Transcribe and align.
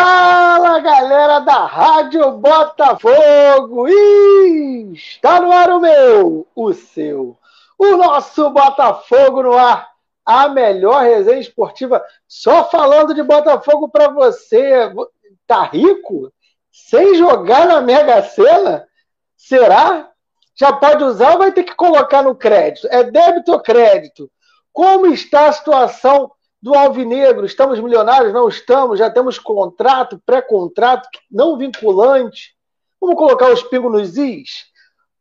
Fala 0.00 0.78
galera 0.78 1.40
da 1.40 1.66
Rádio 1.66 2.30
Botafogo! 2.30 3.88
Está 4.94 5.40
no 5.40 5.50
ar 5.50 5.70
o 5.70 5.80
meu, 5.80 6.46
o 6.54 6.72
seu, 6.72 7.36
o 7.76 7.96
nosso 7.96 8.48
Botafogo 8.50 9.42
no 9.42 9.58
ar, 9.58 9.88
a 10.24 10.48
melhor 10.48 11.02
resenha 11.02 11.40
esportiva, 11.40 12.00
só 12.28 12.70
falando 12.70 13.12
de 13.12 13.24
Botafogo 13.24 13.88
para 13.88 14.06
você. 14.06 14.88
Tá 15.48 15.64
rico? 15.64 16.32
Sem 16.70 17.16
jogar 17.16 17.66
na 17.66 17.80
Mega 17.80 18.22
Sena? 18.22 18.86
Será? 19.36 20.10
Já 20.54 20.72
pode 20.74 21.02
usar 21.02 21.32
ou 21.32 21.38
vai 21.38 21.50
ter 21.50 21.64
que 21.64 21.74
colocar 21.74 22.22
no 22.22 22.36
crédito? 22.36 22.86
É 22.88 23.02
débito 23.02 23.50
ou 23.50 23.58
crédito? 23.58 24.30
Como 24.72 25.06
está 25.06 25.48
a 25.48 25.52
situação 25.52 26.30
do 26.60 26.74
Alvinegro. 26.74 27.46
Estamos 27.46 27.80
milionários? 27.80 28.32
Não 28.32 28.48
estamos. 28.48 28.98
Já 28.98 29.10
temos 29.10 29.38
contrato, 29.38 30.20
pré-contrato, 30.24 31.08
não 31.30 31.56
vinculante. 31.56 32.56
Vamos 33.00 33.16
colocar 33.16 33.50
os 33.52 33.62
pingos 33.62 33.92
nos 33.92 34.16
is? 34.16 34.66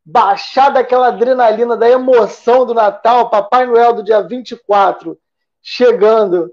Baixar 0.04 0.70
daquela 0.70 1.08
adrenalina, 1.08 1.76
da 1.76 1.90
emoção 1.90 2.66
do 2.66 2.74
Natal, 2.74 3.30
Papai 3.30 3.66
Noel 3.66 3.94
do 3.94 4.04
dia 4.04 4.22
24, 4.22 5.18
chegando, 5.62 6.52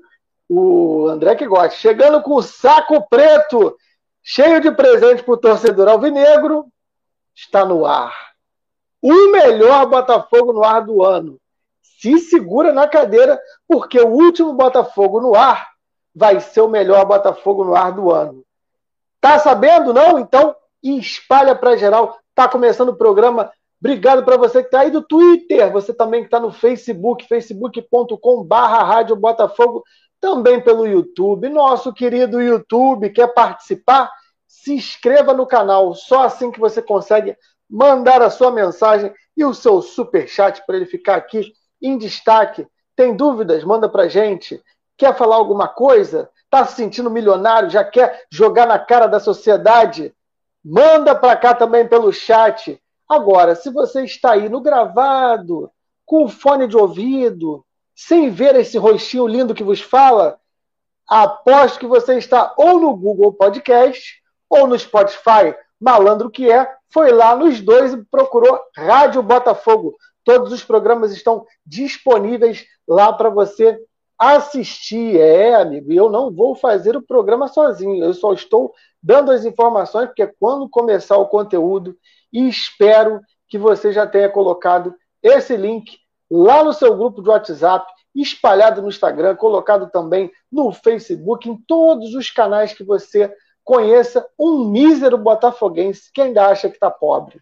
o 0.48 1.06
André 1.09 1.37
que 1.37 1.47
gosta, 1.47 1.78
chegando 1.78 2.20
com 2.20 2.34
o 2.34 2.42
saco 2.42 3.09
preto, 3.09 3.77
cheio 4.23 4.61
de 4.61 4.70
presente 4.73 5.23
para 5.23 5.34
o 5.34 5.39
torcedor 5.39 5.89
alvinegro, 5.89 6.66
está 7.34 7.64
no 7.64 7.87
ar. 7.87 8.12
O 9.01 9.30
melhor 9.30 9.87
Botafogo 9.87 10.53
no 10.53 10.64
ar 10.64 10.84
do 10.84 11.05
ano 11.05 11.39
se 12.05 12.19
segura 12.19 12.71
na 12.71 12.87
cadeira, 12.87 13.41
porque 13.67 13.99
o 13.99 14.09
último 14.09 14.53
Botafogo 14.53 15.23
no 15.23 15.35
ar 15.35 15.71
vai 16.15 16.39
ser 16.39 16.61
o 16.61 16.69
melhor 16.69 17.07
Botafogo 17.07 17.65
no 17.65 17.75
ar 17.75 17.93
do 17.93 18.11
ano. 18.11 18.45
Tá 19.23 19.39
sabendo, 19.39 19.95
não? 19.95 20.19
Então 20.19 20.55
espalha 20.83 21.55
para 21.55 21.78
geral. 21.78 22.19
Tá 22.34 22.47
começando 22.47 22.91
o 22.91 22.97
programa. 22.97 23.51
Obrigado 23.81 24.23
para 24.23 24.37
você 24.37 24.61
que 24.61 24.67
está 24.67 24.81
aí 24.81 24.91
do 24.91 25.01
Twitter, 25.01 25.73
você 25.73 25.95
também 25.95 26.20
que 26.20 26.27
está 26.27 26.39
no 26.39 26.53
Facebook, 26.53 27.27
facebook.com/barra 27.27 28.84
Rádio 28.84 29.17
Botafogo, 29.17 29.83
também 30.21 30.61
pelo 30.61 30.87
YouTube. 30.87 31.48
Nosso 31.48 31.93
querido 31.93 32.41
YouTube, 32.41 33.11
quer 33.11 33.28
participar? 33.28 34.11
Se 34.47 34.75
inscreva 34.75 35.33
no 35.33 35.47
canal, 35.47 35.95
só 35.95 36.25
assim 36.25 36.50
que 36.50 36.61
você 36.61 36.83
consegue 36.83 37.34
mandar 37.69 38.21
a 38.21 38.31
sua 38.31 38.50
mensagem 38.50 39.12
e 39.34 39.43
o 39.43 39.55
seu 39.55 39.81
super 39.81 40.28
chat 40.28 40.65
para 40.67 40.77
ele 40.77 40.87
ficar 40.87 41.17
aqui 41.17 41.53
em 41.87 41.99
destaque. 41.99 42.67
Tem 42.97 43.15
dúvidas? 43.15 43.63
Manda 43.65 43.89
pra 43.89 44.09
gente. 44.09 44.63
Quer 44.97 45.17
falar 45.17 45.37
alguma 45.37 45.69
coisa? 45.69 46.31
Tá 46.49 46.65
se 46.65 46.77
sentindo 46.77 47.11
milionário? 47.11 47.71
Já 47.71 47.85
quer 47.85 48.25
jogar 48.31 48.67
na 48.67 48.79
cara 48.79 49.07
da 49.07 49.21
sociedade? 49.21 50.15
Manda 50.65 51.15
para 51.15 51.37
cá 51.37 51.55
também 51.55 51.87
pelo 51.87 52.12
chat. 52.12 52.81
Agora, 53.09 53.55
se 53.55 53.71
você 53.71 54.05
está 54.05 54.33
aí 54.33 54.49
no 54.49 54.61
gravado, 54.61 55.71
com 56.07 56.25
o 56.25 56.29
fone 56.29 56.67
de 56.67 56.77
ouvido, 56.77 57.65
sem 57.95 58.31
ver 58.31 58.57
esse 58.57 58.79
rostinho 58.79 59.27
lindo 59.27 59.55
que 59.55 59.62
vos 59.62 59.81
fala, 59.81 60.39
aposto 61.07 61.79
que 61.79 61.87
você 61.87 62.17
está 62.17 62.55
ou 62.57 62.81
no 62.81 62.97
Google 62.97 63.33
Podcast 63.33 64.23
ou 64.49 64.67
no 64.67 64.79
Spotify, 64.79 65.55
malandro 65.81 66.31
que 66.31 66.51
é, 66.51 66.67
foi 66.93 67.12
lá 67.12 67.37
nos 67.37 67.61
dois 67.61 67.93
e 67.93 68.05
procurou 68.05 68.59
Rádio 68.77 69.23
Botafogo. 69.23 69.97
Todos 70.25 70.53
os 70.53 70.64
programas 70.64 71.12
estão 71.12 71.44
disponíveis 71.67 72.64
lá 72.89 73.12
para 73.12 73.28
você 73.28 73.78
assistir. 74.19 75.19
É, 75.19 75.55
amigo, 75.55 75.92
eu 75.92 76.11
não 76.11 76.31
vou 76.31 76.55
fazer 76.55 76.97
o 76.97 77.03
programa 77.03 77.48
sozinho, 77.48 78.03
eu 78.03 78.14
só 78.14 78.33
estou 78.33 78.72
dando 79.03 79.31
as 79.31 79.44
informações, 79.44 80.06
porque 80.06 80.27
quando 80.41 80.69
começar 80.69 81.16
o 81.19 81.28
conteúdo, 81.28 81.97
espero 82.33 83.20
que 83.48 83.58
você 83.58 83.92
já 83.92 84.06
tenha 84.06 84.28
colocado 84.28 84.94
esse 85.22 85.56
link 85.56 85.99
lá 86.31 86.65
no 86.65 86.72
seu 86.72 86.97
grupo 86.97 87.22
de 87.22 87.28
WhatsApp, 87.28 87.87
espalhado 88.15 88.81
no 88.81 88.88
Instagram, 88.88 89.37
colocado 89.37 89.91
também 89.91 90.32
no 90.50 90.72
Facebook, 90.72 91.49
em 91.49 91.56
todos 91.66 92.15
os 92.15 92.31
canais 92.31 92.72
que 92.72 92.84
você 92.84 93.32
conheça 93.62 94.26
um 94.38 94.70
mísero 94.70 95.16
botafoguense 95.19 96.10
que 96.12 96.20
ainda 96.20 96.47
acha 96.47 96.69
que 96.69 96.76
está 96.76 96.91
pobre. 96.91 97.41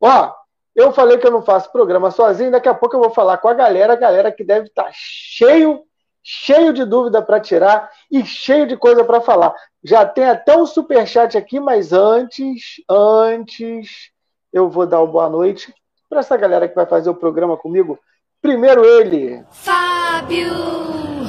Ó, 0.00 0.32
eu 0.74 0.92
falei 0.92 1.18
que 1.18 1.26
eu 1.26 1.30
não 1.30 1.42
faço 1.42 1.70
programa 1.70 2.10
sozinho, 2.10 2.50
daqui 2.50 2.68
a 2.68 2.74
pouco 2.74 2.96
eu 2.96 3.00
vou 3.00 3.10
falar 3.10 3.38
com 3.38 3.48
a 3.48 3.54
galera, 3.54 3.92
a 3.92 3.96
galera 3.96 4.32
que 4.32 4.42
deve 4.42 4.66
estar 4.66 4.84
tá 4.84 4.90
cheio, 4.92 5.82
cheio 6.22 6.72
de 6.72 6.84
dúvida 6.84 7.22
para 7.22 7.38
tirar 7.38 7.90
e 8.10 8.24
cheio 8.26 8.66
de 8.66 8.76
coisa 8.76 9.04
para 9.04 9.20
falar. 9.20 9.54
Já 9.82 10.04
tem 10.04 10.24
até 10.24 10.56
um 10.56 10.66
super 10.66 11.06
chat 11.06 11.38
aqui, 11.38 11.60
mas 11.60 11.92
antes, 11.92 12.82
antes 12.90 14.10
eu 14.52 14.68
vou 14.68 14.86
dar 14.86 15.00
uma 15.00 15.12
boa 15.12 15.28
noite 15.28 15.72
para 16.08 16.20
essa 16.20 16.36
galera 16.36 16.68
que 16.68 16.74
vai 16.74 16.86
fazer 16.86 17.10
o 17.10 17.14
programa 17.14 17.56
comigo. 17.56 17.98
Primeiro 18.42 18.84
ele, 18.84 19.44
Fábio 19.50 20.52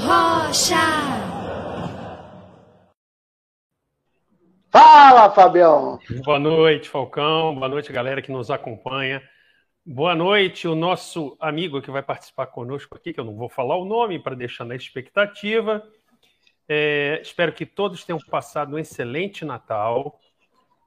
Rocha. 0.05 0.75
Fala, 4.71 5.29
Fabião! 5.29 5.99
Boa 6.25 6.37
noite, 6.37 6.89
Falcão. 6.89 7.55
Boa 7.55 7.69
noite, 7.69 7.93
galera 7.93 8.21
que 8.21 8.29
nos 8.29 8.51
acompanha. 8.51 9.21
Boa 9.87 10.15
noite, 10.15 10.67
o 10.67 10.73
nosso 10.73 11.37
amigo 11.39 11.79
que 11.79 11.91
vai 11.91 12.01
participar 12.01 12.47
conosco 12.47 12.97
aqui, 12.97 13.13
que 13.13 13.19
eu 13.19 13.23
não 13.23 13.35
vou 13.35 13.47
falar 13.47 13.77
o 13.77 13.85
nome 13.85 14.17
para 14.17 14.35
deixar 14.35 14.65
na 14.65 14.75
expectativa. 14.75 15.87
É, 16.67 17.19
espero 17.21 17.53
que 17.53 17.67
todos 17.67 18.03
tenham 18.03 18.17
passado 18.19 18.75
um 18.75 18.79
excelente 18.79 19.45
Natal 19.45 20.19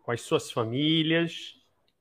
com 0.02 0.10
as 0.10 0.20
suas 0.22 0.50
famílias, 0.50 1.54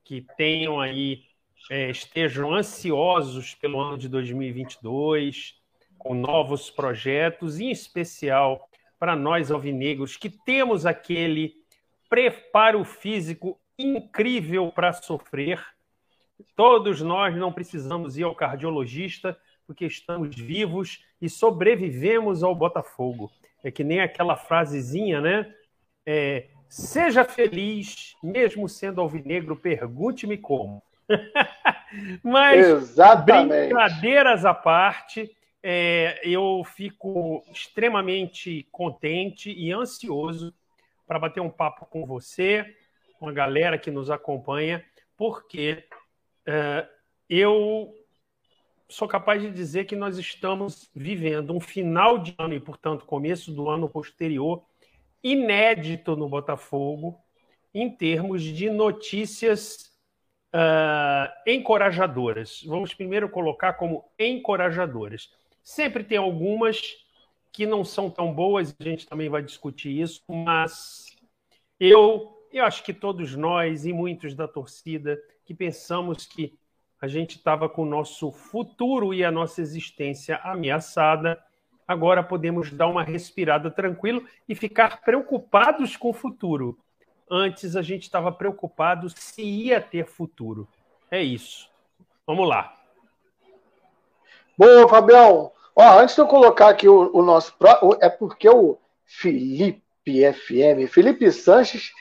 que 0.04 0.26
tenham 0.36 0.82
aí, 0.82 1.22
é, 1.70 1.92
estejam 1.92 2.52
ansiosos 2.52 3.54
pelo 3.54 3.80
ano 3.80 4.00
de 4.00 4.10
2022, 4.10 5.54
com 6.00 6.16
novos 6.16 6.72
projetos, 6.72 7.60
em 7.60 7.70
especial 7.70 8.68
para 8.98 9.16
nós 9.16 9.52
alvinegros, 9.52 10.18
que 10.18 10.32
temos 10.32 10.84
aquele 10.84 11.54
preparo 12.10 12.84
físico 12.84 13.62
incrível 13.78 14.72
para 14.72 14.92
sofrer 14.94 15.77
Todos 16.56 17.02
nós 17.02 17.36
não 17.36 17.52
precisamos 17.52 18.18
ir 18.18 18.24
ao 18.24 18.36
cardiologista 18.36 19.38
porque 19.66 19.86
estamos 19.86 20.36
vivos 20.36 21.04
e 21.22 21.30
sobrevivemos 21.30 22.44
ao 22.44 22.56
Botafogo. 22.56 23.30
É 23.64 23.72
que 23.72 23.84
nem 23.84 24.00
aquela 24.00 24.36
frasezinha, 24.36 25.20
né? 25.20 25.54
É, 26.06 26.48
Seja 26.70 27.24
feliz, 27.24 28.16
mesmo 28.22 28.68
sendo 28.68 29.00
alvinegro, 29.00 29.56
pergunte-me 29.56 30.38
como. 30.38 30.84
Mas, 32.22 32.68
Exatamente. 32.68 33.70
brincadeiras 33.70 34.44
à 34.44 34.54
parte, 34.54 35.32
é, 35.64 36.20
eu 36.24 36.62
fico 36.66 37.44
extremamente 37.52 38.68
contente 38.70 39.50
e 39.52 39.72
ansioso 39.72 40.54
para 41.08 41.20
bater 41.20 41.40
um 41.40 41.50
papo 41.50 41.86
com 41.86 42.06
você, 42.06 42.66
com 43.18 43.30
a 43.30 43.34
galera 43.34 43.78
que 43.78 43.90
nos 43.90 44.12
acompanha, 44.12 44.84
porque 45.16 45.86
é, 46.48 46.88
eu 47.30 47.94
sou 48.90 49.08
capaz 49.08 49.42
de 49.42 49.52
dizer 49.52 49.86
que 49.86 49.96
nós 49.96 50.18
estamos 50.18 50.90
vivendo 50.96 51.54
um 51.54 51.60
final 51.60 52.18
de 52.18 52.34
ano 52.38 52.54
e, 52.54 52.60
portanto, 52.60 53.06
começo 53.06 53.52
do 53.52 53.70
ano 53.70 53.90
posterior 53.90 54.64
inédito 55.24 56.16
no 56.16 56.30
Botafogo 56.30 57.20
em 57.74 57.90
termos 57.90 58.42
de 58.42 58.70
notícias 58.70 59.92
uh, 60.54 61.30
encorajadoras. 61.46 62.64
Vamos 62.66 62.94
primeiro 62.94 63.30
colocar 63.30 63.74
como 63.74 64.06
encorajadoras. 64.18 65.30
Sempre 65.64 66.04
tem 66.04 66.18
algumas 66.18 66.96
que 67.52 67.66
não 67.66 67.84
são 67.84 68.10
tão 68.10 68.34
boas, 68.34 68.74
a 68.80 68.84
gente 68.84 69.06
também 69.06 69.30
vai 69.30 69.42
discutir 69.42 70.00
isso, 70.00 70.22
mas 70.28 71.16
eu, 71.80 72.37
eu 72.52 72.66
acho 72.66 72.84
que 72.84 72.94
todos 72.94 73.36
nós 73.36 73.86
e 73.86 73.94
muitos 73.94 74.34
da 74.34 74.48
torcida 74.48 75.20
que 75.46 75.54
pensamos 75.54 76.26
que 76.26 76.58
a 77.02 77.08
gente 77.08 77.38
estava 77.38 77.70
com 77.70 77.84
o 77.84 77.90
nosso 77.90 78.32
futuro 78.32 79.14
e 79.14 79.24
a 79.24 79.32
nossa 79.32 79.62
existência 79.62 80.38
ameaçada, 80.38 81.42
agora 81.88 82.24
podemos 82.24 82.72
dar 82.72 82.88
uma 82.88 83.04
respirada 83.04 83.70
tranquilo 83.70 84.26
e 84.50 84.56
ficar 84.56 85.02
preocupados 85.02 85.96
com 85.96 86.10
o 86.10 86.14
futuro. 86.14 86.78
Antes 87.30 87.76
a 87.76 87.82
gente 87.82 88.04
estava 88.04 88.32
preocupado 88.32 89.10
se 89.10 89.44
ia 89.44 89.80
ter 89.80 90.06
futuro. 90.06 90.68
É 91.12 91.22
isso. 91.22 91.70
Vamos 92.26 92.48
lá. 92.48 92.76
Boa, 94.58 94.88
Fabião. 94.90 95.52
Ó, 95.76 96.00
antes 96.00 96.16
de 96.16 96.22
eu 96.22 96.28
colocar 96.28 96.70
aqui 96.70 96.88
o, 96.88 97.16
o 97.16 97.22
nosso. 97.22 97.54
É 98.02 98.10
porque 98.10 98.50
o 98.50 98.78
Felipe 99.06 99.84
FM, 100.34 100.92
Felipe 100.92 101.32
Sanches, 101.32 101.92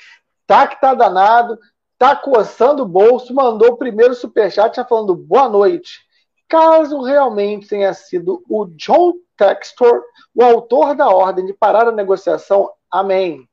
tá 0.47 0.67
que 0.67 0.81
tá 0.81 0.95
danado 0.95 1.59
tá 1.99 2.15
coçando 2.15 2.83
o 2.83 2.89
bolso, 2.89 3.35
mandou 3.35 3.73
o 3.73 3.77
primeiro 3.77 4.15
superchat 4.15 4.77
já 4.77 4.85
falando 4.85 5.15
boa 5.15 5.49
noite. 5.49 6.05
Caso 6.49 7.03
realmente 7.03 7.69
tenha 7.69 7.93
sido 7.95 8.45
o 8.49 8.67
John 8.67 9.15
Textor 9.37 10.03
o 10.35 10.45
autor 10.45 10.95
da 10.95 11.09
ordem 11.09 11.47
de 11.47 11.53
parar 11.53 11.89
a 11.89 11.93
negociação, 11.93 12.71
amém. 12.91 13.49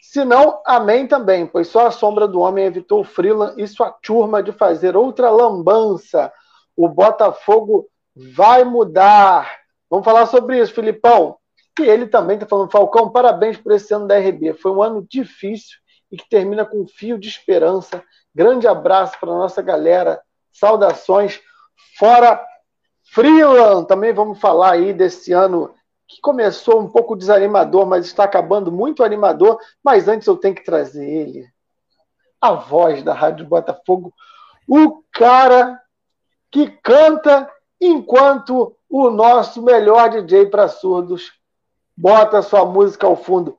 Se 0.00 0.24
não, 0.24 0.60
amém 0.66 1.06
também, 1.06 1.46
pois 1.46 1.68
só 1.68 1.86
a 1.86 1.90
sombra 1.90 2.26
do 2.26 2.40
homem 2.40 2.64
evitou 2.64 3.00
o 3.00 3.04
Freeland 3.04 3.54
e 3.62 3.66
sua 3.66 3.90
turma 3.90 4.42
de 4.42 4.52
fazer 4.52 4.96
outra 4.96 5.30
lambança. 5.30 6.32
O 6.76 6.88
Botafogo 6.88 7.86
vai 8.34 8.64
mudar. 8.64 9.60
Vamos 9.88 10.04
falar 10.04 10.26
sobre 10.26 10.60
isso, 10.60 10.74
Filipão. 10.74 11.36
E 11.80 11.84
ele 11.84 12.06
também 12.06 12.34
está 12.34 12.46
falando, 12.46 12.70
Falcão, 12.70 13.10
parabéns 13.10 13.56
por 13.56 13.72
esse 13.72 13.94
ano 13.94 14.06
da 14.06 14.18
RB. 14.18 14.54
Foi 14.54 14.72
um 14.72 14.82
ano 14.82 15.06
difícil 15.08 15.81
e 16.12 16.16
que 16.18 16.28
termina 16.28 16.66
com 16.66 16.82
um 16.82 16.86
fio 16.86 17.18
de 17.18 17.26
esperança. 17.26 18.04
Grande 18.34 18.68
abraço 18.68 19.18
para 19.18 19.30
nossa 19.30 19.62
galera. 19.62 20.20
Saudações. 20.52 21.40
Fora 21.98 22.46
Freeland, 23.12 23.88
também 23.88 24.12
vamos 24.12 24.38
falar 24.38 24.72
aí 24.72 24.92
desse 24.92 25.32
ano 25.32 25.74
que 26.06 26.20
começou 26.20 26.80
um 26.80 26.90
pouco 26.90 27.16
desanimador, 27.16 27.86
mas 27.86 28.04
está 28.04 28.24
acabando 28.24 28.70
muito 28.70 29.02
animador. 29.02 29.58
Mas 29.82 30.06
antes 30.06 30.28
eu 30.28 30.36
tenho 30.36 30.54
que 30.54 30.64
trazer 30.64 31.08
ele, 31.08 31.46
a 32.40 32.52
voz 32.52 33.02
da 33.02 33.14
Rádio 33.14 33.46
Botafogo, 33.46 34.12
o 34.68 35.02
cara 35.10 35.80
que 36.50 36.70
canta 36.82 37.50
enquanto 37.80 38.76
o 38.88 39.10
nosso 39.10 39.62
melhor 39.62 40.10
DJ 40.10 40.46
para 40.46 40.68
surdos 40.68 41.32
bota 41.96 42.42
sua 42.42 42.66
música 42.66 43.06
ao 43.06 43.16
fundo. 43.16 43.58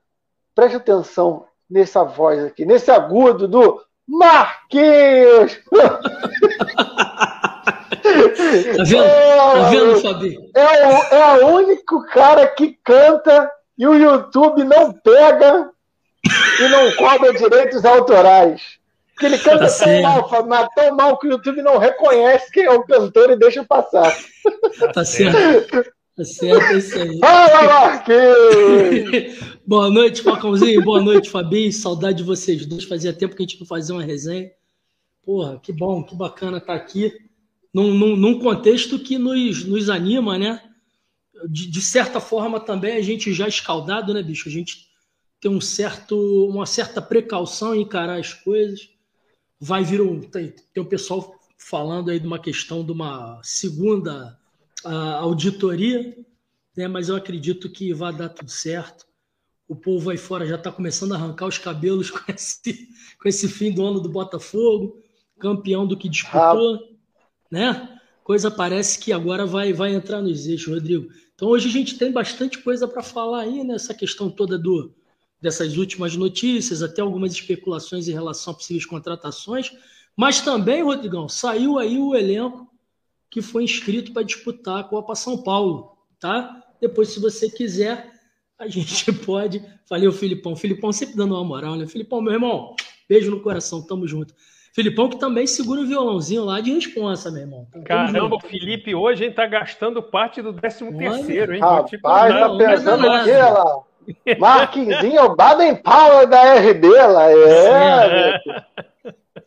Preste 0.53 0.77
atenção 0.77 1.47
nessa 1.73 2.03
voz 2.03 2.45
aqui, 2.45 2.65
nesse 2.65 2.91
agudo 2.91 3.47
do 3.47 3.81
Marquinhos! 4.07 5.59
Tá 8.03 8.83
vendo? 8.83 9.03
Tá 9.03 9.69
vendo, 9.69 10.01
Fabi? 10.01 10.37
É 10.53 10.87
o, 10.87 11.15
é 11.15 11.43
o 11.43 11.47
único 11.55 12.05
cara 12.07 12.45
que 12.47 12.77
canta 12.83 13.49
e 13.77 13.87
o 13.87 13.95
YouTube 13.95 14.63
não 14.65 14.91
pega 14.91 15.69
e 16.59 16.67
não 16.67 16.91
cobra 16.95 17.33
direitos 17.33 17.85
autorais. 17.85 18.61
Porque 19.13 19.25
ele 19.25 19.37
canta 19.37 19.67
Tá 19.67 19.85
tão 19.85 20.01
mal, 20.01 20.45
mas 20.47 20.67
tão 20.75 20.95
mal 20.95 21.17
que 21.17 21.27
o 21.27 21.31
YouTube 21.31 21.61
não 21.61 21.77
reconhece 21.77 22.51
quem 22.51 22.63
é 22.65 22.71
o 22.71 22.83
cantor 22.83 23.31
e 23.31 23.39
deixa 23.39 23.63
passar. 23.63 24.13
Tá 24.93 25.05
certo. 25.05 25.91
Tá 26.15 26.23
certo, 26.23 26.73
é 26.73 26.77
isso 26.77 26.95
aí. 26.95 27.17
Fala, 27.17 27.63
Marquinhos! 27.63 29.39
Boa 29.65 29.89
noite, 29.89 30.21
Falcãozinho. 30.21 30.83
Boa 30.83 31.01
noite, 31.01 31.27
Fabinho. 31.27 31.73
Saudade 31.73 32.17
de 32.19 32.23
vocês 32.23 32.67
dois. 32.67 32.83
Fazia 32.83 33.11
tempo 33.11 33.35
que 33.35 33.41
a 33.41 33.45
gente 33.47 33.59
não 33.59 33.65
fazia 33.65 33.95
uma 33.95 34.03
resenha. 34.03 34.51
Porra, 35.25 35.59
que 35.59 35.73
bom, 35.73 36.03
que 36.03 36.15
bacana 36.15 36.59
estar 36.59 36.75
aqui. 36.75 37.11
Num, 37.73 37.95
num, 37.95 38.15
num 38.15 38.37
contexto 38.37 38.99
que 38.99 39.17
nos, 39.17 39.65
nos 39.65 39.89
anima, 39.89 40.37
né? 40.37 40.61
De, 41.49 41.71
de 41.71 41.81
certa 41.81 42.19
forma 42.19 42.59
também 42.59 42.95
a 42.95 43.01
gente 43.01 43.33
já 43.33 43.47
escaldado, 43.47 44.13
né, 44.13 44.21
bicho? 44.21 44.47
A 44.47 44.51
gente 44.51 44.89
tem 45.41 45.49
um 45.49 45.59
certo, 45.59 46.15
uma 46.47 46.67
certa 46.67 47.01
precaução 47.01 47.73
em 47.73 47.81
encarar 47.81 48.19
as 48.19 48.35
coisas. 48.35 48.87
Vai 49.59 49.83
vir 49.83 49.99
um. 49.99 50.21
Tem, 50.21 50.53
tem 50.71 50.83
o 50.83 50.87
pessoal 50.87 51.33
falando 51.57 52.11
aí 52.11 52.19
de 52.19 52.27
uma 52.27 52.37
questão 52.37 52.85
de 52.85 52.91
uma 52.91 53.41
segunda 53.41 54.37
ah, 54.85 55.17
auditoria, 55.19 56.17
né? 56.75 56.87
Mas 56.87 57.09
eu 57.09 57.15
acredito 57.15 57.69
que 57.69 57.93
vai 57.93 58.13
dar 58.13 58.29
tudo 58.29 58.49
certo. 58.49 59.05
O 59.67 59.75
povo 59.75 60.09
aí 60.09 60.17
fora 60.17 60.45
já 60.45 60.55
está 60.55 60.71
começando 60.71 61.13
a 61.13 61.15
arrancar 61.15 61.47
os 61.47 61.57
cabelos 61.57 62.09
com 62.11 62.31
esse, 62.31 62.89
com 63.21 63.27
esse 63.27 63.47
fim 63.47 63.71
do 63.71 63.85
ano 63.85 63.99
do 63.99 64.09
Botafogo, 64.09 65.01
campeão 65.39 65.87
do 65.87 65.97
que 65.97 66.09
disputou, 66.09 66.79
né? 67.49 67.99
Coisa 68.23 68.49
parece 68.49 68.99
que 68.99 69.11
agora 69.11 69.45
vai, 69.45 69.73
vai 69.73 69.93
entrar 69.93 70.21
nos 70.21 70.47
eixos, 70.47 70.73
Rodrigo. 70.73 71.09
Então 71.35 71.49
hoje 71.49 71.67
a 71.67 71.71
gente 71.71 71.97
tem 71.97 72.11
bastante 72.11 72.57
coisa 72.59 72.87
para 72.87 73.03
falar 73.03 73.41
aí 73.41 73.63
nessa 73.63 73.93
questão 73.93 74.29
toda 74.29 74.57
do 74.57 74.93
dessas 75.41 75.75
últimas 75.75 76.15
notícias, 76.15 76.81
até 76.81 77.01
algumas 77.01 77.33
especulações 77.33 78.07
em 78.07 78.13
relação 78.13 78.53
a 78.53 78.55
possíveis 78.55 78.85
contratações, 78.85 79.73
mas 80.15 80.39
também, 80.39 80.81
Rodrigão, 80.81 81.27
saiu 81.27 81.77
aí 81.77 81.97
o 81.97 82.15
elenco 82.15 82.72
que 83.33 83.41
foi 83.41 83.63
inscrito 83.63 84.13
para 84.13 84.21
disputar 84.21 84.81
a 84.81 84.83
Copa 84.83 85.15
São 85.15 85.41
Paulo, 85.41 85.97
tá? 86.19 86.61
Depois, 86.79 87.09
se 87.09 87.19
você 87.19 87.49
quiser, 87.49 88.11
a 88.59 88.67
gente 88.69 89.11
pode. 89.11 89.65
Falei 89.89 90.07
o 90.07 90.11
Filipão. 90.11 90.55
Filipão 90.55 90.91
sempre 90.93 91.15
dando 91.15 91.33
uma 91.33 91.43
moral, 91.43 91.75
né? 91.75 91.87
Filipão, 91.87 92.21
meu 92.21 92.31
irmão, 92.31 92.75
beijo 93.09 93.31
no 93.31 93.41
coração, 93.41 93.81
tamo 93.81 94.07
junto. 94.07 94.35
Filipão 94.75 95.09
que 95.09 95.17
também 95.17 95.47
segura 95.47 95.81
o 95.81 95.87
violãozinho 95.87 96.45
lá 96.45 96.61
de 96.61 96.73
responsa, 96.73 97.31
meu 97.31 97.41
irmão. 97.41 97.67
Tamo 97.71 97.83
Caramba, 97.85 98.19
junto. 98.19 98.35
o 98.35 98.39
Felipe 98.39 98.93
hoje 98.93 99.25
hein, 99.25 99.31
tá 99.31 99.47
gastando 99.47 100.01
parte 100.03 100.39
do 100.39 100.53
13 100.53 100.91
terceiro, 100.95 101.55
hein? 101.55 101.59
Rapaz, 101.59 101.89
contar. 101.91 102.39
tá 102.39 102.47
não, 102.47 102.57
pensando 102.57 103.01
não, 103.01 103.21
o 103.21 103.23
quê 103.23 103.31
lá? 103.31 104.37
Marquinzinho, 104.39 105.23
o 105.23 105.35
Baden 105.35 105.75
Powell 105.77 106.27
da 106.27 106.55
RB 106.55 106.87
lá. 106.87 107.31
É. 107.31 108.41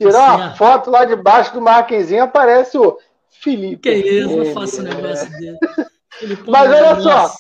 Tirar 0.01 0.37
uma 0.37 0.55
foto 0.55 0.91
lá 0.91 1.05
debaixo 1.05 1.55
do 1.55 1.61
Marquinzinho, 1.61 2.25
aparece 2.25 2.77
o 2.77 2.99
Felipe. 3.41 3.83
Que 3.83 3.95
isso, 3.95 4.37
não 4.37 4.43
É, 4.43 4.53
faço 4.53 4.81
um 4.81 4.85
negócio 4.85 5.31
dele. 5.39 5.59
Mas 6.47 6.71
olha 6.71 7.01
só, 7.01 7.35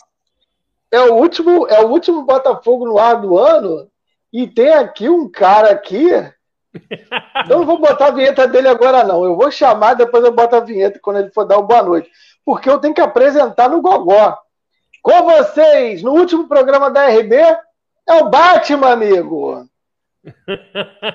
é 0.90 1.00
o 1.00 1.14
último, 1.14 1.66
é 1.68 1.80
o 1.80 1.88
último 1.88 2.24
Botafogo 2.24 2.86
no 2.86 2.98
ar 2.98 3.20
do 3.20 3.38
ano 3.38 3.88
e 4.32 4.46
tem 4.46 4.72
aqui 4.72 5.08
um 5.08 5.30
cara 5.30 5.70
aqui. 5.70 6.08
Eu 7.48 7.58
não 7.58 7.66
vou 7.66 7.78
botar 7.78 8.08
a 8.08 8.10
vinheta 8.10 8.46
dele 8.46 8.68
agora 8.68 9.02
não. 9.02 9.24
Eu 9.24 9.34
vou 9.34 9.50
chamar 9.50 9.94
depois 9.94 10.24
eu 10.24 10.32
boto 10.32 10.56
a 10.56 10.60
vinheta 10.60 10.98
quando 11.00 11.18
ele 11.18 11.30
for 11.30 11.44
dar 11.44 11.58
o 11.58 11.62
boa 11.62 11.82
noite, 11.82 12.10
porque 12.44 12.68
eu 12.68 12.78
tenho 12.78 12.94
que 12.94 13.00
apresentar 13.00 13.68
no 13.68 13.80
Gogó. 13.80 14.36
Com 15.02 15.22
vocês, 15.22 16.02
no 16.02 16.12
último 16.12 16.48
programa 16.48 16.90
da 16.90 17.06
RB, 17.06 17.34
é 17.34 18.14
o 18.20 18.28
Batman, 18.28 18.92
amigo. 18.92 19.66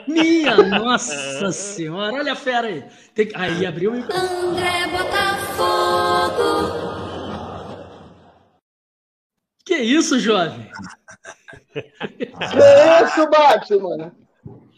Minha 0.07 0.57
nossa 0.57 1.51
senhora, 1.51 2.13
olha 2.13 2.33
a 2.33 2.35
fera 2.35 2.67
aí. 2.67 2.83
Tem 3.13 3.27
que- 3.27 3.35
Aí 3.35 3.65
abriu 3.65 3.91
o. 3.93 3.95
André 3.97 4.87
Botafogo. 4.87 6.81
Que 9.65 9.75
isso, 9.77 10.19
jovem? 10.19 10.69
Que 11.73 11.93
isso, 13.05 13.29
Batman? 13.29 14.13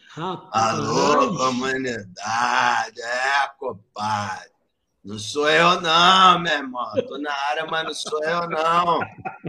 Rapaz. 0.10 0.80
Alô, 0.80 1.36
comunidade, 1.38 3.02
é, 3.02 3.48
compadre. 3.58 4.52
Não 5.04 5.18
sou 5.18 5.50
eu, 5.50 5.82
não, 5.82 6.40
meu 6.40 6.54
irmão. 6.54 6.92
Tô 7.08 7.18
na 7.18 7.34
área, 7.50 7.66
mas 7.66 7.84
não 7.84 7.94
sou 7.94 8.24
eu, 8.24 8.48
não. 8.50 9.02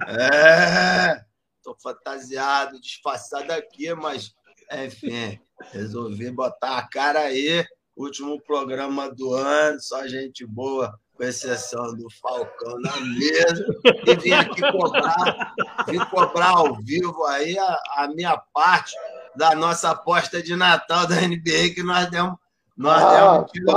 É, 0.09 1.23
tô 1.63 1.77
fantasiado, 1.81 2.81
disfarçado 2.81 3.53
aqui, 3.53 3.93
mas, 3.95 4.35
enfim, 4.73 5.39
resolvi 5.73 6.31
botar 6.31 6.79
a 6.79 6.89
cara 6.89 7.21
aí. 7.21 7.65
Último 7.97 8.41
programa 8.43 9.09
do 9.09 9.33
ano, 9.35 9.81
só 9.81 10.05
gente 10.09 10.45
boa, 10.45 10.93
com 11.17 11.23
exceção 11.23 11.95
do 11.95 12.09
Falcão 12.21 12.77
na 12.81 12.93
mesa. 13.01 13.65
E 14.05 14.17
vim 14.17 14.33
aqui 14.33 14.61
cobrar, 14.73 15.53
vim 15.87 15.99
cobrar 16.07 16.49
ao 16.51 16.75
vivo 16.83 17.25
aí 17.27 17.57
a, 17.57 17.79
a 17.99 18.09
minha 18.09 18.37
parte 18.53 18.93
da 19.37 19.55
nossa 19.55 19.91
aposta 19.91 20.43
de 20.43 20.57
Natal 20.57 21.07
da 21.07 21.15
NBA 21.21 21.73
que 21.75 21.85
nós 21.85 22.11
demos. 22.11 22.35
Nós 22.77 23.01
Ah, 23.01 23.45
demos 23.55 23.71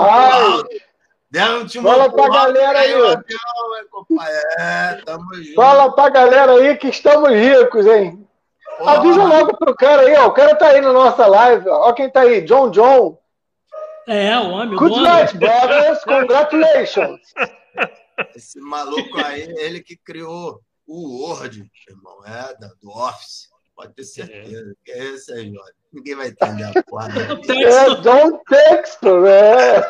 um. 0.63 0.63
Demos 1.29 1.75
um 1.75 1.83
Fala 1.83 2.11
pra 2.11 2.29
galera 2.29 2.79
aí. 2.79 2.91
caiu 2.93 2.99
o 3.03 3.07
avião, 3.09 3.77
hein, 3.77 3.87
compadre? 3.91 4.33
É, 4.57 5.01
tamo 5.05 5.33
junto. 5.35 5.53
Fala 5.55 5.91
pra 5.93 6.09
galera 6.09 6.53
aí 6.53 6.75
que 6.77 6.87
estamos 6.87 7.29
ricos, 7.29 7.85
hein? 7.85 8.26
Avisa 8.85 9.23
logo 9.23 9.57
pro 9.57 9.75
cara 9.75 10.03
aí, 10.03 10.15
ó. 10.17 10.27
O 10.27 10.31
cara 10.33 10.55
tá 10.55 10.67
aí 10.67 10.81
na 10.81 10.93
nossa 10.93 11.25
live, 11.25 11.67
ó. 11.69 11.89
Ó 11.89 11.93
quem 11.93 12.09
tá 12.09 12.21
aí, 12.21 12.41
John 12.41 12.69
John. 12.69 13.17
É, 14.07 14.37
o 14.37 14.51
homem, 14.51 14.75
o 14.75 14.79
Good 14.79 14.93
dono. 14.95 15.03
night, 15.03 15.37
brothers. 15.37 16.03
Congratulations. 16.03 17.19
Esse 18.35 18.59
maluco 18.59 19.17
aí, 19.19 19.43
ele 19.57 19.81
que 19.81 19.97
criou 19.97 20.59
o 20.87 21.27
Word, 21.27 21.69
irmão, 21.89 22.25
é, 22.25 22.53
do 22.81 22.89
Office. 22.89 23.47
Pode 23.75 23.93
ter 23.93 24.05
certeza. 24.05 24.73
Que 24.83 24.91
é 24.91 25.03
esse 25.13 25.31
aí, 25.33 25.53
Jorge. 25.53 25.73
Ninguém 25.93 26.15
vai 26.15 26.27
entender 26.29 26.63
a 26.63 26.81
porra. 26.87 27.09
É, 27.09 27.35
texto. 27.35 28.01
John 28.01 28.39
Textor, 28.47 29.27
é. 29.27 29.81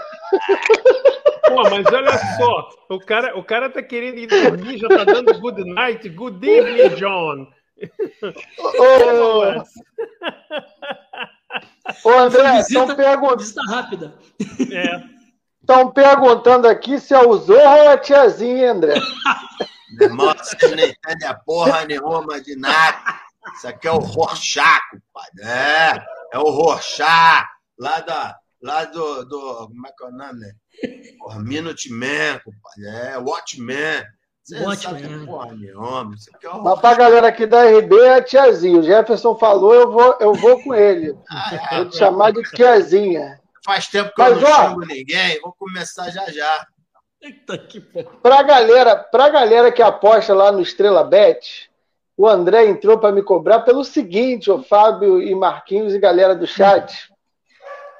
Pô, 1.48 1.63
mas 1.70 1.86
olha 1.94 2.17
só, 2.38 2.70
o 2.89 3.00
cara, 3.00 3.38
o 3.38 3.44
cara 3.44 3.70
tá 3.70 3.82
querendo 3.82 4.17
ir 4.17 4.27
dormir, 4.27 4.77
já 4.77 4.89
tá 4.89 5.06
dando 5.06 5.39
good 5.39 5.63
night, 5.63 6.10
good 6.10 6.46
evening, 6.46 6.96
John. 6.96 7.48
Ô, 12.03 12.10
ô 12.10 12.12
André, 12.19 12.57
Visita- 12.57 12.79
estão 12.81 12.96
pergun 12.96 13.38
Visita 13.38 13.62
rápida. 13.67 14.13
É. 14.72 15.01
tão 15.65 15.91
perguntando 15.91 16.67
aqui 16.67 17.00
se 17.00 17.13
é 17.13 17.19
o 17.19 17.38
Zorro 17.38 17.84
ou 17.84 17.89
a 17.89 17.98
tiazinha, 17.98 18.57
hein, 18.57 18.69
André. 18.69 18.96
Meu 19.98 20.10
irmão, 20.10 20.34
vocês 20.38 20.62
não 20.72 20.84
entendem 20.84 21.27
a 21.27 21.34
porra 21.34 21.86
nenhuma 21.86 22.41
de 22.41 22.55
nada. 22.55 22.98
Isso 23.55 23.67
aqui 23.67 23.88
é 23.88 23.91
o 23.91 24.00
Rorschach, 24.00 24.81
compadre. 24.91 25.43
É, 25.43 26.05
é 26.34 26.38
o 26.39 26.50
Rorschach, 26.50 27.46
lá, 27.79 28.00
da, 28.01 28.38
lá 28.62 28.84
do, 28.86 29.25
do. 29.25 29.67
Como 29.67 29.88
é 29.88 29.91
que 29.98 30.03
é 30.03 30.07
o 30.07 30.12
nome? 30.12 30.46
Porra, 31.19 31.39
Minuteman, 31.39 32.39
compadre. 32.43 32.86
É, 33.13 33.17
Watchman. 33.17 34.03
Sabe 34.48 35.04
é. 35.04 35.72
é 35.72 36.58
Mas 36.63 36.80
pra 36.80 36.94
galera 36.96 37.27
aqui 37.27 37.46
da 37.46 37.66
RB 37.66 38.00
é 38.00 38.22
tiazinha. 38.22 38.80
O 38.80 38.84
Jefferson 38.84 39.36
falou, 39.36 39.74
eu 39.74 39.92
vou, 39.92 40.16
eu 40.22 40.34
vou 40.34 40.63
com 40.63 40.74
ele. 40.74 41.18
Ah, 41.30 41.75
Vou 41.77 41.89
te 41.89 41.98
chamar 41.98 42.32
de 42.32 42.42
tiazinha. 42.51 43.39
Faz 43.66 43.88
tempo 43.88 44.10
que 44.16 44.22
Mas, 44.22 44.32
eu 44.32 44.42
não 44.42 44.50
ó- 44.50 44.56
chamo 44.56 44.80
ninguém, 44.86 45.42
vou 45.42 45.54
começar 45.60 46.10
já 46.10 46.25
já. 46.32 46.66
Eita 47.22 47.58
que. 47.58 47.82
Pra 47.82 48.42
galera, 48.44 48.96
pra 48.96 49.27
galera 49.27 49.72
que 49.72 49.82
aposta 49.82 50.34
lá 50.34 50.51
no 50.51 50.62
Estrela 50.62 51.04
Bet, 51.04 51.70
o 52.16 52.25
André 52.25 52.66
entrou 52.68 52.98
para 52.98 53.12
me 53.12 53.22
cobrar 53.22 53.60
pelo 53.62 53.84
seguinte, 53.84 54.50
o 54.50 54.63
Fábio 54.63 55.22
e 55.22 55.36
Marquinhos 55.36 55.94
e 55.94 56.00
galera 56.00 56.34
do 56.34 56.48
chat. 56.48 57.12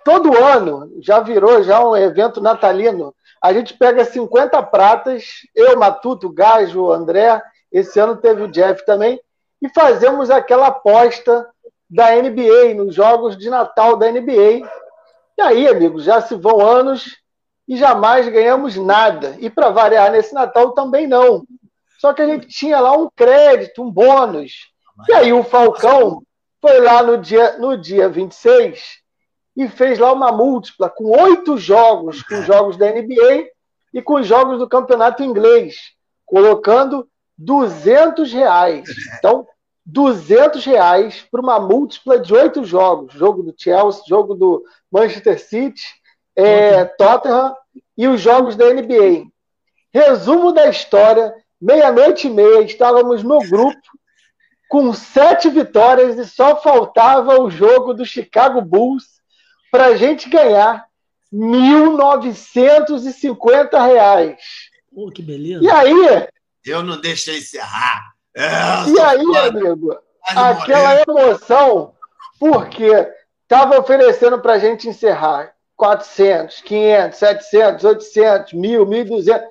Todo 0.06 0.38
ano 0.42 0.89
já 1.01 1.20
virou 1.20 1.62
já 1.63 1.86
um 1.86 1.96
evento 1.98 2.39
natalino. 2.39 3.13
A 3.41 3.53
gente 3.53 3.74
pega 3.77 4.03
50 4.03 4.62
pratas, 4.63 5.41
eu, 5.56 5.77
Matuto, 5.77 6.29
Gajo, 6.32 6.91
André, 6.91 7.41
esse 7.72 8.00
ano 8.00 8.17
teve 8.17 8.44
o 8.44 8.48
Jeff 8.48 8.86
também, 8.86 9.20
e 9.62 9.70
fazemos 9.70 10.29
aquela 10.29 10.67
aposta 10.67 11.48
da 11.89 12.15
NBA, 12.15 12.74
nos 12.75 12.94
jogos 12.94 13.38
de 13.38 13.50
Natal 13.50 13.96
da 13.96 14.12
NBA. 14.12 14.67
E 15.38 15.41
aí, 15.41 15.67
amigos, 15.67 16.03
já 16.03 16.22
se 16.22 16.36
vão 16.36 16.60
anos 16.60 17.17
e 17.67 17.77
jamais 17.77 18.27
ganhamos 18.27 18.75
nada. 18.75 19.36
E 19.39 19.50
para 19.50 19.70
variar 19.70 20.12
nesse 20.12 20.34
Natal 20.34 20.72
também 20.72 21.08
não. 21.08 21.46
Só 22.00 22.13
que 22.13 22.22
a 22.22 22.27
gente 22.27 22.48
tinha 22.48 22.79
lá 22.79 22.91
um 22.91 23.10
crédito, 23.15 23.84
um 23.84 23.91
bônus. 23.91 24.72
E 25.08 25.13
aí 25.13 25.34
o 25.34 25.44
Falcão 25.44 26.22
foi 26.62 26.79
lá 26.79 27.01
no 27.01 27.17
dia, 27.17 27.58
no 27.58 27.77
dia 27.77 28.10
26 28.10 29.01
e 29.57 29.67
fez 29.67 29.97
lá 29.97 30.13
uma 30.13 30.31
múltipla 30.31 30.87
com 30.87 31.05
oito 31.19 31.57
jogos, 31.57 32.21
com 32.21 32.43
jogos 32.43 32.77
da 32.77 32.91
NBA 32.91 33.47
e 33.91 34.03
com 34.03 34.21
jogos 34.21 34.59
do 34.59 34.69
campeonato 34.69 35.23
inglês, 35.23 35.93
colocando 36.23 37.09
200 37.35 38.31
reais. 38.31 38.87
Então, 39.17 39.47
200 39.83 40.63
reais 40.63 41.25
para 41.31 41.41
uma 41.41 41.59
múltipla 41.59 42.19
de 42.19 42.31
oito 42.35 42.63
jogos. 42.63 43.13
Jogo 43.13 43.41
do 43.41 43.55
Chelsea, 43.57 44.03
jogo 44.07 44.35
do 44.35 44.63
Manchester 44.91 45.39
City, 45.39 45.81
é, 46.35 46.85
Tottenham 46.85 47.55
e 47.97 48.07
os 48.07 48.21
jogos 48.21 48.55
da 48.55 48.71
NBA. 48.71 49.25
Resumo 49.91 50.51
da 50.51 50.69
história: 50.69 51.33
meia-noite 51.59 52.27
e 52.27 52.29
meia, 52.29 52.61
estávamos 52.61 53.23
no 53.23 53.39
grupo 53.39 53.81
com 54.69 54.93
sete 54.93 55.49
vitórias 55.49 56.17
e 56.19 56.25
só 56.25 56.57
faltava 56.57 57.41
o 57.41 57.49
jogo 57.49 57.93
do 57.93 58.05
Chicago 58.05 58.61
Bulls 58.61 59.16
para 59.71 59.86
a 59.88 59.95
gente 59.95 60.29
ganhar 60.29 60.86
1.950 61.33 63.86
reais. 63.86 64.38
Pô, 64.93 65.09
que 65.12 65.21
beleza. 65.21 65.63
E 65.63 65.69
aí, 65.69 66.27
Eu 66.65 66.83
não 66.83 67.00
deixei 67.00 67.38
encerrar. 67.38 68.12
É, 68.36 68.50
e 68.89 69.00
aí, 69.00 69.24
foda, 69.25 69.47
amigo, 69.47 69.97
aquela 70.27 71.01
emoção, 71.01 71.93
porque 72.39 72.91
estava 73.43 73.79
oferecendo 73.79 74.39
para 74.39 74.53
a 74.53 74.59
gente 74.59 74.88
encerrar 74.88 75.53
400, 75.75 76.62
500, 76.62 77.17
700, 77.17 77.83
800, 77.83 78.53
1.000, 78.53 78.86
1.200. 78.86 79.41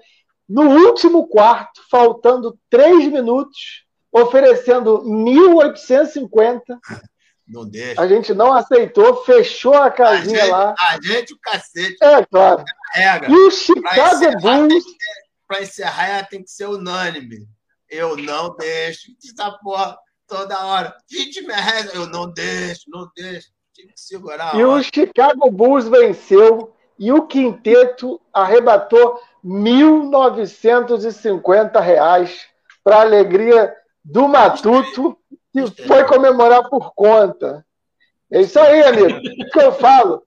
No 0.48 0.70
último 0.86 1.26
quarto, 1.26 1.80
faltando 1.90 2.56
três 2.70 3.10
minutos, 3.10 3.84
oferecendo 4.12 5.02
1.850, 5.02 6.62
Não 7.48 7.64
deixa. 7.68 8.00
a 8.00 8.08
gente 8.08 8.34
não 8.34 8.52
aceitou, 8.52 9.24
fechou 9.24 9.74
a 9.74 9.86
A 9.86 9.90
casinha 9.90 10.40
gente, 10.40 10.50
lá. 10.50 10.74
a 10.78 10.98
gente, 11.00 11.32
o 11.32 11.38
cacete, 11.38 11.96
É 12.02 12.24
claro. 12.24 12.64
regra. 12.92 13.30
E 13.30 13.34
o 13.34 13.50
Chicago 13.50 14.40
Bulls, 14.40 14.84
pra 15.46 15.62
encerrar, 15.62 16.08
ela 16.08 16.24
tem 16.24 16.42
que 16.42 16.50
ser 16.50 16.66
unânime. 16.68 17.46
Eu 17.88 18.16
não 18.16 18.56
deixo. 18.56 19.12
Essa 19.24 19.52
porra 19.62 19.96
toda 20.26 20.66
hora. 20.66 20.96
20 21.08 21.42
mil 21.42 21.54
reais, 21.54 21.94
eu 21.94 22.06
não 22.08 22.28
deixo, 22.32 22.82
não 22.88 23.08
deixo. 23.14 23.48
Tinha 23.72 23.86
que 23.92 24.00
segurar. 24.00 24.54
a 24.54 24.58
e 24.58 24.64
o. 24.64 24.82
Chicago 24.82 25.48
Bulls 25.50 25.86
venceu 25.86 26.74
e 26.98 27.12
o 27.12 27.26
quinteto 27.28 28.20
arrebatou 28.32 29.20
1.950 29.44 31.80
reais 31.80 32.46
para 32.82 33.00
alegria 33.00 33.72
do 34.04 34.28
Matuto, 34.28 35.16
que 35.64 35.82
foi 35.86 36.04
comemorar 36.04 36.68
por 36.68 36.94
conta. 36.94 37.64
É 38.30 38.40
isso 38.40 38.58
aí, 38.58 38.82
amigo. 38.82 39.18
O 39.18 39.50
que 39.50 39.58
eu 39.58 39.72
falo? 39.72 40.22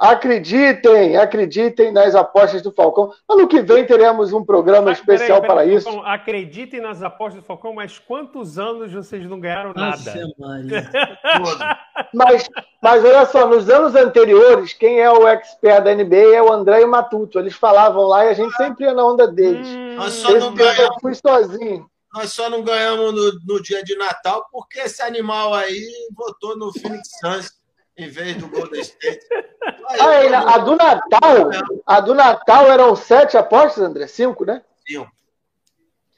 Acreditem, 0.00 1.18
acreditem 1.18 1.92
nas 1.92 2.14
apostas 2.14 2.62
do 2.62 2.72
Falcão. 2.72 3.12
Ano 3.28 3.46
que 3.46 3.60
vem 3.60 3.84
teremos 3.84 4.32
um 4.32 4.42
programa 4.42 4.86
Mas, 4.86 4.98
especial 4.98 5.42
peraí, 5.42 5.46
para 5.46 5.60
peraí, 5.60 5.74
isso. 5.74 5.84
Falcão, 5.84 6.10
acreditem 6.10 6.80
nas 6.80 7.02
apostas 7.02 7.42
do 7.42 7.46
Falcão, 7.46 7.74
mas 7.74 7.98
quantos 7.98 8.58
anos 8.58 8.90
vocês 8.94 9.28
não 9.28 9.38
ganharam 9.38 9.74
nada? 9.76 10.00
Maria. 10.38 10.90
Todo. 11.36 11.58
Mas, 12.12 12.48
mas 12.82 13.04
olha 13.04 13.24
só, 13.26 13.46
nos 13.46 13.70
anos 13.70 13.94
anteriores, 13.94 14.72
quem 14.72 14.98
é 14.98 15.08
o 15.08 15.28
expert 15.28 15.84
da 15.84 15.94
NBA 15.94 16.34
é 16.34 16.42
o 16.42 16.50
André 16.50 16.80
e 16.80 16.84
o 16.84 16.90
Matuto. 16.90 17.38
Eles 17.38 17.54
falavam 17.54 18.02
lá 18.02 18.24
e 18.24 18.30
a 18.30 18.32
gente 18.32 18.52
sempre 18.56 18.84
ia 18.84 18.92
na 18.92 19.06
onda 19.06 19.28
deles. 19.28 19.68
Hum, 19.68 20.00
só 20.08 20.30
Esse 20.30 20.50
não 20.50 20.56
eu 20.58 21.00
fui 21.00 21.14
sozinho. 21.14 21.86
Nós 22.12 22.32
só 22.32 22.50
não 22.50 22.62
ganhamos 22.62 23.14
no, 23.14 23.54
no 23.54 23.62
dia 23.62 23.82
de 23.84 23.96
Natal 23.96 24.46
porque 24.50 24.80
esse 24.80 25.00
animal 25.02 25.54
aí 25.54 25.86
votou 26.14 26.56
no 26.56 26.72
Phoenix 26.72 27.08
Suns 27.20 27.52
em 27.96 28.08
vez 28.08 28.36
do 28.36 28.48
Golden 28.48 28.80
State. 28.80 29.20
Aí, 30.00 30.28
Ah, 30.34 30.54
a 30.54 30.58
do 30.58 30.74
Natal, 30.76 31.50
a 31.86 32.00
do 32.00 32.14
Natal 32.14 32.66
eram 32.66 32.96
sete 32.96 33.36
apostas, 33.36 33.84
André? 33.84 34.06
Cinco, 34.06 34.44
né? 34.44 34.62
Cinco. 34.86 35.10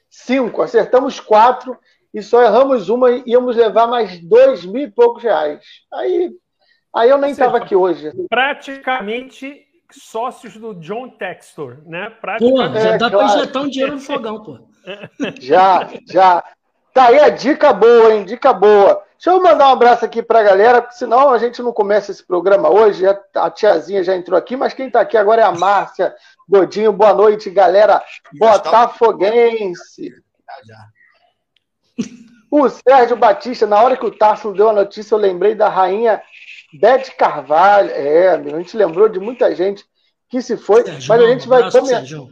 Cinco. 0.09 0.61
Acertamos 0.61 1.19
quatro 1.19 1.77
e 2.13 2.21
só 2.23 2.41
erramos 2.41 2.89
uma 2.89 3.11
e 3.11 3.23
íamos 3.27 3.55
levar 3.55 3.87
mais 3.87 4.19
dois 4.27 4.65
mil 4.65 4.83
e 4.83 4.91
poucos 4.91 5.23
reais. 5.23 5.63
Aí, 5.93 6.31
aí 6.95 7.09
eu 7.09 7.17
nem 7.17 7.31
estava 7.31 7.57
aqui 7.57 7.75
hoje. 7.75 8.11
praticamente 8.29 9.61
sócios 9.91 10.55
do 10.57 10.73
John 10.75 11.09
Textor, 11.17 11.79
né? 11.85 12.09
Pô, 12.09 12.21
Praticamente. 12.21 12.81
já 12.81 12.89
É, 12.89 12.97
dá 12.97 13.09
pra 13.09 13.19
claro. 13.19 13.39
injetar 13.41 13.61
um 13.63 13.69
dinheiro 13.69 13.93
no 13.95 14.01
fogão, 14.01 14.41
pô. 14.43 14.67
Já, 15.39 15.89
já. 16.09 16.43
Tá 16.93 17.07
aí 17.07 17.19
a 17.19 17.29
dica 17.29 17.73
boa, 17.73 18.13
hein? 18.13 18.23
Dica 18.23 18.53
boa. 18.53 19.03
Deixa 19.23 19.37
eu 19.37 19.41
mandar 19.41 19.69
um 19.69 19.71
abraço 19.71 20.03
aqui 20.03 20.21
pra 20.21 20.43
galera, 20.43 20.81
porque 20.81 20.97
senão 20.97 21.29
a 21.29 21.37
gente 21.37 21.61
não 21.61 21.71
começa 21.71 22.11
esse 22.11 22.21
programa 22.21 22.69
hoje. 22.69 23.05
A 23.35 23.49
tiazinha 23.49 24.03
já 24.03 24.15
entrou 24.15 24.37
aqui, 24.37 24.57
mas 24.57 24.73
quem 24.73 24.89
tá 24.89 24.99
aqui 24.99 25.15
agora 25.15 25.41
é 25.41 25.45
a 25.45 25.51
Márcia 25.51 26.13
Godinho. 26.47 26.91
Boa 26.91 27.13
noite, 27.13 27.49
galera 27.49 28.03
botafoguense. 28.33 30.11
O 32.51 32.69
Sérgio 32.69 33.15
Batista, 33.15 33.65
na 33.65 33.81
hora 33.81 33.95
que 33.95 34.05
o 34.05 34.11
Tarso 34.11 34.51
deu 34.51 34.69
a 34.69 34.73
notícia, 34.73 35.15
eu 35.15 35.19
lembrei 35.19 35.55
da 35.55 35.69
rainha 35.69 36.21
Beth 36.79 37.15
Carvalho. 37.17 37.91
É, 37.91 38.29
a 38.29 38.37
gente 38.37 38.75
lembrou 38.75 39.07
de 39.07 39.19
muita 39.19 39.55
gente 39.55 39.85
que 40.29 40.41
se 40.41 40.57
foi, 40.57 40.83
Sérgio, 40.83 41.07
mas 41.07 41.21
a 41.21 41.27
gente 41.27 41.47
vai. 41.47 41.71
Sérgio. 41.71 42.29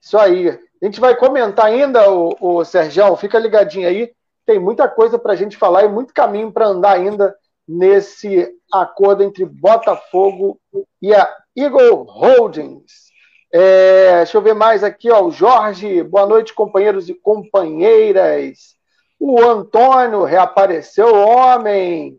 Isso 0.00 0.18
aí. 0.18 0.58
A 0.82 0.84
gente 0.84 1.00
vai 1.00 1.14
comentar 1.14 1.66
ainda, 1.66 2.10
o, 2.10 2.36
o 2.40 2.64
Sergião, 2.64 3.16
fica 3.16 3.38
ligadinho 3.38 3.86
aí. 3.86 4.12
Tem 4.44 4.58
muita 4.58 4.88
coisa 4.88 5.16
para 5.16 5.32
a 5.32 5.36
gente 5.36 5.56
falar 5.56 5.84
e 5.84 5.88
muito 5.88 6.12
caminho 6.12 6.50
para 6.50 6.66
andar 6.66 6.94
ainda 6.96 7.32
nesse 7.68 8.52
acordo 8.72 9.22
entre 9.22 9.44
Botafogo 9.44 10.58
e 11.00 11.14
a 11.14 11.32
Eagle 11.56 12.02
Holdings. 12.02 13.12
É, 13.54 14.16
deixa 14.16 14.36
eu 14.36 14.42
ver 14.42 14.54
mais 14.54 14.82
aqui, 14.82 15.08
ó. 15.08 15.22
O 15.22 15.30
Jorge, 15.30 16.02
boa 16.02 16.26
noite, 16.26 16.52
companheiros 16.52 17.08
e 17.08 17.14
companheiras. 17.14 18.74
O 19.20 19.40
Antônio 19.40 20.24
reapareceu, 20.24 21.14
homem. 21.14 22.18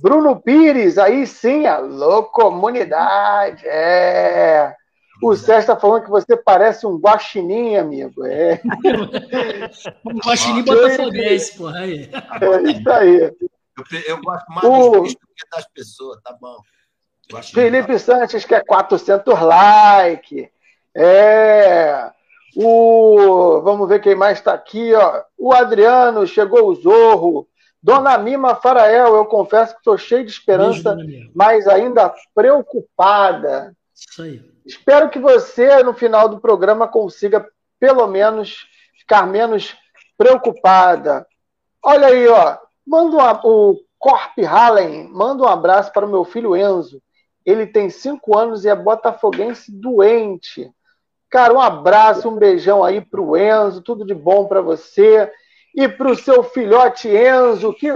Bruno 0.00 0.40
Pires, 0.40 0.96
aí 0.96 1.26
sim, 1.26 1.66
alô, 1.66 2.24
comunidade. 2.24 3.66
É. 3.66 4.74
O 5.22 5.34
Sérgio 5.34 5.60
está 5.60 5.76
falando 5.76 6.04
que 6.04 6.10
você 6.10 6.36
parece 6.36 6.86
um 6.86 6.98
guaxinim, 6.98 7.76
amigo. 7.76 8.24
É, 8.26 8.60
Um 10.04 10.18
guaxinim 10.18 10.62
botafoguense, 10.62 11.56
porra. 11.56 11.78
Aí. 11.80 12.10
é 12.12 12.70
isso 12.72 12.90
aí. 12.90 13.20
Eu, 13.22 14.00
eu 14.08 14.20
gosto 14.22 14.46
mais 14.48 14.64
O- 14.64 15.00
dos 15.02 15.12
que 15.14 15.48
das 15.52 15.66
pessoas, 15.72 16.20
tá 16.22 16.36
bom. 16.40 16.56
Felipe 17.42 17.98
Santos 17.98 18.44
quer 18.44 18.64
400 18.64 19.40
likes. 19.40 20.48
É. 20.94 22.10
O, 22.56 23.60
vamos 23.62 23.88
ver 23.88 24.00
quem 24.00 24.14
mais 24.14 24.38
está 24.38 24.54
aqui. 24.54 24.94
Ó. 24.94 25.22
O 25.36 25.52
Adriano, 25.52 26.26
chegou 26.26 26.68
o 26.68 26.74
Zorro. 26.74 27.48
Dona 27.82 28.16
Mima 28.18 28.54
Farael, 28.56 29.14
eu 29.14 29.24
confesso 29.26 29.72
que 29.74 29.78
estou 29.80 29.96
cheio 29.98 30.20
de 30.24 30.26
Beijo, 30.26 30.38
esperança, 30.40 30.94
Mia. 30.96 31.30
mas 31.34 31.68
ainda 31.68 32.12
preocupada. 32.34 33.72
Isso 33.94 34.22
aí. 34.22 34.42
Espero 34.66 35.08
que 35.08 35.18
você, 35.18 35.82
no 35.84 35.94
final 35.94 36.28
do 36.28 36.40
programa, 36.40 36.88
consiga, 36.88 37.46
pelo 37.78 38.06
menos, 38.08 38.66
ficar 38.98 39.26
menos 39.26 39.76
preocupada. 40.18 41.24
Olha 41.82 42.08
aí, 42.08 42.26
ó. 42.26 42.58
Manda 42.84 43.16
uma- 43.16 43.40
o 43.46 43.80
Corp 43.98 44.38
Hallen, 44.38 45.08
manda 45.08 45.44
um 45.44 45.48
abraço 45.48 45.92
para 45.92 46.04
o 46.04 46.08
meu 46.08 46.24
filho 46.24 46.56
Enzo. 46.56 47.00
Ele 47.44 47.66
tem 47.66 47.88
cinco 47.88 48.36
anos 48.36 48.64
e 48.64 48.68
é 48.68 48.74
botafoguense 48.74 49.70
doente. 49.70 50.68
Cara, 51.30 51.54
um 51.54 51.60
abraço, 51.60 52.28
um 52.28 52.36
beijão 52.36 52.82
aí 52.82 53.00
pro 53.00 53.36
Enzo, 53.36 53.82
tudo 53.82 54.04
de 54.04 54.14
bom 54.14 54.46
para 54.46 54.60
você 54.60 55.30
e 55.74 55.88
pro 55.88 56.16
seu 56.16 56.42
filhote 56.42 57.08
Enzo, 57.08 57.72
que 57.72 57.92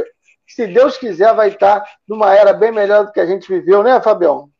se 0.46 0.66
Deus 0.66 0.96
quiser 0.98 1.34
vai 1.34 1.48
estar 1.48 1.84
numa 2.06 2.34
era 2.34 2.52
bem 2.52 2.70
melhor 2.70 3.06
do 3.06 3.12
que 3.12 3.20
a 3.20 3.26
gente 3.26 3.48
viveu, 3.48 3.82
né, 3.82 4.00
Fabião? 4.00 4.50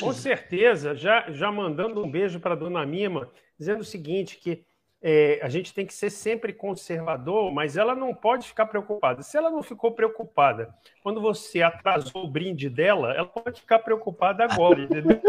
Com 0.00 0.12
certeza, 0.12 0.94
já, 0.94 1.30
já 1.30 1.50
mandando 1.50 2.04
um 2.04 2.10
beijo 2.10 2.40
para 2.40 2.54
dona 2.54 2.84
Mima, 2.84 3.30
dizendo 3.58 3.80
o 3.80 3.84
seguinte, 3.84 4.36
que 4.36 4.64
é, 5.06 5.38
a 5.42 5.50
gente 5.50 5.74
tem 5.74 5.84
que 5.84 5.92
ser 5.92 6.08
sempre 6.08 6.50
conservador, 6.50 7.52
mas 7.52 7.76
ela 7.76 7.94
não 7.94 8.14
pode 8.14 8.48
ficar 8.48 8.64
preocupada. 8.64 9.22
Se 9.22 9.36
ela 9.36 9.50
não 9.50 9.62
ficou 9.62 9.92
preocupada 9.92 10.74
quando 11.02 11.20
você 11.20 11.60
atrasou 11.60 12.24
o 12.24 12.30
brinde 12.30 12.70
dela, 12.70 13.12
ela 13.12 13.26
pode 13.26 13.60
ficar 13.60 13.80
preocupada 13.80 14.44
agora, 14.44 14.80
entendeu? 14.80 15.20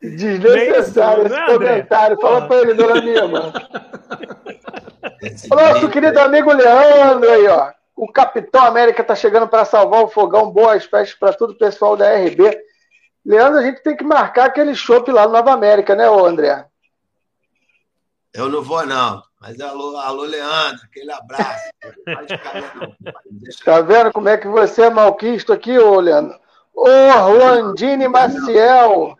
Desnecessário 0.00 1.26
esse 1.26 1.44
comentário. 1.44 2.18
Fala 2.18 2.48
para 2.48 2.62
ele, 2.62 2.72
dona 2.72 3.02
Mima. 3.02 3.52
Nosso 5.50 5.90
querido 5.90 6.18
amigo 6.20 6.50
Leandro 6.52 7.30
aí, 7.30 7.46
ó. 7.48 7.70
O 8.00 8.10
Capitão 8.10 8.64
América 8.64 9.04
tá 9.04 9.14
chegando 9.14 9.46
para 9.46 9.66
salvar 9.66 10.02
o 10.02 10.08
fogão. 10.08 10.50
Boas 10.50 10.86
festas 10.86 11.18
para 11.18 11.34
todo 11.34 11.50
o 11.50 11.58
pessoal 11.58 11.98
da 11.98 12.10
RB. 12.16 12.58
Leandro, 13.22 13.58
a 13.58 13.62
gente 13.62 13.82
tem 13.82 13.94
que 13.94 14.02
marcar 14.02 14.46
aquele 14.46 14.74
chopp 14.74 15.12
lá 15.12 15.26
no 15.26 15.34
Nova 15.34 15.52
América, 15.52 15.94
né, 15.94 16.06
André? 16.08 16.64
Eu 18.32 18.48
não 18.48 18.62
vou, 18.62 18.86
não. 18.86 19.22
Mas 19.38 19.60
alô, 19.60 19.98
alô 19.98 20.22
Leandro, 20.22 20.80
aquele 20.82 21.12
abraço. 21.12 21.68
tá 23.66 23.82
vendo 23.82 24.10
como 24.14 24.30
é 24.30 24.38
que 24.38 24.48
você 24.48 24.84
é 24.84 24.90
malquisto 24.90 25.52
aqui, 25.52 25.78
ô 25.78 26.00
Leandro? 26.00 26.40
Ô, 26.74 26.86
Ruandine 26.86 28.08
Maciel, 28.08 29.14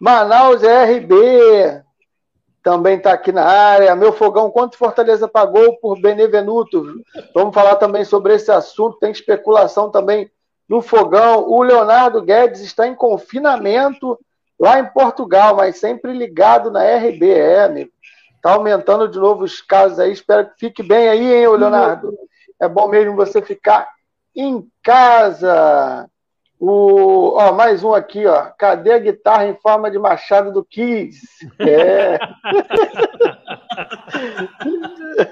Manaus 0.00 0.62
RB, 0.62 1.82
também 2.64 2.96
está 2.96 3.12
aqui 3.12 3.30
na 3.30 3.44
área. 3.44 3.94
Meu 3.94 4.10
fogão, 4.10 4.50
quanto 4.50 4.78
Fortaleza 4.78 5.28
pagou 5.28 5.76
por 5.76 6.00
Benevenuto? 6.00 7.04
Vamos 7.34 7.54
falar 7.54 7.76
também 7.76 8.06
sobre 8.06 8.34
esse 8.34 8.50
assunto. 8.50 8.98
Tem 8.98 9.12
especulação 9.12 9.90
também 9.90 10.30
no 10.66 10.80
fogão. 10.80 11.46
O 11.46 11.62
Leonardo 11.62 12.22
Guedes 12.22 12.62
está 12.62 12.88
em 12.88 12.94
confinamento 12.94 14.18
lá 14.58 14.80
em 14.80 14.86
Portugal, 14.86 15.54
mas 15.54 15.76
sempre 15.76 16.14
ligado 16.14 16.70
na 16.70 16.82
RB, 16.82 17.30
é, 17.30 17.64
amigo. 17.64 17.90
Tá 18.40 18.54
aumentando 18.54 19.08
de 19.08 19.18
novo 19.18 19.44
os 19.44 19.60
casos 19.60 19.98
aí. 19.98 20.10
Espero 20.10 20.46
que 20.46 20.58
fique 20.58 20.82
bem 20.82 21.06
aí, 21.10 21.34
hein, 21.34 21.46
Leonardo? 21.46 22.16
É 22.58 22.66
bom 22.66 22.88
mesmo 22.88 23.14
você 23.14 23.42
ficar 23.42 23.86
em 24.34 24.66
casa. 24.82 26.08
O, 26.58 27.36
ó, 27.36 27.52
mais 27.52 27.82
um 27.82 27.92
aqui, 27.92 28.26
ó. 28.26 28.50
Cadê 28.58 28.92
a 28.92 28.98
guitarra 28.98 29.46
em 29.46 29.56
forma 29.56 29.90
de 29.90 29.98
machado 29.98 30.52
do 30.52 30.64
Kiss? 30.64 31.20
É. 31.58 32.16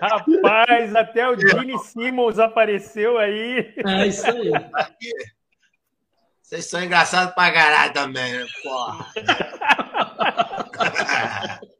Rapaz, 0.00 0.94
até 0.94 1.28
o 1.28 1.38
Gene 1.38 1.78
Simmons 1.78 2.38
apareceu 2.38 3.18
aí. 3.18 3.74
É 3.84 4.06
isso 4.06 4.26
aí. 4.26 4.52
Vocês 6.42 6.66
são 6.66 6.82
engraçados 6.82 7.34
pra 7.34 7.52
caralho 7.52 7.92
também, 7.92 8.32
né? 8.32 8.46
Porra. 8.62 9.06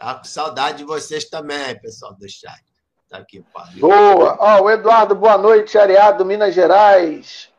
Tá 0.00 0.14
com 0.14 0.24
saudade 0.24 0.78
de 0.78 0.84
vocês 0.84 1.26
também, 1.26 1.78
pessoal 1.78 2.14
do 2.14 2.26
chat. 2.26 2.64
Tá 3.10 3.18
aqui, 3.18 3.44
pai. 3.52 3.74
Boa! 3.74 4.34
Ó, 4.40 4.62
o 4.62 4.70
Eduardo, 4.70 5.14
boa 5.14 5.36
noite, 5.36 5.76
Areado, 5.76 6.24
Minas 6.24 6.54
Gerais. 6.54 7.49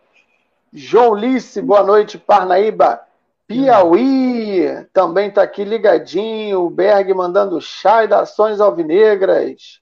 João 0.73 1.13
Lice, 1.13 1.61
boa 1.61 1.83
noite, 1.83 2.17
Parnaíba. 2.17 3.01
Piauí, 3.45 4.65
também 4.93 5.29
tá 5.29 5.43
aqui 5.43 5.65
ligadinho. 5.65 6.61
O 6.61 6.69
Berg 6.69 7.13
mandando 7.13 7.59
chá 7.59 8.05
e 8.05 8.07
da 8.07 8.21
ações 8.21 8.61
alvinegras. 8.61 9.81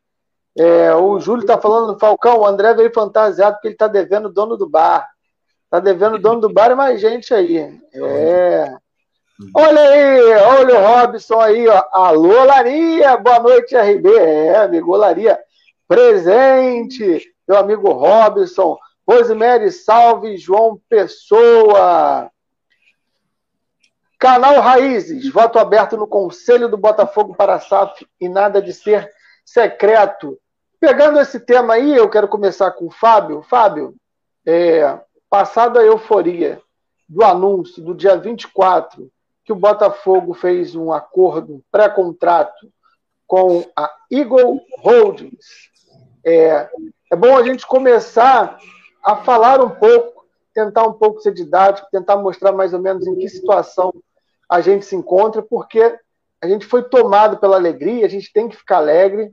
É, 0.57 0.93
o 0.95 1.19
Júlio 1.19 1.45
tá 1.45 1.59
falando 1.59 1.93
do 1.93 1.99
Falcão, 1.99 2.39
o 2.39 2.45
André 2.45 2.73
veio 2.73 2.91
fantasiado 2.91 3.55
porque 3.55 3.67
ele 3.67 3.75
tá 3.75 3.87
devendo 3.87 4.25
o 4.25 4.33
dono 4.33 4.57
do 4.57 4.67
bar. 4.67 5.07
Tá 5.69 5.79
devendo 5.79 6.15
o 6.15 6.19
dono 6.19 6.41
do 6.41 6.51
bar 6.51 6.71
e 6.71 6.75
mais 6.75 6.99
gente 6.99 7.31
aí. 7.35 7.79
É. 7.93 8.73
Olha 9.55 9.81
aí, 9.81 10.33
olha 10.33 10.79
o 10.79 10.81
Robson 10.81 11.39
aí, 11.39 11.67
ó. 11.67 11.83
Alô, 11.93 12.45
Laria, 12.45 13.15
boa 13.17 13.39
noite, 13.39 13.77
RB. 13.77 14.11
É, 14.17 14.57
amigo 14.57 14.95
Laria, 14.95 15.39
presente. 15.87 17.31
Meu 17.47 17.59
amigo 17.59 17.91
Robson. 17.91 18.75
Rosemary, 19.09 19.71
salve, 19.71 20.37
João 20.37 20.79
Pessoa. 20.87 22.29
Canal 24.19 24.59
Raízes, 24.59 25.27
voto 25.31 25.57
aberto 25.57 25.97
no 25.97 26.05
Conselho 26.05 26.69
do 26.69 26.77
Botafogo 26.77 27.33
para 27.33 27.55
a 27.55 27.59
SAF 27.59 28.05
e 28.21 28.29
nada 28.29 28.61
de 28.61 28.71
ser 28.71 29.09
secreto. 29.43 30.37
Pegando 30.79 31.19
esse 31.19 31.39
tema 31.39 31.73
aí, 31.73 31.95
eu 31.95 32.07
quero 32.07 32.27
começar 32.27 32.69
com 32.73 32.85
o 32.85 32.91
Fábio. 32.91 33.41
Fábio, 33.41 33.95
é, 34.45 34.99
passada 35.27 35.79
a 35.79 35.85
euforia 35.85 36.61
do 37.07 37.23
anúncio 37.23 37.81
do 37.81 37.95
dia 37.95 38.15
24 38.15 39.09
que 39.43 39.51
o 39.51 39.55
Botafogo 39.55 40.35
fez 40.35 40.75
um 40.75 40.93
acordo 40.93 41.63
pré-contrato 41.71 42.71
com 43.25 43.65
a 43.75 43.91
Eagle 44.11 44.61
Holdings. 44.83 45.71
É, 46.23 46.69
é 47.11 47.15
bom 47.15 47.35
a 47.35 47.41
gente 47.41 47.65
começar 47.65 48.59
a 49.11 49.15
falar 49.15 49.59
um 49.59 49.69
pouco, 49.69 50.25
tentar 50.53 50.83
um 50.83 50.93
pouco 50.93 51.19
ser 51.19 51.33
didático, 51.33 51.87
tentar 51.91 52.17
mostrar 52.17 52.51
mais 52.51 52.73
ou 52.73 52.79
menos 52.79 53.07
em 53.07 53.15
que 53.15 53.27
situação 53.27 53.91
a 54.47 54.61
gente 54.61 54.85
se 54.85 54.95
encontra, 54.95 55.41
porque 55.41 55.97
a 56.41 56.47
gente 56.47 56.65
foi 56.65 56.83
tomado 56.83 57.37
pela 57.37 57.55
alegria, 57.55 58.05
a 58.05 58.09
gente 58.09 58.31
tem 58.31 58.47
que 58.47 58.55
ficar 58.55 58.77
alegre, 58.77 59.31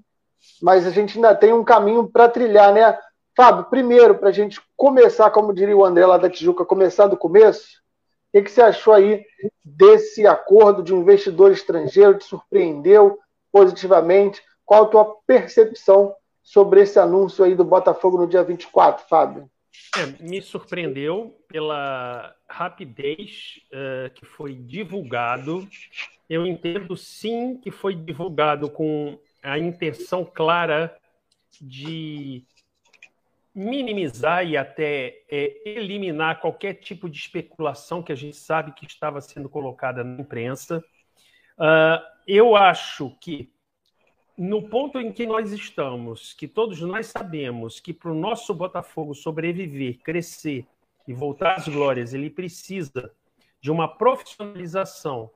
mas 0.63 0.87
a 0.87 0.91
gente 0.91 1.17
ainda 1.17 1.35
tem 1.35 1.53
um 1.53 1.63
caminho 1.65 2.09
para 2.09 2.29
trilhar, 2.29 2.73
né? 2.73 2.99
Fábio, 3.37 3.65
primeiro, 3.65 4.15
para 4.15 4.31
a 4.31 4.33
gente 4.33 4.61
começar, 4.77 5.31
como 5.31 5.53
diria 5.53 5.77
o 5.77 5.85
André 5.85 6.07
lá 6.07 6.17
da 6.17 6.31
Tijuca, 6.31 6.65
começar 6.65 7.07
do 7.07 7.17
começo, 7.17 7.67
o 8.33 8.43
que, 8.43 8.51
você 8.51 8.63
achou 8.63 8.95
aí 8.95 9.25
desse 9.63 10.27
acordo 10.27 10.83
de 10.83 10.95
um 10.95 11.01
investidor 11.01 11.53
estrangeiro? 11.53 12.19
Te 12.19 12.25
surpreendeu 12.25 13.19
positivamente? 13.53 14.43
Qual 14.65 14.85
a 14.85 14.89
tua 14.89 15.17
percepção 15.27 16.15
sobre 16.43 16.83
esse 16.83 16.99
anúncio 16.99 17.45
aí 17.45 17.55
do 17.55 17.65
Botafogo 17.65 18.19
no 18.19 18.27
dia 18.27 18.43
24, 18.43 19.07
Fábio? 19.09 19.51
É, 19.97 20.23
me 20.23 20.43
surpreendeu 20.43 21.39
pela 21.49 22.35
rapidez 22.49 23.61
uh, 23.73 24.11
que 24.15 24.25
foi 24.25 24.55
divulgado. 24.55 25.67
Eu 26.29 26.47
entendo 26.47 26.97
sim 26.97 27.59
que 27.59 27.71
foi 27.71 27.95
divulgado 27.95 28.69
com 28.71 29.19
a 29.43 29.59
intenção 29.59 30.25
clara 30.25 30.97
de 31.61 32.45
minimizar 33.55 34.47
e 34.47 34.55
até 34.55 35.23
é, 35.31 35.63
eliminar 35.65 36.41
qualquer 36.41 36.75
tipo 36.75 37.09
de 37.09 37.19
especulação 37.19 38.03
que 38.03 38.13
a 38.13 38.17
gente 38.17 38.37
sabe 38.37 38.73
que 38.73 38.85
estava 38.85 39.21
sendo 39.23 39.49
colocada 39.49 40.05
na 40.05 40.21
imprensa. 40.21 40.85
Uh, 41.59 42.05
eu 42.27 42.55
acho 42.55 43.17
que 43.19 43.51
no 44.37 44.69
ponto 44.69 45.01
em 45.01 45.11
que 45.13 45.27
nós 45.27 45.53
estamos, 45.53 46.35
que 46.35 46.47
todos 46.47 46.81
nós 46.81 47.07
sabemos 47.07 47.81
que 47.81 47.93
para 47.93 48.11
o 48.11 48.15
nosso 48.15 48.53
Botafogo 48.55 49.15
sobreviver, 49.15 49.99
crescer 50.01 50.67
e 51.09 51.15
voltar 51.15 51.55
às 51.55 51.69
glórias, 51.69 52.13
ele 52.13 52.29
precisa 52.29 53.13
de 53.61 53.71
uma 53.71 53.89
profissionalização 53.89 55.31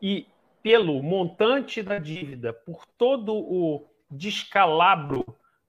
e 0.00 0.26
pelo 0.62 1.02
montante 1.02 1.82
da 1.82 1.98
dívida, 1.98 2.52
por 2.52 2.86
todo 2.96 3.34
o 3.34 3.86
descalabro 4.10 5.24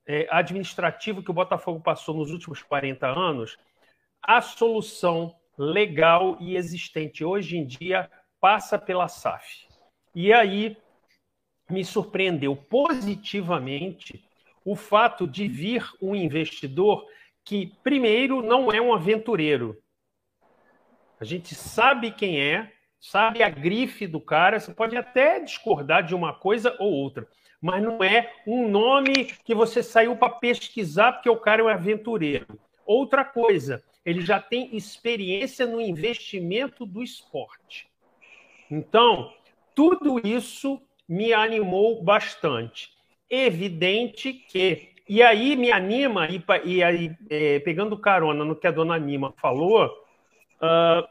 é, 0.05 0.27
administrativo 0.29 1.23
que 1.23 1.31
o 1.31 1.33
Botafogo 1.33 1.79
passou 1.79 2.15
nos 2.15 2.31
últimos 2.31 2.61
40 2.61 3.07
anos, 3.07 3.57
a 4.21 4.41
solução 4.41 5.35
legal 5.57 6.37
e 6.39 6.55
existente 6.55 7.23
hoje 7.23 7.57
em 7.57 7.65
dia 7.65 8.09
passa 8.39 8.77
pela 8.77 9.07
SAF. 9.07 9.67
E 10.13 10.31
aí 10.33 10.77
me 11.69 11.85
surpreendeu 11.85 12.55
positivamente 12.55 14.23
o 14.65 14.75
fato 14.75 15.27
de 15.27 15.47
vir 15.47 15.87
um 16.01 16.15
investidor 16.15 17.05
que, 17.43 17.73
primeiro, 17.83 18.41
não 18.41 18.71
é 18.71 18.81
um 18.81 18.93
aventureiro. 18.93 19.77
A 21.19 21.25
gente 21.25 21.53
sabe 21.55 22.11
quem 22.11 22.39
é, 22.39 22.71
sabe 22.99 23.43
a 23.43 23.49
grife 23.49 24.07
do 24.07 24.19
cara, 24.19 24.59
você 24.59 24.73
pode 24.73 24.95
até 24.95 25.39
discordar 25.39 26.03
de 26.03 26.15
uma 26.15 26.33
coisa 26.33 26.75
ou 26.79 26.91
outra, 26.91 27.27
mas 27.61 27.83
não 27.83 28.03
é 28.03 28.33
um 28.47 28.69
nome 28.69 29.25
que 29.43 29.53
você 29.53 29.83
saiu 29.83 30.15
para 30.15 30.29
pesquisar 30.29 31.13
porque 31.13 31.29
o 31.29 31.37
cara 31.37 31.61
é 31.61 31.65
um 31.65 31.69
aventureiro. 31.69 32.59
Outra 32.85 33.25
coisa, 33.25 33.83
ele 34.05 34.21
já 34.21 34.39
tem 34.39 34.75
experiência 34.75 35.67
no 35.67 35.81
investimento 35.81 36.85
do 36.85 37.03
esporte. 37.03 37.87
Então, 38.71 39.33
tudo 39.75 40.25
isso 40.25 40.81
me 41.09 41.33
animou 41.33 42.03
bastante. 42.03 42.91
Evidente 43.27 44.31
que. 44.31 44.89
E 45.07 45.23
aí 45.23 45.55
me 45.55 45.71
anima, 45.71 46.27
e, 46.27 46.43
e 46.65 46.83
aí, 46.83 47.11
é, 47.31 47.57
pegando 47.59 47.97
carona 47.97 48.45
no 48.45 48.55
que 48.55 48.67
a 48.67 48.71
dona 48.71 48.99
Nima 48.99 49.33
falou, 49.41 49.87
uh, 50.61 51.07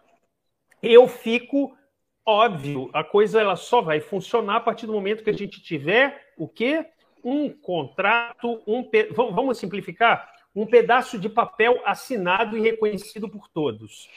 eu 0.81 1.09
fico 1.09 1.77
óbvio, 2.25 2.91
a 2.93 3.03
coisa 3.03 3.41
ela 3.41 3.57
só 3.57 3.81
vai 3.81 4.01
funcionar 4.01 4.57
a 4.57 4.61
partir 4.61 4.87
do 4.87 4.93
momento 4.93 5.25
que 5.25 5.31
a 5.31 5.37
gente 5.37 5.63
tiver 5.63 6.31
o 6.37 6.47
quê? 6.47 6.87
Um 7.25 7.49
contrato, 7.49 8.63
um 8.67 8.89
vamos 9.33 9.59
simplificar, 9.59 10.31
um 10.55 10.67
pedaço 10.67 11.19
de 11.19 11.29
papel 11.29 11.81
assinado 11.85 12.57
e 12.57 12.61
reconhecido 12.61 13.29
por 13.29 13.49
todos. 13.49 14.09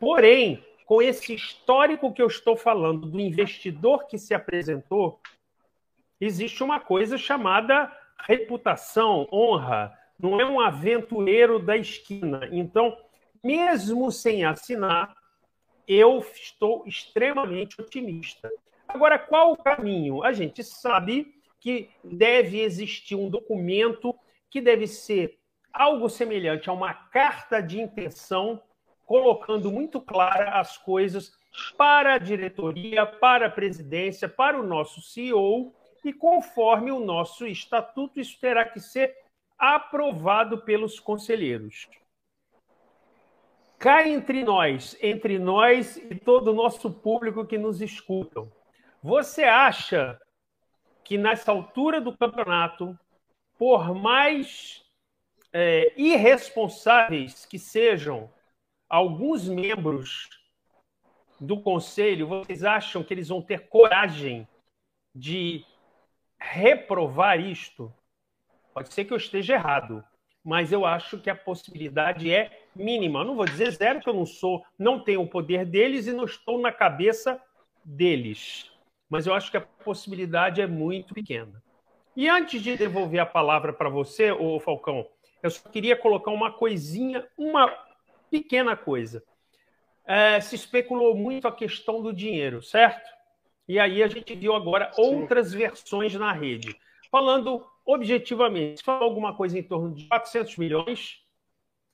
Porém, 0.00 0.64
com 0.86 1.00
esse 1.00 1.34
histórico 1.34 2.12
que 2.12 2.22
eu 2.22 2.26
estou 2.26 2.56
falando 2.56 3.06
do 3.06 3.20
investidor 3.20 4.06
que 4.06 4.18
se 4.18 4.34
apresentou, 4.34 5.20
existe 6.20 6.62
uma 6.62 6.80
coisa 6.80 7.16
chamada 7.16 7.90
reputação, 8.26 9.26
honra. 9.32 9.96
Não 10.18 10.40
é 10.40 10.44
um 10.44 10.60
aventureiro 10.60 11.58
da 11.58 11.76
esquina. 11.76 12.48
Então, 12.52 12.96
mesmo 13.42 14.10
sem 14.12 14.44
assinar, 14.44 15.16
eu 15.86 16.18
estou 16.18 16.84
extremamente 16.86 17.80
otimista. 17.80 18.50
Agora, 18.86 19.18
qual 19.18 19.52
o 19.52 19.56
caminho? 19.56 20.22
A 20.22 20.32
gente 20.32 20.62
sabe 20.62 21.34
que 21.58 21.90
deve 22.04 22.60
existir 22.60 23.14
um 23.14 23.28
documento 23.28 24.14
que 24.50 24.60
deve 24.60 24.86
ser 24.86 25.38
algo 25.72 26.08
semelhante 26.08 26.68
a 26.68 26.72
uma 26.72 26.92
carta 26.92 27.60
de 27.60 27.80
intenção, 27.80 28.60
colocando 29.12 29.70
muito 29.70 30.00
clara 30.00 30.58
as 30.58 30.78
coisas 30.78 31.34
para 31.76 32.14
a 32.14 32.18
diretoria, 32.18 33.04
para 33.04 33.48
a 33.48 33.50
presidência, 33.50 34.26
para 34.26 34.58
o 34.58 34.66
nosso 34.66 35.02
CEO, 35.02 35.70
e 36.02 36.14
conforme 36.14 36.90
o 36.90 36.98
nosso 36.98 37.46
estatuto, 37.46 38.18
isso 38.18 38.40
terá 38.40 38.64
que 38.64 38.80
ser 38.80 39.14
aprovado 39.58 40.62
pelos 40.62 40.98
conselheiros 40.98 41.90
cá 43.78 44.08
entre 44.08 44.44
nós, 44.44 44.96
entre 45.02 45.38
nós 45.38 45.98
e 45.98 46.14
todo 46.14 46.48
o 46.48 46.54
nosso 46.54 46.90
público 46.90 47.44
que 47.44 47.58
nos 47.58 47.82
escutam. 47.82 48.50
Você 49.02 49.42
acha 49.42 50.18
que 51.04 51.18
nessa 51.18 51.52
altura 51.52 52.00
do 52.00 52.16
campeonato, 52.16 52.98
por 53.58 53.94
mais 53.94 54.82
é, 55.52 55.92
irresponsáveis 55.98 57.44
que 57.44 57.58
sejam 57.58 58.30
alguns 58.92 59.48
membros 59.48 60.28
do 61.40 61.58
conselho, 61.62 62.26
vocês 62.26 62.62
acham 62.62 63.02
que 63.02 63.14
eles 63.14 63.30
vão 63.30 63.40
ter 63.40 63.66
coragem 63.68 64.46
de 65.14 65.64
reprovar 66.38 67.40
isto? 67.40 67.90
Pode 68.74 68.92
ser 68.92 69.06
que 69.06 69.12
eu 69.14 69.16
esteja 69.16 69.54
errado, 69.54 70.04
mas 70.44 70.72
eu 70.72 70.84
acho 70.84 71.18
que 71.18 71.30
a 71.30 71.34
possibilidade 71.34 72.30
é 72.30 72.66
mínima. 72.76 73.24
não 73.24 73.34
vou 73.34 73.46
dizer 73.46 73.70
zero, 73.70 73.98
que 74.00 74.10
eu 74.10 74.14
não 74.14 74.26
sou, 74.26 74.62
não 74.78 75.02
tenho 75.02 75.22
o 75.22 75.28
poder 75.28 75.64
deles 75.64 76.06
e 76.06 76.12
não 76.12 76.24
estou 76.24 76.60
na 76.60 76.70
cabeça 76.70 77.40
deles. 77.82 78.70
Mas 79.08 79.26
eu 79.26 79.32
acho 79.32 79.50
que 79.50 79.56
a 79.56 79.62
possibilidade 79.62 80.60
é 80.60 80.66
muito 80.66 81.14
pequena. 81.14 81.62
E 82.14 82.28
antes 82.28 82.60
de 82.60 82.76
devolver 82.76 83.20
a 83.20 83.26
palavra 83.26 83.72
para 83.72 83.88
você, 83.88 84.30
ô 84.32 84.60
Falcão, 84.60 85.08
eu 85.42 85.50
só 85.50 85.66
queria 85.70 85.96
colocar 85.96 86.30
uma 86.30 86.52
coisinha, 86.52 87.26
uma 87.38 87.74
pequena 88.32 88.74
coisa. 88.74 89.22
É, 90.06 90.40
se 90.40 90.56
especulou 90.56 91.14
muito 91.14 91.46
a 91.46 91.52
questão 91.52 92.02
do 92.02 92.12
dinheiro, 92.12 92.62
certo? 92.62 93.08
E 93.68 93.78
aí 93.78 94.02
a 94.02 94.08
gente 94.08 94.34
viu 94.34 94.54
agora 94.54 94.90
Sim. 94.92 95.02
outras 95.02 95.52
versões 95.52 96.14
na 96.14 96.32
rede. 96.32 96.74
Falando 97.10 97.64
objetivamente, 97.84 98.78
se 98.78 98.84
falou 98.84 99.04
alguma 99.04 99.36
coisa 99.36 99.58
em 99.58 99.62
torno 99.62 99.94
de 99.94 100.08
400 100.08 100.56
milhões, 100.56 101.22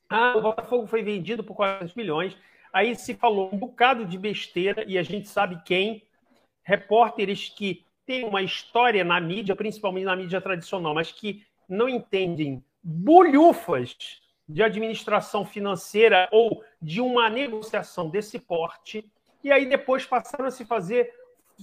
ah, 0.08 0.34
o 0.36 0.40
Botafogo 0.40 0.86
foi 0.86 1.02
vendido 1.02 1.42
por 1.42 1.56
400 1.56 1.94
milhões. 1.96 2.36
Aí 2.72 2.94
se 2.94 3.14
falou 3.14 3.50
um 3.52 3.58
bocado 3.58 4.06
de 4.06 4.16
besteira 4.16 4.84
e 4.86 4.96
a 4.96 5.02
gente 5.02 5.28
sabe 5.28 5.60
quem. 5.64 6.06
Repórteres 6.62 7.48
que 7.48 7.84
têm 8.06 8.24
uma 8.24 8.42
história 8.42 9.02
na 9.02 9.20
mídia, 9.20 9.56
principalmente 9.56 10.04
na 10.04 10.16
mídia 10.16 10.40
tradicional, 10.40 10.94
mas 10.94 11.10
que 11.10 11.42
não 11.68 11.88
entendem 11.88 12.64
bulhufas 12.82 13.96
de 14.48 14.62
administração 14.62 15.44
financeira 15.44 16.28
ou 16.32 16.64
de 16.80 17.00
uma 17.00 17.28
negociação 17.28 18.08
desse 18.08 18.38
porte. 18.38 19.04
E 19.44 19.52
aí 19.52 19.66
depois 19.66 20.06
passaram 20.06 20.46
a 20.46 20.50
se 20.50 20.64
fazer, 20.64 21.12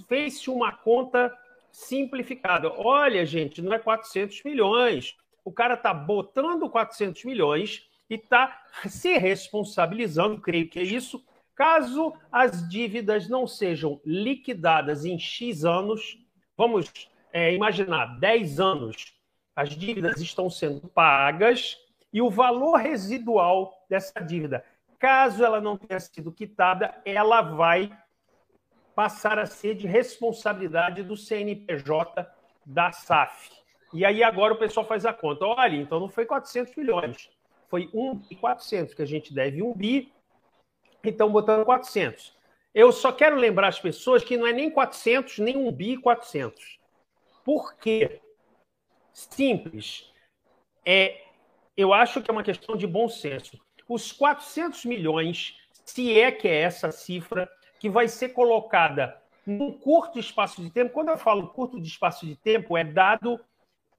fez-se 0.07 0.49
uma 0.49 0.71
conta 0.71 1.35
simplificada. 1.71 2.71
Olha, 2.71 3.25
gente, 3.25 3.61
não 3.61 3.73
é 3.73 3.79
400 3.79 4.43
milhões. 4.43 5.17
O 5.43 5.51
cara 5.51 5.73
está 5.73 5.93
botando 5.93 6.69
400 6.69 7.25
milhões 7.25 7.89
e 8.09 8.15
está 8.15 8.63
se 8.87 9.17
responsabilizando, 9.17 10.39
creio 10.39 10.69
que 10.69 10.79
é 10.79 10.83
isso, 10.83 11.23
caso 11.55 12.13
as 12.31 12.67
dívidas 12.69 13.27
não 13.27 13.47
sejam 13.47 13.99
liquidadas 14.05 15.05
em 15.05 15.17
X 15.17 15.65
anos, 15.65 16.19
vamos 16.55 16.91
é, 17.33 17.53
imaginar 17.53 18.19
10 18.19 18.59
anos, 18.59 19.13
as 19.55 19.69
dívidas 19.69 20.21
estão 20.21 20.49
sendo 20.49 20.87
pagas 20.89 21.77
e 22.15 22.21
o 22.21 22.29
valor 22.29 22.77
residual 22.77 23.85
dessa 23.89 24.21
dívida, 24.21 24.63
caso 24.97 25.43
ela 25.43 25.59
não 25.59 25.75
tenha 25.75 25.99
sido 25.99 26.31
quitada, 26.31 26.95
ela 27.03 27.41
vai 27.41 27.91
passar 28.95 29.37
a 29.37 29.45
ser 29.45 29.75
de 29.75 29.85
responsabilidade 29.85 31.03
do 31.03 31.17
CNPJ 31.17 32.25
da 32.65 32.89
SAF. 32.93 33.51
E 33.93 34.05
aí 34.05 34.23
agora 34.23 34.53
o 34.53 34.57
pessoal 34.57 34.85
faz 34.85 35.05
a 35.05 35.11
conta. 35.11 35.45
Olha, 35.45 35.75
então 35.75 35.99
não 35.99 36.07
foi 36.07 36.25
400 36.25 36.73
milhões, 36.77 37.29
foi 37.67 37.89
1 37.93 38.15
bi 38.15 38.35
400, 38.37 38.93
que 38.93 39.01
a 39.01 39.05
gente 39.05 39.33
deve 39.33 39.61
1 39.61 39.73
bi, 39.73 40.13
então 41.03 41.29
botando 41.29 41.65
400. 41.65 42.33
Eu 42.73 42.93
só 42.93 43.11
quero 43.11 43.35
lembrar 43.35 43.67
as 43.67 43.79
pessoas 43.81 44.23
que 44.23 44.37
não 44.37 44.47
é 44.47 44.53
nem 44.53 44.69
400, 44.69 45.39
nem 45.39 45.57
1 45.57 45.69
bi 45.69 45.97
400. 45.97 46.79
Por 47.43 47.75
quê? 47.75 48.21
Simples. 49.11 50.09
É, 50.85 51.24
eu 51.77 51.93
acho 51.93 52.21
que 52.21 52.29
é 52.29 52.33
uma 52.33 52.43
questão 52.43 52.75
de 52.75 52.87
bom 52.87 53.07
senso. 53.07 53.59
Os 53.87 54.11
400 54.11 54.85
milhões, 54.85 55.57
se 55.85 56.17
é 56.17 56.31
que 56.31 56.47
é 56.47 56.61
essa 56.61 56.91
cifra, 56.91 57.49
que 57.79 57.89
vai 57.89 58.07
ser 58.07 58.29
colocada 58.29 59.21
num 59.45 59.71
curto 59.71 60.17
espaço 60.17 60.61
de 60.61 60.71
tempo, 60.71 60.93
quando 60.93 61.09
eu 61.09 61.17
falo 61.17 61.49
curto 61.49 61.79
de 61.79 61.87
espaço 61.87 62.25
de 62.25 62.35
tempo, 62.35 62.75
é 62.75 62.83
dado 62.83 63.39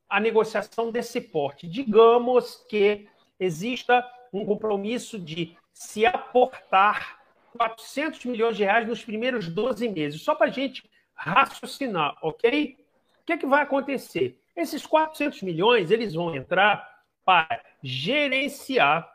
a 0.09 0.19
negociação 0.19 0.91
desse 0.91 1.21
porte. 1.21 1.69
Digamos 1.69 2.65
que 2.69 3.07
exista 3.39 4.05
um 4.33 4.45
compromisso 4.45 5.19
de 5.19 5.57
se 5.73 6.05
aportar 6.05 7.21
400 7.57 8.25
milhões 8.25 8.57
de 8.57 8.65
reais 8.65 8.89
nos 8.89 9.05
primeiros 9.05 9.49
12 9.49 9.89
meses, 9.89 10.23
só 10.23 10.35
para 10.35 10.47
a 10.47 10.51
gente 10.51 10.89
raciocinar, 11.15 12.17
ok? 12.23 12.77
O 13.23 13.27
que, 13.27 13.33
é 13.33 13.37
que 13.37 13.47
vai 13.47 13.63
acontecer? 13.63 14.39
Esses 14.55 14.87
400 14.87 15.43
milhões 15.43 15.91
eles 15.91 16.15
vão 16.15 16.35
entrar 16.35 16.96
para 17.27 17.61
gerenciar 17.83 19.07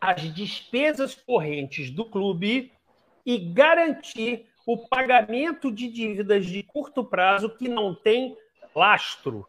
as 0.00 0.22
despesas 0.34 1.14
correntes 1.14 1.90
do 1.90 2.06
clube 2.06 2.72
e 3.26 3.38
garantir 3.38 4.46
o 4.66 4.88
pagamento 4.88 5.70
de 5.70 5.88
dívidas 5.88 6.46
de 6.46 6.62
curto 6.62 7.04
prazo 7.04 7.54
que 7.56 7.68
não 7.68 7.94
tem 7.94 8.36
lastro, 8.74 9.46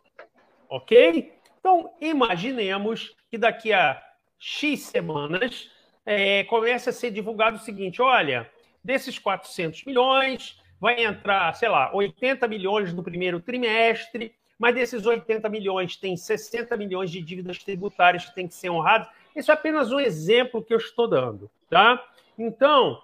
ok? 0.70 1.34
Então, 1.60 1.94
imaginemos 2.02 3.16
que 3.32 3.38
daqui 3.38 3.72
a 3.72 4.02
X 4.38 4.82
semanas 4.82 5.72
é, 6.06 6.44
comece 6.46 6.90
a 6.90 6.94
ser 6.94 7.12
divulgado 7.12 7.58
o 7.58 7.62
seguinte: 7.62 8.02
olha, 8.02 8.50
desses 8.84 9.20
400 9.20 9.86
milhões, 9.86 10.60
vai 10.80 11.04
entrar, 11.04 11.54
sei 11.54 11.70
lá, 11.70 11.94
80 11.94 12.48
milhões 12.48 12.94
no 12.94 13.04
primeiro 13.04 13.40
trimestre, 13.40 14.36
mas 14.60 14.76
desses 14.76 15.06
80 15.06 15.48
milhões 15.48 15.96
tem 15.96 16.18
60 16.18 16.76
milhões 16.76 17.10
de 17.10 17.22
dívidas 17.22 17.64
tributárias 17.64 18.26
que 18.26 18.36
têm 18.36 18.48
que 18.48 18.54
ser 18.54 18.70
honradas. 18.70 19.08
Isso 19.34 19.50
é 19.50 19.54
apenas 19.54 19.90
um 19.92 20.00
exemplo 20.00 20.62
que 20.62 20.74
eu 20.74 20.78
estou 20.78 21.08
dando, 21.08 21.50
tá? 21.70 22.06
Então, 22.38 23.02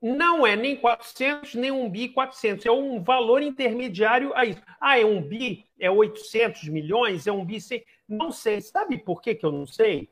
não 0.00 0.46
é 0.46 0.56
nem 0.56 0.76
400, 0.76 1.54
nem 1.54 1.70
um 1.70 1.88
bi 1.90 2.08
400, 2.08 2.64
é 2.64 2.70
um 2.70 3.02
valor 3.02 3.42
intermediário 3.42 4.34
a 4.34 4.44
isso. 4.44 4.62
Ah, 4.80 4.98
é 4.98 5.04
um 5.04 5.20
bi, 5.20 5.66
é 5.78 5.90
800 5.90 6.68
milhões, 6.68 7.26
é 7.26 7.32
um 7.32 7.44
bi 7.44 7.60
100. 7.60 7.84
Não 8.08 8.32
sei. 8.32 8.60
Sabe 8.60 8.98
por 8.98 9.20
que, 9.20 9.34
que 9.34 9.44
eu 9.44 9.52
não 9.52 9.66
sei? 9.66 10.10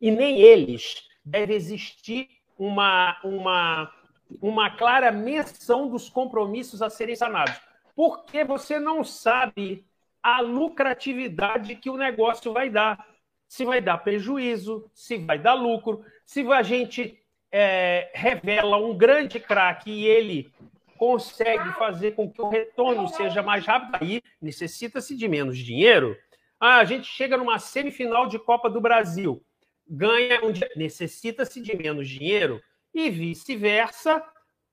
E 0.00 0.10
nem 0.10 0.40
eles. 0.40 1.08
Deve 1.24 1.54
existir 1.54 2.28
uma, 2.58 3.18
uma, 3.24 3.92
uma 4.40 4.70
clara 4.76 5.10
menção 5.10 5.88
dos 5.88 6.08
compromissos 6.08 6.82
a 6.82 6.90
serem 6.90 7.16
sanados. 7.16 7.58
Porque 7.94 8.44
você 8.44 8.78
não 8.78 9.02
sabe 9.02 9.86
a 10.22 10.40
lucratividade 10.40 11.76
que 11.76 11.90
o 11.90 11.96
negócio 11.96 12.52
vai 12.52 12.68
dar. 12.68 13.06
Se 13.48 13.64
vai 13.64 13.80
dar 13.80 13.98
prejuízo, 13.98 14.88
se 14.94 15.18
vai 15.18 15.38
dar 15.38 15.54
lucro, 15.54 16.04
se 16.24 16.40
a 16.52 16.62
gente 16.62 17.18
é, 17.50 18.10
revela 18.14 18.76
um 18.76 18.96
grande 18.96 19.40
craque 19.40 19.90
e 19.90 20.06
ele 20.06 20.52
consegue 20.96 21.72
fazer 21.72 22.12
com 22.12 22.30
que 22.30 22.40
o 22.40 22.48
retorno 22.48 23.08
seja 23.08 23.42
mais 23.42 23.66
rápido, 23.66 23.98
aí 24.00 24.22
necessita-se 24.40 25.16
de 25.16 25.26
menos 25.26 25.58
dinheiro. 25.58 26.16
Ah, 26.60 26.76
a 26.76 26.84
gente 26.84 27.08
chega 27.08 27.38
numa 27.38 27.58
semifinal 27.58 28.28
de 28.28 28.38
Copa 28.38 28.68
do 28.68 28.80
Brasil, 28.80 29.42
ganha 29.88 30.44
um 30.44 30.52
necessita-se 30.76 31.60
de 31.60 31.74
menos 31.74 32.08
dinheiro 32.08 32.60
e 32.94 33.08
vice-versa. 33.08 34.22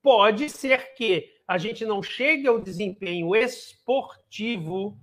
Pode 0.03 0.49
ser 0.49 0.93
que 0.95 1.33
a 1.47 1.57
gente 1.57 1.85
não 1.85 2.03
chegue 2.03 2.47
ao 2.47 2.59
desempenho 2.59 3.33
esportivo 3.33 4.99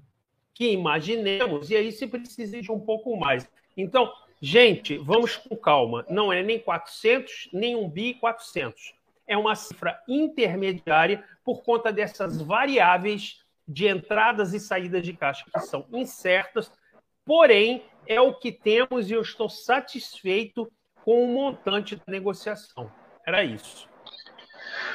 que 0.54 0.70
imaginemos, 0.70 1.70
e 1.70 1.76
aí 1.76 1.90
se 1.90 2.06
precisa 2.06 2.60
de 2.60 2.70
um 2.70 2.78
pouco 2.78 3.16
mais. 3.16 3.50
Então, 3.76 4.12
gente, 4.40 4.96
vamos 4.98 5.36
com 5.36 5.56
calma. 5.56 6.06
Não 6.08 6.32
é 6.32 6.42
nem 6.42 6.58
400, 6.58 7.50
nem 7.52 7.74
1 7.74 7.88
bi 7.90 8.14
400. 8.14 8.94
É 9.26 9.36
uma 9.36 9.56
cifra 9.56 10.00
intermediária 10.06 11.24
por 11.44 11.62
conta 11.62 11.92
dessas 11.92 12.40
variáveis 12.40 13.42
de 13.66 13.88
entradas 13.88 14.52
e 14.52 14.60
saídas 14.60 15.02
de 15.02 15.14
caixa 15.14 15.44
que 15.52 15.60
são 15.60 15.86
incertas, 15.92 16.70
porém 17.24 17.82
é 18.06 18.20
o 18.20 18.34
que 18.34 18.52
temos 18.52 19.10
e 19.10 19.14
eu 19.14 19.22
estou 19.22 19.48
satisfeito 19.48 20.70
com 21.04 21.24
o 21.24 21.28
montante 21.28 21.96
da 21.96 22.04
negociação. 22.06 22.90
Era 23.26 23.42
isso. 23.42 23.88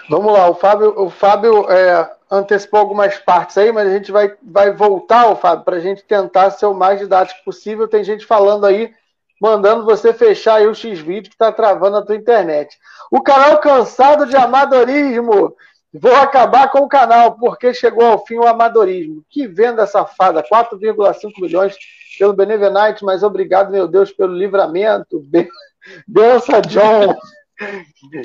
Vamos 0.10 0.34
lá, 0.34 0.50
o 0.50 0.56
Fábio, 0.56 1.00
o 1.00 1.10
Fábio 1.10 1.70
é, 1.70 2.12
antecipou 2.32 2.80
algumas 2.80 3.18
partes 3.20 3.58
aí, 3.58 3.72
mas 3.72 3.88
a 3.88 3.94
gente 3.94 4.12
vai, 4.12 4.34
vai 4.42 4.72
voltar, 4.72 5.28
o 5.28 5.36
Fábio, 5.36 5.64
para 5.64 5.78
a 5.78 5.80
gente 5.80 6.04
tentar 6.04 6.50
ser 6.52 6.66
o 6.66 6.74
mais 6.74 7.00
didático 7.00 7.44
possível. 7.46 7.88
Tem 7.88 8.04
gente 8.04 8.26
falando 8.26 8.66
aí, 8.66 8.92
mandando 9.40 9.86
você 9.86 10.12
fechar 10.12 10.56
aí 10.56 10.68
o 10.68 10.74
X-Vídeo 10.74 11.30
que 11.30 11.36
está 11.36 11.52
travando 11.52 11.98
a 11.98 12.02
tua 12.02 12.16
internet. 12.16 12.76
O 13.12 13.22
canal 13.22 13.60
cansado 13.60 14.26
de 14.26 14.36
amadorismo. 14.36 15.56
Vou 15.92 16.16
acabar 16.16 16.70
com 16.70 16.80
o 16.80 16.90
canal, 16.90 17.34
porque 17.34 17.74
chegou 17.74 18.06
ao 18.06 18.26
fim 18.26 18.38
o 18.38 18.48
amadorismo. 18.48 19.24
Que 19.30 19.48
venda 19.48 19.88
safada, 19.88 20.44
4,5 20.44 21.32
milhões 21.40 21.76
pelo 22.18 22.34
Benevenite, 22.34 23.04
mas 23.04 23.24
obrigado, 23.24 23.72
meu 23.72 23.88
Deus, 23.88 24.12
pelo 24.12 24.34
livramento. 24.34 25.24
Benção, 26.08 26.62
John. 26.62 27.16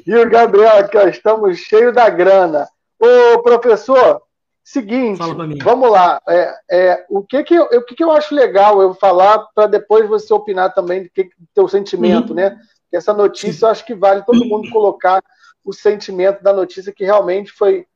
E 0.06 0.14
o 0.14 0.30
Gabriel 0.30 0.78
aqui, 0.78 0.96
ó, 0.96 1.08
estamos 1.08 1.58
cheios 1.58 1.92
da 1.92 2.08
grana. 2.08 2.68
Ô, 2.98 3.42
professor, 3.42 4.22
seguinte, 4.62 5.20
vamos 5.62 5.90
lá. 5.90 6.20
É, 6.28 6.58
é, 6.70 7.06
o 7.10 7.22
que 7.22 7.42
que, 7.42 7.54
eu, 7.54 7.64
o 7.64 7.84
que 7.84 7.94
que 7.94 8.04
eu 8.04 8.10
acho 8.10 8.34
legal 8.34 8.80
eu 8.80 8.94
falar 8.94 9.38
para 9.54 9.66
depois 9.66 10.08
você 10.08 10.32
opinar 10.32 10.72
também 10.72 11.04
do 11.04 11.10
que, 11.10 11.24
do 11.24 11.48
teu 11.54 11.68
sentimento, 11.68 12.30
uhum. 12.30 12.36
né? 12.36 12.56
Essa 12.92 13.12
notícia 13.12 13.66
eu 13.66 13.70
acho 13.70 13.84
que 13.84 13.94
vale 13.94 14.22
todo 14.22 14.44
mundo 14.44 14.70
colocar 14.70 15.22
o 15.64 15.72
sentimento 15.72 16.42
da 16.42 16.52
notícia 16.52 16.92
que 16.92 17.04
realmente 17.04 17.50
foi, 17.50 17.86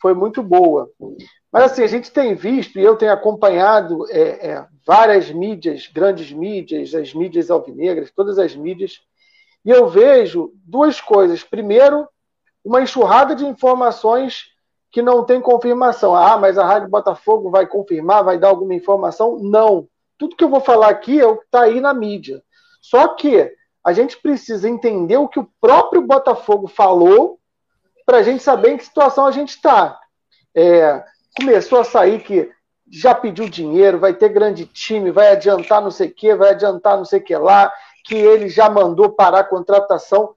foi 0.00 0.14
muito 0.14 0.42
boa. 0.42 0.88
Mas 1.52 1.64
assim, 1.64 1.82
a 1.82 1.86
gente 1.86 2.10
tem 2.10 2.34
visto, 2.34 2.78
e 2.78 2.82
eu 2.82 2.96
tenho 2.96 3.12
acompanhado 3.12 4.06
é, 4.10 4.48
é, 4.48 4.66
várias 4.86 5.30
mídias, 5.30 5.88
grandes 5.92 6.32
mídias, 6.32 6.94
as 6.94 7.12
mídias 7.12 7.50
alvinegras, 7.50 8.10
todas 8.10 8.38
as 8.38 8.54
mídias, 8.56 9.00
e 9.66 9.70
eu 9.70 9.88
vejo 9.88 10.52
duas 10.64 11.00
coisas. 11.00 11.42
Primeiro, 11.42 12.08
uma 12.64 12.80
enxurrada 12.80 13.34
de 13.34 13.44
informações 13.44 14.52
que 14.92 15.02
não 15.02 15.24
tem 15.24 15.40
confirmação. 15.40 16.14
Ah, 16.14 16.38
mas 16.38 16.56
a 16.56 16.64
Rádio 16.64 16.88
Botafogo 16.88 17.50
vai 17.50 17.66
confirmar, 17.66 18.22
vai 18.22 18.38
dar 18.38 18.48
alguma 18.48 18.74
informação? 18.74 19.40
Não. 19.40 19.88
Tudo 20.16 20.36
que 20.36 20.44
eu 20.44 20.48
vou 20.48 20.60
falar 20.60 20.88
aqui 20.88 21.20
é 21.20 21.26
o 21.26 21.36
que 21.36 21.44
está 21.46 21.62
aí 21.62 21.80
na 21.80 21.92
mídia. 21.92 22.40
Só 22.80 23.08
que 23.08 23.52
a 23.84 23.92
gente 23.92 24.16
precisa 24.18 24.68
entender 24.68 25.16
o 25.16 25.28
que 25.28 25.40
o 25.40 25.50
próprio 25.60 26.00
Botafogo 26.00 26.68
falou 26.68 27.40
para 28.06 28.18
a 28.18 28.22
gente 28.22 28.44
saber 28.44 28.70
em 28.70 28.76
que 28.76 28.84
situação 28.84 29.26
a 29.26 29.32
gente 29.32 29.48
está. 29.48 29.98
É, 30.54 31.04
começou 31.36 31.80
a 31.80 31.84
sair 31.84 32.22
que 32.22 32.48
já 32.88 33.12
pediu 33.12 33.48
dinheiro, 33.48 33.98
vai 33.98 34.14
ter 34.14 34.28
grande 34.28 34.64
time, 34.64 35.10
vai 35.10 35.32
adiantar 35.32 35.82
não 35.82 35.90
sei 35.90 36.06
o 36.06 36.14
que, 36.14 36.34
vai 36.36 36.50
adiantar 36.50 36.96
não 36.96 37.04
sei 37.04 37.18
o 37.18 37.22
que 37.24 37.36
lá, 37.36 37.72
que 38.06 38.14
ele 38.14 38.48
já 38.48 38.70
mandou 38.70 39.10
parar 39.10 39.40
a 39.40 39.44
contratação. 39.44 40.34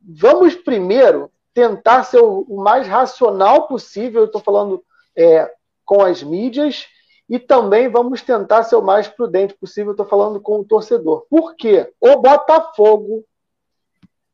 Vamos 0.00 0.54
primeiro 0.54 1.30
tentar 1.54 2.04
ser 2.04 2.20
o, 2.20 2.46
mais 2.56 2.86
racional 2.86 3.66
possível, 3.66 4.24
estou 4.24 4.40
falando 4.40 4.84
é, 5.16 5.50
com 5.84 6.02
as 6.02 6.22
mídias, 6.22 6.86
e 7.28 7.38
também 7.38 7.88
vamos 7.88 8.20
tentar 8.20 8.62
ser 8.64 8.76
o 8.76 8.82
mais 8.82 9.08
prudente 9.08 9.54
possível, 9.54 9.92
estou 9.92 10.06
falando 10.06 10.40
com 10.40 10.60
o 10.60 10.64
torcedor. 10.64 11.26
Por 11.30 11.54
quê? 11.54 11.90
O 11.98 12.16
Botafogo, 12.16 13.24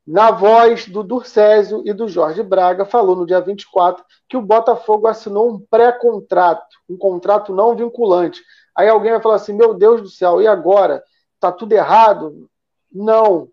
na 0.05 0.33
voz 0.33 0.88
do 0.88 1.05
Durcésio 1.05 1.83
e 1.85 1.92
do 1.92 2.09
Jorge 2.09 2.42
Braga, 2.42 2.85
falou 2.85 3.14
no 3.14 3.27
dia 3.27 3.40
24 3.40 4.05
que 4.29 4.37
o 4.37 4.42
Botafogo 4.42 5.07
assinou 5.07 5.49
um 5.49 5.61
pré-contrato, 5.61 6.77
um 6.88 6.97
contrato 6.97 7.55
não 7.55 7.77
vinculante. 7.77 8.42
Aí 8.75 8.88
alguém 8.88 9.12
vai 9.12 9.21
falar 9.23 9.37
assim: 9.37 9.53
meu 9.53 9.75
Deus 9.75 10.01
do 10.01 10.09
céu, 10.09 10.40
e 10.40 10.47
agora? 10.47 11.05
Está 11.38 11.53
tudo 11.53 11.72
errado? 11.72 12.51
Não. 12.92 13.48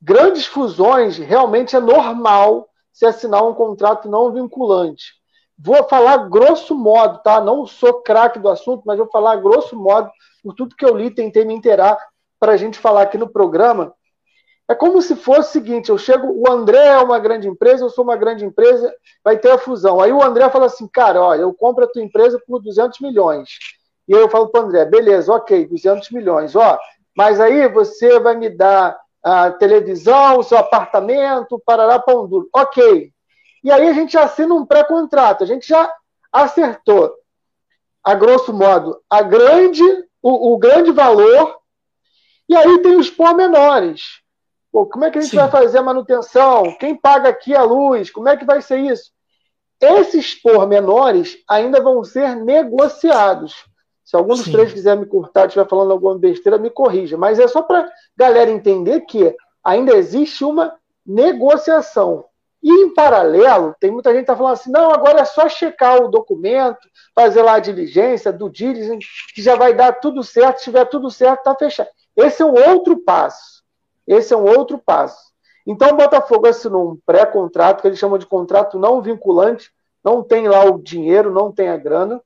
Grandes 0.00 0.46
fusões 0.46 1.18
realmente 1.18 1.76
é 1.76 1.80
normal 1.80 2.66
se 2.90 3.04
assinar 3.04 3.46
um 3.46 3.52
contrato 3.52 4.08
não 4.08 4.32
vinculante. 4.32 5.12
Vou 5.58 5.84
falar 5.84 6.28
grosso 6.30 6.74
modo, 6.74 7.18
tá? 7.22 7.42
Não 7.42 7.66
sou 7.66 8.02
craque 8.02 8.38
do 8.38 8.48
assunto, 8.48 8.84
mas 8.86 8.96
vou 8.96 9.08
falar 9.08 9.36
grosso 9.36 9.76
modo, 9.76 10.10
por 10.42 10.54
tudo 10.54 10.74
que 10.74 10.84
eu 10.84 10.96
li, 10.96 11.10
tentei 11.10 11.44
me 11.44 11.52
inteirar 11.52 11.98
para 12.40 12.52
a 12.52 12.56
gente 12.56 12.78
falar 12.78 13.02
aqui 13.02 13.18
no 13.18 13.28
programa. 13.28 13.94
É 14.66 14.74
como 14.74 15.02
se 15.02 15.14
fosse 15.14 15.50
o 15.50 15.52
seguinte: 15.52 15.90
eu 15.90 15.98
chego, 15.98 16.26
o 16.26 16.50
André 16.50 16.86
é 16.86 16.98
uma 16.98 17.18
grande 17.18 17.46
empresa, 17.46 17.84
eu 17.84 17.90
sou 17.90 18.02
uma 18.02 18.16
grande 18.16 18.46
empresa, 18.46 18.94
vai 19.22 19.38
ter 19.38 19.50
a 19.50 19.58
fusão. 19.58 20.00
Aí 20.00 20.10
o 20.10 20.22
André 20.22 20.48
fala 20.48 20.66
assim, 20.66 20.88
cara, 20.88 21.20
olha, 21.20 21.42
eu 21.42 21.52
compro 21.52 21.84
a 21.84 21.88
tua 21.88 22.02
empresa 22.02 22.40
por 22.46 22.62
200 22.62 22.98
milhões. 23.00 23.50
E 24.06 24.14
aí 24.14 24.20
eu 24.20 24.28
falo 24.28 24.48
para 24.48 24.62
o 24.62 24.64
André, 24.64 24.84
beleza, 24.84 25.32
ok, 25.32 25.66
200 25.66 26.10
milhões. 26.10 26.54
Ó, 26.54 26.78
mas 27.16 27.40
aí 27.40 27.68
você 27.68 28.18
vai 28.18 28.36
me 28.36 28.48
dar 28.48 28.98
a 29.22 29.50
televisão, 29.50 30.38
o 30.38 30.42
seu 30.42 30.58
apartamento, 30.58 31.62
parará 31.64 31.98
pão 31.98 32.28
duro. 32.28 32.48
Ok. 32.54 33.10
E 33.62 33.72
aí 33.72 33.88
a 33.88 33.92
gente 33.92 34.18
assina 34.18 34.54
um 34.54 34.66
pré-contrato, 34.66 35.42
a 35.42 35.46
gente 35.46 35.66
já 35.66 35.90
acertou, 36.30 37.14
a 38.02 38.14
grosso 38.14 38.52
modo, 38.52 39.00
a 39.08 39.22
grande, 39.22 39.82
o, 40.20 40.52
o 40.52 40.58
grande 40.58 40.92
valor, 40.92 41.56
e 42.46 42.54
aí 42.54 42.82
tem 42.82 42.96
os 42.96 43.08
pormenores. 43.08 44.22
Pô, 44.70 44.86
como 44.86 45.04
é 45.04 45.10
que 45.10 45.18
a 45.18 45.20
gente 45.20 45.30
Sim. 45.30 45.36
vai 45.36 45.50
fazer 45.50 45.78
a 45.78 45.82
manutenção? 45.82 46.76
Quem 46.78 46.94
paga 46.94 47.28
aqui 47.28 47.54
a 47.54 47.62
luz? 47.62 48.10
Como 48.10 48.28
é 48.28 48.36
que 48.36 48.44
vai 48.44 48.60
ser 48.60 48.80
isso? 48.80 49.12
Esses 49.80 50.34
pormenores 50.34 51.38
ainda 51.48 51.80
vão 51.80 52.02
ser 52.04 52.36
negociados. 52.36 53.64
Se 54.04 54.14
algum 54.16 54.34
dos 54.34 54.44
Sim. 54.44 54.52
três 54.52 54.72
quiser 54.72 54.96
me 54.96 55.06
cortar, 55.06 55.46
estiver 55.46 55.66
falando 55.66 55.90
alguma 55.90 56.18
besteira, 56.18 56.58
me 56.58 56.68
corrija. 56.68 57.16
Mas 57.16 57.38
é 57.38 57.48
só 57.48 57.62
para 57.62 57.90
galera 58.14 58.50
entender 58.50 59.00
que 59.00 59.34
ainda 59.64 59.96
existe 59.96 60.44
uma 60.44 60.76
negociação. 61.06 62.26
E 62.62 62.70
em 62.70 62.94
paralelo, 62.94 63.74
tem 63.80 63.90
muita 63.90 64.10
gente 64.10 64.20
que 64.20 64.22
está 64.24 64.36
falando 64.36 64.52
assim: 64.52 64.70
não, 64.70 64.90
agora 64.90 65.20
é 65.20 65.24
só 65.24 65.48
checar 65.48 66.02
o 66.02 66.08
documento, 66.08 66.86
fazer 67.14 67.42
lá 67.42 67.54
a 67.54 67.60
diligência, 67.60 68.32
do 68.32 68.50
diligence, 68.50 69.06
que 69.34 69.42
já 69.42 69.56
vai 69.56 69.74
dar 69.74 69.92
tudo 69.94 70.22
certo. 70.22 70.58
Se 70.58 70.64
tiver 70.64 70.84
tudo 70.86 71.10
certo, 71.10 71.38
está 71.38 71.54
fechado. 71.54 71.88
Esse 72.14 72.42
é 72.42 72.44
um 72.44 72.54
outro 72.70 72.98
passo. 72.98 73.62
Esse 74.06 74.34
é 74.34 74.36
um 74.36 74.44
outro 74.44 74.78
passo. 74.78 75.32
Então 75.66 75.90
o 75.90 75.96
Botafogo 75.96 76.46
assinou 76.46 76.92
um 76.92 76.98
pré-contrato, 77.06 77.80
que 77.80 77.88
eles 77.88 77.98
chamam 77.98 78.18
de 78.18 78.26
contrato 78.26 78.78
não 78.78 79.00
vinculante, 79.00 79.70
não 80.04 80.22
tem 80.22 80.46
lá 80.46 80.62
o 80.64 80.78
dinheiro, 80.78 81.32
não 81.32 81.50
tem 81.50 81.70
a 81.70 81.76
grana 81.76 82.20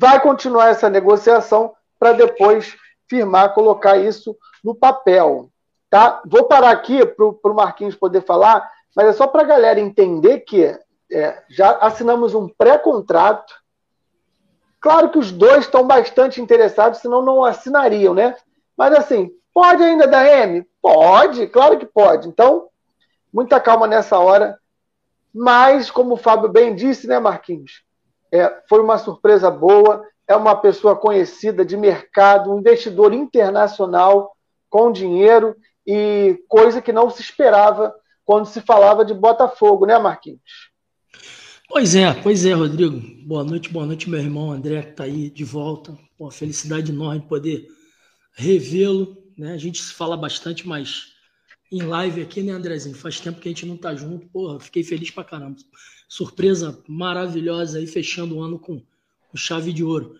vai 0.00 0.20
continuar 0.20 0.68
essa 0.68 0.88
negociação 0.88 1.74
para 1.98 2.12
depois 2.12 2.76
firmar, 3.08 3.54
colocar 3.54 3.96
isso 3.96 4.36
no 4.64 4.74
papel. 4.74 5.50
Tá? 5.90 6.22
Vou 6.26 6.44
parar 6.44 6.70
aqui 6.70 7.04
para 7.04 7.26
o 7.26 7.54
Marquinhos 7.54 7.94
poder 7.94 8.22
falar, 8.22 8.68
mas 8.96 9.08
é 9.08 9.12
só 9.12 9.26
para 9.26 9.42
a 9.42 9.46
galera 9.46 9.78
entender 9.78 10.40
que 10.40 10.64
é, 11.12 11.42
já 11.50 11.72
assinamos 11.72 12.34
um 12.34 12.48
pré-contrato. 12.48 13.52
Claro 14.80 15.10
que 15.10 15.18
os 15.18 15.30
dois 15.30 15.60
estão 15.60 15.86
bastante 15.86 16.40
interessados, 16.40 17.00
senão 17.00 17.22
não 17.22 17.44
assinariam, 17.44 18.14
né? 18.14 18.34
Mas 18.76 18.94
assim, 18.94 19.30
pode 19.52 19.82
ainda 19.82 20.06
dar 20.06 20.26
M? 20.26 20.66
Pode, 20.80 21.46
claro 21.46 21.78
que 21.78 21.86
pode. 21.86 22.26
Então, 22.26 22.68
muita 23.32 23.60
calma 23.60 23.86
nessa 23.86 24.18
hora. 24.18 24.58
Mas, 25.32 25.90
como 25.90 26.14
o 26.14 26.18
Fábio 26.18 26.48
bem 26.48 26.74
disse, 26.74 27.06
né, 27.06 27.18
Marquinhos? 27.18 27.84
É, 28.32 28.62
foi 28.68 28.80
uma 28.80 28.96
surpresa 28.96 29.50
boa. 29.50 30.02
É 30.26 30.34
uma 30.34 30.56
pessoa 30.56 30.96
conhecida 30.96 31.64
de 31.64 31.76
mercado, 31.76 32.50
um 32.50 32.58
investidor 32.58 33.12
internacional 33.12 34.34
com 34.70 34.90
dinheiro 34.90 35.54
e 35.86 36.42
coisa 36.48 36.80
que 36.80 36.92
não 36.92 37.10
se 37.10 37.20
esperava 37.20 37.94
quando 38.24 38.46
se 38.46 38.62
falava 38.62 39.04
de 39.04 39.12
Botafogo, 39.12 39.84
né, 39.84 39.98
Marquinhos? 39.98 40.40
Pois 41.68 41.94
é, 41.94 42.12
pois 42.14 42.46
é, 42.46 42.52
Rodrigo. 42.52 43.00
Boa 43.26 43.44
noite, 43.44 43.68
boa 43.68 43.84
noite, 43.84 44.08
meu 44.08 44.20
irmão 44.20 44.52
André, 44.52 44.82
que 44.82 44.90
está 44.90 45.04
aí 45.04 45.28
de 45.28 45.44
volta. 45.44 45.96
Uma 46.18 46.30
felicidade 46.30 46.92
enorme 46.92 47.22
poder 47.22 47.66
revê-lo. 48.34 49.16
Né? 49.36 49.52
A 49.52 49.58
gente 49.58 49.82
se 49.82 49.92
fala 49.92 50.16
bastante, 50.16 50.66
mas 50.66 51.12
em 51.70 51.82
live 51.82 52.22
aqui, 52.22 52.42
né, 52.42 52.52
Andrezinho? 52.52 52.94
Faz 52.94 53.20
tempo 53.20 53.40
que 53.40 53.48
a 53.48 53.50
gente 53.50 53.66
não 53.66 53.76
tá 53.76 53.94
junto. 53.94 54.28
Porra, 54.28 54.60
fiquei 54.60 54.84
feliz 54.84 55.10
pra 55.10 55.24
caramba 55.24 55.56
surpresa 56.12 56.78
maravilhosa 56.86 57.78
aí, 57.78 57.86
fechando 57.86 58.36
o 58.36 58.42
ano 58.42 58.58
com, 58.58 58.82
com 59.30 59.36
chave 59.36 59.72
de 59.72 59.82
ouro. 59.82 60.14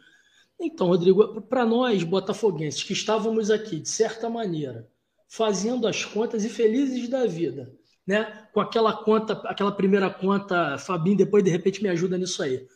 Então, 0.59 0.87
Rodrigo, 0.87 1.43
para 1.43 1.67
nós, 1.67 2.03
botafoguenses, 2.03 2.83
que 2.83 2.95
estávamos 2.95 3.51
aqui, 3.51 3.79
de 3.79 3.91
certa 3.91 4.31
maneira, 4.31 4.89
fazendo 5.29 5.87
as 5.87 6.03
contas 6.03 6.47
e 6.47 6.49
felizes 6.49 7.11
da 7.11 7.27
vida, 7.27 7.77
né? 8.07 8.49
Com 8.55 8.61
aquela 8.63 9.05
conta, 9.05 9.35
aquela 9.45 9.71
primeira 9.71 10.09
conta, 10.09 10.79
Fabinho, 10.79 11.19
depois 11.19 11.45
de 11.45 11.51
repente 11.51 11.83
me 11.83 11.91
ajuda 11.91 12.17
nisso 12.17 12.43
aí. 12.43 12.67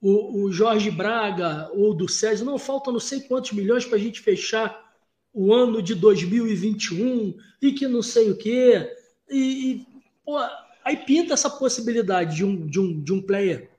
O, 0.00 0.42
o 0.42 0.50
Jorge 0.50 0.90
Braga 0.90 1.70
ou 1.74 1.94
do 1.94 2.08
César, 2.08 2.44
não, 2.44 2.58
faltam 2.58 2.92
não 2.92 3.00
sei 3.00 3.20
quantos 3.20 3.52
milhões 3.52 3.86
para 3.86 3.98
a 3.98 4.00
gente 4.00 4.20
fechar 4.20 4.92
o 5.32 5.54
ano 5.54 5.80
de 5.80 5.94
2021 5.94 7.36
e 7.62 7.70
que 7.70 7.86
não 7.86 8.02
sei 8.02 8.32
o 8.32 8.36
quê. 8.36 8.92
E, 9.30 9.38
e 9.38 9.86
pô, 10.24 10.40
aí 10.84 10.96
pinta 10.96 11.34
essa 11.34 11.48
possibilidade 11.48 12.36
de 12.36 12.44
um, 12.44 12.66
de, 12.66 12.78
um, 12.78 13.02
de 13.02 13.12
um 13.12 13.22
player 13.22 13.70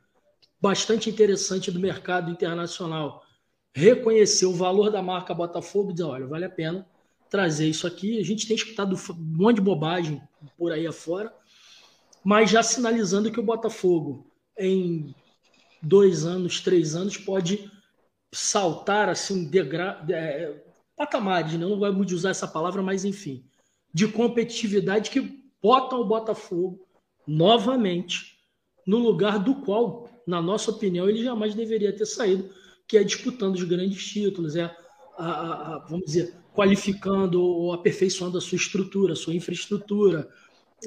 bastante 0.60 1.10
interessante 1.10 1.70
do 1.70 1.80
mercado 1.80 2.32
internacional 2.32 3.24
reconhecer 3.74 4.46
o 4.46 4.54
valor 4.54 4.90
da 4.90 5.02
marca 5.02 5.34
Botafogo 5.34 5.92
e 5.92 5.94
dizer, 5.94 6.06
olha, 6.06 6.26
vale 6.26 6.46
a 6.46 6.50
pena 6.50 6.88
trazer 7.30 7.68
isso 7.68 7.86
aqui. 7.86 8.20
A 8.20 8.24
gente 8.24 8.48
tem 8.48 8.56
escutado 8.56 8.96
um 8.96 9.14
monte 9.38 9.58
de 9.58 9.62
bobagem 9.62 10.22
por 10.58 10.72
aí 10.72 10.88
afora, 10.88 11.34
mas 12.24 12.50
já 12.50 12.64
sinalizando 12.64 13.32
que 13.32 13.40
o 13.40 13.44
Botafogo, 13.44 14.32
em 14.58 15.14
dois 15.82 16.26
anos, 16.26 16.62
três 16.62 16.96
anos, 16.96 17.18
pode 17.18 17.70
saltar 18.34 19.10
assim, 19.10 19.46
degra... 19.46 20.04
É, 20.10 20.64
patamares, 20.96 21.54
né? 21.54 21.58
não 21.58 21.78
vamos 21.78 22.12
usar 22.12 22.30
essa 22.30 22.48
palavra, 22.48 22.82
mas 22.82 23.04
enfim, 23.04 23.44
de 23.94 24.08
competitividade 24.08 25.10
que 25.10 25.44
botam 25.62 26.00
o 26.00 26.06
Botafogo 26.06 26.88
novamente 27.28 28.36
no 28.86 28.98
lugar 29.00 29.40
do 29.40 29.56
qual, 29.56 30.10
na 30.28 30.42
nossa 30.42 30.72
opinião, 30.72 31.10
ele 31.10 31.24
jamais 31.24 31.56
deveria 31.56 31.96
ter 31.96 32.06
saído, 32.06 32.50
que 32.88 32.98
é 32.98 33.04
disputando 33.04 33.56
os 33.56 33.64
grandes 33.64 34.06
títulos, 34.06 34.56
é 34.56 34.64
a, 35.18 35.26
a, 35.26 35.76
a, 35.76 35.80
vamos 35.90 36.06
dizer, 36.06 36.36
qualificando 36.54 37.42
ou 37.42 37.74
aperfeiçoando 37.74 38.38
a 38.38 38.42
sua 38.42 38.58
estrutura, 38.58 39.14
a 39.14 39.16
sua 39.16 39.34
infraestrutura. 39.34 40.30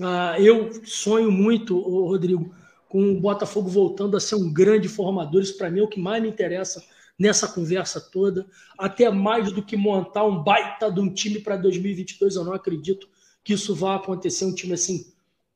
Ah, 0.01 0.37
eu 0.39 0.71
sonho 0.85 1.31
muito, 1.31 1.79
Rodrigo, 1.79 2.55
com 2.89 3.13
o 3.13 3.21
Botafogo 3.21 3.69
voltando 3.69 4.17
a 4.17 4.21
ser 4.21 4.37
um 4.37 4.53
grande 4.53 4.89
formador. 4.89 5.43
Isso 5.43 5.59
para 5.59 5.71
mim 5.71 5.81
é 5.81 5.83
o 5.83 5.89
que 5.89 6.01
mais 6.01 6.23
me 6.23 6.29
interessa 6.29 6.83
nessa 7.19 7.49
conversa 7.49 8.01
toda. 8.01 8.47
Até 8.79 9.11
mais 9.11 9.53
do 9.53 9.63
que 9.63 9.77
montar 9.77 10.25
um 10.25 10.43
baita 10.43 10.91
de 10.91 11.01
um 11.01 11.13
time 11.13 11.41
para 11.41 11.57
2022, 11.57 12.37
eu 12.37 12.45
não 12.45 12.55
acredito 12.55 13.09
que 13.45 13.53
isso 13.53 13.75
vá 13.75 13.97
acontecer. 13.97 14.45
Um 14.45 14.55
time 14.55 14.75
assim, 14.75 15.13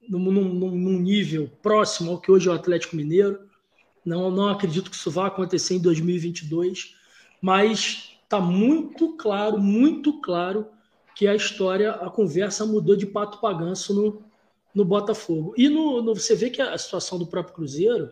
num, 0.09 0.31
num, 0.31 0.71
num 0.71 1.01
nível 1.01 1.51
próximo 1.62 2.12
ao 2.12 2.21
que 2.21 2.31
hoje 2.31 2.49
é 2.49 2.53
o 2.53 2.55
Atlético 2.55 2.97
Mineiro. 2.97 3.38
Não, 4.05 4.31
não 4.31 4.49
acredito 4.49 4.91
que 4.91 4.97
isso 4.97 5.11
vá 5.11 5.27
acontecer 5.27 5.75
em 5.75 5.81
2022, 5.81 6.97
mas 7.41 8.19
está 8.23 8.41
muito 8.41 9.17
claro, 9.17 9.59
muito 9.59 10.21
claro 10.21 10.67
que 11.15 11.27
a 11.29 11.35
história, 11.35 11.93
a 11.93 12.11
conversa 12.11 12.65
mudou 12.65 12.97
de 12.97 13.07
pato 13.07 13.38
para 13.38 13.57
ganso 13.59 13.95
no, 13.95 14.23
no 14.75 14.85
Botafogo. 14.85 15.55
E 15.57 15.69
no, 15.69 16.03
no, 16.03 16.15
você 16.15 16.35
vê 16.35 16.51
que 16.51 16.61
a 16.61 16.77
situação 16.79 17.19
do 17.19 17.27
próprio 17.27 17.55
Cruzeiro 17.55 18.11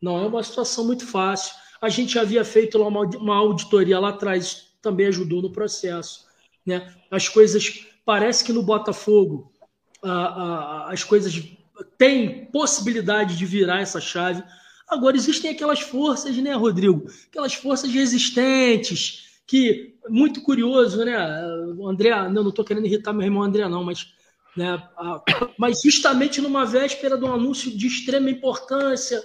não 0.00 0.18
é 0.18 0.26
uma 0.26 0.42
situação 0.42 0.84
muito 0.84 1.06
fácil. 1.06 1.54
A 1.80 1.88
gente 1.88 2.18
havia 2.18 2.44
feito 2.44 2.76
lá 2.76 2.88
uma, 2.88 3.06
uma 3.16 3.36
auditoria 3.36 4.00
lá 4.00 4.08
atrás, 4.10 4.72
também 4.82 5.06
ajudou 5.06 5.40
no 5.40 5.52
processo. 5.52 6.26
Né? 6.66 6.92
As 7.10 7.28
coisas, 7.28 7.86
parece 8.04 8.44
que 8.44 8.52
no 8.52 8.62
Botafogo 8.62 9.51
as 10.02 11.04
coisas 11.04 11.42
têm 11.96 12.46
possibilidade 12.46 13.36
de 13.36 13.46
virar 13.46 13.80
essa 13.80 14.00
chave, 14.00 14.42
Agora, 14.92 15.16
existem 15.16 15.50
aquelas 15.50 15.80
forças, 15.80 16.36
né, 16.36 16.52
Rodrigo? 16.52 17.06
Aquelas 17.30 17.54
forças 17.54 17.90
resistentes, 17.90 19.40
que, 19.46 19.94
muito 20.06 20.42
curioso, 20.42 21.02
né? 21.02 21.16
O 21.78 21.88
André, 21.88 22.10
não, 22.28 22.42
não 22.42 22.50
estou 22.50 22.64
querendo 22.64 22.86
irritar 22.86 23.14
meu 23.14 23.22
irmão 23.22 23.42
André, 23.42 23.66
não, 23.70 23.82
mas, 23.82 24.12
né, 24.54 24.74
a, 24.96 25.22
mas 25.58 25.80
justamente 25.82 26.42
numa 26.42 26.66
véspera 26.66 27.16
de 27.16 27.24
um 27.24 27.32
anúncio 27.32 27.74
de 27.74 27.86
extrema 27.86 28.28
importância, 28.28 29.22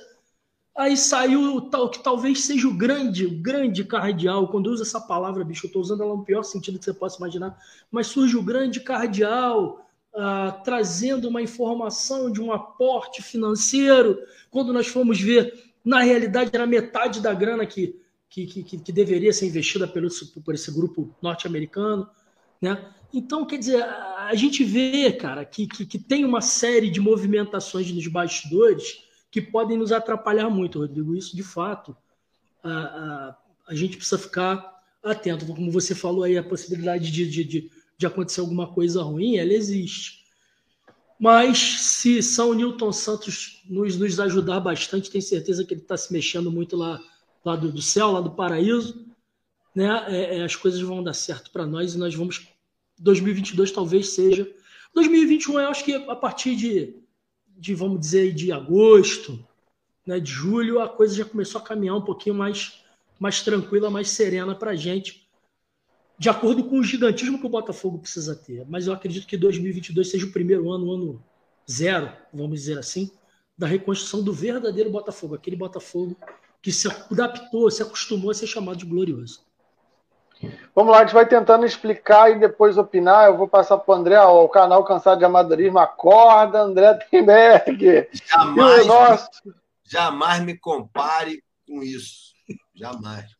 aí 0.73 0.95
saiu 0.95 1.57
o 1.57 1.89
que 1.89 2.01
talvez 2.01 2.45
seja 2.45 2.65
o 2.65 2.73
grande, 2.73 3.25
o 3.25 3.41
grande 3.41 3.83
cardeal. 3.83 4.47
Quando 4.47 4.67
eu 4.67 4.73
uso 4.73 4.83
essa 4.83 5.01
palavra, 5.01 5.43
bicho, 5.43 5.65
eu 5.65 5.67
estou 5.67 5.81
usando 5.81 6.01
ela 6.01 6.15
no 6.15 6.23
pior 6.23 6.43
sentido 6.43 6.79
que 6.79 6.85
você 6.85 6.93
possa 6.93 7.17
imaginar, 7.17 7.57
mas 7.91 8.07
surge 8.07 8.37
o 8.37 8.43
grande 8.43 8.79
cardeal 8.79 9.85
ah, 10.19 10.51
trazendo 10.63 11.29
uma 11.29 11.43
informação 11.43 12.31
de 12.31 12.41
um 12.41 12.51
aporte 12.51 13.21
financeiro, 13.21 14.17
quando 14.49 14.73
nós 14.73 14.87
fomos 14.87 15.21
ver, 15.21 15.53
na 15.85 16.01
realidade, 16.01 16.49
era 16.51 16.65
metade 16.65 17.21
da 17.21 17.33
grana 17.35 17.67
que, 17.67 17.95
que, 18.27 18.47
que, 18.47 18.79
que 18.79 18.91
deveria 18.91 19.31
ser 19.31 19.45
investida 19.45 19.87
pelo, 19.87 20.09
por 20.43 20.55
esse 20.55 20.71
grupo 20.71 21.15
norte-americano. 21.21 22.09
Né? 22.59 22.83
Então, 23.13 23.45
quer 23.45 23.59
dizer, 23.59 23.83
a 23.83 24.33
gente 24.33 24.63
vê, 24.63 25.11
cara, 25.11 25.45
que, 25.45 25.67
que, 25.67 25.85
que, 25.85 25.99
tem 25.99 26.25
uma 26.25 26.41
série 26.41 26.89
de 26.89 26.99
movimentações 26.99 27.91
nos 27.91 28.07
bastidores 28.07 29.03
que 29.29 29.39
podem 29.39 29.77
nos 29.77 29.91
atrapalhar 29.91 30.49
muito, 30.49 30.79
Rodrigo. 30.79 31.15
Isso, 31.15 31.35
de 31.35 31.43
fato, 31.43 31.95
a, 32.63 32.71
a, 32.71 33.37
a 33.67 33.75
gente 33.75 33.97
precisa 33.97 34.17
ficar 34.17 34.81
atento. 35.03 35.45
Como 35.45 35.71
você 35.71 35.93
falou 35.93 36.23
aí, 36.23 36.37
a 36.37 36.43
possibilidade 36.43 37.11
de, 37.11 37.29
de, 37.29 37.43
de 37.43 37.71
de 37.97 38.05
acontecer 38.05 38.41
alguma 38.41 38.67
coisa 38.67 39.01
ruim, 39.01 39.37
ela 39.37 39.53
existe. 39.53 40.23
Mas 41.19 41.57
se 41.57 42.21
São 42.21 42.53
Newton 42.53 42.91
Santos 42.91 43.63
nos, 43.67 43.97
nos 43.97 44.19
ajudar 44.19 44.59
bastante, 44.59 45.09
tenho 45.09 45.23
certeza 45.23 45.65
que 45.65 45.73
ele 45.73 45.81
está 45.81 45.97
se 45.97 46.13
mexendo 46.13 46.51
muito 46.51 46.77
lá, 46.77 47.01
lá 47.43 47.55
do, 47.55 47.71
do, 47.71 47.81
céu, 47.81 48.11
lá 48.11 48.21
do 48.21 48.31
paraíso, 48.31 49.07
né? 49.73 50.05
É, 50.09 50.37
é, 50.37 50.43
as 50.43 50.55
coisas 50.55 50.79
vão 50.79 51.03
dar 51.03 51.13
certo 51.13 51.49
para 51.49 51.65
nós 51.65 51.95
e 51.95 51.97
nós 51.97 52.13
vamos. 52.13 52.47
2022 52.99 53.71
talvez 53.71 54.09
seja. 54.09 54.49
2021 54.93 55.59
eu 55.59 55.67
acho 55.67 55.83
que 55.83 55.93
a 55.93 56.15
partir 56.15 56.55
de, 56.55 56.95
de 57.57 57.75
vamos 57.75 57.99
dizer, 57.99 58.33
de 58.33 58.51
agosto, 58.51 59.43
né, 60.05 60.19
de 60.19 60.31
julho, 60.31 60.79
a 60.79 60.89
coisa 60.89 61.15
já 61.15 61.25
começou 61.25 61.61
a 61.61 61.63
caminhar 61.63 61.95
um 61.95 62.01
pouquinho 62.01 62.35
mais, 62.35 62.81
mais 63.19 63.41
tranquila, 63.41 63.91
mais 63.91 64.09
serena 64.09 64.55
para 64.55 64.71
a 64.71 64.75
gente 64.75 65.26
de 66.17 66.29
acordo 66.29 66.63
com 66.63 66.79
o 66.79 66.83
gigantismo 66.83 67.39
que 67.39 67.45
o 67.45 67.49
Botafogo 67.49 67.99
precisa 67.99 68.35
ter. 68.35 68.65
Mas 68.67 68.87
eu 68.87 68.93
acredito 68.93 69.27
que 69.27 69.37
2022 69.37 70.09
seja 70.09 70.25
o 70.25 70.31
primeiro 70.31 70.71
ano, 70.71 70.87
o 70.87 70.93
ano 70.93 71.23
zero, 71.69 72.11
vamos 72.33 72.59
dizer 72.59 72.79
assim, 72.79 73.11
da 73.57 73.67
reconstrução 73.67 74.23
do 74.23 74.33
verdadeiro 74.33 74.89
Botafogo, 74.89 75.35
aquele 75.35 75.55
Botafogo 75.55 76.17
que 76.61 76.71
se 76.71 76.87
adaptou, 76.87 77.69
se 77.69 77.83
acostumou 77.83 78.31
a 78.31 78.33
ser 78.33 78.47
chamado 78.47 78.77
de 78.77 78.85
glorioso. 78.85 79.45
Vamos 80.75 80.91
lá, 80.91 80.99
a 80.99 81.01
gente 81.03 81.13
vai 81.13 81.27
tentando 81.27 81.65
explicar 81.65 82.31
e 82.31 82.39
depois 82.39 82.77
opinar. 82.77 83.25
Eu 83.25 83.37
vou 83.37 83.47
passar 83.47 83.77
para 83.77 83.91
o 83.91 83.97
André, 83.97 84.19
ó, 84.19 84.43
o 84.43 84.49
canal 84.49 84.83
Cansado 84.83 85.17
de 85.17 85.25
Amadorismo, 85.25 85.79
acorda, 85.79 86.61
André 86.61 86.93
Temberg. 87.09 88.07
Jamais, 88.11 88.85
nosso... 88.85 89.29
jamais 89.83 90.43
me 90.43 90.55
compare 90.55 91.43
com 91.67 91.81
isso. 91.81 92.33
Jamais. 92.75 93.36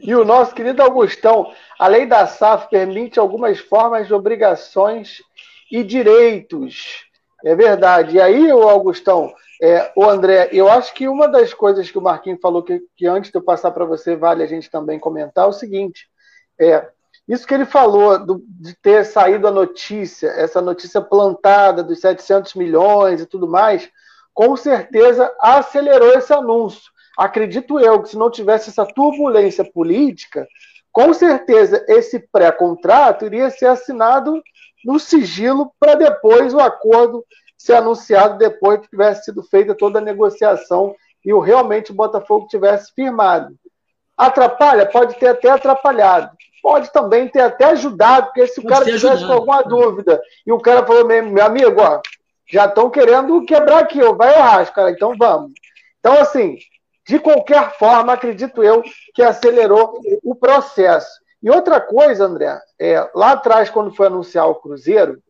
E 0.00 0.14
o 0.14 0.24
nosso 0.24 0.54
querido 0.54 0.82
Augustão, 0.82 1.52
a 1.78 1.86
lei 1.86 2.06
da 2.06 2.26
SAF 2.26 2.68
permite 2.68 3.18
algumas 3.18 3.58
formas 3.58 4.06
de 4.06 4.14
obrigações 4.14 5.22
e 5.70 5.82
direitos. 5.82 7.06
É 7.44 7.54
verdade. 7.54 8.16
E 8.16 8.20
aí, 8.20 8.52
o 8.52 8.68
Augustão, 8.68 9.32
é, 9.62 9.90
o 9.96 10.04
André, 10.04 10.50
eu 10.52 10.70
acho 10.70 10.92
que 10.92 11.08
uma 11.08 11.26
das 11.26 11.54
coisas 11.54 11.90
que 11.90 11.96
o 11.96 12.02
Marquinhos 12.02 12.40
falou 12.40 12.62
que, 12.62 12.82
que 12.96 13.06
antes 13.06 13.30
de 13.30 13.38
eu 13.38 13.42
passar 13.42 13.70
para 13.70 13.84
você, 13.84 14.14
vale 14.14 14.42
a 14.42 14.46
gente 14.46 14.70
também 14.70 14.98
comentar, 14.98 15.46
é 15.46 15.48
o 15.48 15.52
seguinte: 15.52 16.08
é, 16.58 16.86
isso 17.26 17.46
que 17.46 17.54
ele 17.54 17.64
falou 17.64 18.18
do, 18.18 18.42
de 18.46 18.74
ter 18.74 19.04
saído 19.04 19.48
a 19.48 19.50
notícia, 19.50 20.28
essa 20.28 20.60
notícia 20.60 21.00
plantada 21.00 21.82
dos 21.82 22.00
700 22.00 22.54
milhões 22.54 23.20
e 23.20 23.26
tudo 23.26 23.48
mais, 23.48 23.88
com 24.34 24.54
certeza 24.56 25.32
acelerou 25.40 26.12
esse 26.12 26.32
anúncio 26.32 26.89
acredito 27.18 27.78
eu 27.78 28.02
que 28.02 28.10
se 28.10 28.18
não 28.18 28.30
tivesse 28.30 28.70
essa 28.70 28.86
turbulência 28.86 29.64
política, 29.64 30.46
com 30.92 31.12
certeza 31.12 31.84
esse 31.88 32.18
pré-contrato 32.18 33.24
iria 33.24 33.50
ser 33.50 33.66
assinado 33.66 34.42
no 34.84 34.98
sigilo 34.98 35.72
para 35.78 35.94
depois 35.94 36.54
o 36.54 36.60
acordo 36.60 37.24
ser 37.56 37.74
anunciado 37.74 38.38
depois 38.38 38.80
que 38.80 38.88
tivesse 38.88 39.24
sido 39.24 39.42
feita 39.42 39.74
toda 39.74 39.98
a 39.98 40.02
negociação 40.02 40.94
e 41.24 41.32
o 41.32 41.40
realmente 41.40 41.90
o 41.90 41.94
Botafogo 41.94 42.48
tivesse 42.48 42.92
firmado. 42.94 43.54
Atrapalha? 44.16 44.86
Pode 44.86 45.14
ter 45.16 45.28
até 45.28 45.50
atrapalhado. 45.50 46.30
Pode 46.62 46.92
também 46.92 47.28
ter 47.28 47.40
até 47.40 47.66
ajudado, 47.66 48.26
porque 48.26 48.46
se 48.46 48.60
o 48.60 48.66
cara 48.66 48.84
tivesse 48.84 49.26
com 49.26 49.32
alguma 49.32 49.62
dúvida 49.62 50.20
e 50.46 50.52
o 50.52 50.58
cara 50.58 50.84
falou, 50.84 51.06
meu 51.06 51.44
amigo, 51.44 51.80
ó, 51.80 52.00
já 52.50 52.66
estão 52.66 52.90
querendo 52.90 53.44
quebrar 53.44 53.80
aqui, 53.80 54.02
ó, 54.02 54.12
vai 54.12 54.34
errar, 54.34 54.72
cara, 54.72 54.90
então 54.90 55.14
vamos. 55.18 55.52
Então, 56.00 56.14
assim, 56.20 56.56
de 57.10 57.18
qualquer 57.18 57.76
forma, 57.76 58.12
acredito 58.12 58.62
eu 58.62 58.84
que 59.12 59.20
acelerou 59.20 60.00
o 60.22 60.32
processo. 60.32 61.10
E 61.42 61.50
outra 61.50 61.80
coisa, 61.80 62.24
André, 62.24 62.56
é, 62.78 63.10
lá 63.16 63.32
atrás, 63.32 63.68
quando 63.68 63.92
foi 63.92 64.06
anunciar 64.06 64.48
o 64.48 64.54
Cruzeiro, 64.54 65.20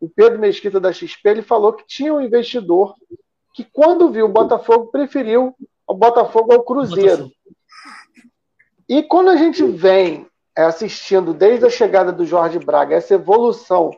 o 0.00 0.08
Pedro 0.08 0.38
Mesquita 0.38 0.80
da 0.80 0.90
XP 0.90 1.28
ele 1.28 1.42
falou 1.42 1.74
que 1.74 1.86
tinha 1.86 2.14
um 2.14 2.20
investidor 2.22 2.94
que, 3.52 3.62
quando 3.62 4.10
viu 4.10 4.24
o 4.24 4.30
Botafogo, 4.30 4.86
preferiu 4.86 5.54
o 5.86 5.92
Botafogo 5.92 6.54
ao 6.54 6.62
Cruzeiro. 6.62 7.30
E 8.88 9.02
quando 9.02 9.28
a 9.28 9.36
gente 9.36 9.62
vem 9.62 10.26
é, 10.56 10.62
assistindo 10.62 11.34
desde 11.34 11.66
a 11.66 11.70
chegada 11.70 12.10
do 12.10 12.24
Jorge 12.24 12.58
Braga 12.58 12.96
essa 12.96 13.12
evolução 13.12 13.90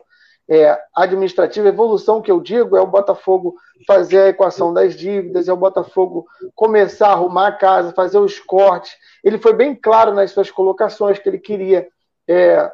é, 0.51 0.77
administrativa. 0.93 1.69
Evolução 1.69 2.21
que 2.21 2.29
eu 2.29 2.41
digo 2.41 2.75
é 2.75 2.81
o 2.81 2.87
Botafogo 2.87 3.55
fazer 3.87 4.19
a 4.19 4.27
equação 4.27 4.73
das 4.73 4.97
dívidas, 4.97 5.47
é 5.47 5.53
o 5.53 5.57
Botafogo 5.57 6.27
começar 6.53 7.07
a 7.07 7.13
arrumar 7.13 7.47
a 7.47 7.51
casa, 7.53 7.93
fazer 7.93 8.17
os 8.17 8.37
cortes. 8.37 8.91
Ele 9.23 9.37
foi 9.37 9.53
bem 9.53 9.73
claro 9.73 10.13
nas 10.13 10.31
suas 10.31 10.51
colocações 10.51 11.17
que 11.17 11.29
ele 11.29 11.39
queria. 11.39 11.87
É, 12.27 12.69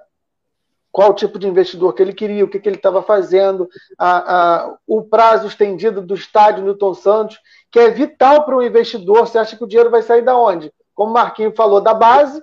qual 0.92 1.14
tipo 1.14 1.38
de 1.38 1.48
investidor 1.48 1.94
que 1.94 2.02
ele 2.02 2.14
queria, 2.14 2.44
o 2.44 2.48
que, 2.48 2.60
que 2.60 2.68
ele 2.68 2.78
estava 2.78 3.04
fazendo, 3.04 3.70
a, 3.96 4.64
a, 4.64 4.76
o 4.88 5.04
prazo 5.04 5.46
estendido 5.46 6.02
do 6.02 6.16
estádio 6.16 6.64
Newton 6.64 6.96
Santos, 6.96 7.40
que 7.70 7.78
é 7.78 7.92
vital 7.92 8.44
para 8.44 8.58
um 8.58 8.64
investidor. 8.64 9.20
Você 9.20 9.38
acha 9.38 9.56
que 9.56 9.64
o 9.64 9.68
dinheiro 9.68 9.92
vai 9.92 10.02
sair 10.02 10.24
da 10.24 10.36
onde? 10.36 10.74
Como 10.96 11.12
o 11.12 11.14
Marquinho 11.14 11.54
falou, 11.56 11.80
da 11.80 11.94
base. 11.94 12.42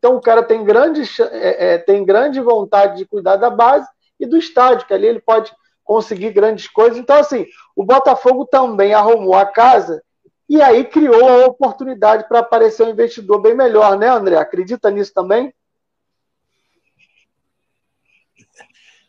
Então 0.00 0.16
o 0.16 0.20
cara 0.20 0.42
tem 0.42 0.64
grande, 0.64 1.02
é, 1.30 1.74
é, 1.74 1.78
tem 1.78 2.04
grande 2.04 2.40
vontade 2.40 2.96
de 2.96 3.04
cuidar 3.04 3.36
da 3.36 3.48
base 3.48 3.86
e 4.22 4.26
do 4.26 4.36
estádio, 4.36 4.86
que 4.86 4.94
ali 4.94 5.06
ele 5.06 5.20
pode 5.20 5.52
conseguir 5.84 6.30
grandes 6.32 6.68
coisas. 6.68 6.96
Então, 6.96 7.16
assim, 7.16 7.46
o 7.74 7.84
Botafogo 7.84 8.46
também 8.46 8.94
arrumou 8.94 9.34
a 9.34 9.44
casa 9.44 10.02
e 10.48 10.62
aí 10.62 10.84
criou 10.84 11.28
a 11.28 11.46
oportunidade 11.46 12.28
para 12.28 12.38
aparecer 12.38 12.84
um 12.84 12.90
investidor 12.90 13.40
bem 13.40 13.54
melhor, 13.54 13.98
né, 13.98 14.08
André? 14.08 14.36
Acredita 14.36 14.90
nisso 14.90 15.12
também? 15.12 15.52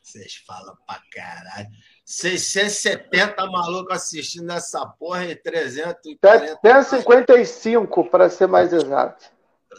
Vocês 0.01 0.35
falam 0.45 0.75
pra 0.85 1.01
caralho. 1.11 1.69
670 2.05 3.45
maluco 3.47 3.93
assistindo 3.93 4.51
essa 4.51 4.85
porra 4.85 5.25
e 5.25 5.35
340. 5.35 6.59
755, 6.61 8.09
para 8.09 8.29
ser 8.29 8.47
mais 8.47 8.71
exato. 8.73 9.31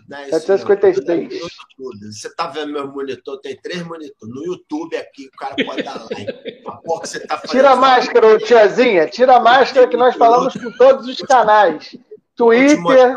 Né, 0.09 0.29
756. 0.31 1.41
Você 2.03 2.35
tá 2.35 2.47
vendo 2.49 2.73
meu 2.73 2.89
monitor? 2.89 3.41
Tem 3.41 3.57
três 3.57 3.83
monitores. 3.83 4.35
No 4.35 4.45
YouTube 4.45 4.97
aqui, 4.97 5.27
o 5.27 5.37
cara 5.37 5.55
pode 5.65 5.83
dar 5.83 6.07
like. 6.11 6.63
Porra 6.85 7.01
que 7.03 7.09
você 7.09 7.21
tá 7.21 7.37
fazendo. 7.37 7.51
Tira 7.51 7.71
a 7.71 7.77
máscara, 7.77 8.27
ô 8.27 8.39
tiazinha. 8.39 9.09
Tira 9.09 9.37
a 9.37 9.41
máscara 9.41 9.87
que 9.89 9.97
nós 9.97 10.15
falamos 10.17 10.55
com 10.55 10.71
todos 10.73 11.09
os 11.09 11.19
canais. 11.23 11.97
Twitter. 12.37 13.17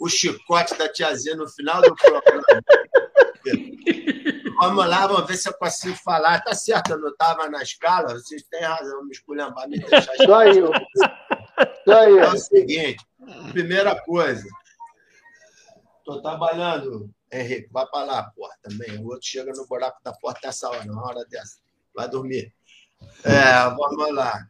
O 0.00 0.08
chicote 0.08 0.76
da 0.78 0.88
tiazinha 0.88 1.36
no 1.36 1.48
final 1.48 1.82
do 1.82 1.94
programa. 1.94 2.44
Vamos 4.60 4.88
lá, 4.88 5.06
vamos 5.06 5.26
ver 5.26 5.36
se 5.36 5.48
eu 5.48 5.54
consigo 5.54 5.96
falar. 5.96 6.40
Tá 6.40 6.54
certo, 6.54 6.90
eu 6.90 6.98
não 6.98 7.10
estava 7.10 7.48
na 7.48 7.62
escala, 7.62 8.14
vocês 8.14 8.42
têm 8.50 8.60
razão, 8.60 9.04
me 9.04 9.12
esculhambar, 9.12 9.68
me 9.68 9.78
deixar. 9.78 10.14
Isso 10.14 10.34
aí. 10.34 10.58
Isso 10.58 11.92
aí. 11.92 12.18
É 12.18 12.28
o 12.28 12.36
seguinte: 12.36 13.04
primeira 13.52 13.94
coisa, 14.02 14.44
Estou 16.08 16.22
trabalhando, 16.22 17.14
Henrique, 17.30 17.68
vai 17.70 17.86
para 17.86 18.06
lá, 18.06 18.30
porra, 18.30 18.54
também. 18.62 18.96
O 18.96 19.08
outro 19.08 19.28
chega 19.28 19.52
no 19.52 19.66
buraco 19.66 20.02
da 20.02 20.10
porta 20.10 20.48
essa 20.48 20.66
hora, 20.70 20.82
na 20.86 21.02
hora 21.02 21.22
dessa. 21.26 21.58
Vai 21.94 22.08
dormir. 22.08 22.50
É, 23.22 23.64
vamos 23.76 24.14
lá. 24.14 24.48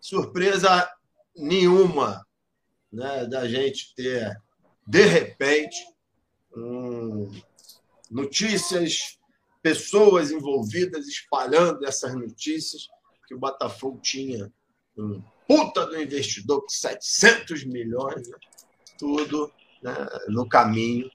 Surpresa 0.00 0.90
nenhuma 1.36 2.26
né, 2.90 3.26
da 3.26 3.46
gente 3.46 3.94
ter, 3.94 4.34
de 4.86 5.02
repente, 5.02 5.76
um, 6.56 7.30
notícias, 8.10 9.18
pessoas 9.60 10.30
envolvidas 10.30 11.06
espalhando 11.06 11.84
essas 11.84 12.14
notícias, 12.14 12.88
que 13.28 13.34
o 13.34 13.38
Botafogo 13.38 14.00
tinha 14.00 14.50
um 14.96 15.22
puta 15.46 15.84
do 15.84 16.00
investidor 16.00 16.62
com 16.62 16.68
700 16.70 17.62
milhões, 17.66 18.26
né, 18.26 18.38
tudo 18.98 19.52
né, 19.82 19.94
no 20.28 20.48
caminho, 20.48 21.10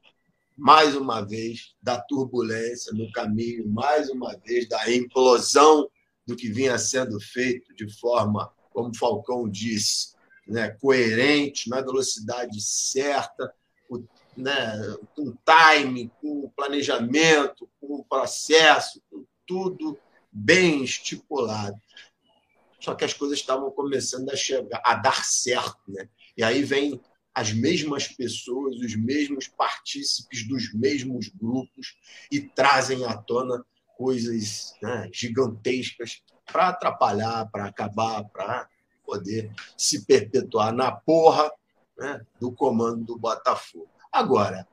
mais 0.57 0.95
uma 0.95 1.21
vez, 1.21 1.75
da 1.81 1.99
turbulência, 1.99 2.93
no 2.93 3.11
caminho, 3.11 3.67
mais 3.67 4.09
uma 4.09 4.37
vez, 4.37 4.67
da 4.67 4.91
implosão 4.91 5.89
do 6.25 6.35
que 6.35 6.49
vinha 6.49 6.77
sendo 6.77 7.19
feito 7.19 7.73
de 7.73 7.89
forma, 7.99 8.51
como 8.71 8.95
Falcão 8.95 9.49
disse, 9.49 10.13
né, 10.47 10.69
coerente, 10.69 11.69
na 11.69 11.81
velocidade 11.81 12.61
certa, 12.61 13.53
o, 13.89 14.03
né, 14.37 14.97
com 15.15 15.35
time, 15.45 16.11
com 16.21 16.51
planejamento, 16.55 17.69
com 17.79 18.03
processo, 18.03 19.01
com 19.09 19.25
tudo 19.45 19.97
bem 20.31 20.83
estipulado. 20.83 21.75
Só 22.79 22.95
que 22.95 23.05
as 23.05 23.13
coisas 23.13 23.37
estavam 23.37 23.69
começando 23.71 24.29
a 24.29 24.35
chegar, 24.35 24.81
a 24.83 24.95
dar 24.95 25.23
certo, 25.23 25.79
né? 25.87 26.09
E 26.35 26.43
aí 26.43 26.63
vem 26.63 26.99
as 27.33 27.53
mesmas 27.53 28.07
pessoas, 28.07 28.75
os 28.77 28.95
mesmos 28.95 29.47
partícipes 29.47 30.47
dos 30.47 30.73
mesmos 30.73 31.29
grupos 31.29 31.95
e 32.29 32.41
trazem 32.41 33.05
à 33.05 33.15
tona 33.15 33.63
coisas 33.95 34.73
né, 34.81 35.09
gigantescas 35.13 36.21
para 36.45 36.69
atrapalhar, 36.69 37.49
para 37.51 37.65
acabar, 37.65 38.23
para 38.25 38.67
poder 39.05 39.51
se 39.77 40.05
perpetuar 40.05 40.73
na 40.73 40.91
porra 40.91 41.51
né, 41.97 42.25
do 42.39 42.51
comando 42.51 43.05
do 43.05 43.17
Botafogo. 43.17 43.89
Agora, 44.11 44.67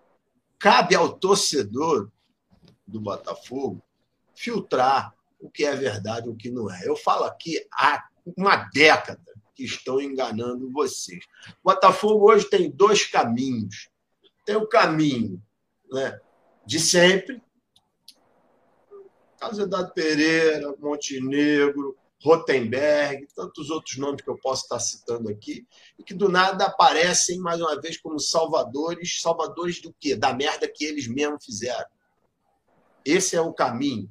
cabe 0.58 0.94
ao 0.94 1.12
torcedor 1.12 2.10
do 2.86 3.00
Botafogo 3.00 3.82
filtrar 4.34 5.14
o 5.38 5.50
que 5.50 5.64
é 5.64 5.76
verdade 5.76 6.26
e 6.26 6.30
o 6.30 6.36
que 6.36 6.50
não 6.50 6.70
é. 6.70 6.88
Eu 6.88 6.96
falo 6.96 7.24
aqui 7.24 7.64
há 7.72 8.08
uma 8.36 8.56
década 8.72 9.37
que 9.58 9.64
estão 9.64 10.00
enganando 10.00 10.70
vocês. 10.70 11.24
Botafogo 11.64 12.30
hoje 12.30 12.48
tem 12.48 12.70
dois 12.70 13.04
caminhos. 13.04 13.90
Tem 14.46 14.54
o 14.54 14.68
caminho 14.68 15.42
né, 15.90 16.16
de 16.64 16.78
sempre, 16.78 17.42
Casedado 19.40 19.92
Pereira, 19.92 20.74
Montenegro, 20.78 21.96
Rotenberg, 22.22 23.26
tantos 23.34 23.68
outros 23.68 23.96
nomes 23.96 24.22
que 24.22 24.30
eu 24.30 24.38
posso 24.38 24.62
estar 24.62 24.78
citando 24.78 25.28
aqui, 25.28 25.66
e 25.98 26.04
que 26.04 26.14
do 26.14 26.28
nada 26.28 26.66
aparecem 26.66 27.40
mais 27.40 27.60
uma 27.60 27.80
vez 27.80 27.96
como 27.96 28.18
salvadores, 28.18 29.20
salvadores 29.20 29.80
do 29.80 29.92
quê? 29.98 30.14
Da 30.14 30.32
merda 30.32 30.68
que 30.68 30.84
eles 30.84 31.08
mesmos 31.08 31.44
fizeram. 31.44 31.86
Esse 33.04 33.34
é 33.34 33.40
o 33.40 33.52
caminho. 33.52 34.08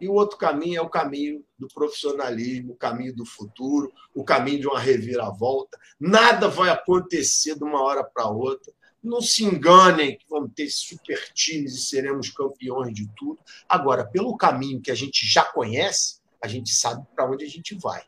E 0.00 0.08
o 0.08 0.12
outro 0.12 0.36
caminho 0.36 0.78
é 0.78 0.82
o 0.82 0.90
caminho 0.90 1.44
do 1.58 1.68
profissionalismo, 1.68 2.72
o 2.72 2.76
caminho 2.76 3.14
do 3.14 3.24
futuro, 3.24 3.92
o 4.14 4.24
caminho 4.24 4.60
de 4.60 4.66
uma 4.66 4.78
reviravolta. 4.78 5.78
Nada 5.98 6.48
vai 6.48 6.68
acontecer 6.68 7.56
de 7.56 7.64
uma 7.64 7.82
hora 7.82 8.04
para 8.04 8.28
outra. 8.28 8.72
Não 9.02 9.20
se 9.20 9.44
enganem 9.44 10.18
que 10.18 10.26
vamos 10.28 10.52
ter 10.54 10.68
super 10.68 11.32
times 11.32 11.74
e 11.74 11.80
seremos 11.80 12.28
campeões 12.30 12.92
de 12.92 13.08
tudo. 13.16 13.38
Agora, 13.68 14.04
pelo 14.04 14.36
caminho 14.36 14.80
que 14.80 14.90
a 14.90 14.94
gente 14.94 15.24
já 15.24 15.44
conhece, 15.44 16.20
a 16.42 16.48
gente 16.48 16.70
sabe 16.74 17.06
para 17.14 17.30
onde 17.30 17.44
a 17.44 17.48
gente 17.48 17.74
vai 17.74 18.02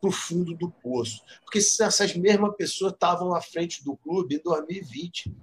para 0.00 0.08
o 0.08 0.12
fundo 0.12 0.54
do 0.54 0.70
poço. 0.70 1.22
Porque 1.44 1.58
essas 1.58 2.14
mesmas 2.14 2.54
pessoas 2.56 2.92
estavam 2.92 3.34
à 3.34 3.40
frente 3.40 3.84
do 3.84 3.96
clube 3.96 4.36
em 4.36 4.42
2020. 4.42 5.34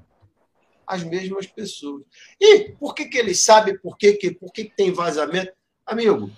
As 0.88 1.04
mesmas 1.04 1.48
pessoas. 1.48 2.04
E 2.40 2.72
por 2.74 2.94
que, 2.94 3.06
que 3.06 3.18
eles 3.18 3.42
sabem 3.42 3.78
por, 3.78 3.98
que, 3.98 4.14
que, 4.14 4.32
por 4.32 4.52
que, 4.52 4.66
que 4.66 4.76
tem 4.76 4.92
vazamento? 4.92 5.52
Amigo, 5.86 6.32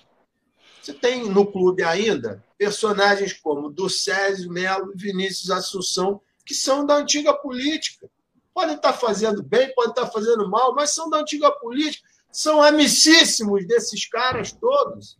você 0.81 0.93
tem 0.93 1.29
no 1.29 1.49
clube 1.49 1.83
ainda 1.83 2.43
personagens 2.57 3.33
como 3.33 3.69
do 3.69 3.89
Césio 3.89 4.51
Melo 4.51 4.91
e 4.93 4.97
Vinícius 4.97 5.51
Assunção, 5.51 6.21
que 6.45 6.53
são 6.53 6.85
da 6.85 6.95
antiga 6.95 7.33
política. 7.33 8.09
Podem 8.53 8.75
estar 8.75 8.93
fazendo 8.93 9.43
bem, 9.43 9.73
podem 9.73 9.91
estar 9.91 10.07
fazendo 10.07 10.49
mal, 10.49 10.73
mas 10.73 10.93
são 10.93 11.09
da 11.09 11.19
antiga 11.19 11.51
política. 11.51 12.07
São 12.31 12.61
amicíssimos 12.61 13.65
desses 13.67 14.07
caras 14.09 14.51
todos. 14.51 15.17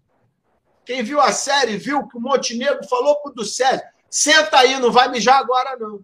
Quem 0.86 1.04
viu 1.04 1.22
a 1.22 1.32
série 1.32 1.78
viu 1.78 2.08
que 2.08 2.18
o 2.18 2.22
Montenegro 2.22 2.86
falou 2.88 3.22
para 3.22 3.32
o 3.32 3.36
do 3.36 3.46
Césio: 3.46 3.86
senta 4.10 4.60
aí, 4.60 4.80
não 4.80 4.92
vai 4.92 5.10
mijar 5.10 5.38
agora, 5.38 5.78
não. 5.78 6.02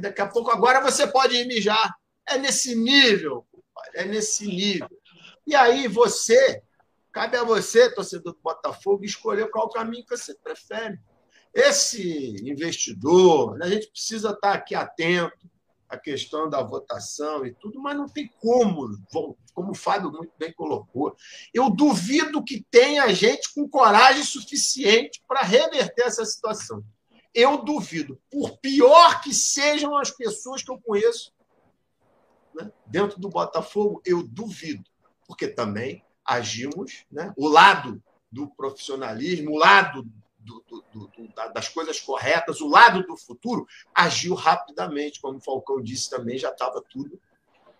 Daqui 0.00 0.20
a 0.20 0.26
pouco, 0.26 0.50
agora 0.50 0.80
você 0.80 1.06
pode 1.06 1.34
ir 1.34 1.46
mijar. 1.46 1.94
É 2.26 2.36
nesse 2.36 2.74
nível, 2.74 3.46
é 3.94 4.04
nesse 4.04 4.46
nível. 4.46 4.90
E 5.46 5.54
aí 5.54 5.86
você 5.86 6.62
Cabe 7.16 7.38
a 7.38 7.44
você, 7.44 7.90
torcedor 7.90 8.34
do 8.34 8.40
Botafogo, 8.42 9.02
escolher 9.02 9.50
qual 9.50 9.70
caminho 9.70 10.04
que 10.04 10.14
você 10.14 10.34
prefere. 10.34 11.00
Esse 11.54 12.46
investidor, 12.46 13.56
a 13.62 13.68
gente 13.70 13.90
precisa 13.90 14.32
estar 14.32 14.52
aqui 14.52 14.74
atento 14.74 15.50
à 15.88 15.96
questão 15.96 16.46
da 16.46 16.62
votação 16.62 17.46
e 17.46 17.54
tudo, 17.54 17.80
mas 17.80 17.96
não 17.96 18.06
tem 18.06 18.30
como, 18.38 18.90
como 19.54 19.70
o 19.70 19.74
Fábio 19.74 20.10
muito 20.10 20.34
bem 20.38 20.52
colocou. 20.52 21.16
Eu 21.54 21.70
duvido 21.70 22.44
que 22.44 22.66
tenha 22.70 23.10
gente 23.14 23.54
com 23.54 23.66
coragem 23.66 24.22
suficiente 24.22 25.24
para 25.26 25.40
reverter 25.40 26.02
essa 26.02 26.22
situação. 26.22 26.84
Eu 27.32 27.64
duvido. 27.64 28.20
Por 28.30 28.58
pior 28.58 29.22
que 29.22 29.32
sejam 29.32 29.96
as 29.96 30.10
pessoas 30.10 30.62
que 30.62 30.70
eu 30.70 30.78
conheço 30.82 31.32
né, 32.54 32.70
dentro 32.84 33.18
do 33.18 33.30
Botafogo, 33.30 34.02
eu 34.04 34.22
duvido. 34.22 34.84
Porque 35.26 35.48
também 35.48 36.04
agimos, 36.26 37.04
né? 37.10 37.32
o 37.36 37.48
lado 37.48 38.02
do 38.30 38.48
profissionalismo, 38.48 39.52
o 39.52 39.58
lado 39.58 40.06
do, 40.38 40.64
do, 40.68 40.84
do, 40.92 41.52
das 41.52 41.68
coisas 41.68 42.00
corretas, 42.00 42.60
o 42.60 42.68
lado 42.68 43.02
do 43.04 43.16
futuro, 43.16 43.66
agiu 43.94 44.34
rapidamente. 44.34 45.20
Como 45.20 45.38
o 45.38 45.40
Falcão 45.40 45.82
disse 45.82 46.08
também, 46.08 46.38
já 46.38 46.50
estava 46.50 46.82
tudo 46.88 47.20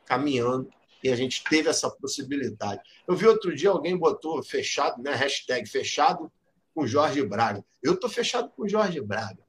caminhando 0.05 0.69
E 1.03 1.09
a 1.11 1.17
gente 1.17 1.43
teve 1.45 1.69
essa 1.69 1.91
possibilidade. 1.91 2.81
Eu 3.07 3.15
vi 3.15 3.27
outro 3.27 3.55
dia 3.55 3.71
alguém 3.71 3.97
botou 3.97 4.43
fechado, 4.43 5.03
né? 5.03 5.15
Hashtag 5.15 5.69
fechado 5.69 6.31
com 6.75 6.87
Jorge 6.87 7.23
Braga. 7.23 7.65
Eu 7.83 7.95
estou 7.95 8.11
fechado 8.11 8.51
com 8.51 8.69
Jorge 8.69 9.01
Braga. 9.01 9.45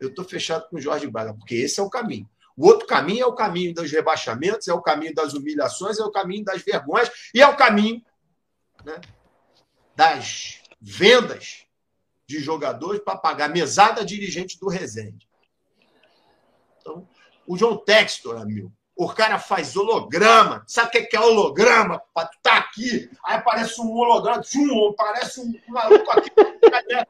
Eu 0.00 0.08
estou 0.08 0.24
fechado 0.24 0.68
com 0.68 0.78
Jorge 0.78 1.06
Braga, 1.06 1.34
porque 1.34 1.54
esse 1.54 1.80
é 1.80 1.82
o 1.82 1.90
caminho. 1.90 2.28
O 2.56 2.66
outro 2.66 2.86
caminho 2.86 3.24
é 3.24 3.26
o 3.26 3.34
caminho 3.34 3.74
dos 3.74 3.90
rebaixamentos, 3.90 4.66
é 4.66 4.72
o 4.72 4.80
caminho 4.80 5.14
das 5.14 5.34
humilhações, 5.34 5.98
é 5.98 6.04
o 6.04 6.10
caminho 6.10 6.44
das 6.44 6.62
vergonhas 6.62 7.10
e 7.34 7.42
é 7.42 7.46
o 7.46 7.56
caminho 7.56 8.02
né, 8.86 9.00
das 9.96 10.60
vendas 10.80 11.66
de 12.24 12.38
jogadores 12.38 13.02
para 13.02 13.18
pagar 13.18 13.48
mesada 13.48 14.04
dirigente 14.04 14.58
do 14.60 14.68
Resende. 14.68 15.28
Então, 16.80 17.06
o 17.46 17.58
João 17.58 17.76
Textor, 17.76 18.40
amigo, 18.40 18.72
o 18.94 19.08
cara 19.08 19.38
faz 19.40 19.76
holograma. 19.76 20.64
Sabe 20.68 20.98
o 20.98 21.08
que 21.08 21.16
é 21.16 21.20
holograma? 21.20 22.00
Para 22.14 22.28
tu 22.28 22.38
tá 22.40 22.56
aqui, 22.58 23.10
aí 23.24 23.36
aparece 23.36 23.80
um 23.80 23.90
holograma, 23.90 24.40
tchum, 24.40 24.90
aparece 24.90 25.40
um 25.40 25.52
maluco 25.68 26.10
aqui 26.12 26.30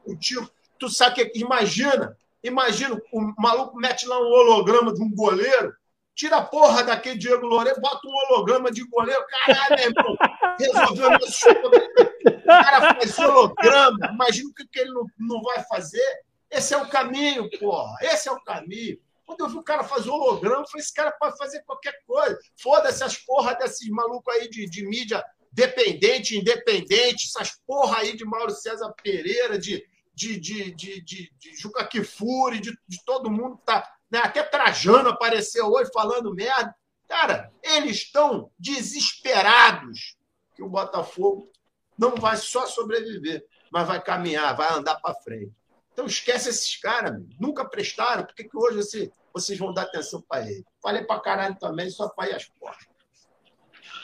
contigo. 0.03 0.49
Tu 0.79 0.89
sabe 0.89 1.21
o 1.21 1.31
que 1.31 1.39
Imagina, 1.39 2.17
imagina, 2.43 2.99
o 3.11 3.33
maluco 3.37 3.77
mete 3.77 4.07
lá 4.07 4.19
um 4.19 4.31
holograma 4.31 4.93
de 4.93 5.01
um 5.01 5.13
goleiro, 5.13 5.75
tira 6.15 6.37
a 6.37 6.43
porra 6.43 6.83
daquele 6.83 7.17
Diego 7.17 7.45
Loureiro, 7.45 7.79
bota 7.79 8.07
um 8.07 8.11
holograma 8.11 8.71
de 8.71 8.83
goleiro. 8.83 9.23
Caralho, 9.45 9.75
meu 9.75 9.89
irmão, 9.89 10.17
resolveu 10.59 11.09
meu 11.09 11.19
O 11.19 12.45
cara 12.45 12.95
faz 12.95 13.19
holograma. 13.19 13.97
Imagina 14.11 14.49
o 14.49 14.53
que 14.53 14.79
ele 14.79 14.91
não, 14.91 15.05
não 15.19 15.41
vai 15.41 15.63
fazer. 15.65 16.23
Esse 16.49 16.73
é 16.73 16.77
o 16.77 16.89
caminho, 16.89 17.49
porra. 17.59 17.97
Esse 18.01 18.29
é 18.29 18.31
o 18.31 18.41
caminho. 18.41 18.99
Quando 19.25 19.41
eu 19.41 19.49
vi 19.49 19.57
o 19.57 19.63
cara 19.63 19.83
fazer 19.83 20.09
holograma, 20.09 20.61
eu 20.61 20.67
falei: 20.67 20.83
esse 20.83 20.93
cara 20.93 21.11
pode 21.11 21.37
fazer 21.37 21.61
qualquer 21.63 22.01
coisa. 22.05 22.39
Foda-se 22.61 23.03
as 23.03 23.17
porra 23.17 23.53
desses 23.55 23.87
malucos 23.89 24.33
aí 24.33 24.49
de, 24.49 24.69
de 24.69 24.87
mídia 24.87 25.23
dependente, 25.51 26.37
independente, 26.37 27.27
essas 27.27 27.59
porra 27.65 27.99
aí 27.99 28.15
de 28.15 28.23
Mauro 28.23 28.51
César 28.51 28.93
Pereira, 29.01 29.57
de, 29.57 29.83
de, 30.13 30.39
de, 30.39 30.71
de, 30.71 31.01
de, 31.01 31.33
de 31.37 31.55
Juca 31.57 31.85
Kifuri, 31.85 32.59
de, 32.59 32.77
de 32.87 33.03
todo 33.03 33.31
mundo 33.31 33.57
que 33.57 33.65
tá. 33.65 33.91
Né? 34.09 34.19
Até 34.19 34.43
Trajano 34.43 35.09
apareceu 35.09 35.67
hoje 35.67 35.89
falando 35.93 36.33
merda. 36.33 36.75
Cara, 37.07 37.51
eles 37.63 37.97
estão 37.97 38.51
desesperados 38.59 40.16
que 40.57 40.63
o 40.63 40.69
Botafogo 40.69 41.49
não 41.97 42.15
vai 42.15 42.35
só 42.35 42.65
sobreviver, 42.65 43.45
mas 43.71 43.87
vai 43.87 44.01
caminhar, 44.01 44.57
vai 44.57 44.73
andar 44.73 44.95
para 44.95 45.13
frente. 45.13 45.51
Então 45.93 46.05
esquece 46.05 46.49
esses 46.49 46.75
caras, 46.75 47.21
nunca 47.39 47.63
prestaram. 47.63 48.23
Por 48.23 48.35
que, 48.35 48.43
que 48.43 48.57
hoje 48.57 48.77
você, 48.77 49.11
vocês 49.33 49.57
vão 49.57 49.73
dar 49.73 49.83
atenção 49.83 50.21
para 50.27 50.41
ele? 50.41 50.65
Falei 50.81 51.03
para 51.03 51.19
caralho 51.19 51.55
também, 51.59 51.89
só 51.89 52.09
para 52.09 52.29
ir 52.29 52.35
às 52.35 52.45
portas. 52.45 52.87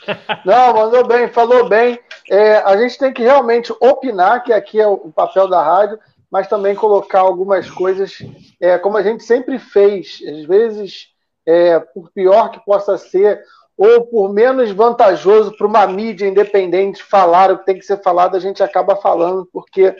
Não, 0.44 0.74
mandou 0.74 1.06
bem, 1.06 1.28
falou 1.28 1.68
bem. 1.68 1.98
É, 2.30 2.56
a 2.58 2.76
gente 2.76 2.98
tem 2.98 3.12
que 3.12 3.22
realmente 3.22 3.72
opinar, 3.80 4.42
que 4.42 4.52
aqui 4.52 4.80
é 4.80 4.86
o 4.86 5.12
papel 5.12 5.48
da 5.48 5.62
rádio, 5.62 5.98
mas 6.30 6.48
também 6.48 6.74
colocar 6.74 7.20
algumas 7.20 7.70
coisas, 7.70 8.18
é, 8.60 8.78
como 8.78 8.96
a 8.96 9.02
gente 9.02 9.22
sempre 9.22 9.58
fez, 9.58 10.20
às 10.26 10.44
vezes, 10.46 11.08
é, 11.46 11.78
por 11.78 12.10
pior 12.10 12.50
que 12.50 12.64
possa 12.64 12.98
ser, 12.98 13.44
ou 13.76 14.06
por 14.06 14.32
menos 14.32 14.70
vantajoso 14.70 15.56
para 15.56 15.66
uma 15.66 15.86
mídia 15.86 16.26
independente 16.26 17.02
falar 17.02 17.50
o 17.50 17.58
que 17.58 17.66
tem 17.66 17.78
que 17.78 17.84
ser 17.84 18.02
falado, 18.02 18.36
a 18.36 18.40
gente 18.40 18.62
acaba 18.62 18.96
falando, 18.96 19.48
porque 19.52 19.94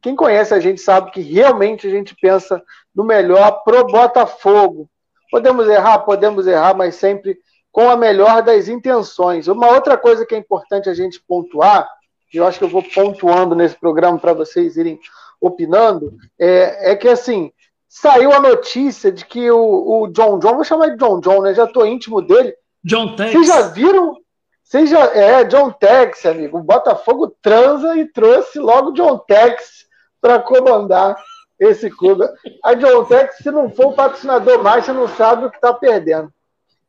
quem 0.00 0.16
conhece 0.16 0.52
a 0.52 0.58
gente 0.58 0.80
sabe 0.80 1.12
que 1.12 1.20
realmente 1.20 1.86
a 1.86 1.90
gente 1.90 2.16
pensa 2.20 2.60
no 2.94 3.04
melhor 3.04 3.62
pro 3.64 3.86
Botafogo. 3.86 4.88
Podemos 5.30 5.68
errar, 5.68 6.00
podemos 6.00 6.46
errar, 6.46 6.74
mas 6.76 6.96
sempre 6.96 7.38
com 7.70 7.88
a 7.88 7.96
melhor 7.96 8.42
das 8.42 8.68
intenções. 8.68 9.48
Uma 9.48 9.68
outra 9.68 9.96
coisa 9.96 10.26
que 10.26 10.34
é 10.34 10.38
importante 10.38 10.90
a 10.90 10.94
gente 10.94 11.22
pontuar, 11.26 11.88
e 12.34 12.36
eu 12.36 12.46
acho 12.46 12.58
que 12.58 12.64
eu 12.64 12.68
vou 12.68 12.82
pontuando 12.82 13.54
nesse 13.54 13.76
programa 13.76 14.18
para 14.18 14.34
vocês 14.34 14.76
irem 14.76 14.98
opinando, 15.40 16.14
é, 16.38 16.92
é, 16.92 16.96
que 16.96 17.08
assim, 17.08 17.50
saiu 17.88 18.32
a 18.32 18.40
notícia 18.40 19.10
de 19.10 19.24
que 19.24 19.50
o, 19.50 20.02
o, 20.02 20.08
John 20.08 20.38
John, 20.38 20.54
vou 20.54 20.64
chamar 20.64 20.90
de 20.90 20.96
John 20.96 21.20
John, 21.20 21.42
né? 21.42 21.54
Já 21.54 21.64
estou 21.64 21.86
íntimo 21.86 22.20
dele. 22.20 22.54
John 22.84 23.14
Tex. 23.14 23.32
Vocês 23.32 23.46
já 23.46 23.62
viram? 23.68 24.16
Vocês 24.62 24.90
já, 24.90 25.04
é, 25.14 25.44
John 25.44 25.70
Tex, 25.70 26.24
amigo. 26.26 26.58
O 26.58 26.62
Botafogo 26.62 27.36
transa 27.42 27.96
e 27.96 28.06
trouxe 28.06 28.58
logo 28.58 28.92
John 28.92 29.18
Tex 29.18 29.86
para 30.20 30.38
comandar 30.38 31.16
esse 31.58 31.90
clube. 31.90 32.24
A 32.64 32.74
John 32.74 33.04
Tech, 33.04 33.34
se 33.34 33.50
não 33.50 33.70
for 33.70 33.86
o 33.86 33.92
patrocinador 33.94 34.62
mais, 34.62 34.84
você 34.84 34.92
não 34.92 35.08
sabe 35.08 35.46
o 35.46 35.50
que 35.50 35.56
está 35.56 35.72
perdendo. 35.72 36.32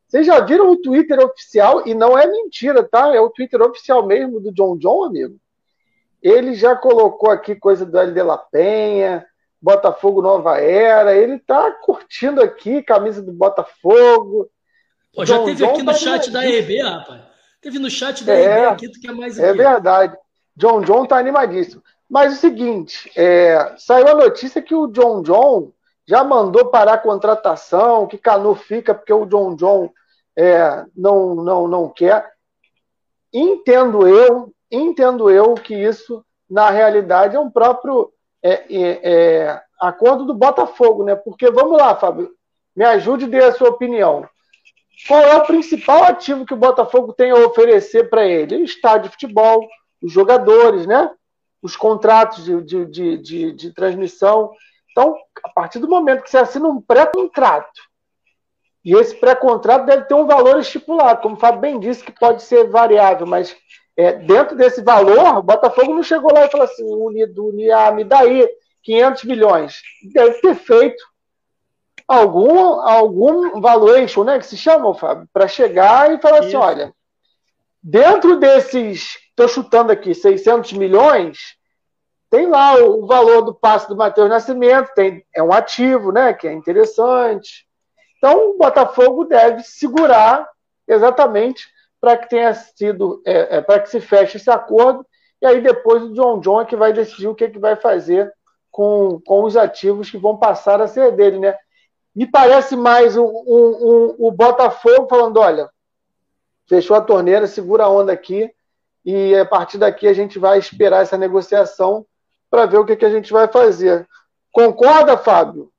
Vocês 0.08 0.26
já 0.26 0.40
viram 0.40 0.72
o 0.72 0.82
Twitter 0.82 1.20
oficial? 1.20 1.88
E 1.88 1.94
não 1.94 2.18
é 2.18 2.28
mentira, 2.28 2.84
tá? 2.84 3.14
É 3.14 3.20
o 3.20 3.30
Twitter 3.30 3.62
oficial 3.62 4.06
mesmo 4.06 4.40
do 4.40 4.52
John 4.54 4.78
John, 4.78 5.06
amigo. 5.06 5.38
Ele 6.22 6.54
já 6.54 6.76
colocou 6.76 7.30
aqui 7.30 7.56
coisa 7.56 7.86
do 7.86 7.98
LD 7.98 8.24
La 8.24 8.38
Penha, 8.38 9.26
Botafogo 9.62 10.22
Nova 10.22 10.60
Era. 10.60 11.16
Ele 11.16 11.40
tá 11.40 11.72
curtindo 11.72 12.42
aqui, 12.42 12.82
camisa 12.82 13.22
do 13.22 13.34
Botafogo. 13.34 14.50
Pô, 15.14 15.26
já 15.26 15.38
John 15.38 15.46
teve 15.46 15.66
John 15.66 15.72
aqui 15.72 15.84
no 15.84 15.92
tá 15.92 15.98
chat 15.98 16.32
da 16.32 16.46
EB, 16.46 16.82
rapaz. 16.82 17.22
Teve 17.62 17.80
no 17.80 17.90
chat 17.90 18.24
da 18.24 18.34
é, 18.34 18.44
EB 18.44 18.66
aqui, 18.68 18.92
tu 18.92 19.00
quer 19.00 19.14
mais 19.14 19.38
É 19.38 19.54
verdade. 19.54 20.18
John 20.56 20.82
John 20.82 21.06
tá 21.06 21.18
animadíssimo. 21.18 21.84
Mas 22.10 22.34
o 22.34 22.36
seguinte, 22.38 23.12
é, 23.16 23.76
saiu 23.78 24.08
a 24.08 24.16
notícia 24.16 24.62
que 24.62 24.76
o 24.76 24.88
John 24.88 25.22
John 25.22 25.72
já 26.06 26.24
mandou 26.24 26.70
parar 26.70 26.94
a 26.94 26.98
contratação, 26.98 28.08
que 28.08 28.18
Canu 28.18 28.56
fica 28.56 28.94
porque 28.94 29.14
o 29.14 29.26
John 29.26 29.56
John 29.56 29.90
é, 30.36 30.84
não, 30.96 31.36
não, 31.36 31.68
não 31.68 31.90
quer. 31.90 32.32
Entendo 33.32 34.08
eu, 34.08 34.54
entendo 34.70 35.30
eu 35.30 35.54
que 35.56 35.74
isso, 35.74 36.24
na 36.50 36.70
realidade, 36.70 37.36
é 37.36 37.40
um 37.40 37.50
próprio 37.50 38.12
é, 38.42 38.66
é, 38.70 39.00
é 39.04 39.62
acordo 39.80 40.26
do 40.26 40.34
Botafogo, 40.34 41.04
né? 41.04 41.16
Porque, 41.16 41.50
vamos 41.50 41.78
lá, 41.78 41.96
Fábio, 41.96 42.32
me 42.76 42.84
ajude 42.84 43.26
e 43.26 43.30
dê 43.30 43.44
a 43.44 43.54
sua 43.54 43.70
opinião. 43.70 44.28
Qual 45.08 45.22
é 45.22 45.36
o 45.36 45.46
principal 45.46 46.04
ativo 46.04 46.46
que 46.46 46.54
o 46.54 46.58
Botafogo 46.58 47.14
tem 47.14 47.32
a 47.32 47.36
oferecer 47.36 48.10
para 48.10 48.26
ele? 48.26 48.58
O 48.58 48.64
estádio 48.64 49.04
de 49.04 49.10
futebol, 49.10 49.68
os 50.02 50.12
jogadores, 50.12 50.86
né? 50.86 51.10
os 51.64 51.78
contratos 51.78 52.44
de, 52.44 52.62
de, 52.62 52.86
de, 52.86 53.18
de, 53.18 53.52
de 53.54 53.74
transmissão. 53.74 54.52
Então, 54.92 55.16
a 55.44 55.50
partir 55.50 55.80
do 55.80 55.88
momento 55.88 56.22
que 56.22 56.30
você 56.30 56.38
assina 56.38 56.68
um 56.68 56.82
pré-contrato, 56.82 57.82
e 58.84 58.94
esse 58.94 59.16
pré-contrato 59.16 59.86
deve 59.86 60.04
ter 60.04 60.14
um 60.14 60.28
valor 60.28 60.60
estipulado, 60.60 61.22
como 61.22 61.36
o 61.36 61.40
Fábio 61.40 61.62
bem 61.62 61.80
disse, 61.80 62.04
que 62.04 62.12
pode 62.12 62.44
ser 62.44 62.70
variável, 62.70 63.26
mas 63.26 63.56
é, 63.96 64.12
dentro 64.12 64.58
desse 64.58 64.82
valor, 64.82 65.38
o 65.38 65.42
Botafogo 65.42 65.96
não 65.96 66.04
chegou 66.04 66.34
lá 66.34 66.46
e 66.46 66.52
falou 66.52 66.66
assim: 66.66 66.84
Unido, 66.84 67.48
Unia, 67.48 67.90
me 67.92 68.04
dá 68.04 68.20
aí 68.20 68.46
500 68.84 69.24
milhões. 69.24 69.82
Deve 70.14 70.42
ter 70.42 70.56
feito 70.56 71.02
algum, 72.08 72.80
algum 72.82 73.60
valuation, 73.62 74.24
né, 74.24 74.40
que 74.40 74.46
se 74.46 74.58
chama, 74.58 74.94
Fábio, 74.94 75.28
para 75.32 75.48
chegar 75.48 76.14
e 76.14 76.22
falar 76.22 76.40
assim: 76.40 76.56
olha, 76.56 76.94
dentro 77.82 78.38
desses 78.40 79.18
estou 79.30 79.48
chutando 79.48 79.92
aqui, 79.92 80.14
600 80.14 80.74
milhões, 80.74 81.58
tem 82.30 82.48
lá 82.48 82.76
o, 82.76 83.04
o 83.04 83.08
valor 83.08 83.42
do 83.42 83.54
passe 83.54 83.88
do 83.88 83.96
Matheus 83.96 84.30
Nascimento, 84.30 84.92
tem, 84.96 85.26
é 85.36 85.42
um 85.42 85.52
ativo, 85.52 86.12
né, 86.12 86.34
que 86.34 86.48
é 86.48 86.54
interessante. 86.54 87.66
Então, 88.18 88.52
o 88.52 88.58
Botafogo 88.58 89.26
deve 89.26 89.64
segurar 89.64 90.48
exatamente 90.88 91.68
para 92.00 92.18
que 92.18 92.30
tenha 92.30 92.54
sido, 92.54 93.22
é, 93.26 93.58
é, 93.58 93.62
para 93.62 93.80
que 93.80 93.90
se 93.90 94.00
feche 94.00 94.38
esse 94.38 94.50
acordo, 94.50 95.06
e 95.42 95.46
aí 95.46 95.62
depois 95.62 96.04
o 96.04 96.14
John 96.14 96.40
John 96.40 96.62
é 96.62 96.66
que 96.66 96.76
vai 96.76 96.94
decidir 96.94 97.28
o 97.28 97.36
que, 97.36 97.46
é 97.46 97.50
que 97.50 97.60
vai 97.60 97.76
fazer 97.76 98.32
com, 98.72 99.22
com 99.26 99.44
os 99.44 99.56
ativos 99.56 100.10
que 100.10 100.18
vão 100.18 100.38
passar 100.38 100.82
a 100.82 100.88
ser 100.88 101.12
dele, 101.12 101.40
né? 101.40 101.56
Me 102.16 102.28
parece 102.28 102.76
mais 102.76 103.18
um, 103.18 103.24
um, 103.24 103.26
um, 103.28 104.16
o 104.20 104.32
Botafogo 104.32 105.08
falando, 105.08 105.38
olha, 105.38 105.70
fechou 106.68 106.96
a 106.96 107.02
torneira, 107.02 107.48
segura 107.48 107.86
a 107.86 107.90
onda 107.90 108.12
aqui, 108.12 108.54
e 109.04 109.36
a 109.36 109.46
partir 109.46 109.78
daqui 109.78 110.08
a 110.08 110.14
gente 110.14 110.38
vai 110.38 110.60
esperar 110.60 111.02
essa 111.02 111.18
negociação 111.18 112.06
para 112.50 112.66
ver 112.66 112.78
o 112.78 112.86
que, 112.86 112.96
que 112.96 113.06
a 113.06 113.10
gente 113.10 113.32
vai 113.32 113.48
fazer. 113.48 114.08
Concorda, 114.52 115.18
Fábio? 115.18 115.72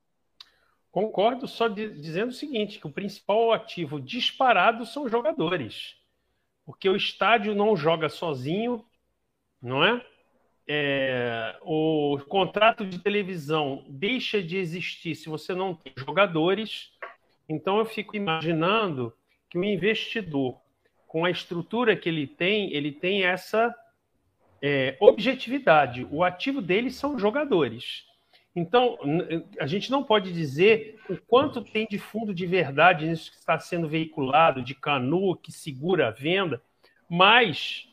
Concordo, 0.91 1.47
só 1.47 1.67
de, 1.67 1.89
dizendo 1.89 2.29
o 2.29 2.33
seguinte: 2.33 2.79
que 2.79 2.87
o 2.87 2.91
principal 2.91 3.53
ativo 3.53 3.99
disparado 3.99 4.85
são 4.85 5.03
os 5.03 5.11
jogadores. 5.11 5.95
Porque 6.65 6.89
o 6.89 6.95
estádio 6.95 7.55
não 7.55 7.75
joga 7.75 8.09
sozinho, 8.09 8.83
não 9.61 9.83
é? 9.83 10.05
É? 10.67 11.57
O 11.61 12.19
contrato 12.27 12.85
de 12.85 12.99
televisão 12.99 13.85
deixa 13.87 14.41
de 14.41 14.57
existir 14.57 15.15
se 15.15 15.29
você 15.29 15.53
não 15.53 15.75
tem 15.75 15.93
jogadores. 15.97 16.91
Então 17.47 17.77
eu 17.77 17.85
fico 17.85 18.15
imaginando 18.15 19.13
que 19.49 19.57
o 19.57 19.63
investidor 19.63 20.59
com 21.07 21.23
a 21.23 21.31
estrutura 21.31 21.95
que 21.95 22.09
ele 22.09 22.27
tem, 22.27 22.73
ele 22.73 22.91
tem 22.91 23.23
essa 23.23 23.73
é, 24.61 24.97
objetividade. 24.99 26.05
O 26.11 26.23
ativo 26.23 26.61
dele 26.61 26.91
são 26.91 27.17
jogadores. 27.17 28.03
Então, 28.53 28.97
a 29.59 29.67
gente 29.67 29.91
não 29.91 30.03
pode 30.03 30.31
dizer 30.33 30.99
o 31.09 31.17
quanto 31.17 31.61
tem 31.61 31.85
de 31.87 31.99
fundo 31.99 32.33
de 32.33 32.45
verdade 32.45 33.05
nisso 33.05 33.31
que 33.31 33.37
está 33.37 33.59
sendo 33.59 33.87
veiculado, 33.87 34.61
de 34.61 34.73
canoa 34.73 35.37
que 35.37 35.51
segura 35.51 36.07
a 36.07 36.11
venda, 36.11 36.61
mas 37.09 37.87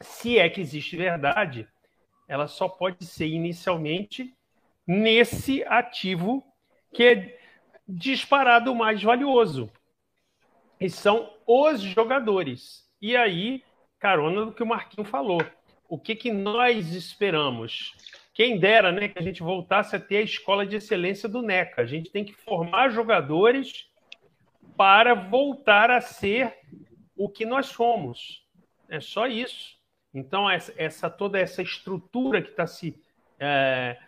se 0.00 0.38
é 0.38 0.48
que 0.48 0.60
existe 0.60 0.96
verdade, 0.96 1.68
ela 2.28 2.46
só 2.46 2.68
pode 2.68 3.04
ser 3.04 3.26
inicialmente 3.26 4.34
nesse 4.86 5.62
ativo 5.64 6.44
que 6.92 7.02
é 7.02 7.38
disparado 7.86 8.74
mais 8.74 9.02
valioso. 9.02 9.70
E 10.80 10.88
são 10.88 11.32
os 11.46 11.80
jogadores. 11.80 12.88
E 13.00 13.16
aí, 13.16 13.62
carona 13.98 14.46
do 14.46 14.52
que 14.52 14.62
o 14.62 14.66
Marquinho 14.66 15.06
falou. 15.06 15.40
O 15.88 15.98
que, 15.98 16.14
que 16.14 16.32
nós 16.32 16.94
esperamos? 16.94 17.94
Quem 18.32 18.58
dera 18.58 18.90
né, 18.90 19.08
que 19.08 19.18
a 19.18 19.22
gente 19.22 19.42
voltasse 19.42 19.94
a 19.94 20.00
ter 20.00 20.18
a 20.18 20.22
escola 20.22 20.66
de 20.66 20.76
excelência 20.76 21.28
do 21.28 21.42
NECA. 21.42 21.82
A 21.82 21.86
gente 21.86 22.10
tem 22.10 22.24
que 22.24 22.32
formar 22.32 22.88
jogadores 22.88 23.86
para 24.76 25.14
voltar 25.14 25.90
a 25.90 26.00
ser 26.00 26.52
o 27.16 27.28
que 27.28 27.46
nós 27.46 27.66
somos. 27.66 28.44
É 28.88 29.00
só 29.00 29.26
isso. 29.26 29.73
Então, 30.14 30.48
essa, 30.48 30.72
essa 30.76 31.10
toda 31.10 31.38
essa 31.38 31.60
estrutura 31.60 32.40
que 32.40 32.50
está 32.50 32.66
se 32.66 32.98
é, 33.38 33.98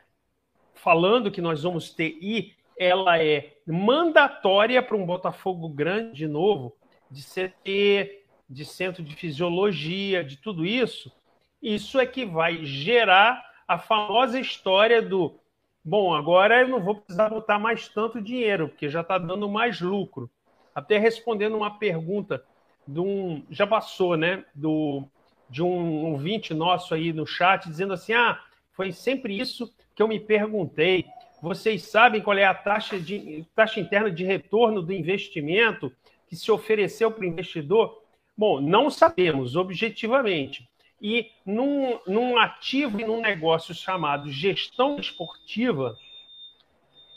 falando 0.74 1.30
que 1.30 1.40
nós 1.40 1.64
vamos 1.64 1.90
ter, 1.90 2.16
e 2.22 2.54
ela 2.78 3.22
é 3.22 3.56
mandatória 3.66 4.82
para 4.82 4.96
um 4.96 5.04
Botafogo 5.04 5.68
grande, 5.68 6.18
de 6.18 6.28
novo, 6.28 6.76
de 7.10 7.22
CT, 7.22 8.24
de 8.48 8.64
centro 8.64 9.02
de 9.02 9.14
fisiologia, 9.16 10.22
de 10.22 10.36
tudo 10.36 10.64
isso, 10.64 11.12
isso 11.60 11.98
é 11.98 12.06
que 12.06 12.24
vai 12.24 12.64
gerar 12.64 13.44
a 13.66 13.78
famosa 13.78 14.38
história 14.38 15.02
do 15.02 15.40
bom, 15.84 16.14
agora 16.14 16.60
eu 16.60 16.68
não 16.68 16.80
vou 16.80 16.96
precisar 16.96 17.28
botar 17.28 17.58
mais 17.58 17.88
tanto 17.88 18.20
dinheiro, 18.20 18.68
porque 18.68 18.88
já 18.88 19.00
está 19.00 19.18
dando 19.18 19.48
mais 19.48 19.80
lucro. 19.80 20.30
Até 20.74 20.98
respondendo 20.98 21.56
uma 21.56 21.78
pergunta 21.78 22.44
de 22.86 23.00
um. 23.00 23.44
Já 23.50 23.66
passou, 23.66 24.16
né? 24.16 24.44
Do, 24.54 25.08
de 25.48 25.62
um 25.62 26.06
ouvinte 26.06 26.52
nosso 26.52 26.94
aí 26.94 27.12
no 27.12 27.26
chat, 27.26 27.68
dizendo 27.68 27.92
assim: 27.92 28.12
ah, 28.12 28.40
foi 28.72 28.92
sempre 28.92 29.38
isso 29.38 29.72
que 29.94 30.02
eu 30.02 30.08
me 30.08 30.20
perguntei. 30.20 31.06
Vocês 31.40 31.82
sabem 31.82 32.20
qual 32.20 32.36
é 32.36 32.44
a 32.44 32.54
taxa, 32.54 32.98
de, 32.98 33.46
taxa 33.54 33.80
interna 33.80 34.10
de 34.10 34.24
retorno 34.24 34.82
do 34.82 34.92
investimento 34.92 35.92
que 36.28 36.36
se 36.36 36.50
ofereceu 36.50 37.10
para 37.10 37.22
o 37.22 37.26
investidor? 37.26 38.02
Bom, 38.36 38.60
não 38.60 38.90
sabemos 38.90 39.56
objetivamente. 39.56 40.68
E 41.00 41.30
num, 41.44 41.98
num 42.06 42.38
ativo 42.38 43.00
e 43.00 43.04
num 43.04 43.20
negócio 43.20 43.74
chamado 43.74 44.30
gestão 44.30 44.98
esportiva, 44.98 45.96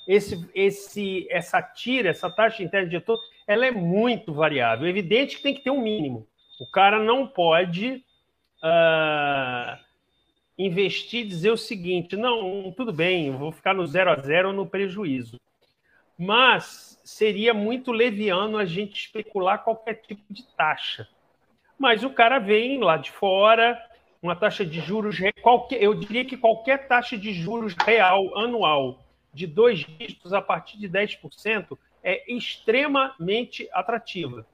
esse, 0.08 0.50
esse, 0.54 1.28
essa 1.30 1.62
tira, 1.62 2.10
essa 2.10 2.30
taxa 2.30 2.64
interna 2.64 2.90
de 2.90 2.96
retorno, 2.98 3.24
ela 3.48 3.66
é 3.66 3.72
muito 3.72 4.34
variável. 4.34 4.86
É 4.86 4.90
evidente 4.90 5.38
que 5.38 5.44
tem 5.44 5.54
que 5.54 5.62
ter 5.62 5.72
um 5.72 5.82
mínimo. 5.82 6.28
O 6.60 6.66
cara 6.66 7.00
não 7.00 7.28
pode 7.28 8.04
uh, 8.64 9.78
investir 10.58 11.26
e 11.26 11.28
dizer 11.28 11.52
o 11.52 11.58
seguinte: 11.58 12.16
não, 12.16 12.72
tudo 12.76 12.92
bem, 12.92 13.32
vou 13.32 13.52
ficar 13.52 13.74
no 13.74 13.86
zero 13.88 14.12
a 14.12 14.16
zero 14.18 14.54
no 14.54 14.66
prejuízo. 14.66 15.40
Mas 16.18 17.00
seria 17.04 17.54
muito 17.54 17.92
leviano 17.92 18.58
a 18.58 18.66
gente 18.66 19.06
especular 19.06 19.64
qualquer 19.64 19.96
tipo 19.96 20.22
de 20.30 20.46
taxa. 20.56 21.08
Mas 21.78 22.04
o 22.04 22.10
cara 22.10 22.40
vem 22.40 22.80
lá 22.80 22.98
de 22.98 23.10
fora, 23.10 23.82
uma 24.22 24.36
taxa 24.36 24.66
de 24.66 24.82
juros, 24.82 25.18
qualquer, 25.42 25.82
eu 25.82 25.94
diria 25.94 26.26
que 26.26 26.36
qualquer 26.36 26.88
taxa 26.88 27.18
de 27.18 27.32
juros 27.32 27.74
real 27.86 28.38
anual 28.38 29.00
de 29.34 29.48
dois 29.48 29.80
dígitos 29.80 30.34
a 30.34 30.42
partir 30.42 30.78
de 30.78 30.90
10% 30.90 31.78
é 32.04 32.32
extremamente 32.32 33.70
atrativa. 33.72 34.46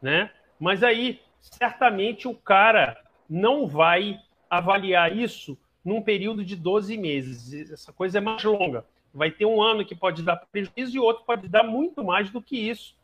Né? 0.00 0.30
Mas 0.58 0.82
aí, 0.82 1.20
certamente, 1.40 2.26
o 2.26 2.34
cara 2.34 2.96
não 3.32 3.66
vai 3.66 4.20
avaliar 4.50 5.16
isso 5.16 5.56
num 5.82 6.02
período 6.02 6.44
de 6.44 6.54
12 6.54 6.98
meses. 6.98 7.70
Essa 7.70 7.90
coisa 7.90 8.18
é 8.18 8.20
mais 8.20 8.44
longa. 8.44 8.84
Vai 9.12 9.30
ter 9.30 9.46
um 9.46 9.62
ano 9.62 9.84
que 9.84 9.94
pode 9.94 10.22
dar 10.22 10.36
prejuízo 10.36 10.96
e 10.96 11.00
outro 11.00 11.24
pode 11.24 11.48
dar 11.48 11.62
muito 11.62 12.04
mais 12.04 12.30
do 12.30 12.42
que 12.42 12.56
isso 12.56 12.94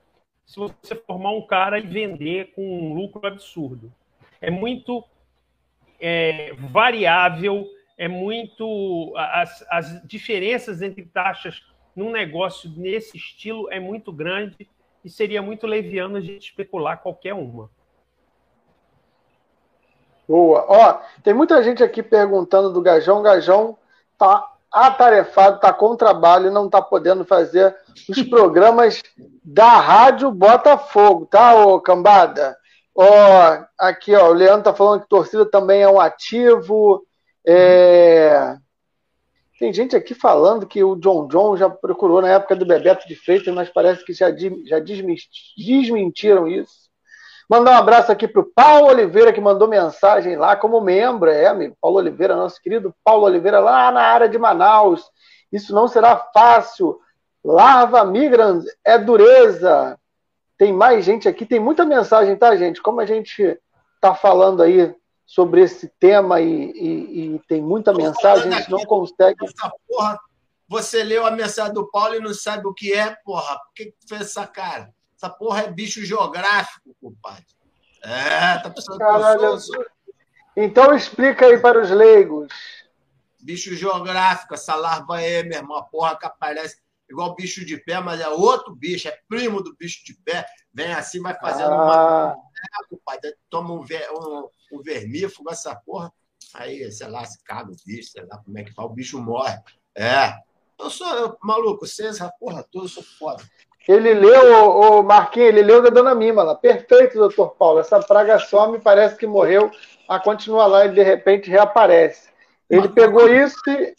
se 0.45 0.59
você 0.59 0.95
formar 0.95 1.33
um 1.33 1.47
cara 1.47 1.79
e 1.79 1.87
vender 1.87 2.53
com 2.53 2.63
um 2.63 2.95
lucro 2.95 3.27
absurdo. 3.27 3.93
É 4.41 4.51
muito 4.51 5.05
é, 6.01 6.55
variável, 6.55 7.67
é 7.99 8.09
muito. 8.09 9.13
As, 9.17 9.67
as 9.71 10.07
diferenças 10.07 10.81
entre 10.81 11.05
taxas 11.05 11.63
num 11.95 12.11
negócio 12.11 12.71
nesse 12.77 13.17
estilo 13.17 13.71
é 13.71 13.79
muito 13.79 14.11
grande 14.11 14.69
e 15.05 15.11
seria 15.11 15.43
muito 15.43 15.67
leviano 15.67 16.17
a 16.17 16.21
gente 16.21 16.49
especular 16.49 17.03
qualquer 17.03 17.35
uma. 17.35 17.71
Boa. 20.29 20.67
Ó, 20.69 21.01
tem 21.23 21.33
muita 21.33 21.63
gente 21.63 21.83
aqui 21.83 22.03
perguntando 22.03 22.71
do 22.71 22.83
Gajão. 22.83 23.23
Gajão 23.23 23.79
tá 24.19 24.47
atarefado, 24.71 25.59
tá 25.59 25.73
com 25.73 25.97
trabalho, 25.97 26.51
não 26.51 26.69
tá 26.69 26.83
podendo 26.83 27.25
fazer 27.25 27.75
os 28.07 28.23
programas 28.25 29.03
da 29.43 29.81
Rádio 29.81 30.31
Botafogo, 30.31 31.25
tá, 31.25 31.55
ô 31.55 31.81
cambada? 31.81 32.59
Ó, 32.95 33.65
aqui, 33.79 34.15
ó, 34.15 34.29
o 34.29 34.35
Leandro 34.35 34.65
tá 34.65 34.75
falando 34.75 35.03
que 35.03 35.09
torcida 35.09 35.47
também 35.47 35.83
é 35.83 35.89
um 35.89 36.01
ativo. 36.01 37.03
É... 37.47 38.57
Tem 39.59 39.73
gente 39.73 39.97
aqui 39.97 40.15
falando 40.15 40.67
que 40.67 40.85
o 40.85 40.95
John 40.97 41.27
John 41.29 41.57
já 41.57 41.71
procurou 41.71 42.21
na 42.21 42.29
época 42.29 42.55
do 42.55 42.67
Bebeto 42.67 43.09
de 43.09 43.17
Freitas, 43.17 43.55
mas 43.55 43.71
parece 43.71 44.05
que 44.05 44.13
já, 44.13 44.29
já 44.67 44.79
desmentiram 44.79 46.47
isso. 46.47 46.88
Mandar 47.49 47.73
um 47.73 47.79
abraço 47.79 48.13
aqui 48.13 48.29
para 48.29 48.43
o 48.43 48.45
Paulo 48.45 48.89
Oliveira, 48.89 49.33
que 49.33 49.41
mandou 49.41 49.67
mensagem 49.67 50.37
lá 50.37 50.55
como 50.55 50.83
membro, 50.83 51.31
é, 51.31 51.47
amigo. 51.47 51.75
Paulo 51.81 51.97
Oliveira, 51.97 52.37
nosso 52.37 52.61
querido 52.61 52.95
Paulo 53.03 53.25
Oliveira, 53.25 53.59
lá 53.59 53.91
na 53.91 54.03
área 54.03 54.29
de 54.29 54.37
Manaus. 54.37 55.11
Isso 55.51 55.75
não 55.75 55.89
será 55.89 56.17
fácil. 56.35 57.01
Larva 57.43 58.05
migrans 58.05 58.65
é 58.85 58.99
dureza. 58.99 59.99
Tem 60.59 60.75
mais 60.75 61.05
gente 61.07 61.27
aqui, 61.27 61.47
tem 61.47 61.59
muita 61.59 61.87
mensagem, 61.87 62.37
tá, 62.37 62.55
gente? 62.55 62.83
Como 62.83 63.01
a 63.01 63.07
gente 63.07 63.59
tá 63.99 64.15
falando 64.15 64.63
aí 64.63 64.95
sobre 65.25 65.63
esse 65.63 65.89
tema 65.99 66.41
e, 66.41 66.71
e, 66.73 67.35
e 67.35 67.39
tem 67.49 67.63
muita 67.63 67.93
Tô 67.93 67.99
mensagem, 67.99 68.53
a 68.53 68.57
gente 68.59 68.71
não 68.71 68.85
consegue. 68.85 69.37
Essa 69.43 69.73
porra, 69.87 70.19
você 70.69 71.03
leu 71.03 71.25
a 71.25 71.31
mensagem 71.31 71.73
do 71.73 71.91
Paulo 71.91 72.15
e 72.15 72.21
não 72.21 72.35
sabe 72.35 72.67
o 72.67 72.75
que 72.75 72.93
é, 72.93 73.17
porra. 73.25 73.57
Por 73.59 73.75
que, 73.75 73.87
que 73.87 74.09
fez 74.09 74.21
essa 74.23 74.47
cara? 74.47 74.93
Essa 75.21 75.29
porra 75.29 75.63
é 75.63 75.71
bicho 75.71 76.05
geográfico, 76.05 76.95
compadre. 77.01 77.45
É, 78.05 78.59
tá 78.59 78.71
precisando 78.71 78.99
Caralho. 78.99 79.59
Então 80.57 80.95
explica 80.95 81.47
aí 81.47 81.59
para 81.59 81.83
os 81.83 81.91
leigos. 81.91 82.49
Bicho 83.41 83.75
geográfico, 83.75 84.55
essa 84.55 84.77
larva 84.77 85.17
aí, 85.17 85.43
meu 85.43 85.59
irmão, 85.59 85.77
a 85.77 85.83
porra 85.83 86.17
que 86.17 86.25
aparece 86.25 86.79
igual 87.11 87.35
bicho 87.35 87.65
de 87.65 87.79
pé, 87.79 88.01
mas 88.01 88.21
é 88.21 88.29
outro 88.29 88.75
bicho, 88.75 89.09
é 89.09 89.19
primo 89.29 89.63
do 89.63 89.75
bicho 89.77 90.05
de 90.05 90.15
pé. 90.15 90.47
Vem 90.73 90.93
assim, 90.93 91.21
vai 91.21 91.37
fazendo 91.39 91.73
ah. 91.73 91.85
uma. 91.85 92.37
É, 92.37 92.89
compadre, 92.89 93.35
toma 93.51 93.75
um, 93.75 93.83
ver, 93.83 94.09
um, 94.13 94.49
um 94.73 94.83
vermífugo, 94.83 95.51
essa 95.51 95.75
porra. 95.75 96.13
Aí, 96.55 96.91
sei 96.93 97.09
lá, 97.09 97.25
se 97.25 97.43
caga 97.43 97.73
o 97.73 97.77
bicho, 97.85 98.13
sei 98.13 98.25
lá 98.25 98.39
como 98.39 98.57
é 98.57 98.63
que 98.63 98.73
fala, 98.73 98.89
o 98.89 98.95
bicho 98.95 99.21
morre. 99.21 99.59
É. 99.97 100.37
Eu 100.79 100.91
sou 100.91 101.09
eu, 101.17 101.37
maluco, 101.43 101.87
vocês, 101.87 102.17
essa 102.17 102.31
porra 102.39 102.63
toda, 102.63 102.85
eu 102.85 102.89
sou 102.89 103.03
foda. 103.03 103.43
Ele 103.89 104.13
leu, 104.13 104.79
o 104.79 105.03
Marquinhos, 105.03 105.49
ele 105.49 105.63
leu 105.63 105.81
da 105.83 105.89
Dona 105.89 106.15
Mima 106.15 106.43
lá. 106.43 106.55
Perfeito, 106.55 107.17
doutor 107.17 107.57
Paulo. 107.57 107.81
Essa 107.81 107.99
praga 107.99 108.39
some, 108.39 108.79
parece 108.79 109.17
que 109.17 109.27
morreu, 109.27 109.71
a 110.07 110.21
continua 110.21 110.67
lá 110.67 110.85
e 110.85 110.93
de 110.93 111.03
repente 111.03 111.49
reaparece. 111.49 112.29
Ele 112.69 112.83
Mas, 112.83 112.93
pegou 112.93 113.27
isso 113.33 113.59
e. 113.67 113.95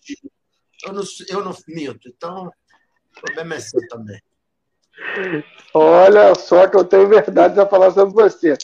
Eu 0.86 0.94
não, 0.94 1.04
eu 1.30 1.44
não 1.44 1.54
minto, 1.68 2.08
então 2.08 2.46
o 2.48 3.22
problema 3.22 3.56
é 3.56 3.60
seu 3.60 3.82
também. 3.88 4.22
Olha 5.74 6.36
só 6.36 6.68
que 6.68 6.78
eu 6.78 6.86
tenho 6.86 7.08
verdade 7.08 7.60
a 7.60 7.66
falar 7.66 7.90
sobre 7.90 8.14
você. 8.14 8.56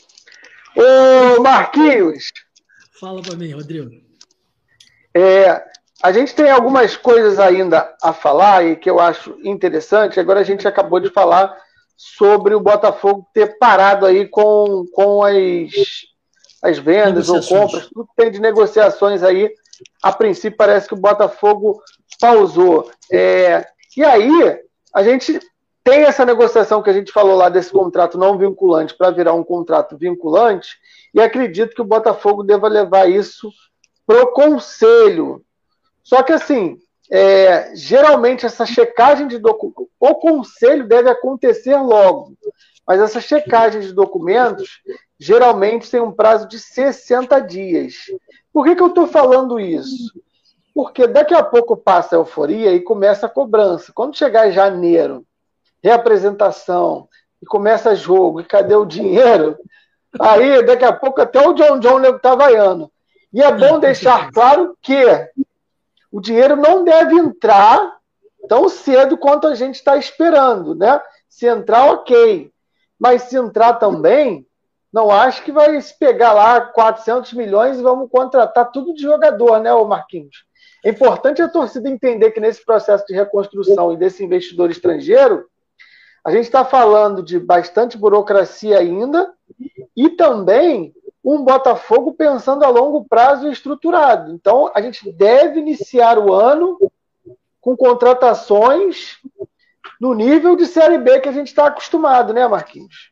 Ô, 0.77 1.41
Marquinhos. 1.41 2.31
Fala 2.99 3.21
para 3.23 3.35
mim, 3.35 3.51
Rodrigo. 3.51 3.89
É, 5.13 5.65
a 6.03 6.11
gente 6.11 6.35
tem 6.35 6.49
algumas 6.49 6.95
coisas 6.97 7.39
ainda 7.39 7.95
a 8.01 8.11
falar 8.13 8.65
e 8.65 8.75
que 8.75 8.89
eu 8.89 8.99
acho 8.99 9.37
interessante. 9.43 10.19
Agora 10.19 10.41
a 10.41 10.43
gente 10.43 10.67
acabou 10.67 10.99
de 10.99 11.09
falar 11.09 11.55
sobre 11.95 12.53
o 12.53 12.59
Botafogo 12.59 13.27
ter 13.33 13.57
parado 13.57 14.05
aí 14.05 14.27
com, 14.27 14.85
com 14.93 15.23
as, 15.23 15.71
as 16.61 16.77
vendas 16.77 17.29
ou 17.29 17.41
compras, 17.41 17.87
tudo 17.87 18.09
tem 18.15 18.29
de 18.29 18.39
negociações 18.39 19.23
aí. 19.23 19.49
A 20.03 20.11
princípio 20.11 20.57
parece 20.57 20.87
que 20.87 20.93
o 20.93 20.99
Botafogo 20.99 21.81
pausou. 22.19 22.91
É, 23.11 23.65
e 23.95 24.03
aí 24.03 24.59
a 24.93 25.03
gente 25.03 25.39
tem 25.83 26.01
essa 26.01 26.25
negociação 26.25 26.81
que 26.81 26.89
a 26.89 26.93
gente 26.93 27.11
falou 27.11 27.35
lá 27.35 27.47
desse 27.47 27.71
contrato 27.71 28.17
não 28.17 28.37
vinculante 28.37 28.95
para 28.95 29.11
virar 29.11 29.33
um 29.33 29.43
contrato 29.43 29.95
vinculante, 29.95 30.77
e 31.13 31.21
acredito 31.21 31.75
que 31.75 31.81
o 31.81 31.85
Botafogo 31.85 32.43
deva 32.43 32.67
levar 32.67 33.09
isso 33.09 33.51
para 34.05 34.23
o 34.23 34.31
conselho 34.31 35.45
só 36.05 36.21
que 36.21 36.31
assim, 36.31 36.77
é, 37.11 37.75
geralmente 37.75 38.45
essa 38.45 38.65
checagem 38.65 39.27
de 39.27 39.39
documentos, 39.39 39.87
o 39.99 40.15
conselho 40.15 40.87
deve 40.87 41.09
acontecer 41.09 41.75
logo, 41.75 42.33
mas 42.87 43.01
essa 43.01 43.19
checagem 43.19 43.81
de 43.81 43.91
documentos 43.91 44.81
geralmente 45.19 45.89
tem 45.89 45.99
um 45.99 46.11
prazo 46.11 46.47
de 46.47 46.59
60 46.59 47.39
dias. 47.41 47.95
Por 48.53 48.63
que, 48.65 48.75
que 48.75 48.83
eu 48.83 48.87
estou 48.87 49.07
falando 49.07 49.59
isso? 49.59 50.13
Porque 50.73 51.07
daqui 51.07 51.33
a 51.33 51.41
pouco 51.41 51.75
passa 51.75 52.15
a 52.15 52.19
euforia 52.19 52.71
e 52.73 52.81
começa 52.81 53.25
a 53.25 53.29
cobrança. 53.29 53.91
Quando 53.91 54.15
chegar 54.15 54.51
janeiro, 54.51 55.25
reapresentação, 55.83 57.09
e 57.41 57.45
começa 57.47 57.95
jogo, 57.95 58.41
e 58.41 58.45
cadê 58.45 58.75
o 58.75 58.85
dinheiro? 58.85 59.57
Aí, 60.19 60.63
daqui 60.63 60.85
a 60.85 60.93
pouco, 60.93 61.21
até 61.21 61.39
o 61.45 61.53
John 61.53 61.79
John 61.79 61.99
nego 61.99 62.19
tá 62.19 62.35
vaiando. 62.35 62.91
E 63.33 63.41
é 63.41 63.51
bom 63.51 63.79
deixar 63.79 64.31
claro 64.31 64.77
que 64.81 64.95
o 66.15 66.21
dinheiro 66.21 66.55
não 66.55 66.85
deve 66.85 67.13
entrar 67.13 67.97
tão 68.47 68.69
cedo 68.69 69.17
quanto 69.17 69.47
a 69.47 69.53
gente 69.53 69.75
está 69.75 69.97
esperando, 69.97 70.73
né? 70.73 71.01
Se 71.27 71.45
entrar, 71.45 71.91
ok. 71.91 72.49
Mas 72.97 73.23
se 73.23 73.35
entrar 73.35 73.73
também, 73.73 74.47
não 74.93 75.11
acho 75.11 75.43
que 75.43 75.51
vai 75.51 75.81
se 75.81 75.99
pegar 75.99 76.31
lá 76.31 76.61
400 76.61 77.33
milhões 77.33 77.77
e 77.77 77.83
vamos 77.83 78.09
contratar 78.09 78.71
tudo 78.71 78.93
de 78.93 79.01
jogador, 79.01 79.59
né, 79.59 79.73
Marquinhos? 79.83 80.45
É 80.85 80.89
importante 80.89 81.41
a 81.41 81.49
torcida 81.49 81.89
entender 81.89 82.31
que 82.31 82.39
nesse 82.39 82.63
processo 82.63 83.05
de 83.05 83.13
reconstrução 83.13 83.91
e 83.91 83.97
desse 83.97 84.23
investidor 84.23 84.71
estrangeiro, 84.71 85.45
a 86.23 86.31
gente 86.31 86.45
está 86.45 86.63
falando 86.63 87.21
de 87.21 87.37
bastante 87.37 87.97
burocracia 87.97 88.79
ainda 88.79 89.33
e 89.93 90.11
também 90.11 90.93
um 91.25 91.43
Botafogo 91.43 92.13
pensando 92.13 92.63
a 92.63 92.69
longo 92.69 93.03
prazo 93.03 93.47
e 93.47 93.51
estruturado. 93.51 94.31
Então, 94.31 94.71
a 94.75 94.81
gente 94.81 95.11
deve 95.11 95.59
iniciar 95.59 96.19
o 96.19 96.31
ano 96.31 96.77
com 97.59 97.75
contratações 97.75 99.17
no 99.99 100.13
nível 100.13 100.55
de 100.55 100.67
Série 100.67 100.99
B 100.99 101.19
que 101.19 101.29
a 101.29 101.31
gente 101.31 101.47
está 101.47 101.65
acostumado, 101.65 102.31
né, 102.31 102.47
Marquinhos? 102.47 103.11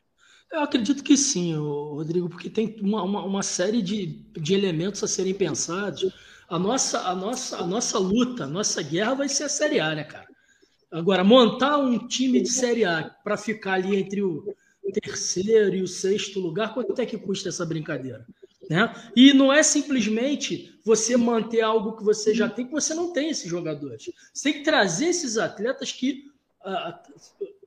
Eu 0.52 0.60
acredito 0.60 1.02
que 1.02 1.16
sim, 1.16 1.56
Rodrigo, 1.56 2.28
porque 2.28 2.48
tem 2.48 2.76
uma, 2.80 3.02
uma, 3.02 3.24
uma, 3.24 3.42
série 3.42 3.82
de, 3.82 4.06
de 4.32 4.54
elementos 4.54 5.02
a 5.02 5.08
serem 5.08 5.34
pensados. 5.34 6.14
A 6.48 6.56
nossa, 6.56 7.00
a, 7.00 7.14
nossa, 7.16 7.58
a 7.58 7.66
nossa 7.66 7.98
luta, 7.98 8.44
a 8.44 8.46
nossa 8.46 8.80
guerra 8.80 9.14
vai 9.14 9.28
ser 9.28 9.44
a 9.44 9.48
Série 9.48 9.80
A, 9.80 9.92
né, 9.92 10.04
cara? 10.04 10.28
Agora, 10.92 11.24
montar 11.24 11.78
um 11.78 12.06
time 12.06 12.40
de 12.40 12.48
Série 12.48 12.84
A 12.84 13.10
para 13.24 13.36
ficar 13.36 13.72
ali 13.72 13.96
entre 13.96 14.22
o 14.22 14.54
terceiro 14.92 15.74
e 15.74 15.82
o 15.82 15.88
sexto 15.88 16.40
lugar, 16.40 16.74
quanto 16.74 17.00
é 17.00 17.06
que 17.06 17.18
custa 17.18 17.48
essa 17.48 17.64
brincadeira? 17.64 18.26
Né? 18.68 18.92
E 19.14 19.32
não 19.32 19.52
é 19.52 19.62
simplesmente 19.62 20.78
você 20.84 21.16
manter 21.16 21.60
algo 21.60 21.96
que 21.96 22.04
você 22.04 22.34
já 22.34 22.48
tem, 22.48 22.66
que 22.66 22.72
você 22.72 22.94
não 22.94 23.12
tem 23.12 23.30
esses 23.30 23.48
jogadores. 23.48 24.10
Você 24.32 24.52
tem 24.52 24.60
que 24.60 24.64
trazer 24.64 25.06
esses 25.06 25.36
atletas 25.36 25.92
que 25.92 26.24
uh, 26.64 26.94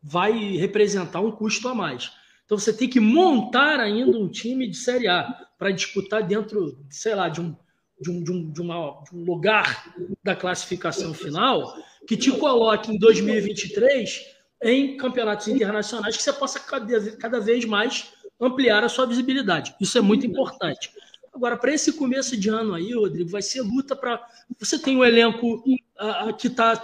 vai 0.02 0.56
representar 0.58 1.22
um 1.22 1.32
custo 1.32 1.68
a 1.68 1.76
mais. 1.76 2.12
Então 2.46 2.58
você 2.58 2.74
tem 2.74 2.88
que 2.88 3.00
montar 3.00 3.80
ainda 3.80 4.18
um 4.18 4.30
time 4.30 4.68
de 4.68 4.78
Série 4.78 5.08
A 5.08 5.48
para 5.58 5.72
disputar 5.72 6.24
dentro, 6.26 6.80
sei 6.90 7.14
lá, 7.14 7.30
de 7.30 7.42
um, 7.42 7.56
de 8.00 8.10
um, 8.10 8.24
de 8.24 8.32
um, 8.32 8.52
de 8.52 8.62
uma, 8.62 9.04
de 9.04 9.16
um 9.16 9.24
lugar 9.26 9.94
da 10.24 10.36
classificação 10.36 11.14
final 11.14 11.76
que 12.08 12.16
te 12.16 12.32
coloque 12.32 12.92
em 12.92 12.98
2023 12.98 14.37
em 14.62 14.98
campeonatos 14.98 15.48
internacionais 15.48 16.18
que 16.18 16.24
você 16.24 16.34
possa 16.34 16.60
cada, 16.60 17.40
vez 17.40 17.66
mais 17.66 18.12
ampliar 18.40 18.84
a 18.84 18.90
sua 18.90 19.06
visibilidade. 19.06 19.76
Isso 19.80 19.98
é 19.98 20.02
muito 20.02 20.26
importante. 20.26 20.92
Agora, 21.34 21.56
para 21.56 21.74
esse 21.74 21.94
começo 21.94 22.36
de 22.36 22.50
ano 22.50 22.74
aí, 22.74 22.94
Rodrigo, 22.94 23.30
vai 23.30 23.42
ser 23.42 23.62
luta 23.62 23.96
para. 23.96 24.26
Você 24.60 24.80
tem 24.80 24.98
um 24.98 25.06
elenco 25.06 25.58
uh, 25.58 26.34
que 26.36 26.48
está 26.48 26.82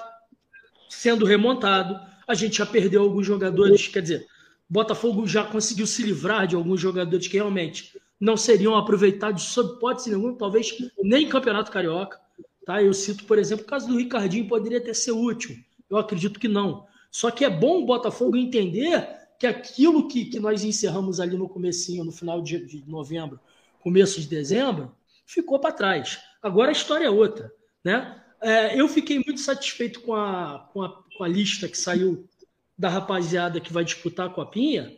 sendo 0.90 1.26
remontado. 1.26 2.00
A 2.28 2.36
gente 2.36 2.58
já 2.58 2.66
perdeu 2.66 3.02
alguns 3.02 3.26
jogadores, 3.26 3.88
quer 3.88 4.02
dizer, 4.02 4.28
Botafogo 4.70 5.28
já 5.28 5.44
conseguiu 5.44 5.88
se 5.88 6.04
livrar 6.04 6.48
de 6.48 6.56
alguns 6.56 6.80
jogadores 6.80 7.28
que 7.28 7.38
realmente 7.38 8.00
não 8.20 8.38
seriam 8.38 8.76
aproveitados 8.76 9.44
sob 9.44 9.74
hipótese 9.74 10.10
nenhuma, 10.10 10.38
talvez 10.38 10.74
nem 11.02 11.28
Campeonato 11.28 11.72
Carioca. 11.72 12.20
Tá? 12.66 12.82
Eu 12.82 12.94
cito, 12.94 13.26
por 13.26 13.38
exemplo, 13.38 13.66
o 13.66 13.68
caso 13.68 13.88
do 13.88 13.98
Ricardinho 13.98 14.48
poderia 14.48 14.80
ter 14.80 14.94
ser 14.94 15.12
útil. 15.12 15.56
Eu 15.90 15.98
acredito 15.98 16.40
que 16.40 16.48
não. 16.48 16.86
Só 17.14 17.30
que 17.30 17.46
é 17.46 17.50
bom 17.50 17.84
o 17.84 17.86
Botafogo 17.86 18.36
entender 18.36 19.08
que 19.38 19.46
aquilo 19.46 20.08
que, 20.08 20.26
que 20.26 20.40
nós 20.40 20.64
encerramos 20.64 21.20
ali 21.20 21.38
no 21.38 21.48
comecinho, 21.48 22.04
no 22.04 22.12
final 22.12 22.42
de, 22.42 22.66
de 22.66 22.84
novembro, 22.90 23.40
começo 23.80 24.20
de 24.20 24.28
dezembro, 24.28 24.92
ficou 25.24 25.60
para 25.60 25.72
trás. 25.72 26.20
Agora 26.42 26.70
a 26.70 26.72
história 26.72 27.06
é 27.06 27.10
outra. 27.12 27.54
Né? 27.84 28.20
É, 28.42 28.80
eu 28.80 28.88
fiquei 28.88 29.18
muito 29.24 29.42
satisfeito 29.42 30.02
com 30.02 30.16
a, 30.16 30.68
com, 30.74 30.82
a, 30.82 30.90
com 31.16 31.24
a 31.24 31.28
lista 31.28 31.68
que 31.68 31.78
saiu 31.78 32.28
da 32.76 32.90
rapaziada 32.90 33.60
que 33.60 33.72
vai 33.72 33.84
disputar 33.84 34.26
a 34.26 34.34
Copinha, 34.34 34.92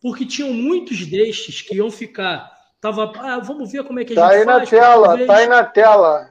porque 0.00 0.24
tinham 0.24 0.54
muitos 0.54 1.04
destes 1.04 1.60
que 1.60 1.76
iam 1.76 1.90
ficar. 1.90 2.50
Tava, 2.80 3.12
ah, 3.18 3.40
vamos 3.40 3.70
ver 3.70 3.84
como 3.84 4.00
é 4.00 4.04
que 4.06 4.14
a 4.14 4.16
tá 4.16 4.28
gente 4.30 4.38
aí 4.38 4.44
faz. 4.46 4.70
Na 4.72 4.78
tela, 4.78 5.26
tá 5.26 5.36
aí 5.36 5.46
na 5.46 5.64
tela. 5.64 6.30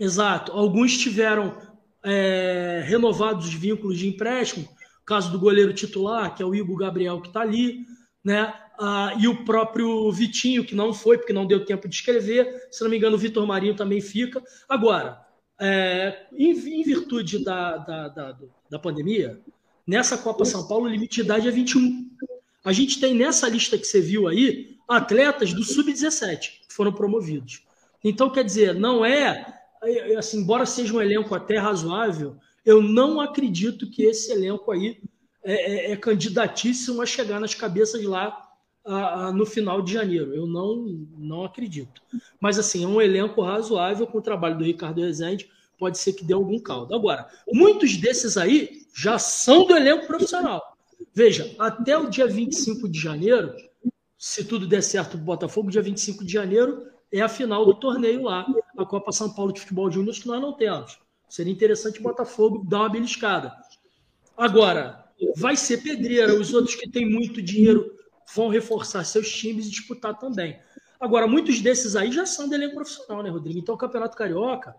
Exato. 0.00 0.50
Alguns 0.50 0.98
tiveram 0.98 1.56
é, 2.04 2.82
renovados 2.86 3.46
os 3.46 3.54
vínculos 3.54 3.98
de 3.98 4.08
empréstimo. 4.08 4.68
Caso 5.04 5.30
do 5.30 5.38
goleiro 5.38 5.72
titular, 5.72 6.34
que 6.34 6.42
é 6.42 6.46
o 6.46 6.54
Igor 6.54 6.76
Gabriel, 6.76 7.20
que 7.20 7.28
está 7.28 7.40
ali, 7.40 7.84
né? 8.22 8.52
Ah, 8.78 9.14
e 9.18 9.28
o 9.28 9.44
próprio 9.44 10.10
Vitinho, 10.10 10.64
que 10.64 10.74
não 10.74 10.92
foi, 10.92 11.18
porque 11.18 11.32
não 11.32 11.46
deu 11.46 11.64
tempo 11.64 11.88
de 11.88 11.94
escrever. 11.94 12.68
Se 12.70 12.82
não 12.82 12.90
me 12.90 12.96
engano, 12.96 13.16
o 13.16 13.18
Vitor 13.18 13.46
Marinho 13.46 13.76
também 13.76 14.00
fica. 14.00 14.42
Agora, 14.68 15.20
é, 15.60 16.26
em, 16.32 16.50
em, 16.50 16.82
virtude 16.82 17.44
da, 17.44 17.76
da, 17.76 18.08
da, 18.08 18.38
da 18.70 18.78
pandemia, 18.78 19.40
Nessa 19.86 20.16
Copa 20.16 20.44
São 20.44 20.66
Paulo, 20.66 20.86
o 20.86 20.88
limite 20.88 21.16
de 21.16 21.20
idade 21.22 21.46
é 21.46 21.50
21. 21.50 22.08
A 22.64 22.72
gente 22.72 22.98
tem 22.98 23.14
nessa 23.14 23.48
lista 23.48 23.76
que 23.76 23.84
você 23.84 24.00
viu 24.00 24.26
aí 24.26 24.78
atletas 24.88 25.52
do 25.52 25.62
sub-17 25.62 26.38
que 26.66 26.74
foram 26.74 26.92
promovidos. 26.92 27.62
Então, 28.02 28.30
quer 28.30 28.44
dizer, 28.44 28.74
não 28.74 29.04
é 29.04 29.46
assim, 30.18 30.40
embora 30.40 30.66
seja 30.66 30.94
um 30.94 31.00
elenco 31.00 31.34
até 31.34 31.58
razoável, 31.58 32.36
eu 32.64 32.82
não 32.82 33.20
acredito 33.20 33.90
que 33.90 34.04
esse 34.04 34.32
elenco 34.32 34.70
aí 34.70 35.00
é, 35.42 35.90
é, 35.90 35.92
é 35.92 35.96
candidatíssimo 35.96 37.02
a 37.02 37.06
chegar 37.06 37.38
nas 37.38 37.54
cabeças 37.54 38.02
lá 38.04 38.44
a, 38.84 39.26
a, 39.26 39.32
no 39.32 39.44
final 39.44 39.82
de 39.82 39.92
janeiro. 39.92 40.34
Eu 40.34 40.46
não, 40.46 41.06
não 41.18 41.44
acredito. 41.44 42.02
Mas, 42.40 42.58
assim, 42.58 42.84
é 42.84 42.86
um 42.86 43.00
elenco 43.00 43.42
razoável 43.42 44.06
com 44.06 44.18
o 44.18 44.22
trabalho 44.22 44.58
do 44.58 44.64
Ricardo 44.64 45.02
Rezende, 45.02 45.50
pode 45.78 45.98
ser 45.98 46.12
que 46.12 46.24
dê 46.24 46.34
algum 46.34 46.58
caldo. 46.58 46.94
Agora, 46.94 47.28
muitos 47.52 47.96
desses 47.96 48.36
aí 48.36 48.82
já 48.94 49.18
são 49.18 49.66
do 49.66 49.76
elenco 49.76 50.06
profissional. 50.06 50.76
Veja, 51.12 51.54
até 51.58 51.96
o 51.96 52.08
dia 52.08 52.26
25 52.26 52.88
de 52.88 52.98
janeiro, 52.98 53.52
se 54.18 54.44
tudo 54.44 54.66
der 54.66 54.82
certo 54.82 55.14
o 55.14 55.18
Botafogo, 55.18 55.70
dia 55.70 55.82
25 55.82 56.24
de 56.24 56.32
janeiro 56.32 56.86
é 57.14 57.20
a 57.20 57.28
final 57.28 57.64
do 57.64 57.74
torneio 57.74 58.24
lá, 58.24 58.44
a 58.76 58.84
Copa 58.84 59.12
São 59.12 59.32
Paulo 59.32 59.52
de 59.52 59.60
Futebol 59.60 59.88
Júnior, 59.88 60.14
que 60.14 60.26
nós 60.26 60.42
não 60.42 60.52
temos. 60.52 60.98
Seria 61.28 61.52
interessante 61.52 62.00
o 62.00 62.02
Botafogo 62.02 62.64
dar 62.68 62.80
uma 62.80 62.88
beliscada. 62.88 63.54
Agora, 64.36 65.04
vai 65.36 65.56
ser 65.56 65.78
pedreira, 65.78 66.34
os 66.34 66.52
outros 66.52 66.74
que 66.74 66.90
têm 66.90 67.08
muito 67.08 67.40
dinheiro 67.40 67.94
vão 68.34 68.48
reforçar 68.48 69.04
seus 69.04 69.30
times 69.30 69.66
e 69.66 69.70
disputar 69.70 70.18
também. 70.18 70.58
Agora, 70.98 71.28
muitos 71.28 71.60
desses 71.60 71.94
aí 71.94 72.10
já 72.10 72.26
são 72.26 72.48
do 72.48 72.54
elenco 72.54 72.74
profissional, 72.74 73.22
né, 73.22 73.30
Rodrigo? 73.30 73.60
Então, 73.60 73.76
o 73.76 73.78
Campeonato 73.78 74.16
Carioca, 74.16 74.74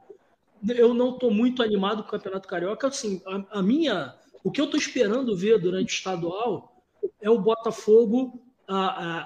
eu 0.67 0.93
não 0.93 1.13
estou 1.13 1.31
muito 1.31 1.63
animado 1.63 2.03
com 2.03 2.09
o 2.09 2.11
Campeonato 2.11 2.49
Carioca. 2.49 2.87
Assim, 2.87 3.21
a, 3.25 3.59
a 3.59 3.61
minha, 3.61 4.13
o 4.43 4.51
que 4.51 4.59
eu 4.59 4.65
estou 4.65 4.79
esperando 4.79 5.37
ver 5.37 5.57
durante 5.57 5.93
o 5.93 5.95
estadual 5.95 6.83
é 7.21 7.29
o 7.29 7.39
Botafogo 7.39 8.41
a, 8.67 8.77
a, 8.77 9.21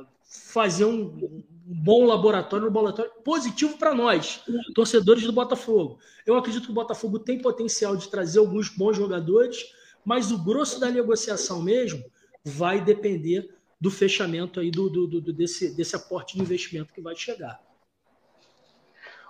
a 0.00 0.06
fazer 0.24 0.84
um, 0.84 1.42
bom 1.66 2.04
laboratório, 2.04 2.64
um 2.64 2.68
laboratório 2.68 3.10
positivo 3.24 3.78
para 3.78 3.94
nós, 3.94 4.42
torcedores 4.74 5.24
do 5.24 5.32
Botafogo. 5.32 5.98
Eu 6.26 6.36
acredito 6.36 6.66
que 6.66 6.70
o 6.70 6.74
Botafogo 6.74 7.18
tem 7.18 7.40
potencial 7.40 7.96
de 7.96 8.08
trazer 8.08 8.38
alguns 8.38 8.68
bons 8.68 8.96
jogadores, 8.96 9.72
mas 10.04 10.30
o 10.30 10.38
grosso 10.38 10.78
da 10.78 10.90
negociação 10.90 11.62
mesmo 11.62 12.04
vai 12.44 12.80
depender 12.80 13.48
do 13.80 13.90
fechamento 13.90 14.60
aí 14.60 14.70
do, 14.70 14.90
do, 14.90 15.06
do 15.06 15.32
desse, 15.32 15.74
desse 15.74 15.96
aporte 15.96 16.36
de 16.36 16.42
investimento 16.42 16.92
que 16.92 17.00
vai 17.00 17.16
chegar. 17.16 17.60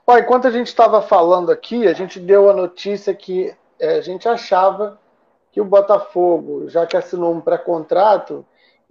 Ó, 0.06 0.18
enquanto 0.18 0.46
a 0.46 0.50
gente 0.50 0.66
estava 0.66 1.00
falando 1.00 1.50
aqui, 1.50 1.86
a 1.86 1.92
gente 1.92 2.18
deu 2.18 2.50
a 2.50 2.52
notícia 2.52 3.14
que 3.14 3.54
é, 3.78 3.98
a 3.98 4.00
gente 4.00 4.28
achava 4.28 5.00
que 5.50 5.60
o 5.60 5.64
Botafogo, 5.64 6.68
já 6.68 6.84
que 6.84 6.96
assinou 6.96 7.32
um 7.32 7.40
pré-contrato, 7.40 8.44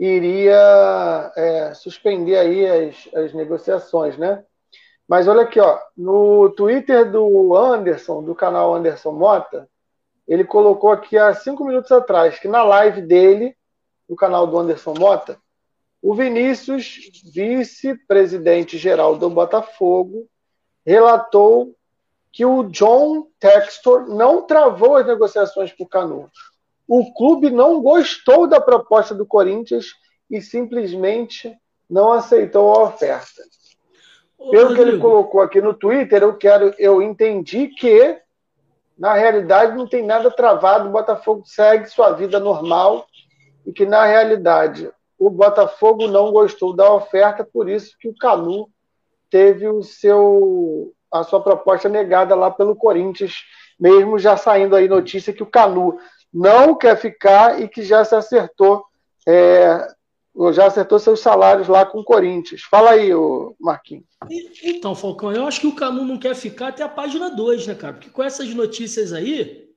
iria 0.06 1.32
é, 1.36 1.74
suspender 1.74 2.38
aí 2.38 2.66
as, 2.66 3.10
as 3.16 3.34
negociações, 3.34 4.18
né? 4.18 4.44
Mas 5.08 5.28
olha 5.28 5.44
aqui, 5.44 5.60
ó, 5.60 5.80
no 5.96 6.50
Twitter 6.50 7.10
do 7.12 7.56
Anderson, 7.56 8.24
do 8.24 8.34
canal 8.34 8.74
Anderson 8.74 9.12
Mota, 9.12 9.70
ele 10.28 10.44
colocou 10.44 10.92
aqui 10.92 11.18
há 11.18 11.34
cinco 11.34 11.66
minutos 11.66 11.92
atrás 11.92 12.40
que 12.40 12.48
na 12.48 12.64
live 12.64 13.02
dele, 13.02 13.56
no 14.08 14.16
canal 14.16 14.48
do 14.48 14.58
Anderson 14.58 14.94
Mota, 14.98 15.38
o 16.02 16.14
Vinícius, 16.14 17.00
vice-presidente 17.34 18.78
geral 18.78 19.18
do 19.18 19.30
Botafogo, 19.30 20.28
relatou 20.86 21.74
que 22.32 22.46
o 22.46 22.64
John 22.64 23.28
Textor 23.40 24.08
não 24.08 24.42
travou 24.42 24.98
as 24.98 25.06
negociações 25.06 25.72
para 25.72 25.84
o 25.84 25.88
Canu. 25.88 26.30
O 26.88 27.14
clube 27.14 27.50
não 27.50 27.82
gostou 27.82 28.48
da 28.48 28.60
proposta 28.60 29.16
do 29.16 29.26
Corinthians 29.26 29.88
e 30.30 30.42
simplesmente 30.42 31.56
não 31.90 32.12
aceitou 32.12 32.74
a 32.74 32.84
oferta. 32.84 33.44
Pelo 34.52 34.76
que 34.76 34.82
ele 34.82 34.98
colocou 34.98 35.42
aqui 35.42 35.62
no 35.62 35.74
Twitter, 35.74 36.22
eu 36.22 36.36
quero, 36.36 36.74
eu 36.78 37.02
entendi 37.02 37.68
que 37.68 38.20
na 38.98 39.14
realidade 39.14 39.76
não 39.76 39.88
tem 39.88 40.04
nada 40.06 40.30
travado, 40.30 40.90
o 40.90 40.92
Botafogo 40.92 41.44
segue 41.46 41.88
sua 41.88 42.12
vida 42.12 42.40
normal 42.40 43.08
e 43.66 43.72
que 43.72 43.86
na 43.86 44.06
realidade 44.06 44.92
o 45.18 45.30
Botafogo 45.30 46.08
não 46.08 46.32
gostou 46.32 46.76
da 46.76 46.92
oferta, 46.94 47.44
por 47.44 47.70
isso 47.70 47.96
que 47.98 48.10
o 48.10 48.16
Canu 48.16 48.70
teve 49.30 49.68
o 49.68 49.82
seu 49.82 50.94
a 51.12 51.24
sua 51.24 51.40
proposta 51.42 51.88
negada 51.88 52.34
lá 52.34 52.50
pelo 52.50 52.76
Corinthians, 52.76 53.44
mesmo 53.80 54.18
já 54.18 54.36
saindo 54.36 54.76
aí 54.76 54.88
notícia 54.88 55.32
que 55.32 55.44
o 55.44 55.48
Canu 55.48 56.00
não 56.34 56.76
quer 56.76 56.98
ficar 56.98 57.62
e 57.62 57.68
que 57.68 57.84
já 57.84 58.04
se 58.04 58.16
acertou 58.16 58.86
é, 59.28 59.88
já 60.52 60.66
acertou 60.66 60.98
seus 61.00 61.20
salários 61.20 61.68
lá 61.68 61.86
com 61.86 62.00
o 62.00 62.04
Corinthians. 62.04 62.64
Fala 62.64 62.92
aí, 62.92 63.12
Marquinhos. 63.60 64.06
Então, 64.64 64.96
Falcão, 64.96 65.32
eu 65.32 65.46
acho 65.46 65.62
que 65.62 65.68
o 65.68 65.76
Canu 65.76 66.04
não 66.04 66.18
quer 66.18 66.36
ficar 66.36 66.70
até 66.70 66.84
a 66.84 66.90
página 66.90 67.30
2, 67.30 67.68
né, 67.68 67.76
cara? 67.76 67.94
Porque 67.94 68.10
com 68.10 68.24
essas 68.24 68.52
notícias 68.54 69.14
aí, 69.14 69.70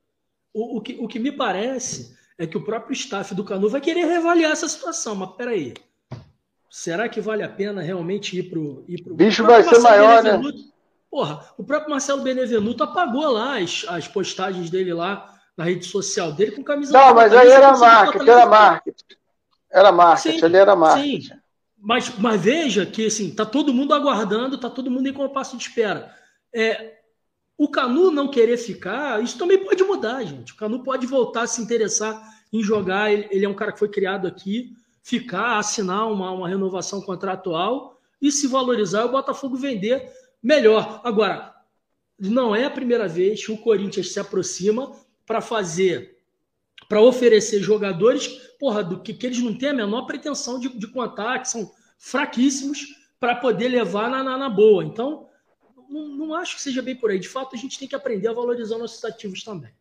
o, 0.53 0.77
o, 0.77 0.81
que, 0.81 0.97
o 0.99 1.07
que 1.07 1.19
me 1.19 1.31
parece 1.31 2.17
é 2.37 2.47
que 2.47 2.57
o 2.57 2.63
próprio 2.63 2.93
staff 2.93 3.35
do 3.35 3.43
Canu 3.43 3.69
vai 3.69 3.81
querer 3.81 4.05
reavaliar 4.05 4.51
essa 4.51 4.67
situação. 4.67 5.15
Mas 5.15 5.29
peraí, 5.35 5.75
será 6.69 7.07
que 7.07 7.21
vale 7.21 7.43
a 7.43 7.49
pena 7.49 7.81
realmente 7.81 8.37
ir 8.37 8.43
pro. 8.49 8.83
Ir 8.87 9.03
pro... 9.03 9.15
Bicho 9.15 9.43
vai 9.43 9.63
ser 9.63 9.79
maior, 9.79 10.23
né? 10.23 10.41
Porra, 11.09 11.45
o 11.57 11.63
próprio 11.63 11.91
Marcelo 11.91 12.21
Benevenuto 12.21 12.83
apagou 12.83 13.31
lá 13.31 13.59
as, 13.59 13.85
as 13.87 14.07
postagens 14.07 14.69
dele 14.69 14.93
lá 14.93 15.36
na 15.57 15.63
rede 15.63 15.85
social 15.85 16.31
dele 16.31 16.51
com 16.51 16.63
camisa. 16.63 16.93
Não, 16.93 17.15
mas 17.15 17.33
aí 17.33 17.49
era 17.49 17.75
marketing, 17.75 18.29
era 18.29 18.45
marketing. 18.45 19.05
Era 19.69 19.91
marketing, 19.91 20.45
ele 20.45 20.57
era 20.57 20.75
marketing. 20.75 21.21
Sim. 21.23 21.39
Mas, 21.79 22.17
mas 22.17 22.41
veja 22.41 22.85
que 22.85 23.07
assim, 23.07 23.33
tá 23.33 23.45
todo 23.45 23.73
mundo 23.73 23.93
aguardando, 23.93 24.57
tá 24.57 24.69
todo 24.69 24.91
mundo 24.91 25.07
em 25.07 25.13
compasso 25.13 25.57
de 25.57 25.63
espera. 25.63 26.15
É, 26.53 26.97
o 27.57 27.67
Canu 27.67 28.11
não 28.11 28.29
querer 28.29 28.57
ficar, 28.57 29.21
isso 29.23 29.37
também 29.37 29.57
pode 29.57 29.83
mudar, 29.83 30.23
gente. 30.23 30.53
O 30.53 30.55
Canu 30.55 30.83
pode 30.83 31.07
voltar 31.07 31.41
a 31.41 31.47
se 31.47 31.61
interessar 31.61 32.21
em 32.53 32.61
jogar. 32.61 33.11
Ele, 33.11 33.27
ele 33.31 33.45
é 33.45 33.49
um 33.49 33.53
cara 33.53 33.71
que 33.71 33.79
foi 33.79 33.89
criado 33.89 34.27
aqui, 34.27 34.75
ficar, 35.01 35.57
assinar 35.57 36.07
uma, 36.11 36.31
uma 36.31 36.47
renovação 36.47 37.01
contratual 37.01 37.99
e 38.21 38.31
se 38.31 38.47
valorizar, 38.47 39.05
o 39.05 39.11
Botafogo 39.11 39.55
vender 39.55 40.11
melhor. 40.41 41.01
Agora, 41.03 41.53
não 42.19 42.55
é 42.55 42.65
a 42.65 42.71
primeira 42.71 43.07
vez 43.07 43.45
que 43.45 43.51
o 43.51 43.57
Corinthians 43.57 44.11
se 44.11 44.19
aproxima 44.19 44.91
para 45.27 45.41
fazer, 45.41 46.17
para 46.89 47.01
oferecer 47.01 47.59
jogadores 47.59 48.47
porra, 48.59 48.83
do 48.83 48.99
que, 48.99 49.13
que 49.13 49.27
eles 49.27 49.39
não 49.39 49.55
têm 49.55 49.69
a 49.69 49.73
menor 49.73 50.05
pretensão 50.05 50.59
de, 50.59 50.69
de 50.69 50.87
contar, 50.87 51.39
que 51.39 51.49
são 51.49 51.71
fraquíssimos 51.99 52.95
para 53.19 53.35
poder 53.35 53.67
levar 53.67 54.09
na, 54.09 54.23
na, 54.23 54.37
na 54.37 54.49
boa. 54.49 54.83
Então, 54.83 55.27
não, 55.89 56.07
não, 56.07 56.33
acho 56.33 56.55
que 56.55 56.61
seja 56.61 56.81
bem 56.81 56.95
por 56.95 57.11
aí. 57.11 57.19
De 57.19 57.29
fato, 57.29 57.55
a 57.55 57.59
gente 57.59 57.77
tem 57.77 57.87
que 57.87 57.95
aprender 57.95 58.27
a 58.27 58.33
valorizar 58.33 58.77
nossos 58.77 59.03
ativos 59.03 59.43
também. 59.43 59.71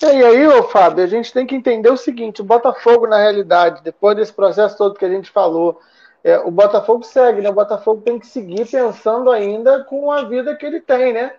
E 0.00 0.06
aí, 0.06 0.46
ô 0.46 0.62
Fábio, 0.64 1.02
a 1.02 1.06
gente 1.08 1.32
tem 1.32 1.46
que 1.46 1.54
entender 1.54 1.90
o 1.90 1.96
seguinte: 1.96 2.40
o 2.40 2.44
Botafogo, 2.44 3.06
na 3.06 3.18
realidade, 3.18 3.82
depois 3.82 4.16
desse 4.16 4.32
processo 4.32 4.76
todo 4.76 4.98
que 4.98 5.04
a 5.04 5.10
gente 5.10 5.30
falou, 5.30 5.80
é, 6.22 6.38
o 6.38 6.50
Botafogo 6.50 7.02
segue, 7.02 7.40
né? 7.40 7.50
O 7.50 7.54
Botafogo 7.54 8.02
tem 8.02 8.18
que 8.18 8.26
seguir 8.26 8.66
pensando 8.68 9.30
ainda 9.30 9.82
com 9.84 10.12
a 10.12 10.22
vida 10.22 10.54
que 10.54 10.64
ele 10.64 10.80
tem, 10.80 11.12
né? 11.12 11.34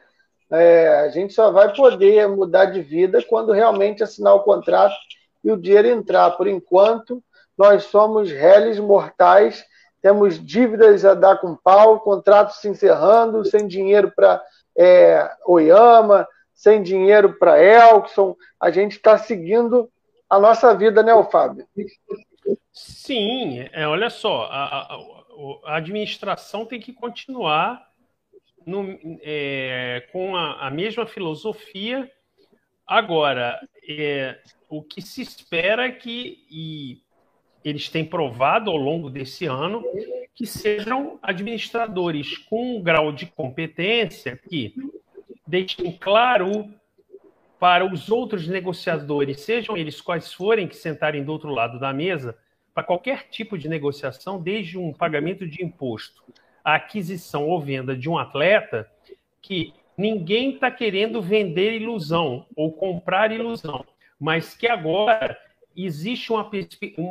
É, 0.52 0.88
a 1.00 1.10
gente 1.10 1.34
só 1.34 1.52
vai 1.52 1.74
poder 1.74 2.28
mudar 2.28 2.66
de 2.66 2.82
vida 2.82 3.24
quando 3.28 3.52
realmente 3.52 4.02
assinar 4.02 4.34
o 4.34 4.44
contrato 4.44 4.96
e 5.44 5.52
o 5.52 5.58
dinheiro 5.58 5.88
entrar. 5.88 6.32
Por 6.32 6.48
enquanto, 6.48 7.24
nós 7.58 7.84
somos 7.84 8.32
réis 8.32 8.80
mortais, 8.80 9.64
temos 10.02 10.44
dívidas 10.44 11.06
a 11.06 11.14
dar 11.14 11.38
com 11.38 11.56
pau, 11.56 12.00
contratos 12.00 12.58
se 12.58 12.68
encerrando, 12.68 13.46
sem 13.46 13.68
dinheiro 13.68 14.12
para 14.16 14.42
é, 14.78 15.30
Oyama, 15.46 16.28
sem 16.54 16.82
dinheiro 16.82 17.38
para 17.38 17.62
Elkson. 17.62 18.36
A 18.60 18.72
gente 18.72 18.94
está 18.94 19.18
seguindo 19.18 19.90
a 20.30 20.40
nossa 20.40 20.74
vida, 20.74 21.04
né, 21.04 21.12
Fábio? 21.32 21.68
Sim, 22.72 23.68
é, 23.74 23.88
olha 23.88 24.10
só, 24.10 24.44
a, 24.44 24.94
a, 24.94 25.00
a 25.66 25.76
administração 25.78 26.66
tem 26.66 26.80
que 26.80 26.94
continuar 26.94 27.89
no, 28.70 29.00
é, 29.22 30.08
com 30.12 30.36
a, 30.36 30.68
a, 30.68 30.72
mesma 30.72 31.06
filosofia. 31.06 32.10
Agora, 32.86 33.60
é, 33.88 34.40
o 34.70 34.84
que 34.84 35.02
se 35.02 35.22
espera 35.22 35.88
é 35.88 35.92
que, 35.92 36.46
e 36.50 37.02
eles 37.64 37.90
têm 37.90 38.06
provado 38.06 38.70
ao 38.70 38.78
longo 38.78 39.10
desse 39.10 39.46
ano, 39.46 39.84
que 40.36 40.46
sejam 40.46 41.20
administradores 41.22 42.38
com 42.38 42.78
um 42.78 42.82
grau 42.82 43.12
de 43.12 43.26
competência 43.26 44.38
que 44.38 44.74
deixem 45.46 45.92
claro 45.92 46.72
para 47.60 47.86
os 47.86 48.10
outros 48.10 48.48
negociadores, 48.48 49.42
sejam 49.42 49.76
eles 49.76 50.00
quais 50.00 50.32
forem 50.32 50.68
que 50.68 50.78
sentarem 50.78 51.24
do 51.24 51.32
outro 51.32 51.52
lado 51.52 51.78
da 51.78 51.92
mesa, 51.92 52.38
para 52.74 52.84
qualquer 52.84 53.28
tipo 53.30 53.58
de 53.58 53.68
negociação, 53.68 54.42
desde 54.42 54.78
um 54.78 54.94
pagamento 54.94 55.46
de 55.46 55.62
imposto 55.64 56.24
a 56.70 56.76
aquisição 56.76 57.48
ou 57.48 57.62
venda 57.62 57.96
de 57.96 58.10
um 58.10 58.18
atleta 58.18 58.90
que 59.42 59.74
ninguém 59.98 60.54
está 60.54 60.70
querendo 60.72 61.22
vender 61.22 61.74
ilusão 61.74 62.46
ou 62.56 62.72
comprar 62.72 63.32
ilusão, 63.32 63.86
mas 64.20 64.56
que 64.56 64.68
agora 64.68 65.38
existe 65.76 66.32
uma 66.32 66.50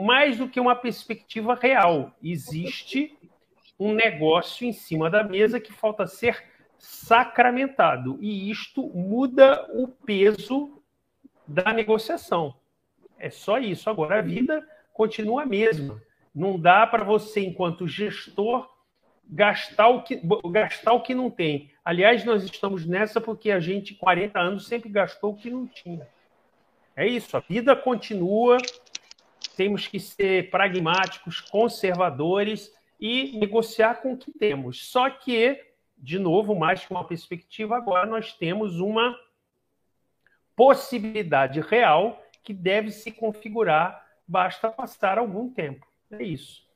mais 0.05 0.39
do 0.39 0.49
que 0.49 0.61
uma 0.61 0.75
perspectiva 0.75 1.55
real, 1.55 2.13
existe 2.23 3.17
um 3.79 3.93
negócio 3.93 4.67
em 4.67 4.73
cima 4.73 5.09
da 5.09 5.23
mesa 5.23 5.61
que 5.61 5.73
falta 5.73 6.07
ser 6.07 6.43
sacramentado 6.79 8.19
e 8.21 8.51
isto 8.51 8.89
muda 8.95 9.67
o 9.75 9.89
peso 9.89 10.83
da 11.47 11.73
negociação. 11.73 12.55
É 13.19 13.31
só 13.31 13.59
isso. 13.59 13.91
Agora 13.91 14.19
a 14.19 14.23
vida 14.23 14.67
continua 14.93 15.43
a 15.43 15.47
mesma. 15.47 16.01
Não 16.35 16.59
dá 16.59 16.87
para 16.87 17.05
você, 17.05 17.41
enquanto 17.41 17.89
gestor, 17.89 18.69
gastar 19.29 19.89
o 19.89 20.03
que, 20.03 20.21
gastar 20.51 20.93
o 20.93 21.03
que 21.03 21.15
não 21.15 21.31
tem. 21.31 21.71
Aliás, 21.85 22.25
nós 22.25 22.43
estamos 22.45 22.87
nessa 22.87 23.21
porque 23.21 23.51
a 23.51 23.61
gente, 23.61 23.95
40 23.95 24.39
anos, 24.39 24.67
sempre 24.67 24.89
gastou 24.89 25.33
o 25.33 25.37
que 25.37 25.51
não 25.51 25.67
tinha. 25.67 26.09
É 26.97 27.07
isso, 27.07 27.37
a 27.37 27.41
vida 27.41 27.77
continua, 27.77 28.59
temos 29.57 29.87
que 29.87 30.01
ser 30.01 30.51
pragmáticos, 30.51 31.41
conservadores 31.41 32.73
e 33.01 33.39
negociar 33.39 34.03
com 34.03 34.13
o 34.13 34.17
que 34.17 34.33
temos. 34.33 34.91
Só 34.91 35.09
que, 35.09 35.61
de 35.97 36.19
novo, 36.19 36.55
mais 36.55 36.85
que 36.85 36.93
uma 36.93 37.05
perspectiva, 37.05 37.77
agora 37.77 38.07
nós 38.07 38.33
temos 38.33 38.81
uma 38.81 39.17
possibilidade 40.57 41.61
real 41.61 42.21
que 42.43 42.53
deve 42.53 42.91
se 42.91 43.13
configurar, 43.13 44.05
basta 44.27 44.71
passar 44.71 45.19
algum 45.19 45.49
tempo. 45.51 45.87
É 46.11 46.23
isso. 46.23 46.68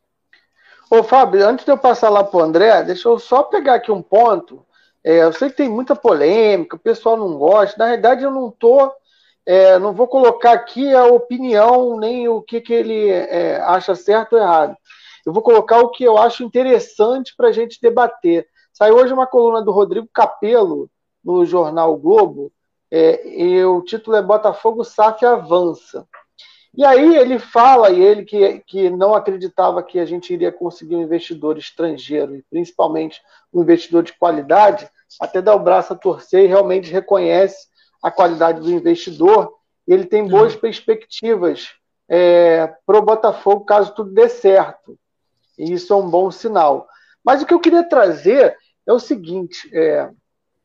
Ô, 0.95 1.03
Fábio, 1.03 1.49
antes 1.49 1.65
de 1.65 1.71
eu 1.71 1.79
passar 1.79 2.11
lá 2.11 2.23
para 2.23 2.37
o 2.37 2.43
André, 2.43 2.83
deixa 2.83 3.09
eu 3.09 3.19
só 3.19 3.43
pegar 3.45 3.77
aqui 3.77 3.91
um 3.91 4.03
ponto. 4.03 4.63
É, 5.03 5.23
eu 5.23 5.33
sei 5.33 5.49
que 5.49 5.57
tem 5.57 5.67
muita 5.67 5.97
polêmica, 5.97 6.77
o 6.77 6.79
pessoal 6.79 7.17
não 7.17 7.39
gosta. 7.39 7.79
Na 7.79 7.93
verdade, 7.93 8.25
eu 8.25 8.31
não 8.31 8.51
tô, 8.51 8.93
é, 9.47 9.79
não 9.79 9.95
vou 9.95 10.07
colocar 10.07 10.53
aqui 10.53 10.93
a 10.95 11.07
opinião 11.07 11.99
nem 11.99 12.29
o 12.29 12.43
que, 12.43 12.61
que 12.61 12.75
ele 12.75 13.09
é, 13.09 13.57
acha 13.63 13.95
certo 13.95 14.35
ou 14.35 14.39
errado. 14.43 14.77
Eu 15.25 15.33
vou 15.33 15.43
colocar 15.43 15.81
o 15.81 15.89
que 15.89 16.05
eu 16.05 16.19
acho 16.19 16.45
interessante 16.45 17.33
para 17.35 17.49
a 17.49 17.53
gente 17.53 17.81
debater. 17.81 18.47
Saiu 18.71 18.97
hoje 18.97 19.15
uma 19.15 19.27
coluna 19.27 19.63
do 19.63 19.73
Rodrigo 19.73 20.11
Capello 20.13 20.91
no 21.25 21.47
jornal 21.47 21.97
Globo. 21.97 22.53
É, 22.91 23.27
e 23.27 23.65
o 23.65 23.81
título 23.81 24.15
é 24.15 24.21
Botafogo 24.21 24.85
SAF 24.85 25.25
avança. 25.25 26.07
E 26.75 26.85
aí 26.85 27.17
ele 27.17 27.39
fala, 27.39 27.91
e 27.91 28.01
ele 28.01 28.25
que, 28.25 28.61
que 28.61 28.89
não 28.89 29.15
acreditava 29.15 29.83
que 29.83 29.99
a 29.99 30.07
gente 30.07 30.33
iria 30.33 30.51
conseguir 30.51 30.97
um 30.97 31.03
investidor 31.03 31.59
estrangeiro, 31.59 32.35
e 32.35 32.43
principalmente 32.43 33.21
um 33.53 33.63
investidor 33.63 34.03
de 34.03 34.15
qualidade, 34.15 34.89
até 35.21 35.43
dá 35.43 35.55
o 35.55 35.59
braço 35.59 35.93
a 35.93 35.97
torcer 35.97 36.45
e 36.45 36.49
realmente 36.49 36.91
reconhece 36.91 37.67
a 38.03 38.11
qualidade 38.11 38.61
do 38.61 38.71
investidor, 38.71 39.53
e 39.87 39.93
ele 39.93 40.07
tem 40.07 40.27
boas 40.27 40.55
uhum. 40.55 40.61
perspectivas 40.61 41.69
é, 42.09 42.67
para 42.87 42.99
o 42.99 43.03
Botafogo 43.03 43.65
caso 43.65 43.95
tudo 43.95 44.13
dê 44.13 44.29
certo. 44.29 44.99
E 45.59 45.73
isso 45.73 45.93
é 45.93 45.97
um 45.97 46.09
bom 46.09 46.31
sinal. 46.31 46.89
Mas 47.23 47.43
o 47.43 47.47
que 47.47 47.55
eu 47.55 47.61
queria 47.61 47.85
trazer 47.85 48.57
é 48.87 48.93
o 48.93 48.99
seguinte: 48.99 49.69
é, 49.73 50.11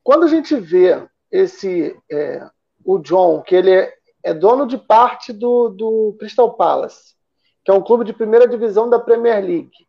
quando 0.03 0.23
a 0.23 0.27
gente 0.27 0.55
vê 0.55 1.05
esse 1.31 1.95
é, 2.09 2.47
o 2.83 2.97
John, 2.99 3.41
que 3.41 3.55
ele 3.55 3.71
é 3.71 3.96
é 4.27 4.33
dono 4.33 4.67
de 4.67 4.77
parte 4.77 5.31
do, 5.31 5.69
do 5.69 6.15
Crystal 6.19 6.51
Palace, 6.53 7.15
que 7.63 7.71
é 7.71 7.73
um 7.73 7.81
clube 7.81 8.03
de 8.03 8.11
primeira 8.11 8.45
divisão 8.45 8.89
da 8.89 8.99
Premier 8.99 9.41
League. 9.41 9.87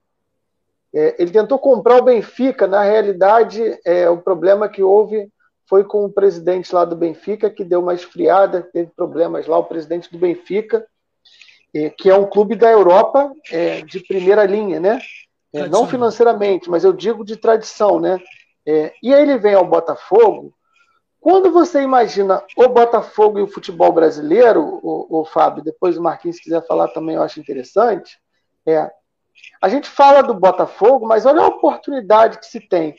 É, 0.94 1.16
ele 1.18 1.32
tentou 1.32 1.58
comprar 1.58 1.96
o 1.96 2.04
Benfica, 2.04 2.68
na 2.68 2.84
realidade, 2.84 3.60
é, 3.84 4.08
o 4.08 4.18
problema 4.18 4.68
que 4.68 4.80
houve 4.80 5.28
foi 5.66 5.82
com 5.82 6.04
o 6.04 6.12
presidente 6.12 6.72
lá 6.72 6.84
do 6.84 6.94
Benfica, 6.94 7.50
que 7.50 7.64
deu 7.64 7.80
uma 7.80 7.94
esfriada, 7.94 8.62
teve 8.72 8.92
problemas 8.94 9.48
lá, 9.48 9.58
o 9.58 9.64
presidente 9.64 10.10
do 10.10 10.18
Benfica, 10.18 10.86
é, 11.74 11.90
que 11.90 12.08
é 12.08 12.14
um 12.14 12.24
clube 12.24 12.54
da 12.54 12.70
Europa 12.70 13.32
é, 13.50 13.82
de 13.82 13.98
primeira 14.06 14.44
linha, 14.44 14.78
né? 14.78 15.00
É, 15.52 15.66
não 15.66 15.88
financeiramente, 15.88 16.70
mas 16.70 16.84
eu 16.84 16.92
digo 16.92 17.24
de 17.24 17.36
tradição, 17.36 17.98
né? 17.98 18.20
É, 18.64 18.92
e 19.02 19.12
aí 19.12 19.20
ele 19.20 19.36
vem 19.36 19.54
ao 19.54 19.66
Botafogo. 19.66 20.54
Quando 21.20 21.50
você 21.50 21.82
imagina 21.82 22.42
o 22.56 22.68
Botafogo 22.68 23.38
e 23.38 23.42
o 23.42 23.48
futebol 23.48 23.92
brasileiro, 23.92 24.62
o, 24.62 25.20
o 25.20 25.24
Fábio, 25.24 25.64
depois 25.64 25.96
o 25.96 26.02
Marquinhos 26.02 26.36
se 26.36 26.42
quiser 26.42 26.64
falar 26.66 26.88
também, 26.88 27.16
eu 27.16 27.22
acho 27.22 27.40
interessante. 27.40 28.18
É, 28.64 28.90
a 29.60 29.68
gente 29.68 29.88
fala 29.88 30.22
do 30.22 30.34
Botafogo, 30.34 31.06
mas 31.06 31.26
olha 31.26 31.42
a 31.42 31.48
oportunidade 31.48 32.38
que 32.38 32.46
se 32.46 32.60
tem. 32.60 32.94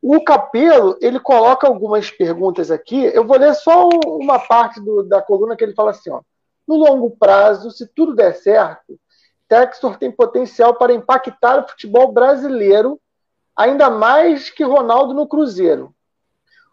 O 0.00 0.22
Capelo, 0.22 0.96
ele 1.00 1.18
coloca 1.18 1.66
algumas 1.66 2.10
perguntas 2.10 2.70
aqui. 2.70 3.04
Eu 3.06 3.26
vou 3.26 3.36
ler 3.36 3.54
só 3.54 3.88
uma 3.88 4.38
parte 4.38 4.80
do, 4.80 5.02
da 5.02 5.20
coluna 5.20 5.56
que 5.56 5.64
ele 5.64 5.74
fala 5.74 5.90
assim: 5.90 6.10
ó, 6.10 6.20
no 6.66 6.76
longo 6.76 7.10
prazo, 7.10 7.70
se 7.72 7.86
tudo 7.88 8.14
der 8.14 8.34
certo, 8.34 8.98
Textor 9.48 9.96
tem 9.96 10.12
potencial 10.12 10.74
para 10.74 10.92
impactar 10.92 11.58
o 11.58 11.68
futebol 11.68 12.12
brasileiro, 12.12 13.00
ainda 13.56 13.90
mais 13.90 14.50
que 14.50 14.62
Ronaldo 14.62 15.14
no 15.14 15.26
Cruzeiro. 15.26 15.92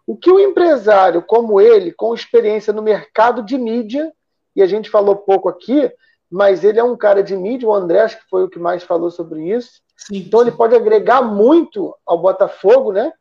O 0.07 0.15
que 0.15 0.31
um 0.31 0.39
empresário 0.39 1.21
como 1.21 1.59
ele, 1.59 1.91
com 1.91 2.13
experiência 2.13 2.71
no 2.71 2.81
mercado 2.81 3.41
de 3.41 3.57
mídia, 3.57 4.11
e 4.55 4.61
a 4.61 4.67
gente 4.67 4.89
falou 4.89 5.15
pouco 5.15 5.49
aqui, 5.49 5.91
mas 6.29 6.63
ele 6.63 6.79
é 6.79 6.83
um 6.83 6.95
cara 6.95 7.23
de 7.23 7.35
mídia, 7.35 7.67
o 7.67 7.73
André 7.73 8.01
acho 8.01 8.17
que 8.17 8.29
foi 8.29 8.43
o 8.43 8.49
que 8.49 8.59
mais 8.59 8.83
falou 8.83 9.09
sobre 9.09 9.49
isso. 9.51 9.81
Sim, 9.97 10.17
então 10.17 10.41
sim. 10.41 10.47
ele 10.47 10.55
pode 10.55 10.75
agregar 10.75 11.21
muito 11.21 11.95
ao 12.05 12.19
Botafogo, 12.19 12.91
né? 12.91 13.11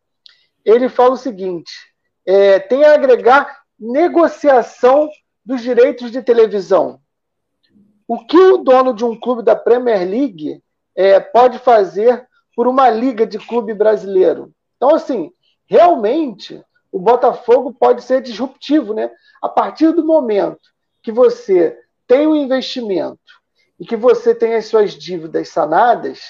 Ele 0.65 0.89
fala 0.89 1.13
o 1.13 1.19
seguinte: 1.19 1.73
é, 2.27 2.59
tem 2.59 2.85
a 2.85 2.95
agregar 2.95 3.63
negociação 3.79 5.09
dos 5.45 5.63
direitos 5.63 6.11
de 6.11 6.23
televisão. 6.23 7.01
O 8.07 8.25
que 8.25 8.39
o 8.39 8.59
dono 8.59 8.95
de 8.95 9.05
um 9.05 9.19
clube 9.19 9.43
da 9.43 9.57
Premier 9.57 10.09
League 10.09 10.63
é, 10.95 11.19
pode 11.19 11.59
fazer 11.59 12.27
por 12.55 12.67
uma 12.67 12.91
liga 12.91 13.27
de 13.27 13.39
clube 13.39 13.73
brasileiro? 13.75 14.53
Então, 14.77 14.95
assim, 14.95 15.33
realmente 15.67 16.63
o 16.95 16.99
Botafogo 17.01 17.75
pode 17.75 18.05
ser 18.05 18.23
disruptivo, 18.23 18.95
né? 18.95 19.11
A 19.43 19.49
partir 19.49 19.91
do 19.91 20.07
momento 20.07 20.61
que 21.03 21.11
você 21.11 21.77
tem 22.07 22.25
um 22.25 22.37
investimento 22.37 23.19
e 23.81 23.85
que 23.85 23.97
você 23.97 24.33
tem 24.33 24.55
as 24.55 24.67
suas 24.67 24.93
dívidas 24.93 25.49
sanadas, 25.49 26.21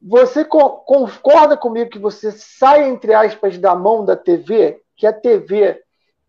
você 0.00 0.44
concorda 0.44 1.56
comigo 1.56 1.90
que 1.90 1.98
você 1.98 2.30
sai, 2.30 2.88
entre 2.88 3.12
aspas, 3.14 3.58
da 3.58 3.74
mão 3.74 4.04
da 4.04 4.14
TV, 4.14 4.80
que 4.96 5.08
a 5.08 5.12
TV 5.12 5.82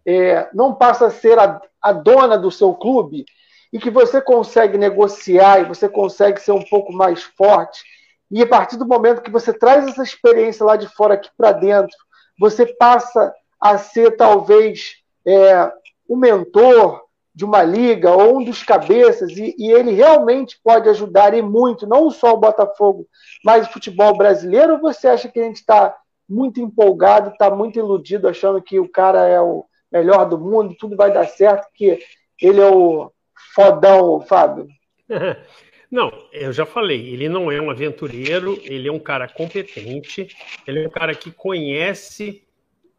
é, 0.03 0.49
não 0.51 0.73
passa 0.73 1.05
a 1.05 1.11
ser 1.11 1.37
a, 1.37 1.61
a 1.79 1.93
dona 1.93 2.39
do 2.39 2.49
seu 2.49 2.73
clube 2.73 3.25
e 3.71 3.77
que 3.77 3.91
você 3.91 4.19
consegue 4.19 4.75
negociar 4.75 5.59
e 5.59 5.65
você 5.65 5.87
consegue 5.87 6.41
ser 6.41 6.51
um 6.51 6.63
pouco 6.63 6.91
mais 6.91 7.21
forte. 7.21 7.83
E 8.31 8.41
a 8.41 8.47
partir 8.47 8.77
do 8.77 8.87
momento 8.87 9.21
que 9.21 9.29
você 9.29 9.53
traz 9.53 9.87
essa 9.87 10.01
experiência 10.01 10.65
lá 10.65 10.75
de 10.75 10.87
fora 10.87 11.13
aqui 11.13 11.29
para 11.37 11.51
dentro, 11.51 11.95
você 12.39 12.65
passa 12.65 13.33
a 13.59 13.77
ser 13.77 14.15
talvez 14.15 14.95
é, 15.25 15.71
o 16.07 16.15
mentor 16.15 17.03
de 17.33 17.43
uma 17.43 17.63
liga 17.63 18.11
ou 18.11 18.37
um 18.37 18.43
dos 18.43 18.63
cabeças, 18.63 19.31
e, 19.31 19.53
e, 19.57 19.69
ele 19.69 19.91
realmente 19.91 20.57
pode 20.63 20.87
ajudar 20.87 21.33
e 21.33 21.41
muito, 21.41 21.85
não 21.85 22.09
só 22.09 22.33
o 22.33 22.39
Botafogo, 22.39 23.05
mas 23.43 23.67
o 23.67 23.73
futebol 23.73 24.15
brasileiro, 24.15 24.73
ou 24.73 24.79
você 24.79 25.09
acha 25.09 25.27
que 25.27 25.39
a 25.39 25.43
gente 25.43 25.57
está 25.57 25.93
muito 26.29 26.61
empolgado, 26.61 27.31
está 27.31 27.49
muito 27.49 27.77
iludido, 27.77 28.29
achando 28.29 28.61
que 28.61 28.79
o 28.79 28.89
cara 28.89 29.27
é 29.27 29.41
o 29.41 29.65
melhor 29.91 30.27
do 30.29 30.39
mundo, 30.39 30.75
tudo 30.79 30.95
vai 30.95 31.11
dar 31.11 31.27
certo, 31.27 31.67
que 31.73 31.99
ele 32.41 32.61
é 32.61 32.69
o 32.69 33.11
fodão, 33.53 34.21
Fábio? 34.21 34.67
Não, 35.89 36.11
eu 36.31 36.51
já 36.51 36.65
falei, 36.65 37.13
ele 37.13 37.29
não 37.29 37.51
é 37.51 37.61
um 37.61 37.69
aventureiro, 37.69 38.59
ele 38.63 38.87
é 38.87 38.91
um 38.91 38.99
cara 38.99 39.27
competente, 39.27 40.27
ele 40.65 40.83
é 40.83 40.87
um 40.87 40.91
cara 40.91 41.13
que 41.13 41.31
conhece 41.31 42.43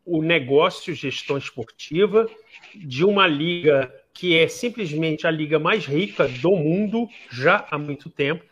o 0.04 0.22
negócio 0.22 0.94
gestão 0.94 1.36
esportiva 1.36 2.28
de 2.74 3.04
uma 3.04 3.26
liga 3.26 3.92
que 4.14 4.38
é 4.38 4.48
simplesmente 4.48 5.26
a 5.26 5.30
liga 5.30 5.58
mais 5.58 5.84
rica 5.84 6.26
do 6.28 6.52
mundo 6.52 7.08
já 7.30 7.66
há 7.70 7.76
muito 7.76 8.08
tempo, 8.08 8.44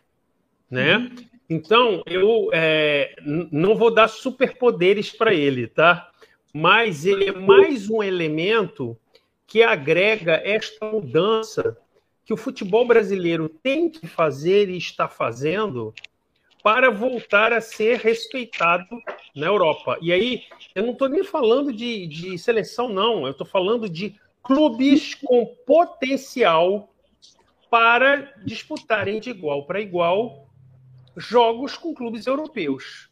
né? 0.71 0.97
Uhum. 0.97 1.11
Então 1.49 2.03
eu 2.07 2.51
é, 2.53 3.15
não 3.25 3.77
vou 3.77 3.93
dar 3.93 4.09
superpoderes 4.09 5.11
para 5.11 5.33
ele, 5.33 5.67
tá? 5.67 6.11
Mas 6.53 7.07
ele 7.07 7.29
é 7.29 7.33
mais 7.33 7.89
um 7.89 8.03
elemento 8.03 8.97
que 9.47 9.63
agrega 9.63 10.41
esta 10.45 10.87
mudança 10.87 11.77
que 12.25 12.33
o 12.33 12.37
futebol 12.37 12.87
brasileiro 12.87 13.49
tem 13.49 13.91
que 13.91 14.07
fazer 14.07 14.69
e 14.69 14.77
está 14.77 15.09
fazendo 15.09 15.95
para 16.63 16.91
voltar 16.91 17.53
a 17.53 17.61
ser 17.61 17.99
respeitado 17.99 18.99
na 19.37 19.47
Europa. 19.47 19.99
E 20.01 20.13
aí, 20.13 20.45
eu 20.75 20.83
não 20.83 20.93
estou 20.93 21.09
nem 21.09 21.23
falando 21.23 21.71
de, 21.71 22.07
de 22.07 22.39
seleção, 22.39 22.89
não. 22.89 23.27
Eu 23.27 23.33
estou 23.33 23.47
falando 23.47 23.89
de 23.89 24.19
clubes 24.43 25.15
com 25.15 25.45
potencial 25.67 26.91
para 27.71 28.33
disputarem 28.45 29.21
de 29.21 29.31
igual 29.31 29.67
para 29.67 29.81
igual 29.81 30.49
jogos 31.17 31.77
com 31.77 31.95
clubes 31.95 32.27
europeus. 32.27 33.11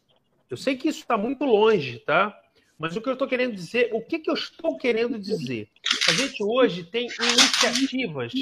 Eu 0.49 0.57
sei 0.57 0.75
que 0.75 0.87
isso 0.87 1.01
está 1.01 1.17
muito 1.17 1.45
longe, 1.45 1.99
tá? 1.99 2.39
Mas 2.77 2.95
o 2.95 3.01
que 3.01 3.09
eu 3.09 3.13
estou 3.13 3.27
querendo 3.27 3.53
dizer, 3.53 3.89
o 3.93 4.01
que, 4.01 4.19
que 4.19 4.29
eu 4.29 4.33
estou 4.33 4.77
querendo 4.77 5.19
dizer? 5.19 5.69
A 6.09 6.13
gente 6.13 6.43
hoje 6.43 6.83
tem 6.83 7.07
iniciativas 7.07 8.33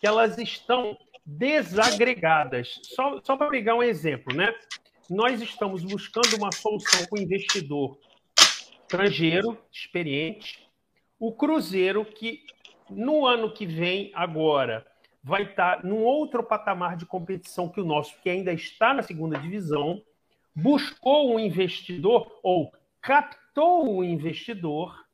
que 0.00 0.06
elas 0.06 0.38
estão 0.38 0.98
desagregadas. 1.24 2.80
Só, 2.82 3.20
só 3.22 3.36
para 3.36 3.50
pegar 3.50 3.76
um 3.76 3.82
exemplo, 3.82 4.34
né? 4.34 4.52
Nós 5.08 5.40
estamos 5.42 5.84
buscando 5.84 6.36
uma 6.36 6.50
solução 6.50 7.06
com 7.06 7.18
investidor 7.18 7.98
estrangeiro, 8.40 9.58
experiente, 9.70 10.68
o 11.18 11.32
Cruzeiro, 11.32 12.04
que 12.04 12.42
no 12.88 13.26
ano 13.26 13.52
que 13.52 13.66
vem, 13.66 14.10
agora, 14.14 14.86
vai 15.22 15.42
estar 15.42 15.84
num 15.84 16.02
outro 16.02 16.42
patamar 16.42 16.96
de 16.96 17.06
competição 17.06 17.68
que 17.68 17.80
o 17.80 17.84
nosso, 17.84 18.18
que 18.22 18.30
ainda 18.30 18.52
está 18.52 18.94
na 18.94 19.02
segunda 19.02 19.38
divisão, 19.38 20.02
buscou 20.54 21.34
um 21.34 21.38
investidor 21.38 22.40
ou 22.42 22.72
captou 23.00 23.98
um 23.98 24.02
investidor 24.02 25.04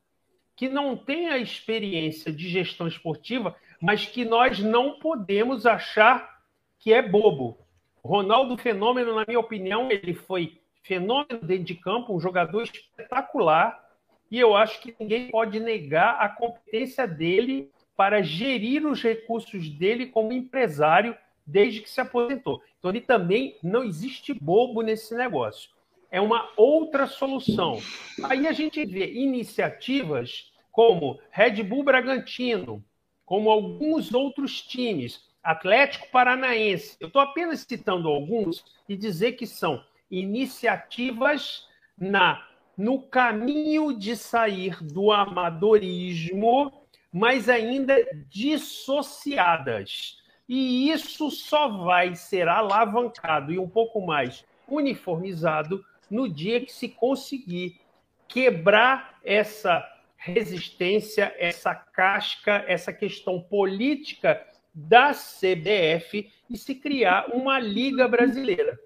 que 0.54 0.68
não 0.68 0.96
tem 0.96 1.28
a 1.28 1.36
experiência 1.36 2.32
de 2.32 2.48
gestão 2.48 2.86
esportiva, 2.86 3.54
mas 3.80 4.06
que 4.06 4.24
nós 4.24 4.58
não 4.58 4.98
podemos 4.98 5.66
achar 5.66 6.40
que 6.78 6.92
é 6.92 7.02
bobo. 7.02 7.58
Ronaldo 8.04 8.56
Fenômeno, 8.56 9.14
na 9.14 9.24
minha 9.26 9.40
opinião, 9.40 9.90
ele 9.90 10.14
foi 10.14 10.60
fenômeno 10.82 11.40
dentro 11.42 11.64
de 11.64 11.74
campo, 11.74 12.14
um 12.14 12.20
jogador 12.20 12.62
espetacular, 12.62 13.84
e 14.30 14.38
eu 14.38 14.56
acho 14.56 14.80
que 14.80 14.94
ninguém 14.98 15.30
pode 15.30 15.58
negar 15.60 16.20
a 16.20 16.28
competência 16.28 17.06
dele 17.06 17.70
para 17.96 18.22
gerir 18.22 18.86
os 18.86 19.02
recursos 19.02 19.68
dele 19.68 20.06
como 20.06 20.32
empresário 20.32 21.16
desde 21.46 21.80
que 21.80 21.90
se 21.90 22.00
aposentou. 22.00 22.62
Então, 22.78 22.90
ele 22.90 23.00
também 23.00 23.56
não 23.62 23.84
existe 23.84 24.34
bobo 24.34 24.82
nesse 24.82 25.14
negócio. 25.14 25.70
É 26.10 26.20
uma 26.20 26.50
outra 26.56 27.06
solução. 27.06 27.78
Aí 28.24 28.46
a 28.46 28.52
gente 28.52 28.84
vê 28.84 29.12
iniciativas 29.12 30.52
como 30.72 31.18
Red 31.30 31.62
Bull 31.62 31.84
Bragantino, 31.84 32.84
como 33.26 33.50
alguns 33.50 34.14
outros 34.14 34.62
times, 34.62 35.20
Atlético 35.42 36.08
Paranaense. 36.10 36.96
Eu 37.00 37.08
estou 37.08 37.20
apenas 37.20 37.60
citando 37.60 38.08
alguns 38.08 38.64
e 38.88 38.96
dizer 38.96 39.32
que 39.32 39.46
são 39.46 39.84
iniciativas 40.10 41.66
na 41.98 42.46
no 42.76 43.00
caminho 43.00 43.96
de 43.98 44.14
sair 44.14 44.82
do 44.84 45.10
amadorismo, 45.10 46.70
mas 47.10 47.48
ainda 47.48 47.96
dissociadas. 48.28 50.18
E 50.46 50.90
isso 50.90 51.30
só 51.30 51.68
vai 51.68 52.14
ser 52.14 52.48
alavancado 52.48 53.50
e 53.50 53.58
um 53.58 53.68
pouco 53.68 54.04
mais 54.04 54.44
uniformizado 54.68 55.82
no 56.10 56.28
dia 56.28 56.60
que 56.60 56.70
se 56.70 56.88
conseguir 56.88 57.80
quebrar 58.28 59.18
essa 59.24 59.82
resistência, 60.26 61.32
essa 61.38 61.74
casca, 61.74 62.64
essa 62.66 62.92
questão 62.92 63.40
política 63.40 64.44
da 64.74 65.12
CBF 65.12 66.30
e 66.50 66.56
se 66.56 66.74
criar 66.74 67.30
uma 67.32 67.58
liga 67.58 68.08
brasileira. 68.08 68.78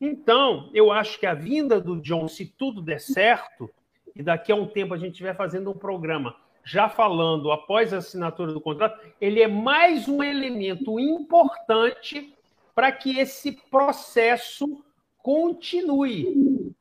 Então, 0.00 0.70
eu 0.74 0.90
acho 0.90 1.18
que 1.20 1.26
a 1.26 1.34
vinda 1.34 1.80
do 1.80 2.00
John, 2.00 2.26
se 2.26 2.46
tudo 2.46 2.82
der 2.82 3.00
certo, 3.00 3.70
e 4.14 4.22
daqui 4.22 4.50
a 4.50 4.56
um 4.56 4.66
tempo 4.66 4.92
a 4.92 4.98
gente 4.98 5.12
estiver 5.12 5.36
fazendo 5.36 5.70
um 5.70 5.78
programa 5.78 6.36
já 6.64 6.88
falando 6.88 7.50
após 7.50 7.92
a 7.92 7.98
assinatura 7.98 8.52
do 8.52 8.60
contrato, 8.60 9.00
ele 9.20 9.40
é 9.40 9.48
mais 9.48 10.08
um 10.08 10.22
elemento 10.22 10.98
importante 10.98 12.34
para 12.74 12.92
que 12.92 13.18
esse 13.18 13.52
processo 13.70 14.84
continue. 15.18 16.72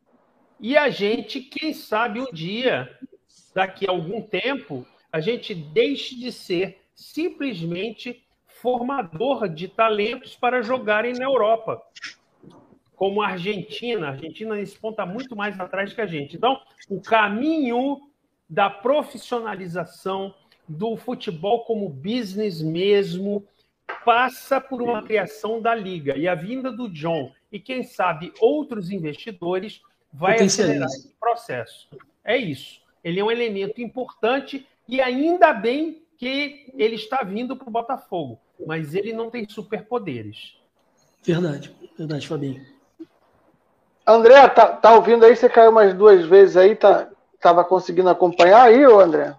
E 0.59 0.77
a 0.77 0.89
gente, 0.89 1.41
quem 1.41 1.73
sabe 1.73 2.19
um 2.19 2.31
dia, 2.31 2.95
daqui 3.53 3.87
a 3.87 3.91
algum 3.91 4.21
tempo, 4.21 4.85
a 5.11 5.19
gente 5.19 5.53
deixe 5.53 6.15
de 6.15 6.31
ser 6.31 6.81
simplesmente 6.95 8.23
formador 8.47 9.49
de 9.49 9.67
talentos 9.67 10.35
para 10.35 10.61
jogarem 10.61 11.13
na 11.13 11.25
Europa. 11.25 11.81
Como 12.95 13.21
a 13.21 13.29
Argentina. 13.29 14.07
A 14.07 14.11
Argentina, 14.11 14.55
nesse 14.55 14.77
ponto, 14.77 14.93
está 14.93 15.05
muito 15.05 15.35
mais 15.35 15.59
atrás 15.59 15.91
que 15.93 16.01
a 16.01 16.05
gente. 16.05 16.37
Então, 16.37 16.61
o 16.87 17.01
caminho 17.01 17.99
da 18.47 18.69
profissionalização 18.69 20.33
do 20.67 20.95
futebol 20.95 21.65
como 21.65 21.89
business 21.89 22.61
mesmo 22.61 23.45
passa 24.05 24.61
por 24.61 24.81
uma 24.81 25.01
criação 25.03 25.61
da 25.61 25.73
liga. 25.73 26.15
E 26.17 26.27
a 26.27 26.35
vinda 26.35 26.71
do 26.71 26.87
John 26.89 27.31
e, 27.51 27.59
quem 27.59 27.83
sabe, 27.83 28.31
outros 28.39 28.89
investidores 28.91 29.81
vai 30.13 30.39
acelerar 30.39 30.87
esse 30.87 31.13
processo. 31.19 31.89
É 32.23 32.37
isso. 32.37 32.80
Ele 33.03 33.19
é 33.19 33.23
um 33.23 33.31
elemento 33.31 33.81
importante 33.81 34.67
e 34.87 35.01
ainda 35.01 35.53
bem 35.53 36.03
que 36.17 36.71
ele 36.75 36.95
está 36.95 37.23
vindo 37.23 37.55
para 37.55 37.67
o 37.67 37.71
Botafogo, 37.71 38.39
mas 38.65 38.93
ele 38.93 39.11
não 39.11 39.29
tem 39.29 39.47
superpoderes. 39.49 40.55
Verdade, 41.23 41.75
verdade, 41.97 42.27
Fabinho. 42.27 42.65
André, 44.05 44.47
tá, 44.49 44.67
tá 44.67 44.93
ouvindo 44.93 45.25
aí? 45.25 45.35
Você 45.35 45.49
caiu 45.49 45.71
umas 45.71 45.93
duas 45.93 46.25
vezes 46.25 46.57
aí, 46.57 46.75
tá, 46.75 47.09
tava 47.39 47.63
conseguindo 47.63 48.09
acompanhar 48.09 48.63
aí, 48.63 48.85
ô 48.85 48.99
André? 48.99 49.35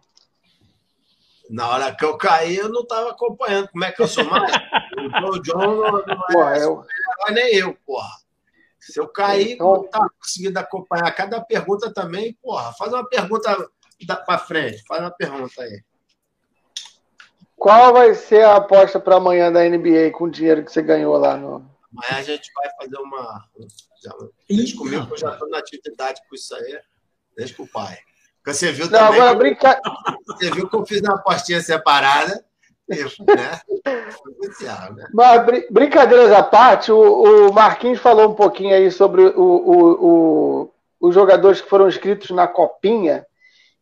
Na 1.50 1.68
hora 1.68 1.94
que 1.94 2.04
eu 2.04 2.16
caí, 2.16 2.56
eu 2.56 2.70
não 2.70 2.80
estava 2.80 3.10
acompanhando. 3.10 3.68
Como 3.68 3.84
é 3.84 3.92
que 3.92 4.00
eu 4.00 4.08
sou 4.08 4.24
mais? 4.24 4.50
o 5.28 5.38
John 5.42 5.58
não, 5.58 5.76
não 5.76 6.00
é, 6.00 6.32
Porra, 6.32 6.58
eu... 6.58 6.86
é 7.28 7.32
nem 7.32 7.54
eu, 7.56 7.76
porra. 7.84 8.21
Se 8.82 8.98
eu 8.98 9.06
cair, 9.06 9.52
então... 9.52 9.74
não 9.74 9.88
tá 9.88 10.08
conseguindo 10.20 10.58
acompanhar 10.58 11.10
cada 11.12 11.40
pergunta 11.40 11.92
também, 11.92 12.36
porra, 12.42 12.72
faz 12.72 12.92
uma 12.92 13.08
pergunta 13.08 13.70
para 14.26 14.38
frente, 14.38 14.82
faz 14.86 15.00
uma 15.00 15.10
pergunta 15.10 15.62
aí. 15.62 15.82
Qual 17.56 17.92
vai 17.92 18.12
ser 18.14 18.44
a 18.44 18.56
aposta 18.56 18.98
para 18.98 19.16
amanhã 19.16 19.52
da 19.52 19.62
NBA 19.62 20.10
com 20.12 20.24
o 20.24 20.30
dinheiro 20.30 20.64
que 20.64 20.72
você 20.72 20.82
ganhou 20.82 21.16
lá 21.16 21.36
no. 21.36 21.64
Amanhã 21.92 22.18
a 22.18 22.22
gente 22.22 22.50
vai 22.54 22.68
fazer 22.80 22.96
uma. 22.96 23.44
Deixa 24.48 24.76
comigo 24.76 25.06
que 25.06 25.12
eu 25.12 25.18
já 25.18 25.32
estou 25.32 25.48
na 25.48 25.58
atividade 25.58 26.20
com 26.28 26.34
isso 26.34 26.52
aí. 26.56 26.80
Deixa 27.36 27.54
com 27.54 27.62
o 27.62 27.68
pai. 27.68 27.96
Porque 28.42 28.52
você 28.52 28.72
viu 28.72 28.90
também. 28.90 29.00
Não, 29.00 29.12
agora 29.12 29.34
brinca... 29.36 29.80
Você 30.26 30.50
viu 30.50 30.68
que 30.68 30.74
eu 30.74 30.84
fiz 30.84 31.00
uma 31.02 31.14
apostinha 31.14 31.60
separada. 31.60 32.44
Né? 32.88 32.96
né? 34.94 35.06
Mas 35.12 35.46
br 35.46 35.52
brincadeiras 35.70 36.32
à 36.32 36.42
parte, 36.42 36.90
o, 36.90 37.48
o, 37.48 37.52
Marquinhos 37.52 38.00
falou 38.00 38.30
um 38.30 38.34
pouquinho 38.34 38.74
aí 38.74 38.90
sobre 38.90 39.22
o, 39.22 39.42
o, 39.42 40.70
os 41.00 41.14
jogadores 41.14 41.60
que 41.60 41.68
foram 41.68 41.88
inscritos 41.88 42.30
na 42.30 42.46
Copinha. 42.46 43.26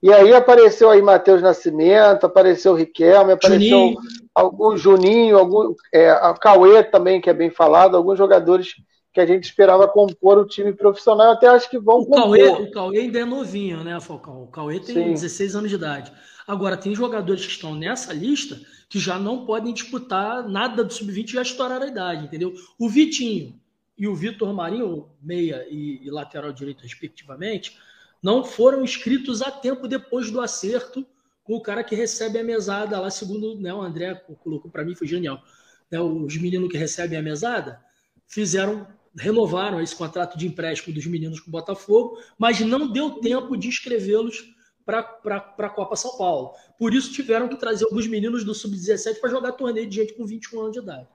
E 0.03 0.13
aí 0.13 0.33
apareceu 0.33 0.89
aí 0.89 1.03
Matheus 1.03 1.43
Nascimento, 1.43 2.25
apareceu 2.25 2.73
o 2.73 2.75
Riquelme, 2.77 3.33
apareceu 3.33 3.69
Juninho. 3.69 3.99
algum 4.35 4.77
Juninho, 4.77 5.39
algum, 5.39 5.75
é, 5.93 6.11
a 6.11 6.33
Cauê 6.33 6.83
também, 6.83 7.21
que 7.21 7.29
é 7.29 7.35
bem 7.35 7.51
falado, 7.51 7.97
alguns 7.97 8.17
jogadores 8.17 8.77
que 9.13 9.21
a 9.21 9.27
gente 9.27 9.45
esperava 9.45 9.89
compor 9.89 10.39
o 10.39 10.47
time 10.47 10.73
profissional, 10.73 11.27
eu 11.27 11.33
até 11.33 11.49
acho 11.49 11.69
que 11.69 11.79
vão 11.79 11.99
o 11.99 12.07
compor. 12.07 12.23
Cauê, 12.23 12.49
o 12.49 12.71
Cauê 12.71 12.99
ainda 13.01 13.19
é 13.19 13.25
novinho, 13.25 13.83
né, 13.85 14.01
Falcão? 14.01 14.43
O 14.43 14.47
Cauê 14.47 14.79
tem 14.79 14.95
Sim. 14.95 15.13
16 15.13 15.57
anos 15.57 15.69
de 15.69 15.77
idade. 15.77 16.13
Agora, 16.51 16.77
tem 16.77 16.93
jogadores 16.97 17.47
que 17.47 17.53
estão 17.53 17.77
nessa 17.77 18.13
lista 18.13 18.61
que 18.89 18.99
já 18.99 19.21
não 19.21 19.47
podem 19.47 19.73
disputar 19.73 20.49
nada 20.49 20.83
do 20.83 20.93
sub-20 20.93 21.31
já 21.31 21.43
estouraram 21.43 21.87
a 21.87 21.89
idade, 21.89 22.25
entendeu? 22.25 22.53
O 22.77 22.89
Vitinho 22.89 23.55
e 23.97 24.09
o 24.09 24.17
Vitor 24.17 24.53
Marinho, 24.53 25.09
meia 25.23 25.65
e, 25.71 26.05
e 26.05 26.11
lateral 26.11 26.53
direito, 26.53 26.83
respectivamente, 26.83 27.79
não 28.21 28.43
foram 28.43 28.83
inscritos 28.83 29.43
a 29.43 29.51
tempo 29.53 29.87
depois 29.87 30.29
do 30.29 30.41
acerto 30.41 31.07
com 31.45 31.55
o 31.55 31.63
cara 31.63 31.85
que 31.85 31.95
recebe 31.95 32.37
a 32.41 32.43
mesada 32.43 32.99
lá, 32.99 33.11
segundo 33.11 33.55
né, 33.55 33.73
o 33.73 33.81
André 33.81 34.13
colocou 34.43 34.69
para 34.69 34.85
mim, 34.85 34.97
foi 34.97 35.07
genial. 35.07 35.41
Né, 35.89 36.01
os 36.01 36.37
meninos 36.37 36.69
que 36.69 36.77
recebem 36.77 37.17
a 37.17 37.23
mesada 37.23 37.81
fizeram, 38.27 38.89
renovaram 39.17 39.81
esse 39.81 39.95
contrato 39.95 40.37
de 40.37 40.49
empréstimo 40.49 40.93
dos 40.93 41.07
meninos 41.07 41.39
com 41.39 41.49
o 41.49 41.53
Botafogo, 41.53 42.19
mas 42.37 42.59
não 42.59 42.91
deu 42.91 43.21
tempo 43.21 43.57
de 43.57 43.69
inscrevê-los 43.69 44.59
para 44.91 45.67
a 45.67 45.71
Copa 45.71 45.97
São 45.97 46.17
Paulo. 46.17 46.53
Por 46.79 46.95
isso 46.95 47.13
tiveram 47.13 47.49
que 47.49 47.57
trazer 47.57 47.85
alguns 47.85 48.07
meninos 48.07 48.45
do 48.45 48.55
Sub-17 48.55 49.21
para 49.21 49.31
jogar 49.31 49.53
torneio 49.53 49.89
de 49.89 49.97
gente 49.97 50.15
com 50.15 50.27
21 50.27 50.61
anos 50.61 50.73
de 50.73 50.79
idade. 50.81 51.09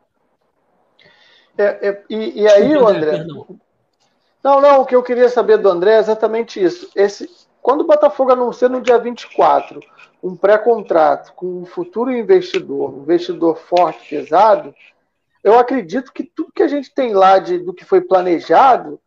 É, 1.57 1.89
é, 1.89 2.03
e, 2.09 2.41
e, 2.41 2.47
aí, 2.47 2.67
Desculpa, 2.67 2.91
André, 2.91 3.17
André 3.17 3.45
não, 4.43 4.61
não, 4.61 4.81
o 4.81 4.85
que 4.85 4.95
eu 4.95 5.01
queria 5.01 5.27
saber 5.29 5.57
do 5.57 5.69
André 5.69 5.93
é 5.95 5.99
exatamente 5.99 6.63
isso. 6.63 6.91
Esse, 6.95 7.29
quando 7.61 7.81
o 7.81 7.87
Botafogo 7.87 8.31
anuncia 8.31 8.69
no 8.69 8.79
dia 8.79 8.99
24 8.99 9.79
um 10.21 10.35
pré-contrato 10.35 11.33
com 11.33 11.61
um 11.61 11.65
futuro 11.65 12.11
investidor, 12.11 12.93
um 12.93 13.01
investidor 13.01 13.57
forte, 13.57 14.09
pesado, 14.09 14.73
eu 15.43 15.57
acredito 15.57 16.11
que 16.11 16.23
tudo 16.23 16.51
que 16.51 16.63
a 16.63 16.67
gente 16.67 16.93
tem 16.93 17.13
lá 17.13 17.39
de, 17.39 17.57
do 17.57 17.73
que 17.73 17.85
foi 17.85 18.01
planejado, 18.01 18.99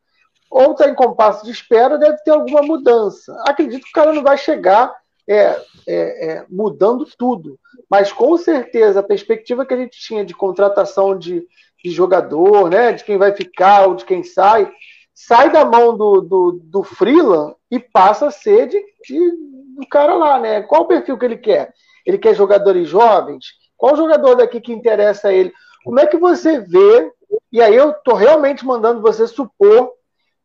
ou 0.50 0.72
está 0.72 0.88
em 0.88 0.94
compasso 0.94 1.44
de 1.44 1.50
espera, 1.50 1.98
deve 1.98 2.18
ter 2.18 2.30
alguma 2.30 2.62
mudança. 2.62 3.36
Acredito 3.46 3.84
que 3.84 3.90
o 3.90 3.94
cara 3.94 4.12
não 4.12 4.22
vai 4.22 4.38
chegar 4.38 4.94
é, 5.28 5.60
é, 5.86 6.30
é, 6.30 6.46
mudando 6.48 7.06
tudo, 7.18 7.58
mas 7.88 8.10
com 8.10 8.36
certeza 8.38 9.00
a 9.00 9.02
perspectiva 9.02 9.66
que 9.66 9.74
a 9.74 9.76
gente 9.76 10.00
tinha 10.00 10.24
de 10.24 10.34
contratação 10.34 11.18
de, 11.18 11.46
de 11.84 11.90
jogador, 11.90 12.70
né, 12.70 12.92
de 12.92 13.04
quem 13.04 13.18
vai 13.18 13.34
ficar 13.34 13.86
ou 13.86 13.94
de 13.94 14.06
quem 14.06 14.22
sai, 14.22 14.70
sai 15.14 15.50
da 15.50 15.64
mão 15.64 15.96
do, 15.96 16.20
do, 16.22 16.60
do 16.62 16.82
Freeland 16.82 17.54
e 17.70 17.78
passa 17.78 18.28
a 18.28 18.30
ser 18.30 18.68
de, 18.68 18.82
de, 19.04 19.30
do 19.76 19.86
cara 19.90 20.14
lá, 20.14 20.38
né? 20.38 20.62
Qual 20.62 20.82
o 20.82 20.86
perfil 20.86 21.18
que 21.18 21.24
ele 21.24 21.36
quer? 21.36 21.74
Ele 22.06 22.16
quer 22.16 22.34
jogadores 22.34 22.88
jovens? 22.88 23.46
Qual 23.76 23.96
jogador 23.96 24.36
daqui 24.36 24.60
que 24.60 24.72
interessa 24.72 25.28
a 25.28 25.32
ele? 25.32 25.52
Como 25.84 26.00
é 26.00 26.06
que 26.06 26.16
você 26.16 26.60
vê? 26.60 27.12
E 27.52 27.60
aí 27.60 27.74
eu 27.74 27.90
estou 27.90 28.14
realmente 28.14 28.64
mandando 28.64 29.02
você 29.02 29.26
supor 29.26 29.92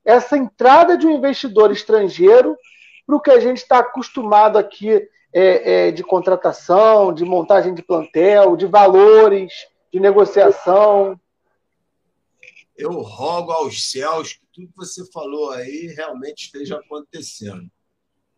essa 0.06 0.38
entrada 0.38 0.97
de 0.97 1.08
um 1.08 1.12
investidor 1.12 1.72
estrangeiro 1.72 2.58
para 3.06 3.16
o 3.16 3.22
que 3.22 3.32
a 3.32 3.39
gente 3.39 3.58
está 3.58 3.80
acostumado 3.80 4.58
aqui 4.58 4.91
é, 5.34 5.88
é, 5.88 5.91
de 5.91 6.04
contratação, 6.04 7.14
de 7.14 7.26
montagem 7.26 7.74
de 7.74 7.82
plantel, 7.82 8.56
de 8.56 8.66
valores, 8.66 9.51
de 9.91 9.99
negociação 9.99 11.20
eu 12.76 12.91
rogo 13.01 13.51
aos 13.51 13.91
céus 13.91 14.34
que 14.34 14.45
tudo 14.51 14.68
que 14.68 14.76
você 14.76 15.06
falou 15.12 15.51
aí 15.51 15.93
realmente 15.95 16.45
esteja 16.45 16.78
acontecendo. 16.78 17.70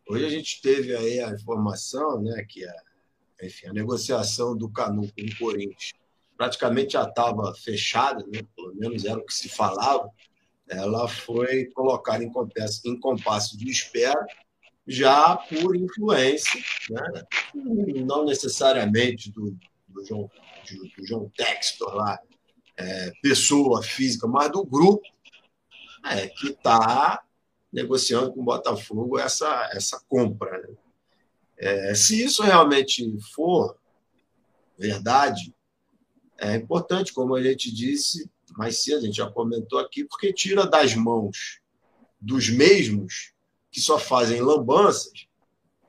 Hoje 0.08 0.26
a 0.26 0.30
gente 0.30 0.62
teve 0.62 0.96
aí 0.96 1.20
a 1.20 1.32
informação, 1.32 2.22
né, 2.22 2.46
que 2.48 2.66
a, 2.66 2.76
enfim, 3.42 3.68
a 3.68 3.74
negociação 3.74 4.56
do 4.56 4.70
Canu 4.70 5.04
com 5.04 5.26
o 5.26 5.38
Corinthians 5.38 5.94
praticamente 6.38 6.94
já 6.94 7.04
estava 7.04 7.56
fechada, 7.56 8.26
né, 8.28 8.42
pelo 8.56 8.76
menos 8.76 9.06
era 9.06 9.18
o 9.18 9.26
que 9.26 9.34
se 9.34 9.50
falava. 9.50 10.10
Ela 10.68 11.08
foi 11.08 11.66
colocada 11.66 12.24
em 12.24 12.32
compasso, 12.32 12.82
em 12.86 13.00
compasso 13.00 13.58
de 13.58 13.70
espera, 13.70 14.26
já 14.88 15.36
por 15.36 15.76
influência, 15.76 16.62
né, 16.90 17.24
não 18.06 18.26
necessariamente 18.26 19.32
do, 19.32 19.58
do 19.88 20.06
João, 20.06 20.30
do, 20.70 21.02
do 21.02 21.08
João 21.08 21.32
Textor 21.36 21.94
lá, 21.96 22.20
é, 22.78 23.12
pessoa 23.22 23.82
física, 23.82 24.28
mas 24.28 24.52
do 24.52 24.66
grupo 24.66 25.08
é, 26.06 26.28
que 26.28 26.50
está 26.50 27.24
negociando 27.72 28.32
com 28.34 28.42
o 28.42 28.46
Botafogo 28.46 29.20
essa, 29.20 29.70
essa 29.74 30.02
compra. 30.08 30.62
Né? 30.62 30.76
É, 31.58 31.96
se 31.96 32.24
isso 32.24 32.44
realmente 32.44 33.18
for 33.34 33.78
verdade, 34.78 35.54
é 36.38 36.56
importante, 36.56 37.14
como 37.14 37.36
a 37.36 37.42
gente 37.42 37.74
disse 37.74 38.30
mais 38.54 38.84
cedo, 38.84 39.00
a 39.00 39.02
gente 39.02 39.18
já 39.18 39.30
comentou 39.30 39.80
aqui, 39.80 40.06
porque 40.06 40.34
tira 40.34 40.66
das 40.66 40.94
mãos 40.96 41.62
dos 42.20 42.50
mesmos 42.50 43.34
que 43.72 43.82
só 43.82 44.00
fazem 44.00 44.42
lambanças 44.42 45.28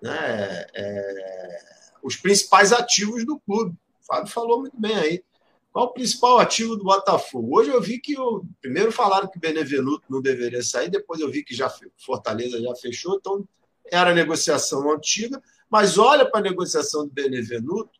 né, 0.02 0.66
é, 0.74 1.58
os 2.02 2.16
principais 2.16 2.72
ativos 2.72 3.24
do 3.24 3.38
clube. 3.40 3.76
O 4.02 4.06
Fábio 4.06 4.32
falou 4.32 4.60
muito 4.60 4.78
bem 4.78 4.96
aí. 4.96 5.24
Qual 5.72 5.86
o 5.86 5.92
principal 5.92 6.38
ativo 6.38 6.76
do 6.76 6.84
Botafogo? 6.84 7.58
Hoje 7.58 7.70
eu 7.70 7.80
vi 7.82 7.98
que 7.98 8.18
o 8.18 8.46
primeiro 8.62 8.90
falaram 8.90 9.28
que 9.28 9.38
Benevenuto 9.38 10.04
não 10.08 10.22
deveria 10.22 10.62
sair, 10.62 10.88
depois 10.88 11.20
eu 11.20 11.30
vi 11.30 11.44
que 11.44 11.54
já 11.54 11.70
Fortaleza 11.98 12.60
já 12.62 12.74
fechou, 12.76 13.16
então 13.16 13.46
era 13.90 14.14
negociação 14.14 14.90
antiga, 14.90 15.42
mas 15.68 15.98
olha 15.98 16.24
para 16.24 16.40
a 16.40 16.42
negociação 16.42 17.06
do 17.06 17.12
Benevenuto 17.12 17.90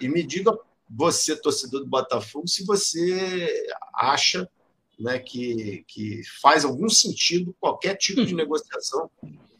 e 0.00 0.08
me 0.08 0.24
diga 0.24 0.58
você 0.94 1.34
torcedor 1.34 1.80
do 1.80 1.86
Botafogo 1.86 2.46
se 2.46 2.64
você 2.64 3.66
acha 3.94 4.48
né, 4.98 5.18
que, 5.18 5.84
que 5.88 6.22
faz 6.40 6.64
algum 6.64 6.88
sentido 6.88 7.54
qualquer 7.58 7.96
tipo 7.96 8.24
de 8.24 8.34
negociação 8.34 9.10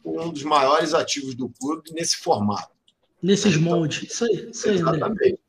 com 0.03 0.21
um 0.21 0.31
dos 0.31 0.43
maiores 0.43 0.93
ativos 0.93 1.35
do 1.35 1.49
clube 1.49 1.91
nesse 1.93 2.17
formato. 2.17 2.71
Nesses 3.21 3.55
então, 3.55 3.63
moldes. 3.63 4.11
Isso 4.11 4.25
aí, 4.25 4.49
isso 4.51 4.69
aí 4.69 4.75
exatamente. 4.75 5.39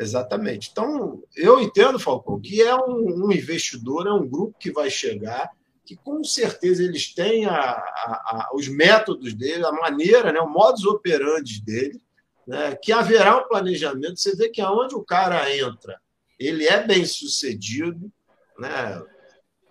Exatamente. 0.00 0.68
Então, 0.70 1.22
eu 1.34 1.60
entendo, 1.60 1.98
Falcão, 1.98 2.40
que 2.40 2.62
é 2.62 2.74
um, 2.76 3.26
um, 3.26 3.32
investidor, 3.32 4.06
é 4.06 4.12
um 4.12 4.28
grupo 4.28 4.56
que 4.58 4.70
vai 4.70 4.88
chegar, 4.88 5.50
que 5.84 5.96
com 5.96 6.22
certeza 6.22 6.84
eles 6.84 7.12
têm 7.12 7.46
a, 7.46 7.52
a, 7.52 7.56
a, 7.56 8.50
os 8.54 8.68
métodos 8.68 9.34
dele, 9.34 9.64
a 9.64 9.72
maneira, 9.72 10.32
né, 10.32 10.38
o 10.38 10.48
modus 10.48 10.84
operandi 10.84 11.60
dele, 11.64 12.00
né, 12.48 12.74
que 12.74 12.90
haverá 12.92 13.36
um 13.36 13.46
planejamento. 13.46 14.18
Você 14.18 14.34
vê 14.34 14.48
que 14.48 14.62
aonde 14.62 14.94
o 14.94 15.04
cara 15.04 15.54
entra, 15.54 16.00
ele 16.38 16.66
é 16.66 16.82
bem 16.82 17.04
sucedido. 17.04 18.10
Né? 18.58 19.02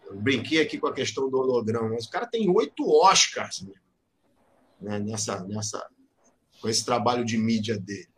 Eu 0.05 0.15
brinquei 0.15 0.61
aqui 0.61 0.77
com 0.77 0.85
a 0.85 0.93
questão 0.93 1.27
do 1.27 1.39
holograma, 1.39 1.89
mas 1.89 2.05
o 2.05 2.09
cara 2.11 2.27
tem 2.27 2.47
oito 2.49 2.87
Oscars 2.87 3.65
né, 4.79 4.99
nessa, 4.99 5.43
nessa, 5.45 5.89
com 6.61 6.69
esse 6.69 6.85
trabalho 6.85 7.25
de 7.25 7.35
mídia 7.35 7.79
dele. 7.79 8.09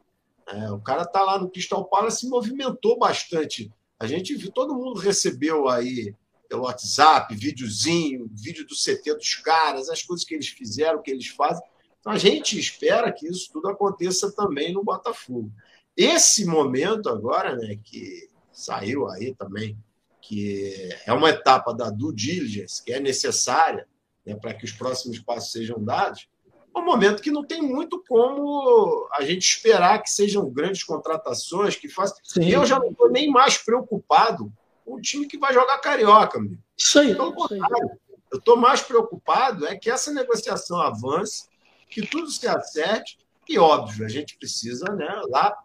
É, 0.45 0.69
o 0.71 0.81
cara 0.81 1.03
está 1.03 1.21
lá 1.21 1.39
no 1.39 1.49
Crystal 1.49 1.85
Palace 1.85 2.19
se 2.19 2.27
movimentou 2.27 2.99
bastante. 2.99 3.71
A 3.97 4.05
gente 4.07 4.35
viu, 4.35 4.51
todo 4.51 4.75
mundo 4.75 4.99
recebeu 4.99 5.69
aí 5.69 6.13
pelo 6.49 6.63
WhatsApp, 6.63 7.33
videozinho, 7.33 8.29
vídeo 8.33 8.67
do 8.67 8.75
CT 8.75 9.15
dos 9.15 9.35
caras, 9.35 9.89
as 9.89 10.03
coisas 10.03 10.25
que 10.25 10.33
eles 10.33 10.49
fizeram, 10.49 11.01
que 11.01 11.11
eles 11.11 11.27
fazem. 11.27 11.63
Então, 11.99 12.13
a 12.13 12.17
gente 12.17 12.57
espera 12.57 13.11
que 13.11 13.27
isso 13.27 13.49
tudo 13.51 13.67
aconteça 13.67 14.31
também 14.31 14.73
no 14.73 14.83
Botafogo. 14.83 15.51
Esse 15.95 16.45
momento 16.45 17.09
agora, 17.09 17.55
né, 17.55 17.77
que 17.83 18.29
saiu 18.51 19.07
aí 19.09 19.35
também, 19.35 19.77
que 20.21 20.89
é 21.05 21.11
uma 21.11 21.29
etapa 21.29 21.73
da 21.73 21.89
due 21.89 22.13
diligence, 22.13 22.83
que 22.83 22.93
é 22.93 22.99
necessária 22.99 23.87
né, 24.25 24.35
para 24.35 24.53
que 24.53 24.65
os 24.65 24.71
próximos 24.71 25.19
passos 25.19 25.51
sejam 25.51 25.83
dados, 25.83 26.29
é 26.73 26.79
um 26.79 26.85
momento 26.85 27.21
que 27.21 27.31
não 27.31 27.43
tem 27.43 27.61
muito 27.61 28.03
como 28.07 29.09
a 29.13 29.23
gente 29.23 29.41
esperar 29.41 30.01
que 30.01 30.09
sejam 30.09 30.49
grandes 30.49 30.83
contratações, 30.83 31.75
que 31.75 31.89
façam. 31.89 32.17
Eu 32.37 32.65
já 32.65 32.79
não 32.79 32.91
estou 32.91 33.09
nem 33.09 33.29
mais 33.29 33.57
preocupado 33.57 34.51
o 34.85 35.01
time 35.01 35.27
que 35.27 35.37
vai 35.37 35.53
jogar 35.53 35.79
carioca, 35.79 36.39
meu. 36.39 36.57
Isso 36.77 36.99
aí. 36.99 37.15
Pelo 37.15 37.33
contrário, 37.33 37.99
eu 38.31 38.37
estou 38.37 38.55
mais 38.55 38.81
preocupado 38.81 39.65
é 39.65 39.75
que 39.75 39.89
essa 39.89 40.13
negociação 40.13 40.79
avance, 40.79 41.48
que 41.89 42.05
tudo 42.05 42.29
se 42.29 42.47
acerte, 42.47 43.17
e 43.47 43.57
óbvio, 43.57 44.05
a 44.05 44.09
gente 44.09 44.37
precisa, 44.37 44.85
né, 44.93 45.21
lá 45.27 45.57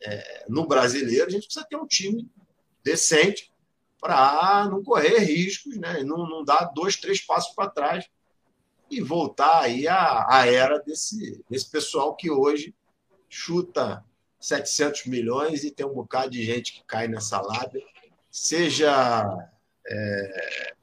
é, 0.00 0.44
no 0.48 0.66
brasileiro, 0.66 1.26
a 1.26 1.30
gente 1.30 1.44
precisa 1.44 1.66
ter 1.68 1.76
um 1.76 1.86
time 1.86 2.28
decente 2.82 3.52
para 4.00 4.66
não 4.70 4.82
correr 4.82 5.18
riscos, 5.18 5.76
né, 5.76 6.02
não, 6.02 6.28
não 6.28 6.44
dar 6.44 6.66
dois, 6.74 6.96
três 6.96 7.20
passos 7.20 7.54
para 7.54 7.70
trás 7.70 8.06
e 8.90 9.00
voltar 9.00 9.62
aí 9.62 9.86
à, 9.86 10.26
à 10.28 10.46
era 10.46 10.78
desse, 10.80 11.44
desse 11.48 11.70
pessoal 11.70 12.16
que 12.16 12.30
hoje 12.30 12.74
chuta 13.28 14.04
700 14.40 15.06
milhões 15.06 15.64
e 15.64 15.70
tem 15.70 15.84
um 15.84 15.92
bocado 15.92 16.30
de 16.30 16.44
gente 16.44 16.72
que 16.72 16.84
cai 16.84 17.06
nessa 17.06 17.40
lábia 17.40 17.82
seja 18.30 19.50
é, 19.86 20.74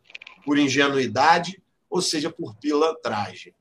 por 0.43 0.57
ingenuidade 0.57 1.61
ou 1.89 2.01
seja 2.01 2.29
por 2.29 2.55
pilantragem, 2.55 3.53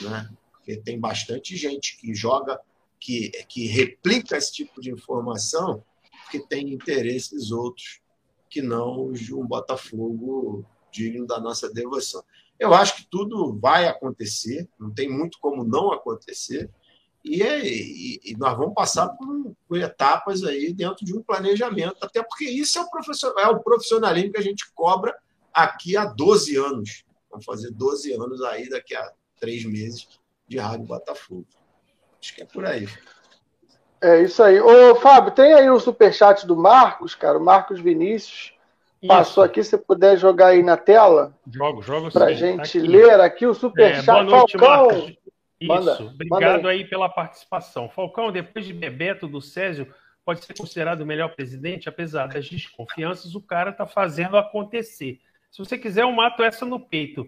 né? 0.00 0.28
Porque 0.68 0.82
tem 0.82 1.00
bastante 1.00 1.56
gente 1.56 1.96
que 1.96 2.14
joga, 2.14 2.60
que, 3.00 3.30
que 3.48 3.66
replica 3.66 4.36
esse 4.36 4.52
tipo 4.52 4.82
de 4.82 4.90
informação, 4.90 5.82
que 6.30 6.38
tem 6.40 6.74
interesses 6.74 7.50
outros 7.50 8.02
que 8.50 8.60
não 8.60 9.06
os 9.06 9.18
de 9.18 9.34
um 9.34 9.46
Botafogo 9.46 10.66
digno 10.92 11.26
da 11.26 11.40
nossa 11.40 11.72
devoção. 11.72 12.22
Eu 12.58 12.74
acho 12.74 12.96
que 12.96 13.06
tudo 13.10 13.58
vai 13.58 13.86
acontecer, 13.86 14.68
não 14.78 14.92
tem 14.92 15.08
muito 15.08 15.38
como 15.40 15.64
não 15.64 15.90
acontecer. 15.90 16.68
E, 17.24 17.42
é, 17.42 17.66
e, 17.66 18.20
e, 18.22 18.36
nós 18.36 18.54
vamos 18.54 18.74
passar 18.74 19.08
por, 19.08 19.56
por, 19.66 19.78
etapas 19.78 20.44
aí 20.44 20.74
dentro 20.74 21.02
de 21.02 21.16
um 21.16 21.22
planejamento, 21.22 21.96
até 22.02 22.22
porque 22.22 22.44
isso 22.44 22.78
é 22.78 22.82
o, 22.82 23.40
é 23.40 23.48
o 23.48 23.60
profissionalismo 23.60 24.32
que 24.32 24.38
a 24.38 24.42
gente 24.42 24.70
cobra 24.74 25.16
aqui 25.50 25.96
há 25.96 26.04
12 26.04 26.56
anos. 26.56 27.04
Vamos 27.30 27.46
fazer 27.46 27.70
12 27.70 28.12
anos 28.12 28.42
aí 28.42 28.68
daqui 28.68 28.94
a 28.94 29.12
três 29.40 29.64
meses 29.64 30.17
de 30.48 30.58
Rádio 30.58 30.86
Botafogo. 30.86 31.46
Acho 32.20 32.34
que 32.34 32.42
é 32.42 32.44
por 32.44 32.64
aí. 32.64 32.88
É 34.00 34.22
isso 34.22 34.42
aí. 34.42 34.60
Ô, 34.60 34.94
Fábio, 34.96 35.32
tem 35.32 35.52
aí 35.52 35.68
o 35.70 35.78
superchat 35.78 36.46
do 36.46 36.56
Marcos, 36.56 37.14
cara, 37.14 37.38
o 37.38 37.44
Marcos 37.44 37.80
Vinícius. 37.80 38.54
Passou 39.06 39.44
aqui, 39.44 39.62
se 39.62 39.78
puder 39.78 40.16
jogar 40.16 40.48
aí 40.48 40.62
na 40.62 40.76
tela. 40.76 41.32
Jogo, 41.48 41.82
jogo. 41.82 42.10
Para 42.10 42.26
a 42.26 42.32
gente 42.32 42.80
tá 42.80 42.88
ler 42.88 43.20
aqui 43.20 43.46
o 43.46 43.54
superchat. 43.54 44.08
É, 44.08 44.12
boa 44.12 44.24
noite, 44.24 44.58
Falcão. 44.58 44.86
Marcos. 44.88 45.18
Isso, 45.60 45.72
manda, 45.72 46.02
obrigado 46.02 46.40
manda 46.56 46.68
aí. 46.68 46.78
aí. 46.78 46.84
pela 46.84 47.08
participação. 47.08 47.88
Falcão, 47.88 48.32
depois 48.32 48.64
de 48.64 48.72
Bebeto 48.72 49.28
do 49.28 49.40
Césio, 49.40 49.92
pode 50.24 50.44
ser 50.44 50.54
considerado 50.54 51.00
o 51.02 51.06
melhor 51.06 51.34
presidente, 51.34 51.88
apesar 51.88 52.26
das 52.26 52.48
desconfianças, 52.48 53.34
o 53.34 53.40
cara 53.40 53.70
está 53.70 53.86
fazendo 53.86 54.36
acontecer. 54.36 55.20
Se 55.50 55.58
você 55.58 55.78
quiser, 55.78 56.02
eu 56.02 56.12
mato 56.12 56.42
essa 56.42 56.66
no 56.66 56.78
peito. 56.78 57.26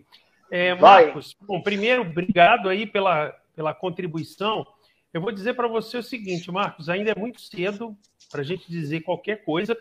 É, 0.50 0.74
Marcos, 0.74 1.36
bom, 1.40 1.60
primeiro, 1.62 2.02
obrigado 2.02 2.68
aí 2.68 2.86
pela, 2.86 3.30
pela 3.54 3.72
contribuição. 3.72 4.66
Eu 5.12 5.20
vou 5.20 5.30
dizer 5.30 5.54
para 5.54 5.68
você 5.68 5.98
o 5.98 6.02
seguinte, 6.02 6.50
Marcos, 6.50 6.88
ainda 6.88 7.12
é 7.12 7.14
muito 7.14 7.40
cedo 7.40 7.96
para 8.30 8.40
a 8.40 8.44
gente 8.44 8.68
dizer 8.68 9.00
qualquer 9.02 9.44
coisa. 9.44 9.76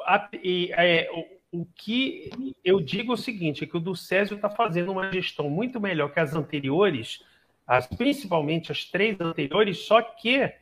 A, 0.00 0.28
e, 0.42 0.70
é, 0.72 1.08
o, 1.52 1.60
o, 1.60 1.66
que 1.74 2.54
eu 2.64 2.80
digo 2.80 3.12
é 3.12 3.14
o 3.14 3.18
seguinte, 3.18 3.64
é 3.64 3.66
que 3.66 3.76
o 3.76 3.80
do 3.80 3.96
Césio 3.96 4.36
está 4.36 4.48
fazendo 4.48 4.92
uma 4.92 5.10
gestão 5.12 5.50
muito 5.50 5.80
melhor 5.80 6.12
que 6.12 6.20
as 6.20 6.34
anteriores, 6.34 7.24
as, 7.66 7.86
principalmente 7.86 8.70
as 8.70 8.84
três 8.84 9.20
anteriores, 9.20 9.78
só 9.78 10.00
que 10.00 10.52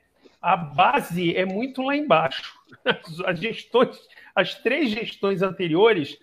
a 0.41 0.57
base 0.57 1.37
é 1.37 1.45
muito 1.45 1.83
lá 1.83 1.97
embaixo. 1.97 2.61
As, 3.27 3.39
gestões, 3.39 4.01
as 4.35 4.55
três 4.55 4.91
gestões 4.91 5.43
anteriores, 5.43 6.19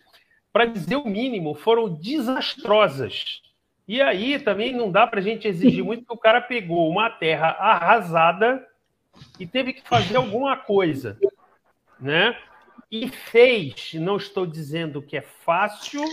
para 0.52 0.66
dizer 0.66 0.96
o 0.96 1.08
mínimo, 1.08 1.54
foram 1.54 1.94
desastrosas. 1.94 3.42
E 3.88 4.02
aí 4.02 4.40
também 4.40 4.72
não 4.72 4.92
dá 4.92 5.08
para 5.08 5.20
a 5.20 5.24
gente 5.24 5.48
exigir 5.48 5.84
muito, 5.84 6.04
porque 6.04 6.14
o 6.14 6.22
cara 6.22 6.42
pegou 6.42 6.90
uma 6.90 7.10
terra 7.10 7.50
arrasada 7.60 8.66
e 9.40 9.48
teve 9.48 9.74
que 9.74 9.88
fazer 9.88 10.18
alguma 10.18 10.56
coisa, 10.58 11.20
né? 12.00 12.38
E 12.92 13.08
fez. 13.10 13.94
Não 13.96 14.18
estou 14.18 14.46
dizendo 14.46 15.02
que 15.02 15.18
é 15.18 15.22
fácil 15.22 16.04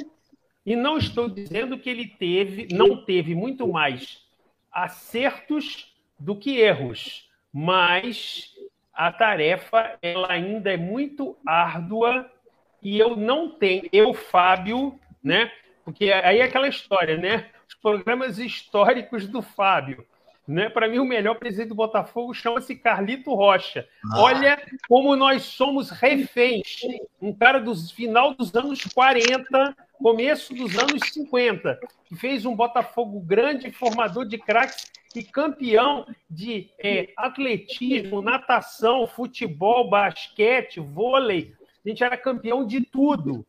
e 0.65 0.75
não 0.75 0.97
estou 0.97 1.29
dizendo 1.29 1.79
que 1.79 1.89
ele 1.89 2.07
teve, 2.07 2.69
não 2.73 3.05
teve 3.05 3.35
muito 3.35 3.69
mais 3.69 4.25
acertos 4.73 5.95
do 6.19 6.35
que 6.35 6.59
erros, 6.59 7.31
mas 7.53 8.55
a 8.93 9.13
tarefa 9.13 9.99
ela 10.03 10.33
ainda 10.33 10.73
é 10.73 10.77
muito 10.77 11.37
árdua 11.47 12.31
e 12.83 12.99
eu 12.99 13.17
não 13.17 13.51
tenho, 13.51 13.89
eu 13.93 14.15
Fábio, 14.15 14.99
né? 15.23 15.51
Porque 15.85 16.11
aí 16.11 16.39
é 16.41 16.43
aquela 16.43 16.69
história, 16.69 17.17
né? 17.17 17.49
Os 17.69 17.75
programas 17.75 18.39
históricos 18.39 19.27
do 19.27 19.43
Fábio. 19.43 20.07
Né? 20.47 20.69
Para 20.69 20.89
mim, 20.89 20.99
o 20.99 21.05
melhor 21.05 21.35
presidente 21.35 21.71
do 21.71 21.75
Botafogo 21.75 22.33
chama-se 22.33 22.77
Carlito 22.77 23.35
Rocha. 23.35 23.87
Ah. 24.13 24.23
Olha 24.23 24.63
como 24.89 25.17
nós 25.17 25.43
somos 25.43 25.91
reféns. 25.91 26.83
Um 27.21 27.33
cara 27.33 27.59
do 27.59 27.75
final 27.75 28.33
dos 28.35 28.55
anos 28.55 28.81
40, 28.95 29.77
começo 29.95 30.55
dos 30.55 30.79
anos 30.79 31.03
50, 31.13 31.81
que 32.05 32.15
fez 32.15 32.47
um 32.47 32.55
Botafogo 32.55 33.19
grande, 33.21 33.73
formador 33.73 34.25
de 34.25 34.39
craques 34.39 34.85
e 35.17 35.23
campeão 35.23 36.07
de 36.31 36.71
é, 36.79 37.09
atletismo, 37.17 38.23
natação, 38.23 39.07
futebol, 39.07 39.91
basquete, 39.91 40.79
vôlei. 40.79 41.55
A 41.87 41.89
gente 41.89 42.03
era 42.03 42.17
campeão 42.17 42.67
de 42.67 42.81
tudo, 42.81 43.47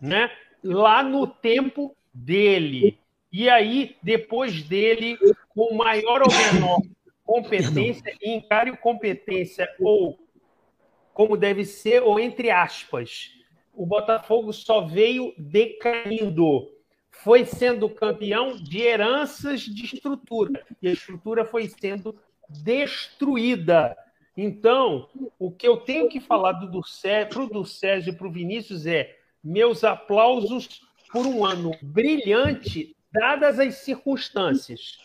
né? 0.00 0.30
Lá 0.62 1.02
no 1.02 1.26
tempo 1.26 1.96
dele. 2.14 2.96
E 3.32 3.50
aí, 3.50 3.96
depois 4.02 4.62
dele, 4.62 5.18
com 5.48 5.74
maior 5.74 6.22
ou 6.22 6.28
menor 6.52 6.80
competência, 7.26 8.14
e 8.22 8.30
encare 8.30 8.76
competência 8.76 9.68
ou 9.80 10.18
como 11.12 11.36
deve 11.36 11.64
ser, 11.64 12.02
ou 12.02 12.18
entre 12.18 12.50
aspas 12.50 13.32
o 13.74 13.86
Botafogo 13.86 14.52
só 14.52 14.82
veio 14.82 15.32
decaindo. 15.38 16.70
Foi 17.10 17.44
sendo 17.44 17.88
campeão 17.88 18.56
de 18.56 18.80
heranças 18.80 19.60
de 19.60 19.84
estrutura. 19.84 20.64
E 20.80 20.88
a 20.88 20.92
estrutura 20.92 21.44
foi 21.44 21.68
sendo 21.68 22.18
destruída. 22.48 23.96
Então, 24.36 25.08
o 25.38 25.50
que 25.50 25.68
eu 25.68 25.78
tenho 25.78 26.08
que 26.08 26.20
falar 26.20 26.52
do, 26.52 26.80
para 26.80 27.58
o 27.58 27.64
Sérgio 27.64 28.12
e 28.12 28.16
para 28.16 28.26
o 28.26 28.32
Vinícius 28.32 28.86
é 28.86 29.16
meus 29.42 29.84
aplausos 29.84 30.80
por 31.10 31.26
um 31.26 31.44
ano 31.44 31.72
brilhante, 31.82 32.96
dadas 33.12 33.58
as 33.58 33.76
circunstâncias. 33.76 34.98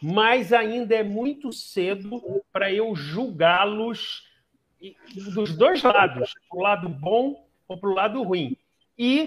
Mas 0.00 0.52
ainda 0.52 0.94
é 0.94 1.02
muito 1.02 1.52
cedo 1.52 2.22
para 2.52 2.72
eu 2.72 2.94
julgá-los 2.94 4.28
dos 5.34 5.56
dois 5.56 5.82
lados, 5.82 6.32
o 6.52 6.62
lado 6.62 6.88
bom 6.88 7.46
ou 7.66 7.78
para 7.78 7.90
o 7.90 7.94
lado 7.94 8.22
ruim. 8.22 8.56
E 8.96 9.26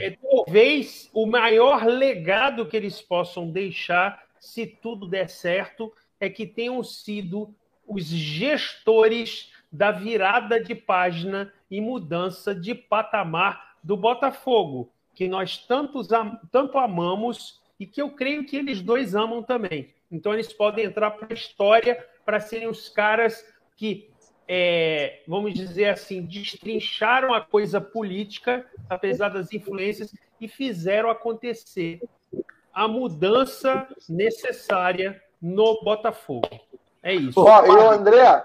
é, 0.00 0.10
talvez 0.12 1.10
o 1.12 1.26
maior 1.26 1.84
legado 1.84 2.66
que 2.66 2.76
eles 2.76 3.02
possam 3.02 3.50
deixar, 3.50 4.24
se 4.40 4.66
tudo 4.66 5.06
der 5.06 5.28
certo, 5.28 5.92
é 6.18 6.30
que 6.30 6.46
tenham 6.46 6.82
sido 6.82 7.54
os 7.86 8.04
gestores 8.04 9.52
da 9.70 9.90
virada 9.90 10.62
de 10.62 10.74
página 10.74 11.52
e 11.70 11.80
mudança 11.80 12.54
de 12.54 12.74
patamar 12.74 13.76
do 13.82 13.96
Botafogo. 13.96 14.90
que 15.14 15.28
nós 15.28 15.58
tantos, 15.58 16.08
tanto 16.50 16.76
amamos 16.76 17.62
e 17.78 17.86
que 17.86 18.02
eu 18.02 18.10
creio 18.10 18.44
que 18.44 18.56
eles 18.56 18.82
dois 18.82 19.14
amam 19.14 19.44
também. 19.44 19.94
Então 20.10 20.32
eles 20.34 20.52
podem 20.52 20.86
entrar 20.86 21.12
para 21.12 21.28
a 21.30 21.34
história 21.34 22.04
para 22.24 22.40
serem 22.40 22.66
os 22.66 22.88
caras 22.88 23.46
que, 23.76 24.10
é, 24.48 25.22
vamos 25.26 25.54
dizer 25.54 25.88
assim, 25.88 26.22
destrincharam 26.22 27.32
a 27.32 27.40
coisa 27.40 27.80
política, 27.80 28.66
apesar 28.88 29.28
das 29.28 29.52
influências, 29.52 30.12
e 30.40 30.48
fizeram 30.48 31.10
acontecer 31.10 32.00
a 32.72 32.88
mudança 32.88 33.86
necessária 34.08 35.22
no 35.40 35.80
Botafogo. 35.82 36.48
É 37.04 37.14
isso. 37.14 37.38
Ó, 37.38 37.66
e 37.66 37.68
o 37.68 37.90
André, 37.90 38.42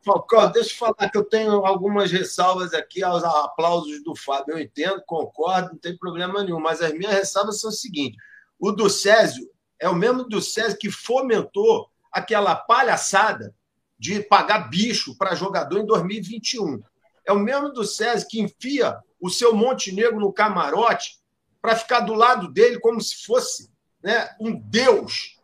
Falcão, 0.00 0.48
deixa 0.52 0.70
eu 0.72 0.78
falar 0.78 1.10
que 1.10 1.18
eu 1.18 1.24
tenho 1.24 1.66
algumas 1.66 2.12
ressalvas 2.12 2.72
aqui 2.72 3.02
aos 3.02 3.24
aplausos 3.24 4.04
do 4.04 4.14
Fábio. 4.14 4.54
Eu 4.54 4.60
entendo, 4.60 5.02
concordo, 5.04 5.70
não 5.70 5.78
tem 5.78 5.98
problema 5.98 6.44
nenhum, 6.44 6.60
mas 6.60 6.80
as 6.80 6.92
minhas 6.92 7.12
ressalvas 7.12 7.60
são 7.60 7.70
o 7.70 7.72
seguinte: 7.72 8.16
o 8.60 8.70
do 8.70 8.88
Césio 8.88 9.50
é 9.80 9.88
o 9.88 9.94
mesmo 9.94 10.22
do 10.22 10.40
Césio 10.40 10.78
que 10.78 10.88
fomentou 10.88 11.90
aquela 12.12 12.54
palhaçada 12.54 13.52
de 13.98 14.20
pagar 14.22 14.70
bicho 14.70 15.18
para 15.18 15.34
jogador 15.34 15.80
em 15.80 15.86
2021. 15.86 16.80
É 17.26 17.32
o 17.32 17.38
mesmo 17.40 17.72
do 17.72 17.84
Césio 17.84 18.28
que 18.28 18.40
enfia 18.40 18.96
o 19.20 19.28
seu 19.28 19.52
Montenegro 19.52 20.20
no 20.20 20.32
camarote 20.32 21.18
para 21.60 21.74
ficar 21.74 22.00
do 22.00 22.14
lado 22.14 22.52
dele 22.52 22.78
como 22.78 23.00
se 23.00 23.24
fosse 23.24 23.68
né, 24.00 24.30
um 24.38 24.56
deus. 24.56 25.35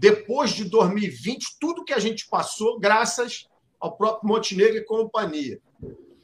Depois 0.00 0.52
de 0.52 0.64
2020, 0.64 1.58
tudo 1.60 1.84
que 1.84 1.92
a 1.92 1.98
gente 1.98 2.26
passou, 2.26 2.80
graças 2.80 3.46
ao 3.78 3.94
próprio 3.98 4.30
Montenegro 4.30 4.78
e 4.78 4.84
companhia. 4.84 5.60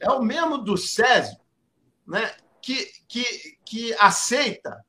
É 0.01 0.11
o 0.11 0.23
mesmo 0.23 0.57
do 0.57 0.79
Césio 0.79 1.39
né, 2.07 2.35
que, 2.63 2.91
que, 3.07 3.59
que 3.67 3.95
aceita 4.01 4.83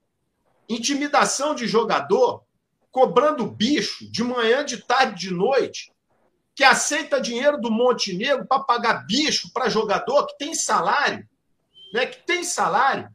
intimidação 0.69 1.53
de 1.53 1.67
jogador, 1.67 2.45
cobrando 2.89 3.51
bicho 3.51 4.09
de 4.09 4.23
manhã, 4.23 4.63
de 4.63 4.77
tarde, 4.77 5.27
de 5.27 5.33
noite, 5.33 5.91
que 6.55 6.63
aceita 6.63 7.19
dinheiro 7.19 7.59
do 7.59 7.69
Montenegro 7.69 8.47
para 8.47 8.63
pagar 8.63 9.05
bicho 9.05 9.51
para 9.51 9.67
jogador 9.67 10.27
que 10.27 10.37
tem 10.37 10.55
salário, 10.55 11.27
né, 11.93 12.05
que 12.05 12.25
tem 12.25 12.41
salário, 12.41 13.09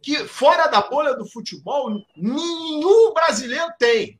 que 0.00 0.28
fora 0.28 0.68
da 0.68 0.80
bolha 0.80 1.16
do 1.16 1.28
futebol 1.28 1.90
nenhum 2.16 3.12
brasileiro 3.12 3.72
tem. 3.80 4.17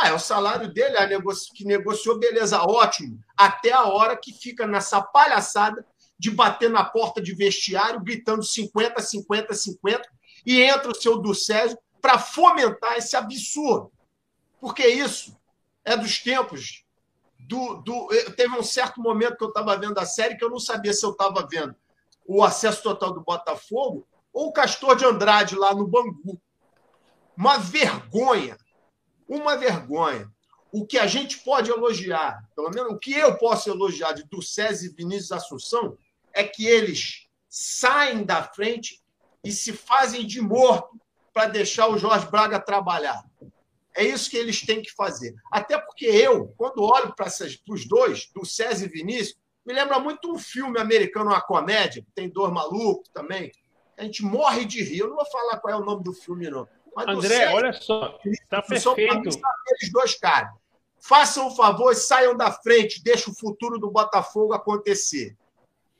Ah, 0.00 0.08
é 0.08 0.14
o 0.14 0.18
salário 0.18 0.72
dele, 0.72 0.96
a 0.96 1.06
negocio, 1.06 1.52
que 1.52 1.64
negociou, 1.64 2.18
beleza, 2.18 2.62
ótimo. 2.62 3.22
Até 3.36 3.70
a 3.70 3.84
hora 3.84 4.16
que 4.16 4.32
fica 4.32 4.66
nessa 4.66 5.02
palhaçada 5.02 5.84
de 6.18 6.30
bater 6.30 6.70
na 6.70 6.84
porta 6.84 7.20
de 7.20 7.34
vestiário, 7.34 8.00
gritando 8.00 8.42
50, 8.42 9.00
50, 9.00 9.52
50, 9.52 10.08
e 10.46 10.62
entra 10.62 10.90
o 10.90 10.94
seu 10.94 11.18
do 11.18 11.34
Césio 11.34 11.78
para 12.00 12.18
fomentar 12.18 12.96
esse 12.96 13.14
absurdo. 13.14 13.92
Porque 14.58 14.86
isso 14.86 15.36
é 15.84 15.96
dos 15.96 16.18
tempos 16.18 16.84
do. 17.38 17.76
do 17.82 18.08
teve 18.36 18.56
um 18.56 18.62
certo 18.62 19.02
momento 19.02 19.36
que 19.36 19.44
eu 19.44 19.48
estava 19.48 19.76
vendo 19.76 19.98
a 19.98 20.06
série 20.06 20.36
que 20.36 20.44
eu 20.44 20.50
não 20.50 20.58
sabia 20.58 20.94
se 20.94 21.04
eu 21.04 21.10
estava 21.10 21.46
vendo 21.50 21.74
o 22.26 22.42
acesso 22.42 22.82
total 22.82 23.12
do 23.12 23.20
Botafogo 23.20 24.06
ou 24.32 24.48
o 24.48 24.52
Castor 24.52 24.96
de 24.96 25.04
Andrade 25.04 25.56
lá 25.56 25.74
no 25.74 25.86
Bangu. 25.86 26.40
Uma 27.36 27.58
vergonha. 27.58 28.56
Uma 29.30 29.56
vergonha. 29.56 30.28
O 30.72 30.84
que 30.84 30.98
a 30.98 31.06
gente 31.06 31.38
pode 31.38 31.70
elogiar, 31.70 32.44
pelo 32.56 32.68
menos 32.68 32.92
o 32.92 32.98
que 32.98 33.12
eu 33.12 33.36
posso 33.38 33.70
elogiar 33.70 34.12
de 34.12 34.24
do 34.24 34.42
César 34.42 34.86
e 34.86 34.88
Vinícius 34.88 35.30
Assunção, 35.30 35.96
é 36.32 36.42
que 36.42 36.66
eles 36.66 37.28
saem 37.48 38.24
da 38.24 38.42
frente 38.42 39.00
e 39.44 39.52
se 39.52 39.72
fazem 39.72 40.26
de 40.26 40.40
morto 40.40 41.00
para 41.32 41.46
deixar 41.46 41.86
o 41.86 41.96
Jorge 41.96 42.26
Braga 42.26 42.58
trabalhar. 42.58 43.24
É 43.94 44.04
isso 44.04 44.28
que 44.28 44.36
eles 44.36 44.66
têm 44.66 44.82
que 44.82 44.92
fazer. 44.92 45.32
Até 45.48 45.78
porque 45.78 46.06
eu, 46.06 46.52
quando 46.56 46.82
olho 46.82 47.14
para 47.14 47.28
os 47.68 47.86
dois, 47.86 48.28
do 48.34 48.44
César 48.44 48.86
e 48.86 48.88
Vinícius, 48.88 49.38
me 49.64 49.72
lembra 49.72 50.00
muito 50.00 50.32
um 50.32 50.38
filme 50.38 50.80
americano, 50.80 51.30
uma 51.30 51.40
comédia, 51.40 52.02
que 52.02 52.10
tem 52.12 52.28
dois 52.28 52.52
malucos 52.52 53.08
também. 53.12 53.52
A 53.96 54.02
gente 54.02 54.24
morre 54.24 54.64
de 54.64 54.82
rir. 54.82 54.98
Eu 54.98 55.08
não 55.08 55.16
vou 55.16 55.26
falar 55.26 55.58
qual 55.60 55.72
é 55.72 55.76
o 55.76 55.84
nome 55.84 56.02
do 56.02 56.12
filme, 56.12 56.50
não. 56.50 56.66
Mas 56.94 57.08
André, 57.08 57.36
César, 57.36 57.54
olha 57.54 57.72
só, 57.72 58.18
está 58.24 58.62
perfeito. 58.62 58.90
Aqueles 58.90 59.92
dois 59.92 60.14
caras. 60.14 60.52
Façam 60.98 61.48
o 61.48 61.56
favor, 61.56 61.94
saiam 61.94 62.36
da 62.36 62.52
frente, 62.52 63.02
deixem 63.02 63.32
o 63.32 63.36
futuro 63.36 63.78
do 63.78 63.90
Botafogo 63.90 64.52
acontecer. 64.52 65.36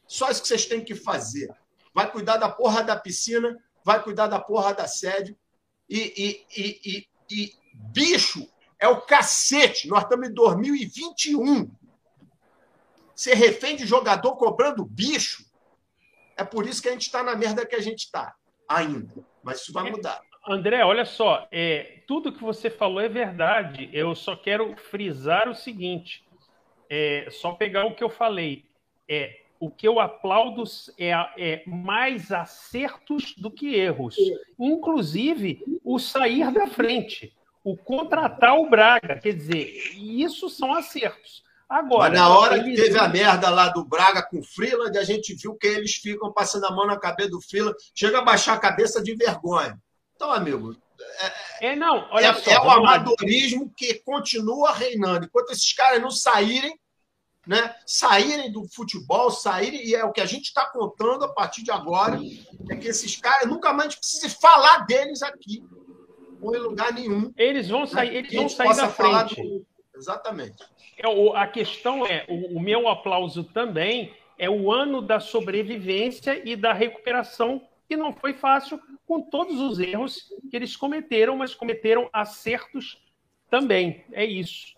Só 0.07 0.31
isso 0.31 0.43
que 0.43 0.49
vocês 0.49 0.67
têm 0.67 0.85
que 0.85 0.95
fazer. 0.95 1.49
Vai 1.95 2.11
cuidar 2.11 2.37
da 2.37 2.49
porra 2.49 2.83
da 2.83 2.97
piscina, 2.97 3.59
vai 3.83 4.03
cuidar 4.03 4.27
da 4.27 4.39
porra 4.39 4.75
da 4.75 4.87
sede. 4.87 5.37
E, 5.89 5.99
e, 5.99 6.61
e, 6.61 6.81
e, 6.85 7.09
e 7.31 7.55
bicho 7.73 8.47
é 8.79 8.89
o 8.89 9.01
cacete. 9.03 9.89
Nós 9.89 10.03
estamos 10.03 10.29
em 10.29 10.35
2021. 10.35 11.71
Ser 13.15 13.35
refém 13.35 13.77
de 13.77 13.87
jogador 13.87 14.37
cobrando 14.37 14.85
bicho. 14.85 15.45
É 16.37 16.45
por 16.45 16.67
isso 16.67 16.81
que 16.81 16.89
a 16.89 16.93
gente 16.93 17.03
está 17.03 17.23
na 17.23 17.37
merda 17.37 17.67
que 17.67 17.77
a 17.77 17.81
gente 17.81 18.05
está, 18.05 18.35
ainda. 18.67 19.15
Mas 19.43 19.61
isso 19.61 19.73
vai 19.73 19.89
é, 19.89 19.91
mudar. 19.91 20.23
André, 20.47 20.85
olha 20.85 21.05
só, 21.05 21.47
é, 21.53 22.03
tudo 22.07 22.33
que 22.33 22.43
você 22.43 22.71
falou 22.71 23.01
é 23.01 23.09
verdade. 23.09 23.91
Eu 23.93 24.15
só 24.15 24.35
quero 24.35 24.75
frisar 24.77 25.49
o 25.49 25.55
seguinte: 25.55 26.25
é, 26.89 27.29
só 27.31 27.53
pegar 27.53 27.87
o 27.87 27.95
que 27.95 28.03
eu 28.03 28.11
falei. 28.11 28.65
É, 29.09 29.41
o 29.61 29.71
que 29.71 29.87
eu 29.87 30.01
aplaudo 30.01 30.65
é, 30.99 31.11
é, 31.37 31.63
mais 31.67 32.33
acertos 32.33 33.35
do 33.37 33.51
que 33.51 33.75
erros. 33.75 34.17
Inclusive, 34.59 35.63
o 35.85 35.99
sair 35.99 36.51
da 36.51 36.67
frente, 36.67 37.37
o 37.63 37.77
contratar 37.77 38.57
o 38.57 38.71
Braga. 38.71 39.19
Quer 39.19 39.35
dizer, 39.35 39.93
isso 39.95 40.49
são 40.49 40.73
acertos. 40.73 41.43
Agora, 41.69 42.11
Mas 42.11 42.19
na 42.19 42.29
hora 42.29 42.65
que 42.65 42.75
teve 42.75 42.99
a 42.99 43.07
merda 43.07 43.49
lá 43.51 43.69
do 43.69 43.85
Braga 43.85 44.23
com 44.23 44.41
o 44.41 44.43
Freeland, 44.43 44.97
a 44.99 45.05
gente 45.05 45.35
viu 45.35 45.55
que 45.55 45.69
eles 45.69 45.95
ficam 45.95 46.33
passando 46.33 46.65
a 46.65 46.75
mão 46.75 46.87
na 46.87 46.99
cabeça 46.99 47.31
do 47.31 47.41
Freeland, 47.41 47.77
chega 47.95 48.19
a 48.19 48.25
baixar 48.25 48.55
a 48.55 48.59
cabeça 48.59 49.01
de 49.01 49.15
vergonha. 49.15 49.79
Então, 50.21 50.33
amigo, 50.33 50.77
é, 51.61 51.69
é 51.69 51.77
não, 51.77 52.07
olha 52.11 52.27
é, 52.27 52.35
só, 52.35 52.51
é 52.51 52.61
o 52.61 52.71
amadorismo 52.71 53.73
que 53.75 53.95
continua 53.95 54.71
reinando. 54.71 55.25
Enquanto 55.25 55.49
esses 55.49 55.73
caras 55.73 55.99
não 55.99 56.11
saírem, 56.11 56.79
né, 57.47 57.75
saírem 57.87 58.53
do 58.53 58.69
futebol, 58.69 59.31
saírem, 59.31 59.83
e 59.83 59.95
é 59.95 60.05
o 60.05 60.13
que 60.13 60.21
a 60.21 60.27
gente 60.27 60.45
está 60.45 60.67
contando 60.69 61.25
a 61.25 61.33
partir 61.33 61.63
de 61.63 61.71
agora, 61.71 62.21
é 62.69 62.77
que 62.77 62.87
esses 62.87 63.17
caras 63.17 63.49
nunca 63.49 63.73
mais 63.73 63.95
precisa 63.95 64.29
falar 64.29 64.85
deles 64.85 65.23
aqui, 65.23 65.65
ou 66.43 66.55
em 66.55 66.59
lugar 66.59 66.93
nenhum. 66.93 67.33
Eles 67.39 67.71
vão 67.71 67.87
sair, 67.87 68.11
né? 68.11 68.19
eles 68.19 68.35
vão 68.35 68.49
sair 68.51 68.77
da 68.77 68.91
frente. 68.91 69.37
Do... 69.37 69.67
Exatamente. 69.97 70.63
É, 70.99 71.09
o, 71.09 71.33
a 71.33 71.47
questão 71.47 72.05
é, 72.05 72.27
o, 72.29 72.59
o 72.59 72.61
meu 72.61 72.89
aplauso 72.89 73.43
também 73.43 74.15
é 74.37 74.51
o 74.51 74.71
ano 74.71 75.01
da 75.01 75.19
sobrevivência 75.19 76.47
e 76.47 76.55
da 76.57 76.75
recuperação, 76.75 77.67
que 77.91 77.97
não 77.97 78.13
foi 78.13 78.33
fácil, 78.33 78.81
com 79.05 79.21
todos 79.21 79.61
os 79.61 79.81
erros 79.81 80.29
que 80.49 80.57
eles 80.57 80.77
cometeram, 80.77 81.37
mas 81.37 81.57
cometeram 81.57 82.09
acertos 82.13 83.03
também. 83.51 84.05
É 84.13 84.25
isso. 84.25 84.77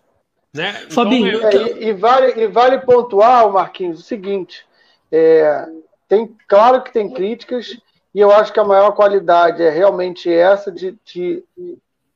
Né? 0.51 0.71
Então, 0.79 0.89
Fabinho, 0.89 1.45
é, 1.45 1.55
e, 1.55 1.89
e, 1.89 1.93
vale, 1.93 2.41
e 2.41 2.47
vale 2.47 2.79
pontuar, 2.79 3.47
Marquinhos, 3.51 3.99
o 3.99 4.03
seguinte: 4.03 4.65
é, 5.11 5.67
tem, 6.07 6.35
claro 6.47 6.81
que 6.81 6.91
tem 6.91 7.07
críticas, 7.07 7.77
e 8.15 8.19
eu 8.19 8.31
acho 8.31 8.51
que 8.51 8.59
a 8.59 8.65
maior 8.65 8.93
qualidade 8.93 9.61
é 9.61 9.69
realmente 9.69 10.27
essa 10.33 10.71
de, 10.71 10.97
de 11.05 11.43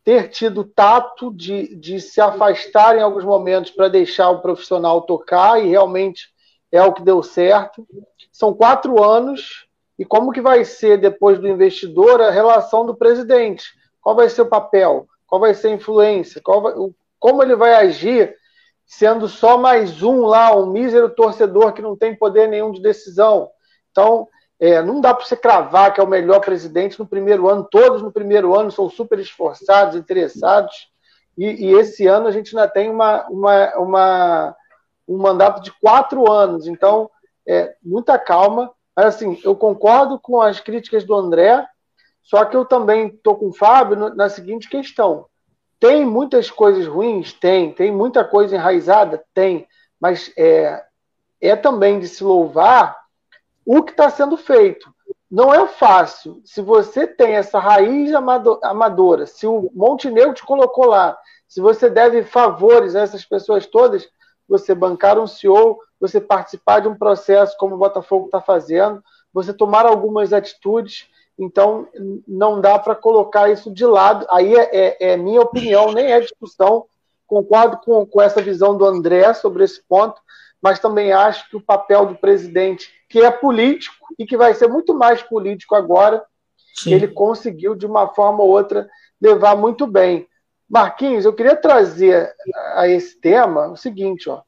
ter 0.03 0.29
tido 0.29 0.63
tato 0.63 1.31
de, 1.31 1.75
de 1.75 2.01
se 2.01 2.19
afastar 2.19 2.97
em 2.97 3.01
alguns 3.03 3.23
momentos 3.23 3.69
para 3.69 3.87
deixar 3.87 4.31
o 4.31 4.41
profissional 4.41 5.03
tocar, 5.03 5.63
e 5.63 5.69
realmente 5.69 6.27
é 6.71 6.81
o 6.81 6.91
que 6.91 7.03
deu 7.03 7.21
certo. 7.21 7.87
São 8.31 8.51
quatro 8.51 9.03
anos, 9.03 9.66
e 9.97 10.05
como 10.05 10.31
que 10.31 10.41
vai 10.41 10.63
ser, 10.63 10.97
depois 10.97 11.39
do 11.39 11.47
investidor, 11.47 12.21
a 12.21 12.29
relação 12.29 12.85
do 12.85 12.95
presidente? 12.95 13.65
Qual 14.01 14.15
vai 14.15 14.29
ser 14.29 14.43
o 14.43 14.49
papel? 14.49 15.07
Qual 15.25 15.41
vai 15.41 15.53
ser 15.53 15.69
a 15.69 15.71
influência? 15.71 16.41
Vai, 16.45 16.73
como 17.19 17.41
ele 17.41 17.55
vai 17.55 17.73
agir 17.73 18.35
sendo 18.85 19.27
só 19.27 19.57
mais 19.57 20.01
um 20.01 20.21
lá, 20.21 20.55
um 20.55 20.67
mísero 20.67 21.09
torcedor 21.09 21.73
que 21.73 21.81
não 21.81 21.95
tem 21.95 22.15
poder 22.15 22.47
nenhum 22.47 22.71
de 22.71 22.81
decisão. 22.81 23.49
Então, 23.91 24.27
é, 24.59 24.81
não 24.81 25.01
dá 25.01 25.13
para 25.13 25.25
você 25.25 25.35
cravar 25.35 25.93
que 25.93 25.99
é 25.99 26.03
o 26.03 26.07
melhor 26.07 26.39
presidente 26.39 26.97
no 26.97 27.05
primeiro 27.05 27.49
ano. 27.49 27.67
Todos 27.69 28.01
no 28.01 28.11
primeiro 28.11 28.57
ano 28.57 28.71
são 28.71 28.89
super 28.89 29.19
esforçados, 29.19 29.95
interessados. 29.95 30.89
E, 31.37 31.67
e 31.67 31.73
esse 31.73 32.07
ano 32.07 32.27
a 32.27 32.31
gente 32.31 32.55
ainda 32.55 32.67
tem 32.67 32.89
uma, 32.89 33.27
uma, 33.27 33.75
uma, 33.75 34.55
um 35.07 35.17
mandato 35.17 35.61
de 35.61 35.71
quatro 35.79 36.31
anos. 36.31 36.65
Então, 36.65 37.09
é, 37.47 37.75
muita 37.83 38.17
calma. 38.17 38.71
Mas, 38.97 39.05
assim, 39.13 39.39
eu 39.43 39.55
concordo 39.55 40.19
com 40.19 40.41
as 40.41 40.59
críticas 40.59 41.03
do 41.03 41.13
André, 41.13 41.63
só 42.23 42.43
que 42.43 42.57
eu 42.57 42.65
também 42.65 43.09
estou 43.09 43.35
com 43.35 43.49
o 43.49 43.53
Fábio 43.53 44.15
na 44.15 44.27
seguinte 44.27 44.67
questão. 44.67 45.27
Tem 45.79 46.03
muitas 46.03 46.49
coisas 46.49 46.87
ruins? 46.87 47.31
Tem. 47.31 47.71
Tem 47.71 47.91
muita 47.91 48.25
coisa 48.25 48.55
enraizada? 48.55 49.23
Tem. 49.35 49.67
Mas 50.01 50.33
é, 50.35 50.83
é 51.39 51.55
também 51.55 51.99
de 51.99 52.07
se 52.07 52.23
louvar 52.23 52.97
o 53.63 53.83
que 53.83 53.91
está 53.91 54.09
sendo 54.09 54.35
feito. 54.35 54.91
não 55.29 55.53
é 55.53 55.67
fácil. 55.67 56.41
Se 56.43 56.59
você 56.59 57.05
tem 57.05 57.35
essa 57.35 57.59
raiz 57.59 58.11
amadora, 58.63 59.27
se 59.27 59.45
o 59.45 59.69
Montenegro 59.75 60.33
te 60.33 60.43
colocou 60.43 60.87
lá, 60.87 61.15
se 61.47 61.61
você 61.61 61.87
deve 61.87 62.23
favores 62.23 62.95
a 62.95 63.01
essas 63.01 63.23
pessoas 63.23 63.67
todas, 63.67 64.09
você 64.47 64.73
bancar 64.73 65.19
um 65.19 65.27
CEO, 65.27 65.79
você 65.99 66.21
participar 66.21 66.79
de 66.79 66.87
um 66.87 66.95
processo 66.95 67.55
como 67.57 67.75
o 67.75 67.77
Botafogo 67.77 68.25
está 68.25 68.41
fazendo, 68.41 69.03
você 69.33 69.53
tomar 69.53 69.85
algumas 69.85 70.33
atitudes, 70.33 71.07
então 71.37 71.87
não 72.27 72.59
dá 72.59 72.79
para 72.79 72.95
colocar 72.95 73.49
isso 73.49 73.71
de 73.71 73.85
lado. 73.85 74.25
Aí 74.29 74.55
é, 74.55 74.69
é, 74.71 75.11
é, 75.11 75.17
minha 75.17 75.41
opinião, 75.41 75.91
nem 75.91 76.11
é 76.11 76.19
discussão. 76.19 76.85
Concordo 77.27 77.77
com, 77.77 78.05
com 78.05 78.21
essa 78.21 78.41
visão 78.41 78.77
do 78.77 78.85
André 78.85 79.33
sobre 79.33 79.63
esse 79.63 79.81
ponto, 79.87 80.19
mas 80.61 80.79
também 80.79 81.11
acho 81.11 81.49
que 81.49 81.57
o 81.57 81.61
papel 81.61 82.05
do 82.05 82.15
presidente, 82.15 82.89
que 83.09 83.19
é 83.19 83.29
político 83.29 84.07
e 84.17 84.25
que 84.25 84.37
vai 84.37 84.53
ser 84.53 84.67
muito 84.67 84.93
mais 84.93 85.21
político 85.21 85.75
agora, 85.75 86.23
Sim. 86.73 86.93
ele 86.93 87.07
conseguiu, 87.07 87.75
de 87.75 87.85
uma 87.85 88.07
forma 88.07 88.41
ou 88.43 88.49
outra, 88.49 88.89
levar 89.21 89.55
muito 89.55 89.85
bem. 89.85 90.27
Marquinhos, 90.69 91.25
eu 91.25 91.33
queria 91.33 91.55
trazer 91.55 92.33
a 92.75 92.87
esse 92.87 93.19
tema 93.19 93.67
o 93.67 93.77
seguinte, 93.77 94.29
ó. 94.29 94.41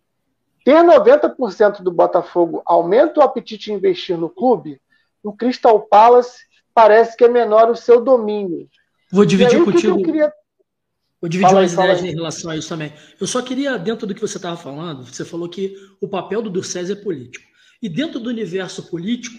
Ter 0.66 0.84
90% 0.84 1.82
do 1.82 1.92
Botafogo 1.92 2.62
aumenta 2.66 3.20
o 3.20 3.24
apetite 3.24 3.72
em 3.72 3.76
investir 3.76 4.18
no 4.18 4.30
clube, 4.30 4.82
no 5.24 5.34
Crystal 5.34 5.80
Palace 5.82 6.44
parece 6.74 7.16
que 7.16 7.24
é 7.24 7.28
menor 7.28 7.70
o 7.70 7.76
seu 7.76 8.02
domínio. 8.02 8.70
Vou 9.12 9.26
dividir 9.26 9.58
aí, 9.58 9.66
contigo. 9.66 9.98
Que 9.98 10.04
queria... 10.04 10.34
Vou 11.22 11.30
dividir 11.30 11.50
fala 11.50 11.62
umas 11.62 11.78
aí, 11.78 11.86
ideias 11.86 12.04
em 12.04 12.16
relação 12.16 12.52
a 12.52 12.58
isso 12.58 12.70
também. 12.70 12.94
Eu 13.20 13.28
só 13.28 13.42
queria, 13.42 13.78
dentro 13.78 14.08
do 14.08 14.14
que 14.14 14.22
você 14.22 14.38
estava 14.38 14.56
falando, 14.56 15.06
você 15.06 15.26
falou 15.26 15.50
que 15.50 15.76
o 16.00 16.08
papel 16.08 16.42
do 16.42 16.50
Durcés 16.50 16.90
é 16.90 16.96
político. 16.96 17.46
E 17.82 17.90
dentro 17.90 18.20
do 18.20 18.30
universo 18.30 18.90
político, 18.90 19.38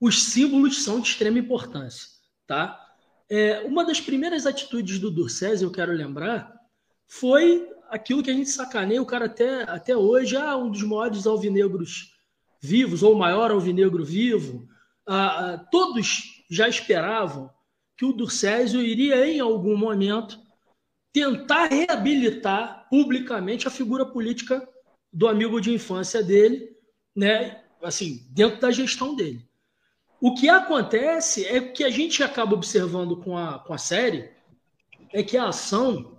os 0.00 0.24
símbolos 0.24 0.82
são 0.82 1.00
de 1.00 1.08
extrema 1.08 1.38
importância. 1.38 2.08
Tá? 2.46 2.78
É, 3.34 3.60
uma 3.60 3.82
das 3.82 3.98
primeiras 3.98 4.44
atitudes 4.44 4.98
do 4.98 5.10
Durcés, 5.10 5.62
eu 5.62 5.70
quero 5.70 5.90
lembrar, 5.90 6.54
foi 7.08 7.66
aquilo 7.88 8.22
que 8.22 8.30
a 8.30 8.34
gente 8.34 8.50
sacaneia 8.50 9.00
o 9.00 9.06
cara 9.06 9.24
até, 9.24 9.62
até 9.62 9.96
hoje, 9.96 10.36
ah, 10.36 10.54
um 10.54 10.70
dos 10.70 10.82
maiores 10.82 11.26
alvinegros 11.26 12.12
vivos, 12.60 13.02
ou 13.02 13.14
o 13.14 13.18
maior 13.18 13.50
alvinegro 13.50 14.04
vivo. 14.04 14.68
Ah, 15.06 15.54
ah, 15.54 15.58
todos 15.70 16.44
já 16.50 16.68
esperavam 16.68 17.48
que 17.96 18.04
o 18.04 18.12
Durcésio 18.12 18.82
iria, 18.82 19.26
em 19.26 19.40
algum 19.40 19.78
momento, 19.78 20.38
tentar 21.10 21.68
reabilitar 21.68 22.86
publicamente 22.90 23.66
a 23.66 23.70
figura 23.70 24.04
política 24.04 24.68
do 25.10 25.26
amigo 25.26 25.58
de 25.58 25.72
infância 25.72 26.22
dele, 26.22 26.76
né? 27.16 27.64
Assim, 27.82 28.26
dentro 28.28 28.60
da 28.60 28.70
gestão 28.70 29.16
dele. 29.16 29.48
O 30.22 30.34
que 30.34 30.48
acontece 30.48 31.44
é 31.44 31.60
que 31.60 31.82
a 31.82 31.90
gente 31.90 32.22
acaba 32.22 32.54
observando 32.54 33.16
com 33.16 33.36
a, 33.36 33.58
com 33.58 33.74
a 33.74 33.78
série 33.78 34.30
é 35.12 35.22
que 35.22 35.36
a 35.36 35.48
ação 35.48 36.16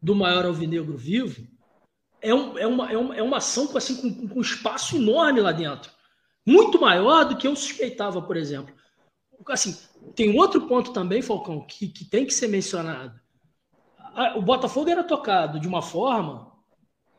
do 0.00 0.14
maior 0.14 0.46
alvinegro 0.46 0.96
vivo 0.96 1.46
é, 2.22 2.34
um, 2.34 2.56
é, 2.56 2.66
uma, 2.66 2.92
é, 2.92 2.96
uma, 2.96 3.16
é 3.16 3.22
uma 3.22 3.36
ação 3.38 3.66
com, 3.66 3.76
assim, 3.76 3.96
com, 3.96 4.28
com 4.28 4.38
um 4.38 4.42
espaço 4.42 4.96
enorme 4.96 5.40
lá 5.40 5.52
dentro. 5.52 5.90
Muito 6.46 6.80
maior 6.80 7.24
do 7.24 7.36
que 7.36 7.46
eu 7.46 7.56
suspeitava, 7.56 8.22
por 8.22 8.36
exemplo. 8.36 8.74
Assim, 9.48 9.76
tem 10.14 10.38
outro 10.38 10.68
ponto 10.68 10.92
também, 10.92 11.20
Falcão, 11.20 11.60
que, 11.66 11.88
que 11.88 12.04
tem 12.04 12.24
que 12.24 12.32
ser 12.32 12.46
mencionado 12.46 13.20
o 14.36 14.42
Botafogo 14.42 14.90
era 14.90 15.04
tocado 15.04 15.60
de 15.60 15.68
uma 15.68 15.82
forma, 15.82 16.52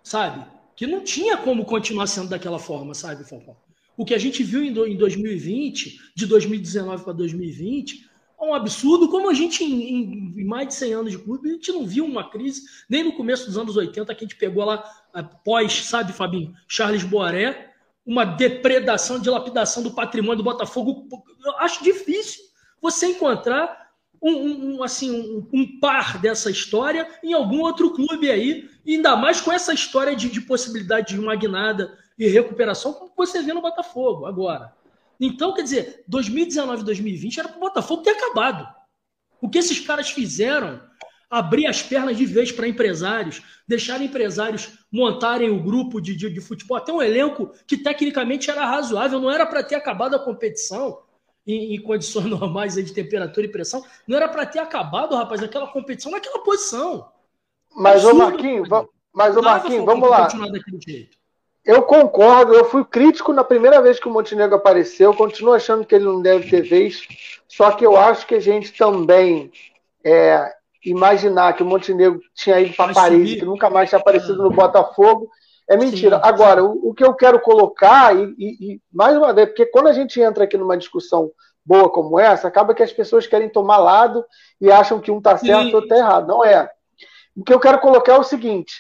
sabe, 0.04 0.46
que 0.76 0.86
não 0.86 1.04
tinha 1.04 1.38
como 1.38 1.66
continuar 1.66 2.08
sendo 2.08 2.30
daquela 2.30 2.60
forma, 2.60 2.94
sabe, 2.94 3.24
Falcão? 3.24 3.56
O 4.02 4.06
que 4.06 4.16
a 4.16 4.18
gente 4.18 4.42
viu 4.42 4.64
em 4.64 4.98
2020, 4.98 6.14
de 6.16 6.26
2019 6.26 7.04
para 7.04 7.14
2020, 7.14 8.10
é 8.42 8.44
um 8.44 8.56
absurdo, 8.56 9.08
como 9.08 9.30
a 9.30 9.34
gente, 9.36 9.64
em, 9.64 10.34
em, 10.40 10.44
mais 10.44 10.70
de 10.70 10.74
100 10.74 10.94
anos 10.94 11.12
de 11.12 11.20
clube, 11.20 11.48
a 11.48 11.54
gente 11.54 11.72
não 11.72 11.86
viu 11.86 12.04
uma 12.04 12.28
crise, 12.28 12.64
nem 12.90 13.04
no 13.04 13.12
começo 13.12 13.46
dos 13.46 13.60
anos 13.60 13.78
80, 13.78 14.16
que 14.16 14.26
a 14.26 14.28
gente 14.28 14.40
pegou 14.40 14.66
lá, 14.66 14.84
após, 15.14 15.86
sabe, 15.86 16.14
Fabinho, 16.14 16.52
Charles 16.68 17.04
Boaré, 17.04 17.76
uma 18.04 18.26
depredação, 18.26 19.20
dilapidação 19.20 19.84
do 19.84 19.92
patrimônio 19.92 20.38
do 20.38 20.44
Botafogo. 20.44 21.08
Eu 21.46 21.60
acho 21.60 21.84
difícil 21.84 22.42
você 22.82 23.06
encontrar 23.06 23.92
um, 24.20 24.78
um 24.78 24.84
assim, 24.84 25.12
um, 25.12 25.48
um, 25.54 25.80
par 25.80 26.20
dessa 26.20 26.50
história 26.50 27.08
em 27.24 27.34
algum 27.34 27.60
outro 27.60 27.92
clube 27.92 28.32
aí, 28.32 28.68
ainda 28.88 29.16
mais 29.16 29.40
com 29.40 29.52
essa 29.52 29.72
história 29.72 30.16
de, 30.16 30.28
de 30.28 30.42
possibilidade 30.42 31.14
de 31.14 31.20
uma 31.20 31.36
guinada 31.36 31.96
e 32.22 32.28
recuperação, 32.28 32.94
como 32.94 33.12
você 33.18 33.42
vê 33.42 33.52
no 33.52 33.64
Botafogo 33.64 34.28
agora. 34.28 34.72
Então, 35.20 35.56
quer 35.56 35.64
dizer, 35.64 36.04
2019 36.08 36.84
2020 36.84 37.40
era 37.40 37.50
para 37.50 37.58
o 37.58 37.62
Botafogo 37.62 38.04
ter 38.04 38.12
acabado. 38.12 38.68
O 39.42 39.50
que 39.50 39.58
esses 39.58 39.80
caras 39.80 40.12
fizeram, 40.12 40.80
abrir 41.28 41.66
as 41.66 41.82
pernas 41.82 42.16
de 42.16 42.28
vez 42.28 42.52
para 42.52 42.68
empresários, 42.68 43.42
deixar 43.68 44.00
empresários 44.04 44.86
montarem 44.92 45.50
o 45.50 45.64
grupo 45.64 46.00
de, 46.00 46.16
de, 46.16 46.30
de 46.30 46.40
futebol, 46.40 46.78
até 46.78 46.94
um 46.94 47.02
elenco 47.02 47.52
que 47.66 47.76
tecnicamente 47.76 48.52
era 48.52 48.68
razoável, 48.68 49.20
não 49.20 49.32
era 49.32 49.48
para 49.48 49.64
ter 49.64 49.74
acabado 49.74 50.16
a 50.16 50.20
competição, 50.20 51.02
em, 51.48 51.74
em 51.74 51.82
condições 51.82 52.26
normais 52.30 52.76
de 52.76 52.94
temperatura 52.94 53.48
e 53.48 53.52
pressão, 53.52 53.84
não 54.08 54.16
era 54.16 54.30
para 54.30 54.46
ter 54.46 54.60
acabado, 54.60 55.16
rapaz, 55.16 55.42
aquela 55.42 55.66
competição 55.72 56.12
naquela 56.12 56.44
posição. 56.44 57.12
Mas, 57.76 58.06
o 58.06 58.14
Marquinhos, 58.14 58.70
mas, 59.12 59.36
o 59.36 59.42
Marquinhos, 59.42 59.86
vamos 59.86 60.08
lá. 60.08 60.28
Eu 61.64 61.84
concordo, 61.84 62.54
eu 62.54 62.66
fui 62.66 62.84
crítico 62.84 63.32
na 63.32 63.44
primeira 63.44 63.82
vez 63.82 64.00
que 64.00 64.08
o 64.08 64.12
Montenegro 64.12 64.56
apareceu, 64.56 65.14
continuo 65.14 65.54
achando 65.54 65.86
que 65.86 65.94
ele 65.94 66.06
não 66.06 66.22
deve 66.22 66.50
ter 66.50 66.64
vez, 66.64 67.08
só 67.48 67.72
que 67.72 67.86
eu 67.86 67.96
acho 67.96 68.26
que 68.26 68.36
a 68.36 68.40
gente 68.40 68.74
também 68.74 69.52
é, 70.04 70.52
imaginar 70.84 71.54
que 71.54 71.62
o 71.62 71.66
Montenegro 71.66 72.20
tinha 72.34 72.60
ido 72.60 72.76
para 72.76 72.94
Paris, 72.94 73.36
que 73.36 73.46
nunca 73.46 73.70
mais 73.70 73.90
tinha 73.90 74.00
aparecido 74.00 74.42
ah. 74.42 74.46
no 74.46 74.52
Botafogo, 74.52 75.30
é 75.70 75.78
mentira. 75.78 76.18
Sim. 76.18 76.22
Agora, 76.26 76.64
o, 76.64 76.90
o, 76.90 76.94
que 76.94 77.04
eu 77.04 77.14
quero 77.14 77.40
colocar, 77.40 78.16
e, 78.16 78.36
e, 78.38 78.74
e, 78.74 78.82
mais 78.92 79.16
uma 79.16 79.32
vez, 79.32 79.50
porque 79.50 79.68
quando 79.68 79.88
a 79.88 79.94
gente 79.94 80.20
entra 80.20 80.46
aqui 80.46 80.58
numa 80.58 80.78
discussão 80.78 81.32
boa 81.64 81.90
como 81.90 82.20
essa, 82.20 82.48
acaba 82.48 82.74
que 82.74 82.84
as 82.84 82.92
pessoas 82.92 83.28
querem 83.28 83.48
tomar 83.48 83.78
lado 83.78 84.26
e 84.60 84.72
acham 84.72 85.00
que 85.00 85.12
um 85.12 85.20
está 85.20 85.38
certo 85.38 85.70
e 85.70 85.76
outro 85.76 85.84
está 85.84 85.98
errado. 85.98 86.28
Não 86.28 86.44
é. 86.44 86.70
O 87.38 87.44
que 87.44 87.54
eu 87.54 87.60
quero 87.60 87.80
colocar 87.80 88.14
é 88.14 88.20
o 88.20 88.24
seguinte: 88.24 88.74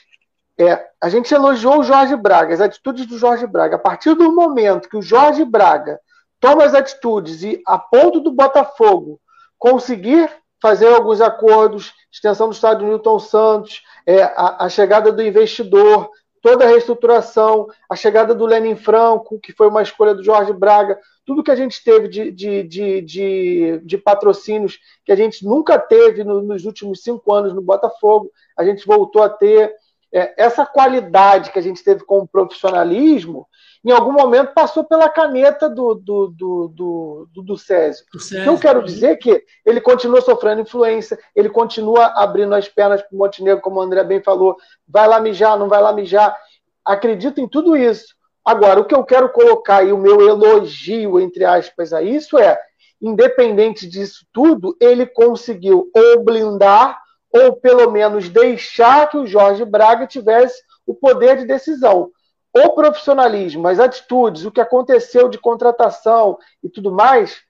é, 0.61 0.88
a 1.01 1.09
gente 1.09 1.33
elogiou 1.33 1.79
o 1.79 1.83
Jorge 1.83 2.15
Braga, 2.15 2.53
as 2.53 2.61
atitudes 2.61 3.05
do 3.05 3.17
Jorge 3.17 3.47
Braga. 3.47 3.77
A 3.77 3.79
partir 3.79 4.13
do 4.13 4.31
momento 4.31 4.89
que 4.89 4.97
o 4.97 5.01
Jorge 5.01 5.43
Braga 5.43 5.99
toma 6.39 6.63
as 6.63 6.73
atitudes 6.73 7.43
e, 7.43 7.61
a 7.65 7.77
ponto 7.77 8.19
do 8.19 8.31
Botafogo 8.31 9.19
conseguir 9.57 10.29
fazer 10.61 10.88
alguns 10.88 11.21
acordos, 11.21 11.93
extensão 12.11 12.47
do 12.47 12.53
estádio 12.53 12.88
Newton 12.88 13.19
Santos, 13.19 13.83
é, 14.05 14.21
a, 14.23 14.65
a 14.65 14.69
chegada 14.69 15.11
do 15.11 15.23
investidor, 15.23 16.09
toda 16.41 16.65
a 16.65 16.67
reestruturação, 16.67 17.67
a 17.89 17.95
chegada 17.95 18.33
do 18.33 18.45
Lenin 18.45 18.75
Franco, 18.75 19.39
que 19.39 19.53
foi 19.53 19.67
uma 19.67 19.81
escolha 19.81 20.13
do 20.13 20.23
Jorge 20.23 20.53
Braga, 20.53 20.99
tudo 21.25 21.43
que 21.43 21.51
a 21.51 21.55
gente 21.55 21.83
teve 21.83 22.07
de, 22.07 22.31
de, 22.31 22.63
de, 22.63 23.01
de, 23.01 23.81
de 23.83 23.97
patrocínios 23.97 24.79
que 25.05 25.11
a 25.11 25.15
gente 25.15 25.45
nunca 25.45 25.77
teve 25.79 26.23
no, 26.23 26.41
nos 26.41 26.65
últimos 26.65 27.01
cinco 27.03 27.33
anos 27.33 27.53
no 27.53 27.61
Botafogo, 27.61 28.31
a 28.57 28.63
gente 28.63 28.85
voltou 28.85 29.23
a 29.23 29.29
ter. 29.29 29.73
É, 30.13 30.33
essa 30.43 30.65
qualidade 30.65 31.51
que 31.51 31.59
a 31.59 31.61
gente 31.61 31.83
teve 31.83 32.03
com 32.03 32.19
o 32.19 32.27
profissionalismo, 32.27 33.47
em 33.83 33.91
algum 33.91 34.11
momento 34.11 34.53
passou 34.53 34.83
pela 34.83 35.09
caneta 35.09 35.69
do, 35.69 35.95
do, 35.95 36.27
do, 36.27 36.67
do, 36.67 37.27
do, 37.33 37.41
do 37.41 37.57
Césio. 37.57 38.05
O 38.13 38.19
que 38.19 38.49
eu 38.49 38.59
quero 38.59 38.83
dizer 38.83 39.11
é 39.11 39.15
que 39.15 39.43
ele 39.65 39.81
continua 39.81 40.21
sofrendo 40.21 40.61
influência, 40.61 41.17
ele 41.35 41.49
continua 41.49 42.07
abrindo 42.15 42.53
as 42.53 42.67
pernas 42.67 43.01
para 43.01 43.15
o 43.15 43.17
Montenegro, 43.17 43.61
como 43.61 43.79
o 43.79 43.81
André 43.81 44.03
bem 44.03 44.21
falou, 44.21 44.57
vai 44.88 45.07
lá 45.07 45.19
mijar, 45.19 45.57
não 45.57 45.69
vai 45.69 45.81
lá 45.81 45.93
mijar. 45.93 46.38
Acredito 46.85 47.39
em 47.39 47.47
tudo 47.47 47.75
isso. 47.75 48.15
Agora, 48.43 48.79
o 48.79 48.85
que 48.85 48.95
eu 48.95 49.03
quero 49.03 49.29
colocar 49.29 49.83
e 49.83 49.91
o 49.91 49.97
meu 49.97 50.27
elogio, 50.27 51.19
entre 51.19 51.45
aspas, 51.45 51.93
a 51.93 52.01
isso 52.01 52.38
é, 52.38 52.59
independente 53.01 53.88
disso 53.88 54.25
tudo, 54.31 54.75
ele 54.79 55.05
conseguiu 55.05 55.89
ou 55.95 56.23
blindar 56.23 57.01
ou 57.33 57.53
pelo 57.53 57.91
menos 57.91 58.29
deixar 58.29 59.09
que 59.09 59.17
o 59.17 59.25
Jorge 59.25 59.65
Braga 59.65 60.05
tivesse 60.05 60.61
o 60.85 60.93
poder 60.93 61.37
de 61.37 61.45
decisão 61.45 62.11
o 62.53 62.69
profissionalismo, 62.73 63.67
as 63.67 63.79
atitudes, 63.79 64.45
o 64.45 64.51
que 64.51 64.59
aconteceu 64.59 65.29
de 65.29 65.37
contratação 65.37 66.37
e 66.61 66.69
tudo 66.69 66.91
mais, 66.91 67.41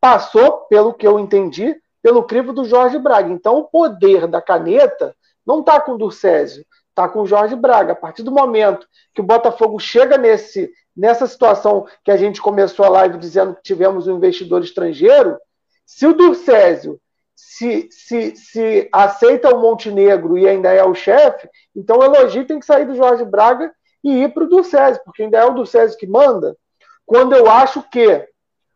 passou, 0.00 0.62
pelo 0.68 0.94
que 0.94 1.06
eu 1.06 1.18
entendi, 1.18 1.76
pelo 2.02 2.22
crivo 2.22 2.52
do 2.52 2.64
Jorge 2.64 2.98
Braga. 2.98 3.30
Então, 3.30 3.58
o 3.58 3.64
poder 3.64 4.26
da 4.26 4.40
caneta 4.40 5.14
não 5.44 5.60
está 5.60 5.80
com 5.80 5.92
o 5.92 5.98
Durcésio, 5.98 6.64
está 6.88 7.08
com 7.08 7.22
o 7.22 7.26
Jorge 7.26 7.54
Braga. 7.54 7.92
A 7.92 7.96
partir 7.96 8.22
do 8.22 8.32
momento 8.32 8.86
que 9.14 9.20
o 9.20 9.24
Botafogo 9.24 9.78
chega 9.78 10.16
nesse, 10.16 10.70
nessa 10.96 11.26
situação 11.26 11.86
que 12.02 12.10
a 12.10 12.16
gente 12.16 12.40
começou 12.40 12.86
a 12.86 12.90
live 12.90 13.18
dizendo 13.18 13.54
que 13.54 13.62
tivemos 13.62 14.06
um 14.06 14.16
investidor 14.16 14.62
estrangeiro, 14.62 15.36
se 15.84 16.06
o 16.06 16.14
Durcésio 16.14 16.98
se, 17.36 17.88
se, 17.92 18.34
se 18.34 18.88
aceita 18.90 19.54
o 19.54 19.60
Montenegro 19.60 20.38
e 20.38 20.48
ainda 20.48 20.72
é 20.72 20.82
o 20.82 20.94
chefe, 20.94 21.48
então 21.76 21.98
o 21.98 22.04
elogio 22.04 22.46
tem 22.46 22.58
que 22.58 22.66
sair 22.66 22.86
do 22.86 22.96
Jorge 22.96 23.24
Braga 23.24 23.70
e 24.02 24.22
ir 24.22 24.32
para 24.32 24.44
o 24.44 24.48
Ducésio, 24.48 25.02
porque 25.04 25.22
ainda 25.22 25.38
é 25.38 25.44
o 25.44 25.54
Ducésio 25.54 25.98
que 25.98 26.06
manda, 26.06 26.56
quando 27.04 27.34
eu 27.34 27.48
acho 27.48 27.82
que 27.88 28.28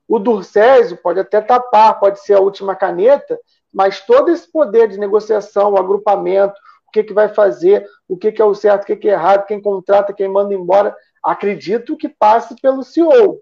O 0.07 0.19
Durcésio 0.19 0.97
pode 0.97 1.21
até 1.21 1.41
tapar, 1.41 2.01
pode 2.01 2.19
ser 2.21 2.35
a 2.35 2.41
última 2.41 2.75
caneta, 2.75 3.39
mas 3.73 4.05
todo 4.05 4.29
esse 4.31 4.51
poder 4.51 4.89
de 4.89 4.99
negociação, 4.99 5.77
agrupamento, 5.77 6.55
o 6.89 6.91
que, 6.91 7.05
que 7.05 7.13
vai 7.13 7.29
fazer, 7.29 7.87
o 8.09 8.17
que, 8.17 8.33
que 8.33 8.43
é 8.43 8.45
o 8.45 8.53
certo, 8.53 8.83
o 8.83 8.87
que, 8.87 8.97
que 8.97 9.09
é 9.09 9.13
errado, 9.13 9.47
quem 9.47 9.63
contrata, 9.63 10.13
quem 10.13 10.27
manda 10.27 10.53
embora, 10.53 10.97
acredito 11.23 11.97
que 11.97 12.09
passe 12.09 12.61
pelo 12.61 12.83
CEO. 12.83 13.41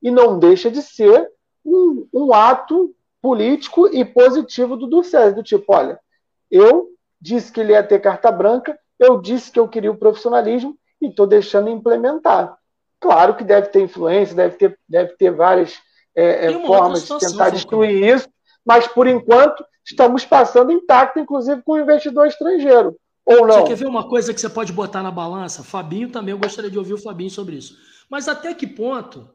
E 0.00 0.08
não 0.08 0.38
deixa 0.38 0.70
de 0.70 0.82
ser 0.82 1.28
um, 1.64 2.06
um 2.14 2.32
ato 2.32 2.94
político 3.24 3.88
e 3.90 4.04
positivo 4.04 4.76
do 4.76 4.86
Durcésio, 4.86 5.36
do 5.36 5.42
tipo, 5.42 5.64
olha, 5.74 5.98
eu 6.50 6.90
disse 7.18 7.50
que 7.50 7.58
ele 7.58 7.72
ia 7.72 7.82
ter 7.82 7.98
carta 7.98 8.30
branca, 8.30 8.78
eu 9.00 9.18
disse 9.18 9.50
que 9.50 9.58
eu 9.58 9.66
queria 9.66 9.90
o 9.90 9.96
profissionalismo 9.96 10.76
e 11.00 11.06
estou 11.06 11.26
deixando 11.26 11.70
implementar. 11.70 12.54
Claro 13.00 13.34
que 13.34 13.42
deve 13.42 13.68
ter 13.68 13.80
influência, 13.80 14.36
deve 14.36 14.56
ter, 14.58 14.78
deve 14.86 15.16
ter 15.16 15.30
várias 15.30 15.72
é, 16.14 16.52
é 16.52 16.66
formas 16.66 17.06
de 17.06 17.18
tentar 17.18 17.48
destruir 17.48 18.14
isso, 18.14 18.28
mas 18.62 18.86
por 18.86 19.06
enquanto 19.06 19.64
estamos 19.82 20.26
passando 20.26 20.70
intacto, 20.70 21.18
inclusive 21.18 21.62
com 21.62 21.72
o 21.72 21.80
investidor 21.80 22.26
estrangeiro. 22.26 22.94
Ou 23.24 23.46
não? 23.46 23.62
Você 23.62 23.68
quer 23.68 23.76
ver 23.76 23.86
uma 23.86 24.06
coisa 24.06 24.34
que 24.34 24.40
você 24.40 24.50
pode 24.50 24.70
botar 24.70 25.02
na 25.02 25.10
balança? 25.10 25.64
Fabinho 25.64 26.10
também, 26.10 26.32
eu 26.32 26.38
gostaria 26.38 26.70
de 26.70 26.78
ouvir 26.78 26.92
o 26.92 27.02
Fabinho 27.02 27.30
sobre 27.30 27.56
isso. 27.56 27.74
Mas 28.10 28.28
até 28.28 28.52
que 28.52 28.66
ponto, 28.66 29.30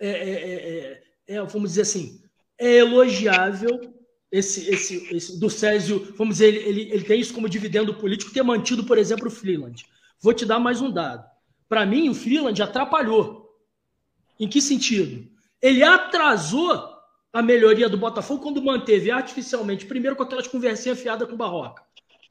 é, 0.00 0.08
é, 0.08 1.34
é, 1.34 1.36
é 1.36 1.42
vamos 1.42 1.72
dizer 1.72 1.82
assim, 1.82 2.22
é 2.58 2.78
elogiável 2.78 3.94
esse, 4.30 4.68
esse, 4.70 5.14
esse 5.14 5.40
do 5.40 5.48
Césio, 5.48 6.12
vamos 6.16 6.34
dizer, 6.34 6.54
ele, 6.54 6.82
ele, 6.92 7.04
tem 7.04 7.20
isso 7.20 7.32
como 7.32 7.48
dividendo 7.48 7.94
político, 7.94 8.32
ter 8.32 8.42
mantido, 8.42 8.84
por 8.84 8.98
exemplo, 8.98 9.28
o 9.28 9.30
Freeland. 9.30 9.86
Vou 10.20 10.34
te 10.34 10.44
dar 10.44 10.58
mais 10.58 10.80
um 10.80 10.90
dado. 10.90 11.24
Para 11.68 11.86
mim, 11.86 12.08
o 12.08 12.14
Freeland 12.14 12.60
atrapalhou. 12.62 13.48
Em 14.38 14.48
que 14.48 14.60
sentido? 14.60 15.26
Ele 15.60 15.82
atrasou 15.82 16.98
a 17.32 17.42
melhoria 17.42 17.88
do 17.88 17.96
Botafogo 17.96 18.42
quando 18.42 18.62
manteve 18.62 19.10
artificialmente, 19.10 19.86
primeiro 19.86 20.16
com 20.16 20.22
aquelas 20.22 20.46
conversinhas 20.46 21.00
fiadas 21.00 21.26
com 21.28 21.34
o 21.34 21.38
Barroca. 21.38 21.82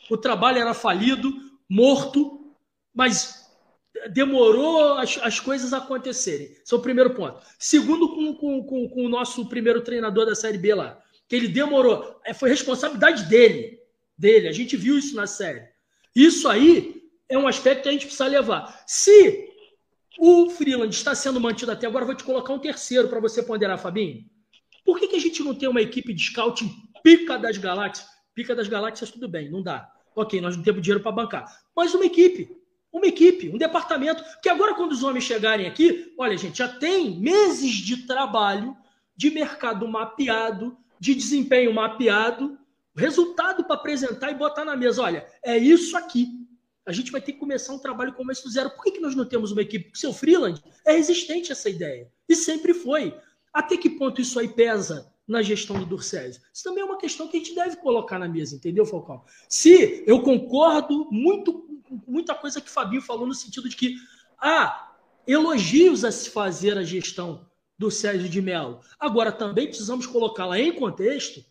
O 0.09 0.17
trabalho 0.17 0.59
era 0.59 0.73
falido, 0.73 1.33
morto, 1.69 2.53
mas 2.93 3.46
demorou 4.09 4.93
as, 4.93 5.17
as 5.21 5.39
coisas 5.39 5.73
acontecerem. 5.73 6.51
Esse 6.63 6.73
é 6.73 6.77
o 6.77 6.81
primeiro 6.81 7.13
ponto. 7.13 7.41
Segundo, 7.57 8.09
com, 8.13 8.33
com, 8.35 8.63
com, 8.63 8.89
com 8.89 9.05
o 9.05 9.09
nosso 9.09 9.47
primeiro 9.47 9.81
treinador 9.81 10.25
da 10.25 10.35
Série 10.35 10.57
B 10.57 10.73
lá, 10.73 11.01
que 11.27 11.35
ele 11.35 11.47
demorou. 11.47 12.19
É, 12.25 12.33
foi 12.33 12.49
responsabilidade 12.49 13.23
dele. 13.25 13.79
Dele. 14.17 14.47
A 14.47 14.51
gente 14.51 14.75
viu 14.75 14.97
isso 14.97 15.15
na 15.15 15.27
série. 15.27 15.63
Isso 16.15 16.47
aí 16.47 17.03
é 17.29 17.37
um 17.37 17.47
aspecto 17.47 17.83
que 17.83 17.89
a 17.89 17.91
gente 17.91 18.05
precisa 18.05 18.27
levar. 18.27 18.83
Se 18.87 19.49
o 20.17 20.49
Freeland 20.49 20.93
está 20.93 21.13
sendo 21.13 21.39
mantido 21.39 21.71
até 21.71 21.85
agora, 21.85 22.05
vou 22.05 22.15
te 22.15 22.23
colocar 22.23 22.53
um 22.53 22.59
terceiro 22.59 23.07
para 23.07 23.19
você 23.19 23.43
ponderar, 23.43 23.77
Fabinho. 23.77 24.25
Por 24.83 24.99
que, 24.99 25.07
que 25.07 25.15
a 25.17 25.19
gente 25.19 25.43
não 25.43 25.53
tem 25.53 25.69
uma 25.69 25.81
equipe 25.81 26.13
de 26.13 26.23
scouting 26.23 26.71
pica 27.03 27.37
das 27.37 27.57
galáxias? 27.57 28.07
Pica 28.33 28.55
das 28.55 28.67
galáxias, 28.67 29.11
tudo 29.11 29.27
bem, 29.27 29.51
não 29.51 29.61
dá. 29.61 29.91
Ok, 30.15 30.41
nós 30.41 30.55
não 30.55 30.63
temos 30.63 30.81
dinheiro 30.81 31.03
para 31.03 31.11
bancar. 31.11 31.45
Mas 31.75 31.93
uma 31.93 32.05
equipe, 32.05 32.49
uma 32.97 33.07
equipe, 33.07 33.49
um 33.49 33.57
departamento, 33.57 34.23
que 34.41 34.49
agora 34.49 34.75
quando 34.75 34.91
os 34.91 35.03
homens 35.03 35.23
chegarem 35.23 35.67
aqui, 35.67 36.13
olha, 36.17 36.37
gente, 36.37 36.57
já 36.57 36.67
tem 36.67 37.19
meses 37.19 37.73
de 37.75 38.05
trabalho, 38.05 38.75
de 39.15 39.29
mercado 39.29 39.87
mapeado, 39.87 40.77
de 40.99 41.15
desempenho 41.15 41.73
mapeado, 41.73 42.57
resultado 42.95 43.63
para 43.63 43.75
apresentar 43.75 44.31
e 44.31 44.35
botar 44.35 44.65
na 44.65 44.75
mesa. 44.75 45.01
Olha, 45.01 45.25
é 45.43 45.57
isso 45.57 45.95
aqui. 45.95 46.27
A 46.85 46.91
gente 46.91 47.11
vai 47.11 47.21
ter 47.21 47.33
que 47.33 47.39
começar 47.39 47.73
um 47.73 47.79
trabalho 47.79 48.13
como 48.13 48.31
esse 48.31 48.43
do 48.43 48.49
zero. 48.49 48.69
Por 48.71 48.83
que, 48.83 48.91
que 48.91 48.99
nós 48.99 49.15
não 49.15 49.25
temos 49.25 49.51
uma 49.51 49.61
equipe? 49.61 49.85
Porque 49.85 49.99
seu 49.99 50.13
freeland 50.13 50.63
é 50.85 50.93
resistente 50.93 51.51
a 51.51 51.53
essa 51.53 51.69
ideia. 51.69 52.09
E 52.27 52.35
sempre 52.35 52.73
foi. 52.73 53.13
Até 53.53 53.77
que 53.77 53.89
ponto 53.89 54.21
isso 54.21 54.39
aí 54.39 54.47
pesa 54.47 55.11
na 55.27 55.41
gestão 55.41 55.77
do 55.77 55.85
Durcésio? 55.85 56.41
Isso 56.53 56.63
também 56.63 56.81
é 56.81 56.85
uma 56.85 56.97
questão 56.97 57.27
que 57.27 57.37
a 57.37 57.39
gente 57.39 57.53
deve 57.53 57.75
colocar 57.77 58.17
na 58.17 58.27
mesa, 58.27 58.55
entendeu, 58.55 58.85
Falcão? 58.85 59.23
Se 59.49 60.03
eu 60.07 60.21
concordo 60.21 61.07
muito 61.11 61.67
com 61.83 62.01
muita 62.11 62.35
coisa 62.35 62.61
que 62.61 62.67
o 62.67 62.73
Fabinho 62.73 63.01
falou 63.01 63.25
no 63.25 63.33
sentido 63.33 63.69
de 63.69 63.75
que 63.75 63.95
há 64.39 64.93
elogios 65.25 66.03
a 66.03 66.11
se 66.11 66.29
fazer 66.29 66.77
a 66.77 66.83
gestão 66.83 67.47
do 67.77 67.91
Sérgio 67.91 68.27
de 68.27 68.41
Mello. 68.41 68.81
Agora, 68.99 69.31
também 69.31 69.67
precisamos 69.67 70.07
colocá-la 70.07 70.59
em 70.59 70.73
contexto 70.73 71.43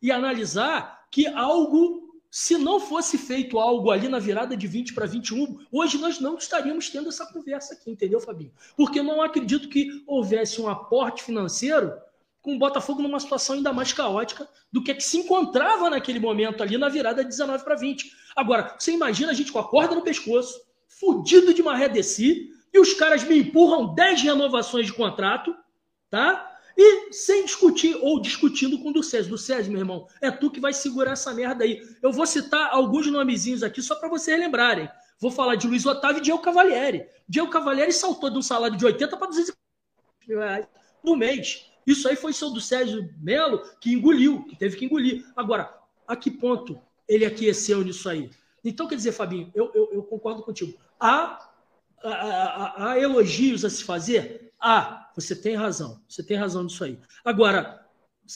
e 0.00 0.10
analisar 0.10 1.06
que 1.10 1.26
algo 1.26 2.02
se 2.30 2.56
não 2.56 2.80
fosse 2.80 3.18
feito 3.18 3.58
algo 3.58 3.90
ali 3.90 4.08
na 4.08 4.18
virada 4.18 4.56
de 4.56 4.66
20 4.66 4.94
para 4.94 5.04
21, 5.04 5.66
hoje 5.70 5.98
nós 5.98 6.18
não 6.18 6.38
estaríamos 6.38 6.88
tendo 6.88 7.10
essa 7.10 7.26
conversa 7.30 7.74
aqui, 7.74 7.90
entendeu, 7.90 8.18
Fabinho? 8.20 8.50
Porque 8.74 9.02
não 9.02 9.20
acredito 9.20 9.68
que 9.68 10.02
houvesse 10.06 10.58
um 10.58 10.66
aporte 10.66 11.22
financeiro 11.22 11.92
com 12.42 12.56
o 12.56 12.58
Botafogo 12.58 13.00
numa 13.00 13.20
situação 13.20 13.54
ainda 13.54 13.72
mais 13.72 13.92
caótica 13.92 14.48
do 14.70 14.82
que, 14.82 14.92
que 14.92 15.02
se 15.02 15.16
encontrava 15.16 15.88
naquele 15.88 16.18
momento 16.18 16.62
ali 16.62 16.76
na 16.76 16.88
virada 16.88 17.22
de 17.22 17.30
19 17.30 17.64
para 17.64 17.76
20. 17.76 18.12
Agora, 18.34 18.74
você 18.78 18.92
imagina 18.92 19.30
a 19.30 19.34
gente 19.34 19.52
com 19.52 19.60
a 19.60 19.68
corda 19.68 19.94
no 19.94 20.02
pescoço, 20.02 20.60
fudido 20.88 21.54
de 21.54 21.62
maré 21.62 21.88
desci, 21.88 22.50
e 22.72 22.80
os 22.80 22.94
caras 22.94 23.22
me 23.22 23.38
empurram 23.38 23.94
10 23.94 24.22
renovações 24.22 24.86
de 24.86 24.92
contrato, 24.92 25.54
tá? 26.10 26.48
E 26.76 27.12
sem 27.12 27.44
discutir, 27.44 27.96
ou 28.00 28.20
discutindo 28.20 28.78
com 28.78 28.88
o 28.88 28.92
do 28.92 29.02
César. 29.02 29.36
César, 29.36 29.70
meu 29.70 29.80
irmão, 29.80 30.08
é 30.20 30.30
tu 30.30 30.50
que 30.50 30.58
vai 30.58 30.72
segurar 30.72 31.12
essa 31.12 31.32
merda 31.34 31.64
aí. 31.64 31.80
Eu 32.02 32.12
vou 32.12 32.26
citar 32.26 32.70
alguns 32.72 33.06
nomezinhos 33.06 33.62
aqui 33.62 33.82
só 33.82 33.94
para 33.96 34.08
vocês 34.08 34.38
lembrarem. 34.38 34.88
Vou 35.20 35.30
falar 35.30 35.54
de 35.54 35.68
Luiz 35.68 35.84
Otávio 35.86 36.18
e 36.18 36.22
Diego 36.22 36.40
Cavalieri. 36.40 37.06
Diego 37.28 37.50
Cavalieri 37.50 37.92
saltou 37.92 38.30
de 38.30 38.38
um 38.38 38.42
salário 38.42 38.76
de 38.76 38.84
80 38.84 39.16
para 39.16 39.26
200 39.28 39.54
mil 40.26 40.38
reais 40.38 40.66
por 41.02 41.16
mês. 41.16 41.71
Isso 41.86 42.08
aí 42.08 42.16
foi 42.16 42.32
seu 42.32 42.50
do 42.50 42.60
Sérgio 42.60 43.08
Melo 43.20 43.62
que 43.80 43.92
engoliu, 43.92 44.44
que 44.44 44.56
teve 44.56 44.76
que 44.76 44.84
engolir. 44.84 45.24
Agora, 45.36 45.72
a 46.06 46.16
que 46.16 46.30
ponto 46.30 46.80
ele 47.08 47.24
aqueceu 47.24 47.82
nisso 47.82 48.08
aí? 48.08 48.30
Então, 48.64 48.86
quer 48.86 48.94
dizer, 48.94 49.12
Fabinho, 49.12 49.50
eu, 49.54 49.70
eu, 49.74 49.90
eu 49.92 50.02
concordo 50.04 50.42
contigo. 50.42 50.78
Há, 50.98 51.50
há, 52.02 52.10
há, 52.10 52.90
há 52.90 53.00
elogios 53.00 53.64
a 53.64 53.70
se 53.70 53.82
fazer? 53.82 54.52
Ah, 54.60 55.10
você 55.16 55.34
tem 55.34 55.56
razão, 55.56 56.00
você 56.08 56.22
tem 56.22 56.36
razão 56.36 56.62
nisso 56.62 56.84
aí. 56.84 56.98
Agora, 57.24 57.84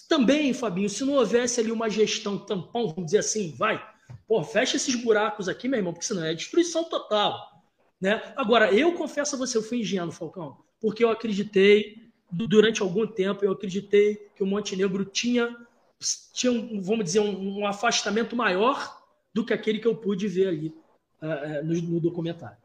também, 0.09 0.52
Fabinho, 0.52 0.90
se 0.90 1.05
não 1.05 1.14
houvesse 1.14 1.60
ali 1.60 1.70
uma 1.70 1.89
gestão 1.89 2.39
tampão, 2.39 2.89
vamos 2.89 3.06
dizer 3.06 3.18
assim, 3.18 3.55
vai, 3.56 3.81
pô, 4.27 4.43
fecha 4.43 4.77
esses 4.77 4.94
buracos 4.97 5.48
aqui, 5.48 5.68
meu 5.68 5.78
irmão, 5.78 5.93
porque 5.93 6.06
senão 6.06 6.24
é 6.24 6.35
destruição 6.35 6.85
total. 6.85 7.62
Né? 8.01 8.20
Agora, 8.36 8.73
eu 8.73 8.94
confesso 8.94 9.36
a 9.36 9.39
você, 9.39 9.56
eu 9.56 9.62
fui 9.62 9.81
ingênuo, 9.81 10.12
Falcão, 10.12 10.59
porque 10.81 11.02
eu 11.02 11.10
acreditei, 11.10 12.05
durante 12.31 12.82
algum 12.82 13.07
tempo, 13.07 13.44
eu 13.44 13.53
acreditei 13.53 14.16
que 14.35 14.43
o 14.43 14.47
Montenegro 14.47 15.05
tinha, 15.05 15.55
tinha 16.32 16.53
um, 16.53 16.81
vamos 16.82 17.05
dizer, 17.05 17.20
um, 17.20 17.61
um, 17.61 17.66
afastamento 17.66 18.35
maior 18.35 19.01
do 19.32 19.44
que 19.44 19.53
aquele 19.53 19.78
que 19.78 19.86
eu 19.86 19.94
pude 19.94 20.27
ver 20.28 20.48
ali 20.48 20.74
uh, 21.23 21.65
no, 21.65 21.74
no 21.82 22.01
documentário. 22.01 22.57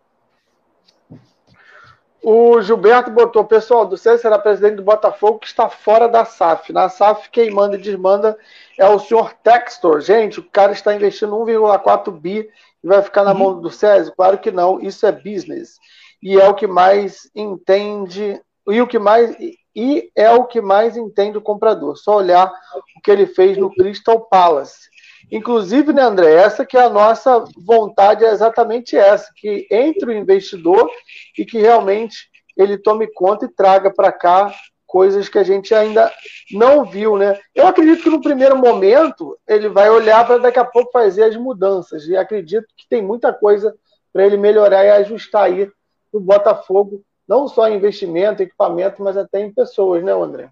O 2.23 2.61
Gilberto 2.61 3.09
botou, 3.09 3.43
pessoal, 3.43 3.83
do 3.83 3.97
César 3.97 4.19
será 4.19 4.37
presidente 4.37 4.75
do 4.75 4.83
Botafogo 4.83 5.39
que 5.39 5.47
está 5.47 5.67
fora 5.69 6.07
da 6.07 6.23
SAF. 6.23 6.71
Na 6.71 6.87
SAF, 6.87 7.31
quem 7.31 7.49
manda 7.49 7.75
e 7.75 7.81
desmanda 7.81 8.37
é 8.77 8.87
o 8.87 8.99
senhor 8.99 9.33
Textor. 9.43 10.01
Gente, 10.01 10.39
o 10.39 10.43
cara 10.43 10.71
está 10.71 10.93
investindo 10.93 11.35
1,4 11.35 12.11
bi 12.11 12.47
e 12.83 12.87
vai 12.87 13.01
ficar 13.01 13.23
na 13.23 13.31
uhum. 13.31 13.39
mão 13.39 13.61
do 13.61 13.71
César? 13.71 14.13
Claro 14.15 14.37
que 14.37 14.51
não, 14.51 14.79
isso 14.79 15.03
é 15.07 15.11
business. 15.11 15.79
E 16.21 16.39
é 16.39 16.47
o 16.47 16.53
que 16.53 16.67
mais 16.67 17.27
entende, 17.35 18.39
e 18.73 18.81
o 18.81 18.87
que 18.87 18.99
mais 18.99 19.35
e 19.75 20.11
é 20.15 20.29
o 20.29 20.45
que 20.45 20.59
mais 20.59 20.97
entende 20.97 21.37
o 21.37 21.41
comprador. 21.41 21.95
Só 21.97 22.17
olhar 22.17 22.51
o 22.97 23.01
que 23.01 23.09
ele 23.09 23.25
fez 23.25 23.57
no 23.57 23.73
Crystal 23.73 24.19
Palace. 24.19 24.89
Inclusive, 25.31 25.93
né, 25.93 26.01
André, 26.01 26.33
essa 26.33 26.65
que 26.65 26.75
é 26.75 26.83
a 26.83 26.89
nossa 26.89 27.45
vontade, 27.65 28.25
é 28.25 28.31
exatamente 28.31 28.97
essa, 28.97 29.31
que 29.35 29.65
entre 29.71 30.05
o 30.05 30.11
investidor 30.11 30.89
e 31.37 31.45
que 31.45 31.57
realmente 31.57 32.29
ele 32.57 32.77
tome 32.77 33.07
conta 33.07 33.45
e 33.45 33.53
traga 33.53 33.89
para 33.89 34.11
cá 34.11 34.53
coisas 34.85 35.29
que 35.29 35.39
a 35.39 35.43
gente 35.43 35.73
ainda 35.73 36.11
não 36.51 36.83
viu, 36.83 37.15
né? 37.15 37.39
Eu 37.55 37.65
acredito 37.65 38.03
que 38.03 38.09
no 38.09 38.19
primeiro 38.19 38.57
momento 38.57 39.37
ele 39.47 39.69
vai 39.69 39.89
olhar 39.89 40.27
para 40.27 40.37
daqui 40.37 40.59
a 40.59 40.65
pouco 40.65 40.91
fazer 40.91 41.23
as 41.23 41.37
mudanças 41.37 42.05
e 42.07 42.17
acredito 42.17 42.67
que 42.75 42.89
tem 42.89 43.01
muita 43.01 43.31
coisa 43.31 43.73
para 44.11 44.25
ele 44.25 44.35
melhorar 44.35 44.83
e 44.83 44.89
ajustar 44.89 45.45
aí 45.45 45.71
no 46.13 46.19
Botafogo, 46.19 47.01
não 47.31 47.47
só 47.47 47.69
em 47.69 47.77
investimento, 47.77 48.43
equipamento, 48.43 49.01
mas 49.01 49.15
até 49.15 49.39
em 49.39 49.53
pessoas, 49.53 50.03
né, 50.03 50.11
André? 50.11 50.49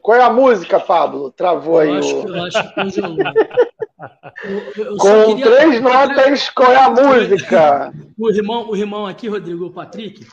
Qual 0.00 0.16
é 0.16 0.22
a 0.22 0.32
música, 0.32 0.78
Pablo? 0.78 1.32
Travou 1.32 1.82
eu 1.82 1.90
aí. 1.90 1.98
Acho, 1.98 2.16
o... 2.16 2.28
Eu 2.28 2.44
acho 2.44 2.74
que 2.74 2.80
eu, 4.80 4.84
eu 4.84 4.96
Com 4.96 5.34
queria... 5.34 5.56
três 5.56 5.82
notas, 5.82 6.48
qual 6.50 6.70
é 6.70 6.76
a 6.76 6.90
música? 6.90 7.92
O 8.16 8.30
irmão, 8.30 8.68
o 8.68 8.76
irmão 8.76 9.06
aqui, 9.06 9.28
Rodrigo, 9.28 9.66
o 9.66 9.72
Patrick, 9.72 10.26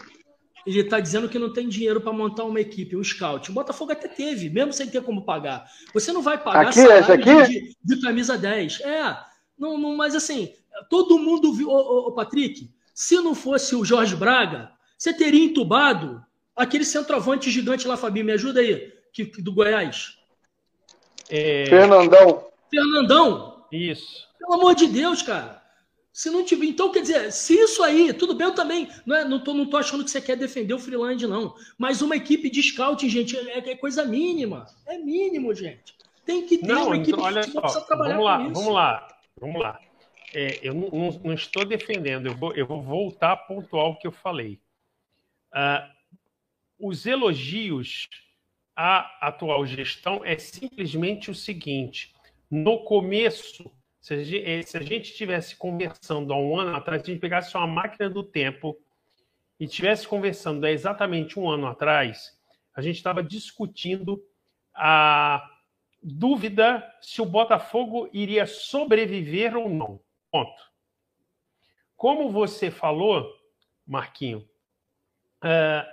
ele 0.66 0.80
está 0.80 1.00
dizendo 1.00 1.30
que 1.30 1.38
não 1.38 1.54
tem 1.54 1.70
dinheiro 1.70 2.02
para 2.02 2.12
montar 2.12 2.44
uma 2.44 2.60
equipe, 2.60 2.98
um 2.98 3.04
scout. 3.04 3.52
O 3.52 3.54
Botafogo 3.54 3.92
até 3.92 4.08
teve, 4.08 4.50
mesmo 4.50 4.74
sem 4.74 4.88
ter 4.88 5.04
como 5.04 5.24
pagar. 5.24 5.68
Você 5.94 6.12
não 6.12 6.24
vai 6.24 6.36
pagar 6.36 6.70
aqui, 6.70 6.80
esse 6.80 7.12
aqui? 7.12 7.44
De, 7.44 7.78
de, 7.84 8.02
camisa 8.02 8.36
10. 8.36 8.82
É, 8.82 9.16
não, 9.58 9.78
não, 9.78 9.96
mas 9.96 10.16
assim, 10.16 10.54
todo 10.90 11.20
mundo 11.20 11.54
viu, 11.54 11.70
ô, 11.70 12.08
ô, 12.08 12.12
Patrick, 12.12 12.70
Se 12.94 13.16
não 13.16 13.36
fosse 13.36 13.76
o 13.76 13.86
Jorge 13.86 14.16
Braga, 14.16 14.72
você 14.98 15.14
teria 15.14 15.44
entubado 15.44 16.24
aquele 16.56 16.86
centroavante 16.86 17.52
gigante 17.52 17.88
lá, 17.88 17.98
Fabinho, 17.98 18.26
me 18.26 18.32
ajuda 18.32 18.62
aí, 18.62 18.94
que, 19.12 19.26
do 19.42 19.52
Goiás. 19.52 20.18
É... 21.30 21.66
Fernandão. 21.68 22.48
Fernandão. 22.70 23.66
Isso. 23.72 24.28
Pelo 24.40 24.54
amor 24.54 24.76
de 24.76 24.88
Deus, 24.88 25.22
cara. 25.22 25.62
Se 26.14 26.30
não 26.30 26.46
tiver. 26.46 26.68
Então, 26.68 26.92
quer 26.92 27.02
dizer, 27.02 27.32
se 27.34 27.54
isso 27.54 27.84
aí, 27.84 28.14
tudo 28.14 28.34
bem, 28.34 28.48
eu 28.48 28.56
também. 28.56 28.88
Não, 29.06 29.16
é, 29.16 29.26
não, 29.26 29.38
tô, 29.38 29.54
não 29.54 29.66
tô 29.66 29.76
achando 29.76 30.04
que 30.04 30.10
você 30.10 30.22
quer 30.22 30.38
defender 30.38 30.74
o 30.74 30.80
Freeland, 30.80 31.28
não. 31.28 31.54
Mas 31.78 32.02
uma 32.02 32.16
equipe 32.16 32.50
de 32.50 32.64
scouting, 32.64 33.10
gente, 33.10 33.38
é, 33.38 33.72
é 33.72 33.76
coisa 33.76 34.06
mínima. 34.06 34.66
É 34.88 34.98
mínimo, 34.98 35.54
gente. 35.54 35.94
Tem 36.26 36.46
que 36.46 36.58
ter 36.58 36.68
não, 36.68 36.88
uma 36.88 36.96
equipe 36.96 37.12
então, 37.12 37.24
olha 37.24 37.44
só, 37.44 37.82
trabalhar 37.82 38.16
vamos 38.16 38.26
lá, 38.26 38.38
Vamos 38.38 38.74
lá, 38.74 39.08
vamos 39.40 39.62
lá. 39.62 39.80
É, 40.34 40.60
eu 40.62 40.74
não, 40.74 40.90
não, 41.24 41.34
estou 41.34 41.66
defendendo, 41.66 42.28
eu 42.28 42.36
vou, 42.36 42.54
eu 42.54 42.66
vou 42.66 42.82
voltar 42.82 43.32
a 43.32 43.38
pontuar 43.38 43.86
o 43.86 43.98
que 43.98 44.08
eu 44.08 44.12
falei. 44.12 44.60
Uh, 45.54 45.96
os 46.80 47.06
elogios 47.06 48.10
à 48.76 49.28
atual 49.28 49.66
gestão 49.66 50.26
é 50.26 50.38
simplesmente 50.38 51.32
o 51.32 51.36
seguinte: 51.36 52.14
no 52.52 52.84
começo 52.84 53.72
se 54.06 54.14
a, 54.14 54.24
gente, 54.24 54.46
eh, 54.46 54.62
se 54.62 54.78
a 54.78 54.84
gente 54.84 55.10
estivesse 55.10 55.56
conversando 55.56 56.32
há 56.32 56.38
um 56.38 56.60
ano 56.60 56.76
atrás, 56.76 57.02
se 57.02 57.10
a 57.10 57.14
gente 57.14 57.22
pegasse 57.22 57.58
uma 57.58 57.66
máquina 57.66 58.08
do 58.08 58.22
tempo 58.22 58.78
e 59.60 59.66
estivesse 59.66 60.08
conversando 60.08 60.64
há 60.64 60.72
exatamente 60.72 61.40
um 61.40 61.50
ano 61.50 61.66
atrás, 61.66 62.38
a 62.76 62.84
gente 62.84 62.98
estava 62.98 63.24
discutindo 63.24 64.24
a 64.76 65.50
dúvida 66.08 66.88
se 67.02 67.22
o 67.22 67.26
Botafogo 67.26 68.10
iria 68.14 68.46
sobreviver 68.46 69.58
ou 69.58 69.70
não. 69.70 70.00
Ponto. 70.32 70.62
Como 71.96 72.30
você 72.30 72.70
falou, 72.70 73.26
Marquinho, 73.88 74.48
uh, 75.44 75.86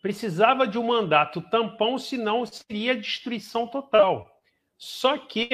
precisava 0.00 0.66
de 0.66 0.78
um 0.78 0.88
mandato 0.88 1.40
tampão, 1.42 1.98
senão 1.98 2.44
seria 2.44 2.96
destruição 2.96 3.68
total. 3.68 4.28
Só 4.76 5.16
que 5.18 5.48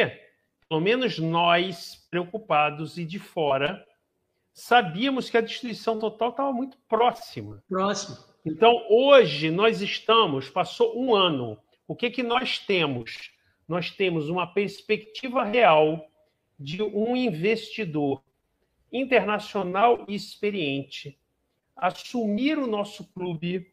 pelo 0.68 0.80
menos 0.80 1.18
nós, 1.18 2.06
preocupados 2.10 2.98
e 2.98 3.04
de 3.04 3.18
fora, 3.18 3.84
sabíamos 4.52 5.30
que 5.30 5.38
a 5.38 5.40
destruição 5.40 5.98
total 5.98 6.30
estava 6.30 6.52
muito 6.52 6.76
próxima. 6.86 7.62
Próximo. 7.68 8.18
Então, 8.44 8.86
hoje, 8.90 9.50
nós 9.50 9.80
estamos, 9.80 10.50
passou 10.50 10.98
um 10.98 11.14
ano, 11.14 11.58
o 11.86 11.96
que, 11.96 12.10
que 12.10 12.22
nós 12.22 12.58
temos? 12.58 13.30
Nós 13.68 13.90
temos 13.90 14.30
uma 14.30 14.46
perspectiva 14.46 15.44
real 15.44 16.10
de 16.58 16.82
um 16.82 17.14
investidor 17.14 18.24
internacional 18.90 20.04
e 20.08 20.14
experiente 20.14 21.18
assumir 21.76 22.58
o 22.58 22.66
nosso 22.66 23.04
clube 23.12 23.72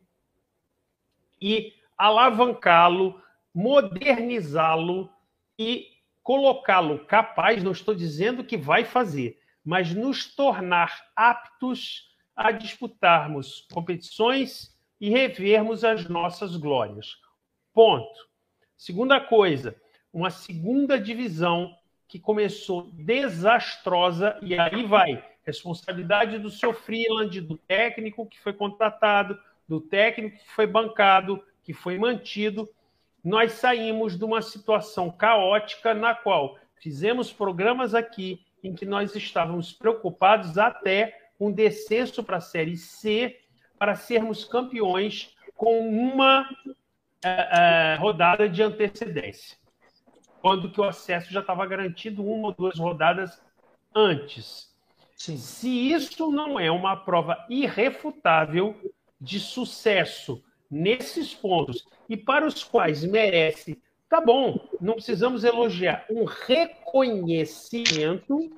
e 1.42 1.74
alavancá-lo, 1.98 3.20
modernizá-lo 3.54 5.10
e 5.58 5.96
colocá-lo 6.22 7.06
capaz, 7.06 7.64
não 7.64 7.72
estou 7.72 7.96
dizendo 7.96 8.44
que 8.44 8.58
vai 8.58 8.84
fazer, 8.84 9.40
mas 9.64 9.94
nos 9.94 10.36
tornar 10.36 11.10
aptos 11.16 12.14
a 12.36 12.52
disputarmos 12.52 13.66
competições 13.72 14.76
e 15.00 15.10
revermos 15.10 15.84
as 15.84 16.08
nossas 16.08 16.56
glórias. 16.56 17.18
Ponto. 17.74 18.30
Segunda 18.78 19.20
coisa, 19.20 19.76
uma 20.16 20.30
segunda 20.30 20.98
divisão 20.98 21.78
que 22.08 22.18
começou 22.18 22.90
desastrosa, 22.94 24.40
e 24.42 24.58
aí 24.58 24.86
vai 24.86 25.22
responsabilidade 25.44 26.40
do 26.40 26.50
seu 26.50 26.74
Freeland, 26.74 27.42
do 27.42 27.58
técnico 27.58 28.26
que 28.26 28.40
foi 28.40 28.54
contratado, 28.54 29.38
do 29.68 29.82
técnico 29.82 30.38
que 30.38 30.50
foi 30.52 30.66
bancado, 30.66 31.44
que 31.62 31.74
foi 31.74 32.00
mantido, 32.00 32.68
nós 33.22 33.54
saímos 33.54 34.18
de 34.18 34.24
uma 34.24 34.42
situação 34.42 35.12
caótica 35.12 35.94
na 35.94 36.16
qual 36.16 36.58
fizemos 36.78 37.34
programas 37.34 37.94
aqui 37.94 38.40
em 38.64 38.74
que 38.74 38.86
nós 38.86 39.16
estávamos 39.16 39.74
preocupados 39.74 40.58
até 40.58 41.30
com 41.38 41.48
um 41.48 41.52
descenso 41.52 42.24
para 42.24 42.38
a 42.38 42.42
Série 42.42 42.78
C 42.78 43.38
para 43.78 43.96
sermos 43.96 44.46
campeões 44.46 45.36
com 45.56 45.90
uma 45.90 46.50
uh, 46.66 46.70
uh, 46.70 48.02
rodada 48.02 48.48
de 48.48 48.64
antecedência, 48.64 49.58
quando 50.46 50.70
que 50.70 50.80
o 50.80 50.84
acesso 50.84 51.34
já 51.34 51.40
estava 51.40 51.66
garantido 51.66 52.24
uma 52.24 52.50
ou 52.50 52.54
duas 52.54 52.78
rodadas 52.78 53.42
antes. 53.96 54.72
Sim. 55.18 55.38
Se 55.38 55.92
isso 55.92 56.30
não 56.30 56.60
é 56.60 56.70
uma 56.70 56.96
prova 56.96 57.44
irrefutável 57.50 58.76
de 59.20 59.40
sucesso 59.40 60.44
nesses 60.70 61.34
pontos 61.34 61.84
e 62.08 62.16
para 62.16 62.46
os 62.46 62.64
quais 62.64 63.04
merece, 63.04 63.82
tá 64.08 64.22
bom, 64.22 64.70
não 64.80 64.94
precisamos 64.94 65.44
elogiar, 65.44 66.06
um 66.12 66.26
reconhecimento 66.26 68.52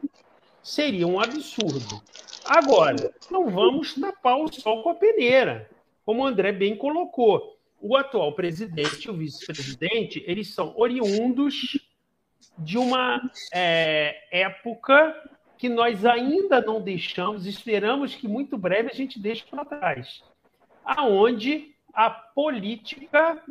seria 0.61 1.07
um 1.07 1.21
absurdo. 1.21 2.03
Agora, 2.43 3.13
não 3.31 3.49
vamos 3.49 3.95
tapar 3.95 4.35
o 4.35 4.51
sol 4.51 4.83
com 4.83 4.89
a 4.89 4.95
peneira, 4.95 5.69
como 6.05 6.21
o 6.21 6.27
André 6.27 6.51
bem 6.51 6.75
colocou. 6.75 7.56
O 7.79 7.95
atual 7.95 8.33
presidente 8.33 9.05
e 9.05 9.11
o 9.11 9.17
vice-presidente, 9.17 10.23
eles 10.25 10.53
são 10.53 10.73
oriundos 10.75 11.79
de 12.57 12.77
uma 12.77 13.21
é, 13.53 14.27
época 14.31 15.15
que 15.57 15.69
nós 15.69 16.05
ainda 16.05 16.61
não 16.61 16.81
deixamos, 16.81 17.45
esperamos 17.45 18.15
que 18.15 18.27
muito 18.27 18.57
breve 18.57 18.89
a 18.91 18.95
gente 18.95 19.19
deixe 19.19 19.43
para 19.45 19.65
trás, 19.65 20.23
aonde 20.83 21.75
a 21.93 22.09
política 22.09 23.41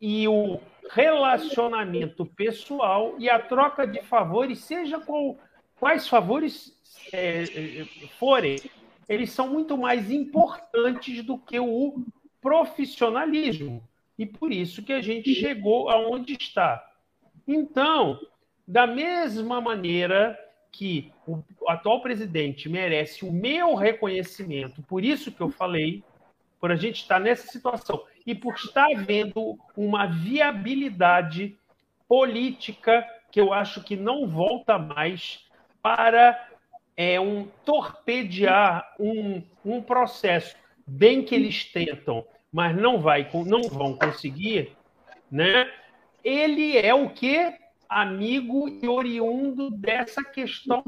e 0.00 0.28
o 0.28 0.60
relacionamento 0.90 2.26
pessoal 2.26 3.14
e 3.18 3.28
a 3.28 3.38
troca 3.38 3.86
de 3.86 4.02
favores, 4.02 4.60
seja 4.60 5.00
qual, 5.00 5.38
quais 5.78 6.06
favores 6.06 6.76
é, 7.12 7.44
é, 7.44 7.84
forem, 8.18 8.58
eles 9.08 9.30
são 9.32 9.48
muito 9.48 9.76
mais 9.78 10.10
importantes 10.10 11.24
do 11.24 11.38
que 11.38 11.58
o 11.58 12.04
profissionalismo. 12.46 13.82
E 14.16 14.24
por 14.24 14.52
isso 14.52 14.80
que 14.80 14.92
a 14.92 15.02
gente 15.02 15.34
chegou 15.34 15.90
aonde 15.90 16.34
está. 16.34 16.80
Então, 17.46 18.20
da 18.64 18.86
mesma 18.86 19.60
maneira 19.60 20.38
que 20.70 21.12
o 21.26 21.42
atual 21.66 22.00
presidente 22.00 22.68
merece 22.68 23.24
o 23.24 23.32
meu 23.32 23.74
reconhecimento, 23.74 24.80
por 24.82 25.04
isso 25.04 25.32
que 25.32 25.40
eu 25.40 25.50
falei, 25.50 26.04
por 26.60 26.70
a 26.70 26.76
gente 26.76 27.00
estar 27.00 27.18
nessa 27.18 27.48
situação 27.48 28.04
e 28.24 28.32
por 28.32 28.54
estar 28.54 28.94
vendo 28.94 29.58
uma 29.76 30.06
viabilidade 30.06 31.58
política 32.06 33.04
que 33.32 33.40
eu 33.40 33.52
acho 33.52 33.82
que 33.82 33.96
não 33.96 34.28
volta 34.28 34.78
mais 34.78 35.44
para 35.82 36.48
é, 36.96 37.18
um 37.18 37.48
torpedear 37.64 38.94
um, 39.00 39.42
um 39.64 39.82
processo, 39.82 40.54
bem 40.86 41.24
que 41.24 41.34
eles 41.34 41.64
tentam, 41.64 42.24
mas 42.52 42.76
não 42.76 43.00
vai, 43.00 43.28
não 43.46 43.62
vão 43.62 43.94
conseguir, 43.94 44.76
né? 45.30 45.70
Ele 46.24 46.76
é 46.76 46.94
o 46.94 47.10
que 47.10 47.54
amigo 47.88 48.68
e 48.68 48.88
oriundo 48.88 49.70
dessa 49.70 50.22
questão 50.24 50.82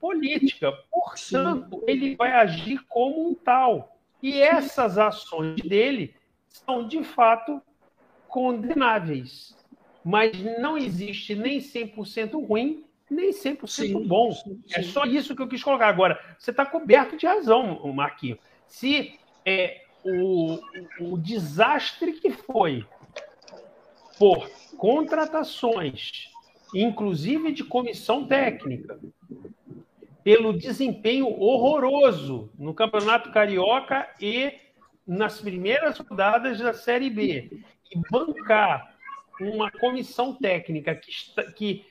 política. 0.00 0.72
Portanto, 0.90 1.82
ele 1.86 2.16
vai 2.16 2.32
agir 2.32 2.80
como 2.88 3.28
um 3.28 3.34
tal. 3.34 3.96
E 4.22 4.40
essas 4.40 4.98
ações 4.98 5.60
dele 5.60 6.14
são, 6.48 6.86
de 6.86 7.02
fato, 7.04 7.60
condenáveis. 8.28 9.56
Mas 10.04 10.32
não 10.60 10.76
existe 10.76 11.34
nem 11.34 11.58
100% 11.58 12.46
ruim, 12.46 12.84
nem 13.10 13.30
100% 13.30 13.66
sim, 13.66 14.06
bom. 14.06 14.32
Sim, 14.32 14.62
sim. 14.66 14.74
É 14.74 14.82
só 14.82 15.04
isso 15.04 15.34
que 15.34 15.42
eu 15.42 15.48
quis 15.48 15.62
colocar. 15.62 15.88
Agora, 15.88 16.18
você 16.38 16.50
está 16.50 16.64
coberto 16.64 17.16
de 17.16 17.26
razão, 17.26 17.80
Marquinhos. 17.92 18.38
Se 18.66 19.18
é, 19.44 19.82
o, 20.04 20.58
o 21.00 21.18
desastre 21.18 22.12
que 22.12 22.30
foi 22.30 22.86
por 24.18 24.48
contratações, 24.76 26.28
inclusive 26.74 27.52
de 27.52 27.64
comissão 27.64 28.26
técnica, 28.26 28.98
pelo 30.22 30.52
desempenho 30.52 31.26
horroroso 31.40 32.50
no 32.58 32.74
Campeonato 32.74 33.32
Carioca 33.32 34.08
e 34.20 34.52
nas 35.06 35.40
primeiras 35.40 35.98
rodadas 35.98 36.58
da 36.58 36.74
Série 36.74 37.08
B. 37.08 37.62
E 37.90 37.98
bancar 38.10 38.94
uma 39.40 39.70
comissão 39.70 40.34
técnica 40.34 40.94
que, 40.94 41.10
que 41.54 41.84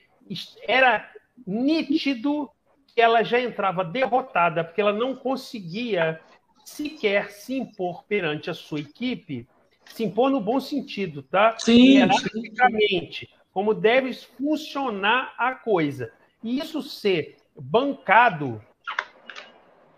era 0.66 1.10
nítido 1.46 2.48
que 2.86 3.00
ela 3.00 3.22
já 3.22 3.40
entrava 3.40 3.84
derrotada, 3.84 4.62
porque 4.62 4.80
ela 4.80 4.92
não 4.92 5.16
conseguia 5.16 6.20
sequer 6.68 7.30
se 7.30 7.54
impor 7.54 8.04
perante 8.04 8.50
a 8.50 8.54
sua 8.54 8.80
equipe, 8.80 9.46
se 9.86 10.04
impor 10.04 10.30
no 10.30 10.40
bom 10.40 10.60
sentido, 10.60 11.22
tá? 11.22 11.56
Sim. 11.58 11.98
Hierarquicamente, 11.98 13.28
como 13.52 13.74
deve 13.74 14.12
funcionar 14.12 15.34
a 15.38 15.54
coisa. 15.54 16.12
E 16.42 16.58
isso 16.58 16.82
ser 16.82 17.36
bancado 17.58 18.62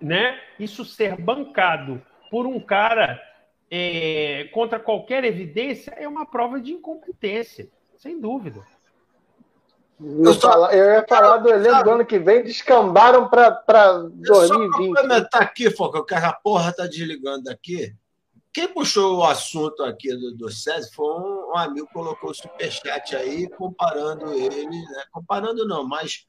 né, 0.00 0.40
isso 0.58 0.84
ser 0.84 1.20
bancado 1.20 2.02
por 2.30 2.46
um 2.46 2.58
cara 2.58 3.20
é, 3.70 4.48
contra 4.52 4.80
qualquer 4.80 5.24
evidência 5.24 5.90
é 5.92 6.08
uma 6.08 6.24
prova 6.24 6.60
de 6.60 6.72
incompetência, 6.72 7.68
sem 7.96 8.18
dúvida. 8.18 8.64
Eu, 10.02 10.34
só, 10.34 10.70
eu 10.70 10.94
ia 10.94 11.06
falar 11.06 11.38
do 11.38 11.50
elenco 11.50 11.84
do 11.84 11.90
ano 11.90 12.06
que 12.06 12.18
vem, 12.18 12.42
descambaram 12.42 13.28
para 13.28 13.98
2020. 13.98 14.26
Só 14.26 14.48
complementar 14.72 15.42
aqui, 15.42 15.70
Foca, 15.70 16.04
que 16.04 16.14
a 16.14 16.32
porra 16.32 16.72
tá 16.72 16.86
desligando 16.86 17.50
aqui. 17.50 17.94
Quem 18.52 18.66
puxou 18.66 19.18
o 19.18 19.24
assunto 19.24 19.84
aqui 19.84 20.08
do, 20.16 20.36
do 20.36 20.50
César 20.50 20.88
foi 20.94 21.06
um, 21.06 21.52
um 21.52 21.56
amigo 21.56 21.86
que 21.86 21.92
colocou 21.92 22.30
o 22.30 22.34
superchat 22.34 23.14
aí, 23.14 23.48
comparando 23.50 24.32
ele, 24.32 24.64
né? 24.64 25.04
comparando 25.12 25.66
não, 25.66 25.86
mas 25.86 26.26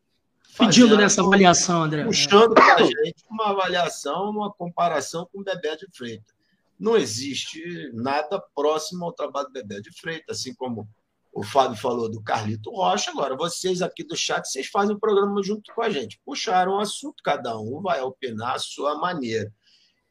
Pedindo 0.58 0.98
nessa 0.98 1.22
avaliação, 1.22 1.84
André. 1.84 2.04
Puxando 2.04 2.54
para 2.54 2.76
a 2.76 2.84
gente 2.84 3.24
uma 3.30 3.52
avaliação, 3.52 4.30
uma 4.30 4.52
comparação 4.52 5.28
com 5.32 5.40
o 5.40 5.44
Bebé 5.44 5.76
de 5.78 5.88
Freitas. 5.96 6.36
Não 6.78 6.98
existe 6.98 7.90
nada 7.94 8.42
próximo 8.54 9.06
ao 9.06 9.14
trabalho 9.14 9.48
do 9.48 9.54
Bebé 9.54 9.80
de 9.80 9.92
Freitas, 9.92 10.40
assim 10.40 10.54
como 10.54 10.88
o 11.32 11.44
Fábio 11.44 11.78
falou 11.78 12.10
do 12.10 12.22
Carlito 12.22 12.72
Rocha. 12.72 13.12
Agora, 13.12 13.36
vocês 13.36 13.82
aqui 13.82 14.04
do 14.04 14.16
chat, 14.16 14.46
vocês 14.46 14.68
fazem 14.68 14.96
o 14.96 15.00
programa 15.00 15.42
junto 15.44 15.74
com 15.74 15.82
a 15.82 15.90
gente. 15.90 16.20
Puxaram 16.26 16.74
o 16.74 16.80
assunto, 16.80 17.24
cada 17.24 17.58
um 17.60 17.82
vai 17.82 18.02
opinar 18.02 18.56
à 18.56 18.60
sua 18.60 18.98
maneira. 18.98 19.52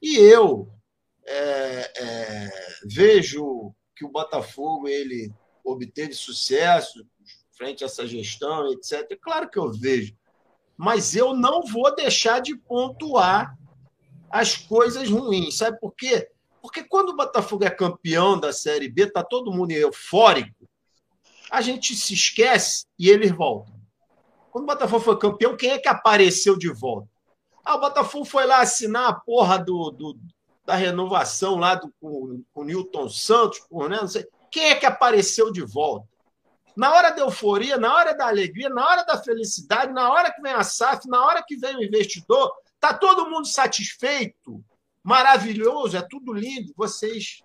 E 0.01 0.17
eu 0.17 0.73
é, 1.27 1.93
é, 1.97 2.51
vejo 2.85 3.75
que 3.95 4.05
o 4.05 4.11
Botafogo 4.11 4.89
ele 4.89 5.33
obteve 5.63 6.15
sucesso 6.15 7.05
frente 7.57 7.85
a 7.85 7.87
essa 7.87 8.07
gestão, 8.07 8.73
etc. 8.73 9.19
Claro 9.21 9.51
que 9.51 9.59
eu 9.59 9.71
vejo 9.71 10.19
mas 10.83 11.15
eu 11.15 11.35
não 11.35 11.63
vou 11.63 11.95
deixar 11.95 12.41
de 12.41 12.57
pontuar 12.57 13.55
as 14.31 14.57
coisas 14.57 15.11
ruins. 15.11 15.59
Sabe 15.59 15.79
por 15.79 15.95
quê? 15.95 16.27
Porque 16.63 16.83
quando 16.83 17.11
o 17.11 17.17
Botafogo 17.17 17.65
é 17.65 17.71
campeão 17.71 18.41
da 18.41 18.51
Série 18.51 18.89
B, 18.89 19.03
está 19.03 19.23
todo 19.23 19.53
mundo 19.53 19.73
eufórico, 19.73 20.67
a 21.51 21.61
gente 21.61 21.95
se 21.95 22.15
esquece 22.15 22.87
e 22.99 23.09
eles 23.09 23.33
voltam. 23.33 23.75
Quando 24.51 24.65
o 24.65 24.67
Botafogo 24.67 25.05
foi 25.05 25.19
campeão, 25.19 25.57
quem 25.57 25.71
é 25.71 25.79
que 25.79 25.89
apareceu 25.89 26.57
de 26.57 26.73
volta? 26.73 27.09
Ah, 27.65 27.77
o 27.77 27.81
Botafogo 27.81 28.25
foi 28.25 28.47
lá 28.47 28.61
assinar 28.61 29.09
a 29.09 29.13
porra 29.13 29.59
do, 29.59 29.91
do 29.91 30.19
da 30.65 30.75
renovação 30.77 31.57
lá 31.57 31.75
do, 31.75 31.93
com, 32.01 32.45
com 32.53 32.61
o 32.61 32.65
Newton 32.65 33.09
Santos, 33.09 33.59
por, 33.69 33.89
né? 33.89 33.99
Não 34.01 34.09
sei. 34.09 34.27
Quem 34.51 34.71
é 34.71 34.75
que 34.75 34.87
apareceu 34.87 35.51
de 35.51 35.63
volta? 35.63 36.09
Na 36.77 36.93
hora 36.93 37.11
da 37.11 37.23
euforia, 37.23 37.77
na 37.77 37.95
hora 37.95 38.15
da 38.15 38.29
alegria, 38.29 38.69
na 38.69 38.87
hora 38.87 39.03
da 39.03 39.19
felicidade, 39.19 39.93
na 39.93 40.11
hora 40.11 40.33
que 40.33 40.41
vem 40.41 40.53
a 40.53 40.63
SAF, 40.63 41.09
na 41.09 41.25
hora 41.25 41.45
que 41.47 41.57
vem 41.57 41.77
o 41.77 41.83
investidor, 41.83 42.53
tá 42.79 42.95
todo 42.95 43.29
mundo 43.29 43.47
satisfeito, 43.47 44.65
maravilhoso, 45.03 45.97
é 45.97 46.03
tudo 46.03 46.33
lindo. 46.33 46.73
Vocês, 46.77 47.43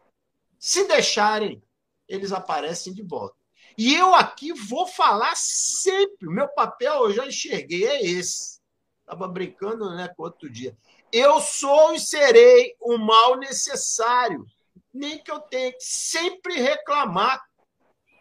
se 0.60 0.88
deixarem, 0.88 1.62
eles 2.08 2.32
aparecem 2.32 2.94
de 2.94 3.02
volta. 3.02 3.36
E 3.78 3.94
eu 3.94 4.16
aqui 4.16 4.54
vou 4.54 4.88
falar 4.88 5.36
sempre. 5.36 6.30
Meu 6.30 6.48
papel 6.48 7.06
eu 7.06 7.14
já 7.14 7.26
enxerguei, 7.28 7.86
é 7.86 8.06
esse. 8.06 8.60
Estava 9.02 9.28
brincando 9.28 9.94
né, 9.96 10.08
com 10.16 10.24
outro 10.24 10.50
dia. 10.50 10.76
Eu 11.12 11.40
sou 11.40 11.94
e 11.94 12.00
serei 12.00 12.76
o 12.80 12.98
mal 12.98 13.38
necessário. 13.38 14.46
Nem 14.94 15.22
que 15.22 15.32
eu 15.32 15.40
tenha 15.40 15.72
que 15.72 15.84
sempre 15.84 16.60
reclamar 16.60 17.44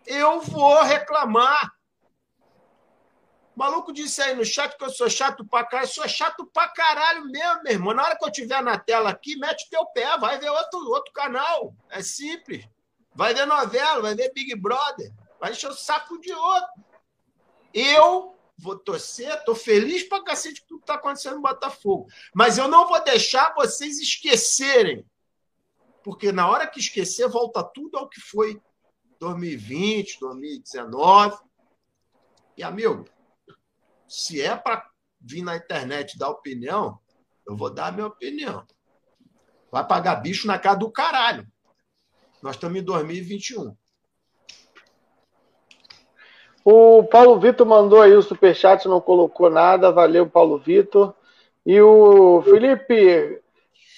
eu 0.07 0.41
vou 0.41 0.83
reclamar. 0.83 1.73
O 3.57 3.59
maluco 3.59 3.93
disse 3.93 4.21
aí 4.21 4.35
no 4.35 4.45
chat 4.45 4.77
que 4.77 4.85
eu 4.85 4.91
sou 4.91 5.09
chato 5.09 5.45
pra 5.47 5.65
caralho. 5.65 5.89
Sou 5.89 6.09
chato 6.09 6.45
pra 6.53 6.69
caralho 6.69 7.25
mesmo, 7.27 7.63
meu 7.63 7.73
irmão. 7.73 7.95
Na 7.95 8.03
hora 8.03 8.19
que 8.19 8.25
eu 8.25 8.33
tiver 8.33 8.63
na 8.63 8.79
tela 8.79 9.11
aqui, 9.11 9.37
mete 9.37 9.71
teu 9.71 9.87
pé, 9.87 10.19
vai 10.19 10.39
ver 10.39 10.51
outro, 10.51 10.81
outro 10.91 11.13
canal. 11.13 11.75
É 11.89 12.03
simples. 12.03 12.67
Vai 13.15 13.33
ver 13.33 13.47
novela, 13.47 14.03
vai 14.03 14.15
ver 14.15 14.33
Big 14.33 14.57
Brother. 14.57 15.13
Vai 15.45 15.53
encher 15.53 15.69
o 15.69 15.75
saco 15.75 16.19
de 16.19 16.33
outro. 16.33 16.71
Eu 17.75 18.35
vou 18.57 18.79
torcer, 18.79 19.45
tô 19.45 19.55
feliz 19.55 20.03
pra 20.03 20.25
cacete 20.25 20.63
com 20.63 20.69
tudo 20.69 20.81
que 20.81 20.87
tá 20.87 20.95
acontecendo 20.95 21.35
no 21.35 21.43
Botafogo. 21.43 22.07
Mas 22.35 22.57
eu 22.57 22.67
não 22.67 22.89
vou 22.89 23.05
deixar 23.05 23.53
vocês 23.55 23.99
esquecerem. 23.99 25.05
Porque 26.03 26.33
na 26.33 26.49
hora 26.49 26.67
que 26.67 26.81
esquecer, 26.81 27.29
volta 27.29 27.63
tudo 27.63 27.99
ao 27.99 28.09
que 28.09 28.23
foi 28.23 28.59
2020, 29.21 30.19
2019. 30.19 31.37
E, 32.57 32.63
amigo, 32.63 33.05
se 34.09 34.41
é 34.41 34.57
para 34.57 34.91
vir 35.21 35.43
na 35.43 35.57
internet 35.57 36.17
dar 36.17 36.31
opinião, 36.31 36.99
eu 37.47 37.55
vou 37.55 37.69
dar 37.69 37.89
a 37.89 37.93
minha 37.93 38.07
opinião. 38.07 38.67
Vai 39.71 39.87
pagar 39.87 40.17
bicho 40.17 40.47
na 40.47 40.59
casa 40.59 40.79
do 40.79 40.91
caralho. 40.91 41.47
Nós 42.43 42.57
estamos 42.57 42.81
em 42.81 42.83
2021. 42.83 43.77
O 46.65 47.05
Paulo 47.05 47.39
Vitor 47.39 47.67
mandou 47.67 48.01
aí 48.01 48.15
o 48.15 48.23
superchat, 48.23 48.89
não 48.89 49.01
colocou 49.01 49.51
nada. 49.51 49.93
Valeu, 49.93 50.27
Paulo 50.27 50.59
Vitor. 50.59 51.15
E 51.67 51.81
o 51.81 52.43
Felipe 52.43 53.43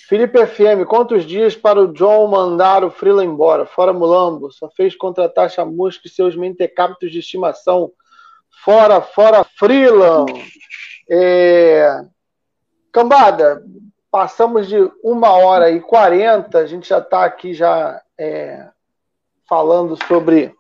Felipe 0.09 0.47
FM, 0.47 0.87
quantos 0.89 1.25
dias 1.25 1.57
para 1.57 1.81
o 1.81 1.93
John 1.93 2.29
mandar 2.29 2.85
o 2.85 2.91
Frila 2.93 3.25
embora? 3.25 3.67
Fora 3.67 3.93
Mulambo, 3.93 4.53
só 4.53 4.71
fez 4.71 4.95
contratar 4.95 5.51
Chamusca 5.51 6.07
e 6.07 6.11
seus 6.11 6.37
mentecaptos 6.37 7.11
de 7.11 7.19
estimação. 7.19 7.91
Fora, 8.65 9.01
fora 9.01 9.43
Frila. 9.43 10.25
É... 11.11 12.05
Cambada, 12.93 13.65
passamos 14.09 14.69
de 14.69 14.77
uma 15.03 15.33
hora 15.33 15.73
e 15.73 15.81
quarenta, 15.81 16.59
a 16.59 16.67
gente 16.67 16.89
já 16.89 16.99
está 16.99 17.25
aqui 17.25 17.53
já 17.53 18.01
é... 18.17 18.69
falando 19.49 19.99
sobre 20.07 20.55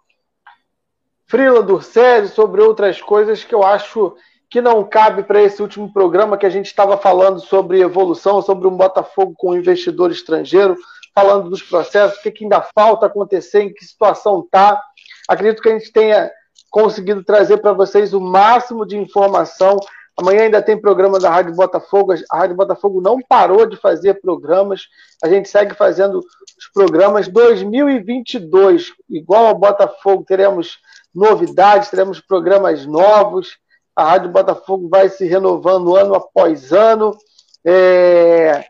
Frila 1.27 1.63
Durcelli, 1.63 2.29
sobre 2.29 2.63
outras 2.63 3.03
coisas 3.03 3.43
que 3.43 3.55
eu 3.55 3.65
acho 3.65 4.17
que 4.49 4.61
não 4.61 4.85
cabe 4.85 5.25
para 5.25 5.43
esse 5.43 5.61
último 5.61 5.93
programa 5.93 6.39
que 6.39 6.47
a 6.47 6.51
gente 6.51 6.67
estava 6.67 6.97
falando 6.97 7.41
sobre 7.41 7.81
evolução, 7.81 8.41
sobre 8.41 8.69
um 8.69 8.77
Botafogo 8.77 9.35
com 9.37 9.57
investidor 9.57 10.13
estrangeiro, 10.13 10.77
falando 11.13 11.51
dos 11.51 11.63
processos, 11.63 12.19
o 12.19 12.23
que, 12.23 12.31
que 12.31 12.45
ainda 12.45 12.61
falta 12.75 13.07
acontecer, 13.07 13.63
em 13.63 13.75
que 13.75 13.85
situação 13.85 14.41
está. 14.41 14.81
Acredito 15.29 15.61
que 15.61 15.69
a 15.69 15.77
gente 15.77 15.91
tenha 15.93 16.31
conseguido 16.71 17.25
trazer 17.25 17.57
para 17.57 17.73
vocês 17.73 18.15
o 18.15 18.21
máximo 18.21 18.87
de 18.87 18.97
informação. 18.97 19.77
Amanhã 20.17 20.43
ainda 20.43 20.63
tem 20.63 20.81
programa 20.81 21.19
da 21.19 21.31
Rádio 21.31 21.55
Botafogo. 21.55 22.15
A 22.31 22.39
Rádio 22.39 22.57
Botafogo 22.57 23.01
não 23.01 23.21
parou 23.21 23.67
de 23.67 23.77
fazer 23.77 24.15
programas. 24.21 24.83
A 25.23 25.29
gente 25.29 25.49
segue 25.49 25.75
fazendo 25.75 26.19
os 26.19 26.69
programas 26.73 27.29
2022, 27.29 28.93
igual 29.11 29.47
ao 29.47 29.55
Botafogo, 29.59 30.25
teremos 30.27 30.79
novidades, 31.15 31.91
teremos 31.91 32.21
programas 32.21 32.87
novos 32.87 33.59
a 33.97 34.05
Rádio 34.05 34.29
Botafogo 34.29 34.91
vai 34.91 35.09
se 35.09 35.25
renovando 35.27 35.97
ano 35.97 36.15
após 36.15 36.71
ano. 36.71 37.17
É... 37.65 38.67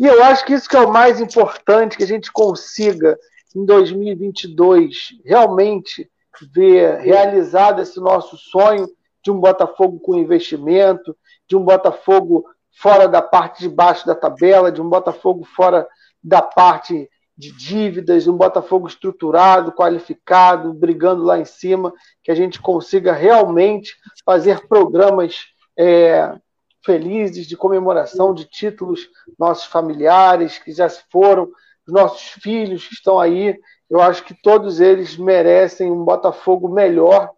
E 0.00 0.06
eu 0.06 0.24
acho 0.24 0.44
que 0.46 0.54
isso 0.54 0.68
que 0.68 0.76
é 0.76 0.80
o 0.80 0.90
mais 0.90 1.20
importante, 1.20 1.98
que 1.98 2.02
a 2.02 2.06
gente 2.06 2.32
consiga, 2.32 3.18
em 3.54 3.64
2022, 3.64 5.20
realmente 5.24 6.10
ver 6.52 6.98
realizado 6.98 7.80
esse 7.82 8.00
nosso 8.00 8.36
sonho 8.36 8.88
de 9.24 9.30
um 9.30 9.40
Botafogo 9.40 9.98
com 9.98 10.14
investimento, 10.14 11.16
de 11.48 11.56
um 11.56 11.64
Botafogo 11.64 12.44
fora 12.70 13.08
da 13.08 13.22
parte 13.22 13.60
de 13.60 13.68
baixo 13.68 14.06
da 14.06 14.14
tabela, 14.14 14.70
de 14.70 14.82
um 14.82 14.88
Botafogo 14.88 15.44
fora 15.44 15.88
da 16.22 16.42
parte 16.42 17.08
de 17.36 17.50
dívidas, 17.52 18.28
um 18.28 18.36
Botafogo 18.36 18.86
estruturado, 18.86 19.72
qualificado, 19.72 20.72
brigando 20.72 21.24
lá 21.24 21.38
em 21.38 21.44
cima, 21.44 21.92
que 22.22 22.30
a 22.30 22.34
gente 22.34 22.60
consiga 22.60 23.12
realmente 23.12 23.94
fazer 24.24 24.68
programas 24.68 25.46
é, 25.76 26.36
felizes 26.84 27.46
de 27.46 27.56
comemoração 27.56 28.34
de 28.34 28.44
títulos 28.44 29.08
nossos 29.38 29.64
familiares 29.64 30.58
que 30.58 30.72
já 30.72 30.88
se 30.88 31.02
foram, 31.10 31.50
os 31.86 31.92
nossos 31.92 32.22
filhos 32.42 32.86
que 32.86 32.94
estão 32.94 33.18
aí. 33.18 33.58
Eu 33.90 34.00
acho 34.00 34.22
que 34.24 34.34
todos 34.42 34.80
eles 34.80 35.16
merecem 35.16 35.90
um 35.90 36.04
Botafogo 36.04 36.68
melhor 36.68 37.30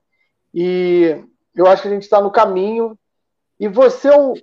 e 0.52 1.24
eu 1.56 1.66
acho 1.66 1.82
que 1.82 1.88
a 1.88 1.90
gente 1.90 2.02
está 2.02 2.20
no 2.20 2.30
caminho. 2.30 2.98
E 3.58 3.66
você 3.66 4.08
é 4.08 4.16
um 4.16 4.34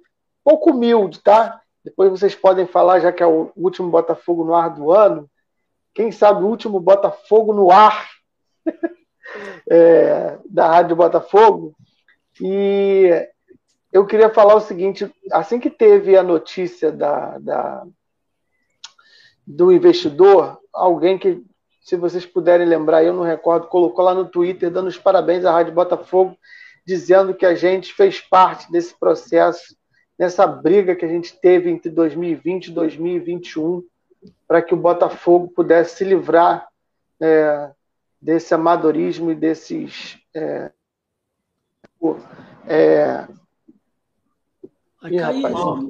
pouco 0.44 0.72
humilde, 0.72 1.22
tá? 1.22 1.62
Depois 1.84 2.10
vocês 2.10 2.34
podem 2.34 2.66
falar, 2.66 3.00
já 3.00 3.12
que 3.12 3.22
é 3.22 3.28
o 3.28 3.52
último 3.56 3.90
Botafogo 3.90 4.44
no 4.44 4.56
ar 4.56 4.70
do 4.70 4.92
ano, 4.92 5.30
quem 5.94 6.12
sabe 6.12 6.44
o 6.44 6.48
último 6.48 6.80
Botafogo 6.80 7.54
no 7.54 7.72
ar 7.72 8.10
é, 9.70 10.38
da 10.50 10.68
Rádio 10.68 10.96
Botafogo. 10.96 11.76
E 12.42 13.10
eu 13.92 14.06
queria 14.06 14.30
falar 14.30 14.56
o 14.56 14.62
seguinte: 14.62 15.14
assim 15.32 15.60
que 15.60 15.70
teve 15.70 16.18
a 16.18 16.24
notícia 16.24 16.92
da, 16.92 17.38
da 17.38 17.86
do 19.46 19.72
investidor, 19.72 20.58
alguém 20.72 21.18
que, 21.18 21.44
se 21.82 21.98
vocês 21.98 22.26
puderem 22.26 22.66
lembrar, 22.66 23.04
eu 23.04 23.14
não 23.14 23.24
recordo, 23.24 23.68
colocou 23.68 24.06
lá 24.06 24.14
no 24.14 24.26
Twitter 24.26 24.72
dando 24.72 24.88
os 24.88 24.98
parabéns 24.98 25.44
à 25.44 25.52
Rádio 25.52 25.74
Botafogo, 25.74 26.38
dizendo 26.86 27.34
que 27.34 27.46
a 27.46 27.56
gente 27.56 27.94
fez 27.94 28.20
parte 28.20 28.72
desse 28.72 28.98
processo 28.98 29.76
nessa 30.18 30.46
briga 30.46 30.96
que 30.96 31.06
a 31.06 31.08
gente 31.08 31.40
teve 31.40 31.70
entre 31.70 31.90
2020 31.90 32.68
e 32.68 32.72
2021 32.72 33.84
para 34.48 34.62
que 34.62 34.74
o 34.74 34.78
Botafogo 34.78 35.50
pudesse 35.50 35.98
se 35.98 36.04
livrar 36.04 36.68
é, 37.22 37.72
desse 38.22 38.54
amadorismo 38.54 39.32
e 39.32 39.36
desses. 39.36 40.18
É, 40.34 40.72
é... 42.68 43.28
Vai 45.02 45.12
Ih, 45.12 45.18
cair, 45.18 45.44
rapaz, 45.44 45.84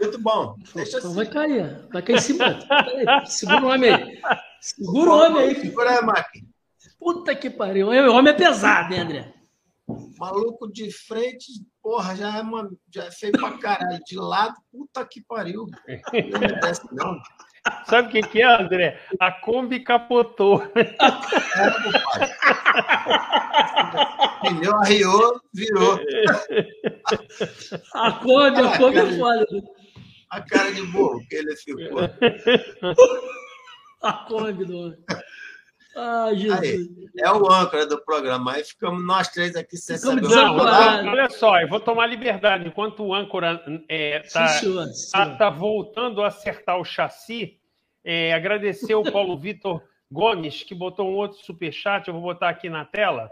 muito 0.00 0.18
bom. 0.20 0.56
Deixa 0.74 0.98
então 0.98 1.10
assim. 1.10 1.16
Vai 1.16 1.26
cair, 1.26 1.88
vai 1.92 2.02
cair 2.02 2.16
em 2.16 2.20
cima. 2.20 2.58
Segura 3.26 3.62
o 3.62 3.68
homem 3.68 3.92
aí. 3.92 4.20
Segura 4.60 5.10
o 5.10 5.18
homem 5.18 5.42
aí. 5.42 5.54
Segura 5.60 5.90
aí. 5.90 6.44
Puta 6.98 7.34
que 7.34 7.50
pariu. 7.50 7.88
O 7.88 8.14
homem 8.14 8.32
é 8.32 8.36
pesado, 8.36 8.94
hein, 8.94 9.00
André? 9.00 9.41
Maluco 10.22 10.70
de 10.70 10.88
frente, 10.92 11.46
porra, 11.82 12.14
já 12.14 12.38
é, 12.38 12.42
uma, 12.42 12.70
já 12.94 13.06
é 13.06 13.10
feio 13.10 13.32
pra 13.32 13.58
caralho. 13.58 13.98
De 14.06 14.16
lado, 14.16 14.54
puta 14.70 15.04
que 15.04 15.20
pariu. 15.26 15.66
Não 16.30 16.38
me 16.38 16.60
desce, 16.60 16.86
não. 16.92 17.20
Sabe 17.86 18.06
o 18.06 18.10
que, 18.12 18.22
que 18.28 18.40
é, 18.40 18.46
André? 18.46 19.04
A 19.18 19.32
Kombi 19.32 19.80
capotou. 19.80 20.62
É, 20.76 20.90
Pneu 24.48 24.76
arriou, 24.76 25.40
virou. 25.52 25.98
A 27.92 28.12
Kombi, 28.12 28.60
a 28.60 28.78
Kombi 28.78 28.98
é 28.98 29.18
foda. 29.18 29.46
A 30.30 30.40
cara 30.40 30.72
de 30.72 30.82
burro 30.86 31.20
que 31.28 31.34
ele 31.34 31.56
ficou. 31.56 31.98
A 34.00 34.12
Kombi 34.28 34.64
do 34.64 34.78
homem. 34.78 34.98
Ai, 35.94 36.36
Jesus. 36.36 36.60
Aí, 36.60 36.88
é 37.18 37.30
o 37.30 37.50
âncora 37.50 37.86
do 37.86 38.02
programa. 38.02 38.54
Aí 38.54 38.64
ficamos 38.64 39.04
nós 39.04 39.28
três 39.28 39.54
aqui 39.54 39.76
sem 39.76 39.96
saber 39.96 40.22
não, 40.22 40.56
não, 40.56 41.12
Olha 41.12 41.28
só, 41.28 41.60
eu 41.60 41.68
vou 41.68 41.80
tomar 41.80 42.06
liberdade. 42.06 42.66
Enquanto 42.66 43.04
o 43.04 43.14
âncora 43.14 43.62
está 43.66 43.84
é, 43.88 44.20
tá, 44.20 44.60
tá, 45.12 45.36
tá, 45.36 45.50
voltando 45.50 46.22
a 46.22 46.28
acertar 46.28 46.78
o 46.78 46.84
chassi, 46.84 47.58
é, 48.04 48.32
agradecer 48.32 48.94
o 48.94 49.10
Paulo 49.10 49.36
Vitor 49.38 49.82
Gomes, 50.10 50.62
que 50.62 50.74
botou 50.74 51.10
um 51.10 51.14
outro 51.14 51.38
superchat. 51.38 52.08
Eu 52.08 52.14
vou 52.14 52.22
botar 52.22 52.48
aqui 52.48 52.68
na 52.70 52.84
tela. 52.84 53.30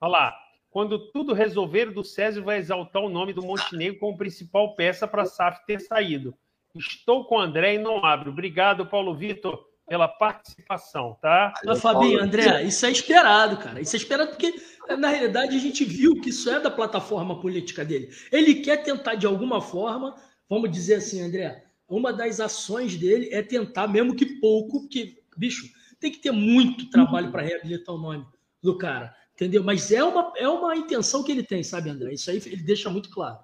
Olha 0.00 0.10
lá. 0.10 0.38
Quando 0.70 1.10
tudo 1.10 1.34
resolver, 1.34 1.92
do 1.92 2.02
Césio 2.02 2.42
vai 2.42 2.56
exaltar 2.56 3.02
o 3.02 3.10
nome 3.10 3.34
do 3.34 3.42
Montenegro 3.42 4.00
como 4.00 4.16
principal 4.16 4.74
peça 4.74 5.06
para 5.06 5.20
a 5.20 5.26
SAF 5.26 5.66
ter 5.66 5.78
saído. 5.80 6.34
Estou 6.74 7.26
com 7.26 7.36
o 7.36 7.40
André 7.40 7.74
e 7.74 7.78
não 7.78 8.02
abro. 8.02 8.30
Obrigado, 8.30 8.86
Paulo 8.86 9.14
Vitor 9.14 9.62
pela 9.92 10.08
participação, 10.08 11.18
tá? 11.20 11.52
Mas, 11.66 11.82
Fabinho, 11.82 12.22
André, 12.22 12.62
isso 12.62 12.86
é 12.86 12.90
esperado, 12.90 13.58
cara. 13.58 13.78
Isso 13.78 13.94
é 13.94 13.98
esperado 13.98 14.30
porque, 14.30 14.54
na 14.98 15.08
realidade, 15.08 15.54
a 15.54 15.60
gente 15.60 15.84
viu 15.84 16.18
que 16.18 16.30
isso 16.30 16.48
é 16.48 16.58
da 16.58 16.70
plataforma 16.70 17.38
política 17.38 17.84
dele. 17.84 18.08
Ele 18.32 18.54
quer 18.54 18.78
tentar, 18.78 19.16
de 19.16 19.26
alguma 19.26 19.60
forma, 19.60 20.16
vamos 20.48 20.70
dizer 20.70 20.94
assim, 20.94 21.20
André, 21.20 21.66
uma 21.86 22.10
das 22.10 22.40
ações 22.40 22.96
dele 22.96 23.28
é 23.32 23.42
tentar, 23.42 23.86
mesmo 23.86 24.16
que 24.16 24.24
pouco, 24.40 24.80
porque, 24.80 25.22
bicho, 25.36 25.68
tem 26.00 26.10
que 26.10 26.20
ter 26.20 26.32
muito 26.32 26.88
trabalho 26.88 27.30
para 27.30 27.42
reabilitar 27.42 27.94
o 27.94 27.98
nome 27.98 28.26
do 28.62 28.78
cara, 28.78 29.14
entendeu? 29.34 29.62
Mas 29.62 29.92
é 29.92 30.02
uma, 30.02 30.32
é 30.38 30.48
uma 30.48 30.74
intenção 30.74 31.22
que 31.22 31.32
ele 31.32 31.42
tem, 31.42 31.62
sabe, 31.62 31.90
André? 31.90 32.14
Isso 32.14 32.30
aí 32.30 32.40
ele 32.46 32.62
deixa 32.62 32.88
muito 32.88 33.10
claro. 33.10 33.40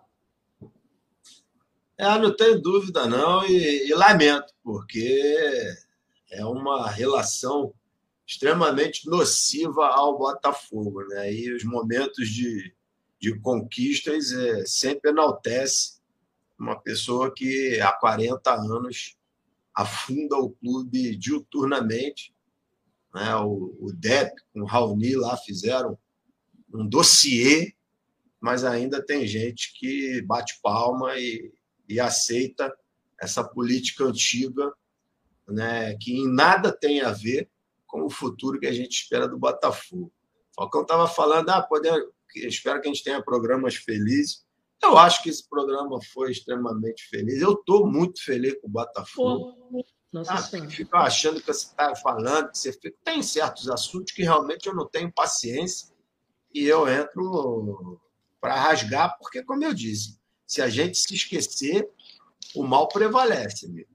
É, 1.99 2.19
não 2.19 2.35
tenho 2.35 2.59
dúvida, 2.59 3.07
não, 3.07 3.45
e, 3.45 3.87
e 3.87 3.95
lamento, 3.95 4.55
porque 4.63 5.77
é 6.31 6.45
uma 6.45 6.91
relação 6.91 7.75
extremamente 8.27 9.09
nociva 9.09 9.87
ao 9.87 10.19
Botafogo. 10.19 11.03
Né? 11.09 11.33
E 11.33 11.53
os 11.53 11.65
momentos 11.65 12.29
de, 12.29 12.75
de 13.19 13.39
conquistas 13.41 14.33
é, 14.33 14.67
sempre 14.67 15.11
enaltece 15.11 15.99
uma 16.59 16.79
pessoa 16.79 17.33
que 17.33 17.81
há 17.81 17.93
40 17.93 18.53
anos 18.53 19.17
afunda 19.75 20.37
o 20.37 20.51
clube 20.51 21.17
diuturnamente. 21.17 22.35
Né? 23.15 23.35
O, 23.37 23.77
o 23.81 23.93
DEP 23.93 24.35
com 24.53 24.61
o 24.61 24.67
Raoni 24.67 25.15
lá 25.15 25.37
fizeram 25.39 25.99
um 26.75 26.87
dossiê, 26.87 27.73
mas 28.39 28.63
ainda 28.63 29.05
tem 29.05 29.27
gente 29.27 29.73
que 29.73 30.21
bate 30.23 30.61
palma 30.63 31.17
e, 31.17 31.51
e 31.89 31.99
aceita 31.99 32.77
essa 33.21 33.43
política 33.43 34.05
antiga 34.05 34.71
né, 35.49 35.95
que 35.97 36.19
em 36.19 36.29
nada 36.29 36.73
tem 36.73 37.01
a 37.01 37.13
ver 37.13 37.51
com 37.87 38.05
o 38.05 38.11
futuro 38.11 38.61
que 38.61 38.67
a 38.67 38.73
gente 38.73 38.93
espera 38.93 39.27
do 39.27 39.39
Botafogo. 39.39 40.13
O 40.53 40.63
Falcão 40.63 40.83
estava 40.83 41.09
falando, 41.09 41.49
ah, 41.51 41.63
poder, 41.63 42.07
espero 42.35 42.81
que 42.81 42.89
a 42.89 42.93
gente 42.93 43.03
tenha 43.03 43.23
programas 43.23 43.77
felizes. 43.77 44.45
Eu 44.83 44.97
acho 44.97 45.23
que 45.23 45.31
esse 45.31 45.49
programa 45.49 45.99
foi 46.13 46.31
extremamente 46.31 47.09
feliz. 47.09 47.41
Eu 47.41 47.53
estou 47.53 47.87
muito 47.87 48.23
feliz 48.23 48.55
com 48.61 48.69
o 48.69 48.71
Botafogo. 48.71 49.85
nossa 50.13 50.35
ah, 50.35 50.69
fico 50.69 50.97
achando 50.97 51.41
que 51.41 51.47
você 51.47 51.67
está 51.67 51.95
falando, 51.97 52.51
que 52.51 52.59
você 52.59 52.73
fica... 52.73 52.97
tem 53.03 53.23
certos 53.23 53.69
assuntos 53.69 54.13
que 54.13 54.23
realmente 54.23 54.69
eu 54.69 54.75
não 54.75 54.87
tenho 54.87 55.13
paciência 55.13 55.89
e 56.55 56.65
eu 56.65 56.87
entro 56.89 58.01
para 58.41 58.55
rasgar, 58.55 59.17
porque, 59.19 59.43
como 59.43 59.65
eu 59.65 59.75
disse, 59.75 60.19
se 60.47 60.63
a 60.63 60.69
gente 60.69 60.97
se 60.97 61.15
esquecer, 61.15 61.89
o 62.55 62.63
mal 62.63 62.89
prevalece, 62.89 63.67
amigo. 63.67 63.91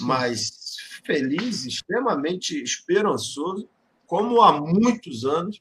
Mas 0.00 0.61
feliz, 1.02 1.64
extremamente 1.66 2.60
esperançoso, 2.62 3.68
como 4.06 4.40
há 4.40 4.60
muitos 4.60 5.24
anos 5.24 5.60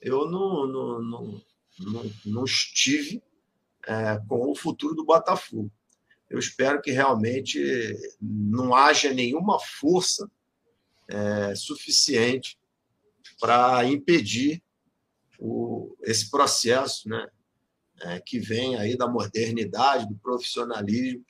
eu 0.00 0.28
não, 0.28 0.66
não, 0.66 1.02
não, 1.02 1.42
não, 1.78 2.12
não 2.26 2.44
estive 2.44 3.22
é, 3.86 4.18
com 4.28 4.50
o 4.50 4.54
futuro 4.54 4.94
do 4.94 5.04
Botafogo. 5.04 5.70
Eu 6.28 6.38
espero 6.38 6.80
que 6.82 6.90
realmente 6.90 7.58
não 8.20 8.74
haja 8.74 9.12
nenhuma 9.12 9.58
força 9.58 10.30
é, 11.08 11.54
suficiente 11.54 12.58
para 13.38 13.84
impedir 13.84 14.62
o, 15.38 15.96
esse 16.02 16.30
processo 16.30 17.08
né, 17.08 17.28
é, 18.00 18.20
que 18.20 18.38
vem 18.38 18.76
aí 18.76 18.96
da 18.96 19.08
modernidade, 19.08 20.08
do 20.08 20.16
profissionalismo, 20.16 21.24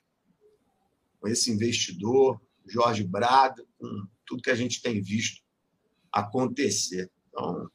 com 1.19 1.27
esse 1.27 1.51
investidor, 1.51 2.41
Jorge 2.67 3.03
Braga, 3.03 3.63
com 3.77 4.07
tudo 4.25 4.41
que 4.41 4.49
a 4.49 4.55
gente 4.55 4.81
tem 4.81 5.01
visto 5.01 5.41
acontecer. 6.11 7.11
Então, 7.29 7.69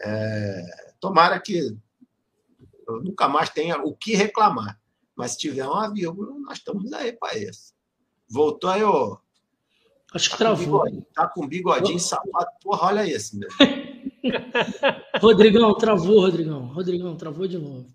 é, 0.00 0.92
tomara 1.00 1.40
que 1.40 1.76
eu 2.86 3.02
nunca 3.02 3.28
mais 3.28 3.50
tenha 3.50 3.82
o 3.82 3.94
que 3.94 4.14
reclamar. 4.14 4.80
Mas 5.16 5.32
se 5.32 5.38
tiver 5.38 5.66
uma 5.66 5.92
vírgula, 5.92 6.38
nós 6.40 6.58
estamos 6.58 6.92
aí 6.92 7.12
para 7.12 7.36
isso. 7.36 7.74
Voltou 8.28 8.70
aí, 8.70 8.82
ô. 8.82 9.18
Acho 10.14 10.30
que 10.30 10.38
tá 10.38 10.44
travou. 10.44 10.80
Com 10.82 11.00
tá 11.00 11.28
com 11.28 11.46
bigodinho 11.46 11.98
sapato. 11.98 12.52
Porra, 12.62 12.86
olha 12.86 13.08
esse, 13.08 13.36
meu. 13.36 13.48
Rodrigão, 15.20 15.74
travou, 15.76 16.20
Rodrigão. 16.20 16.66
Rodrigão, 16.66 17.16
travou 17.16 17.46
de 17.46 17.58
novo. 17.58 17.86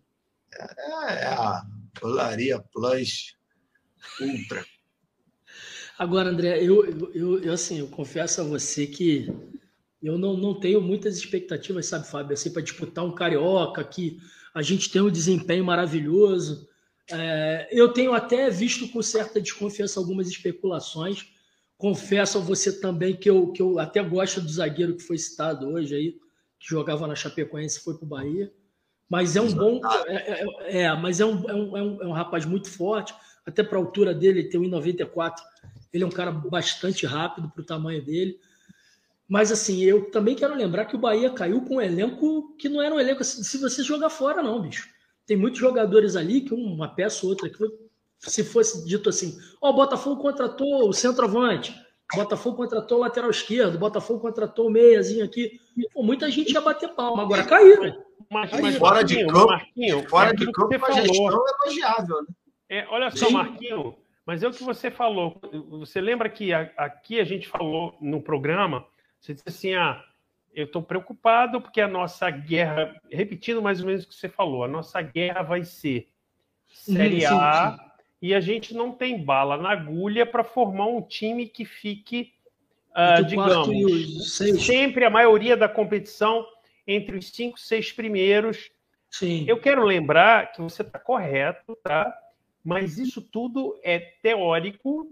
É, 0.53 1.23
é 1.23 1.27
a 1.27 1.65
Olaria 2.01 2.59
Plus 2.71 3.35
Ultra. 4.19 4.65
Agora, 5.97 6.29
André, 6.29 6.63
eu, 6.63 6.85
eu, 7.13 7.43
eu, 7.43 7.53
assim, 7.53 7.79
eu 7.79 7.87
confesso 7.87 8.41
a 8.41 8.43
você 8.43 8.87
que 8.87 9.31
eu 10.01 10.17
não, 10.17 10.35
não 10.35 10.59
tenho 10.59 10.81
muitas 10.81 11.17
expectativas, 11.17 11.85
sabe, 11.85 12.07
Fábio, 12.07 12.33
assim, 12.33 12.51
para 12.51 12.61
disputar 12.61 13.05
um 13.05 13.13
carioca 13.13 13.83
que 13.83 14.19
a 14.53 14.61
gente 14.61 14.89
tem 14.89 15.01
um 15.01 15.09
desempenho 15.09 15.63
maravilhoso. 15.63 16.67
É, 17.11 17.69
eu 17.71 17.89
tenho 17.93 18.13
até 18.13 18.49
visto 18.49 18.87
com 18.89 19.01
certa 19.01 19.39
desconfiança 19.39 19.99
algumas 19.99 20.27
especulações. 20.27 21.27
Confesso 21.77 22.37
a 22.37 22.41
você 22.41 22.79
também 22.79 23.15
que 23.15 23.29
eu, 23.29 23.51
que 23.51 23.61
eu 23.61 23.77
até 23.79 24.01
gosto 24.03 24.41
do 24.41 24.49
zagueiro 24.49 24.95
que 24.95 25.03
foi 25.03 25.17
citado 25.17 25.67
hoje 25.67 25.95
aí, 25.95 26.11
que 26.59 26.69
jogava 26.69 27.07
na 27.07 27.15
Chapecoense 27.15 27.79
e 27.79 27.83
foi 27.83 27.95
para 27.95 28.05
o 28.05 28.07
Bahia. 28.07 28.51
Mas 29.09 29.35
é 29.35 29.41
um 29.41 29.51
bom. 29.53 29.79
É, 30.07 30.15
é, 30.15 30.81
é, 30.81 30.95
mas 30.95 31.19
é 31.19 31.25
um, 31.25 31.49
é, 31.49 31.53
um, 31.53 31.77
é, 31.77 31.83
um, 31.83 32.01
é 32.01 32.07
um 32.07 32.13
rapaz 32.13 32.45
muito 32.45 32.69
forte, 32.69 33.13
até 33.45 33.61
para 33.63 33.77
a 33.77 33.81
altura 33.81 34.13
dele, 34.13 34.39
ele 34.39 34.49
tem 34.49 34.59
1,94 34.61 35.35
ele 35.93 36.03
é 36.03 36.07
um 36.07 36.11
cara 36.11 36.31
bastante 36.31 37.05
rápido 37.05 37.49
para 37.49 37.61
o 37.61 37.65
tamanho 37.65 38.03
dele. 38.03 38.39
Mas 39.29 39.51
assim, 39.51 39.81
eu 39.83 40.09
também 40.09 40.35
quero 40.35 40.55
lembrar 40.55 40.85
que 40.85 40.95
o 40.95 40.99
Bahia 40.99 41.29
caiu 41.29 41.61
com 41.61 41.75
um 41.75 41.81
elenco 41.81 42.55
que 42.57 42.67
não 42.67 42.81
era 42.81 42.93
um 42.93 42.99
elenco 42.99 43.21
assim, 43.21 43.43
se 43.43 43.57
você 43.57 43.83
jogar 43.83 44.09
fora, 44.09 44.41
não, 44.41 44.61
bicho. 44.61 44.89
Tem 45.25 45.37
muitos 45.37 45.59
jogadores 45.59 46.15
ali 46.15 46.41
que 46.41 46.53
uma 46.53 46.87
peça 46.87 47.25
ou 47.25 47.29
outra, 47.29 47.49
que 47.49 47.57
se 48.19 48.43
fosse 48.43 48.85
dito 48.85 49.09
assim, 49.09 49.37
ó, 49.61 49.69
o 49.69 49.73
Botafogo 49.73 50.21
contratou 50.21 50.89
o 50.89 50.93
centroavante, 50.93 51.73
o 52.13 52.17
Botafogo 52.17 52.57
contratou 52.57 52.97
o 52.97 53.01
lateral 53.01 53.29
esquerdo, 53.29 53.75
o 53.75 53.79
Botafogo 53.79 54.19
contratou 54.19 54.67
o 54.67 54.69
meiazinho 54.69 55.23
aqui. 55.23 55.59
Pô, 55.93 56.03
muita 56.03 56.29
gente 56.29 56.51
ia 56.51 56.61
bater 56.61 56.89
palma, 56.89 57.23
agora 57.23 57.45
caiu. 57.45 57.95
Mas, 58.29 58.51
mas 58.59 58.75
fora 58.77 59.03
de 59.03 59.25
campo, 59.25 59.47
Marquinho, 59.47 60.09
fora 60.09 60.33
de 60.33 60.51
campo, 60.51 60.85
a 60.85 60.91
gestão 60.91 61.45
é 61.47 61.65
elogiável, 61.65 62.21
né? 62.21 62.27
É, 62.69 62.87
olha 62.89 63.11
só, 63.11 63.27
Sim. 63.27 63.33
Marquinho, 63.33 63.95
mas 64.25 64.43
é 64.43 64.47
o 64.47 64.51
que 64.51 64.63
você 64.63 64.89
falou. 64.89 65.39
Você 65.79 65.99
lembra 65.99 66.29
que 66.29 66.53
aqui 66.53 67.19
a 67.19 67.23
gente 67.23 67.47
falou 67.47 67.97
no 68.01 68.21
programa, 68.21 68.85
você 69.19 69.33
disse 69.33 69.49
assim, 69.49 69.73
ah, 69.75 70.03
eu 70.53 70.65
estou 70.65 70.81
preocupado 70.81 71.61
porque 71.61 71.81
a 71.81 71.87
nossa 71.87 72.29
guerra, 72.29 72.95
repetindo 73.11 73.61
mais 73.61 73.81
ou 73.81 73.87
menos 73.87 74.03
o 74.03 74.07
que 74.07 74.15
você 74.15 74.29
falou, 74.29 74.63
a 74.63 74.67
nossa 74.67 75.01
guerra 75.01 75.41
vai 75.41 75.63
ser 75.63 76.09
Série 76.73 77.21
sim, 77.21 77.25
A 77.27 77.71
sim. 77.71 78.03
e 78.21 78.33
a 78.33 78.39
gente 78.39 78.73
não 78.73 78.91
tem 78.91 79.23
bala 79.23 79.57
na 79.57 79.71
agulha 79.71 80.25
para 80.25 80.43
formar 80.43 80.87
um 80.87 81.01
time 81.01 81.47
que 81.47 81.65
fique, 81.65 82.33
quarto 82.91 83.25
digamos, 83.25 84.37
sempre 84.63 85.05
a 85.05 85.09
maioria 85.09 85.55
da 85.55 85.69
competição 85.69 86.45
entre 86.85 87.17
os 87.17 87.29
cinco, 87.29 87.59
seis 87.59 87.91
primeiros. 87.91 88.71
Sim. 89.09 89.45
Eu 89.47 89.59
quero 89.59 89.85
lembrar 89.85 90.51
que 90.51 90.61
você 90.61 90.81
está 90.81 90.97
correto, 90.97 91.77
tá? 91.83 92.11
Mas 92.63 92.97
isso 92.97 93.21
tudo 93.21 93.79
é 93.83 93.99
teórico 93.99 95.07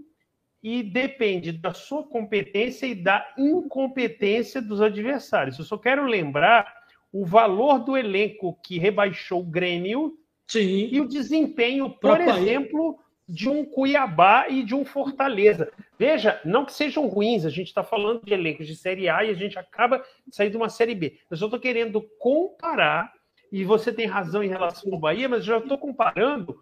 e 0.64 0.84
depende 0.84 1.52
da 1.52 1.74
sua 1.74 2.04
competência 2.04 2.86
e 2.86 2.96
da 2.96 3.34
incompetência 3.38 4.62
dos 4.62 4.80
adversários. 4.80 5.58
Eu 5.58 5.66
só 5.66 5.78
quero 5.78 6.06
lembrar 6.06 6.72
o 7.12 7.26
valor 7.26 7.80
do 7.80 7.98
elenco 7.98 8.58
que 8.64 8.78
rebaixou 8.78 9.42
o 9.42 9.46
Grêmio 9.46 10.18
Sim. 10.48 10.90
e 10.92 11.02
o 11.02 11.08
desempenho, 11.08 11.90
por 11.90 12.22
exemplo, 12.22 13.00
de 13.28 13.50
um 13.50 13.66
Cuiabá 13.66 14.48
e 14.50 14.64
de 14.64 14.76
um 14.76 14.86
Fortaleza. 14.86 15.72
Veja, 15.98 16.40
não 16.46 16.66
que 16.66 16.74
sejam 16.74 17.08
ruins, 17.08 17.46
a 17.46 17.50
gente 17.50 17.68
está 17.68 17.84
falando 17.84 18.24
de 18.24 18.34
elencos 18.34 18.68
de 18.68 18.76
Série 18.76 19.10
A 19.10 19.24
e 19.24 19.30
a 19.30 19.34
gente 19.34 19.58
acaba 19.58 20.04
de 20.28 20.36
sair 20.36 20.50
de 20.50 20.58
uma 20.58 20.70
Série 20.70 20.96
B. 20.96 21.18
Eu 21.30 21.38
só 21.38 21.46
estou 21.46 21.60
querendo 21.60 22.02
comparar, 22.20 23.12
e 23.52 23.64
você 23.66 23.92
tem 23.92 24.06
razão 24.06 24.44
em 24.44 24.48
relação 24.48 24.94
ao 24.94 25.00
Bahia, 25.00 25.28
mas 25.28 25.40
eu 25.40 25.46
já 25.46 25.58
estou 25.58 25.78
comparando 25.78 26.62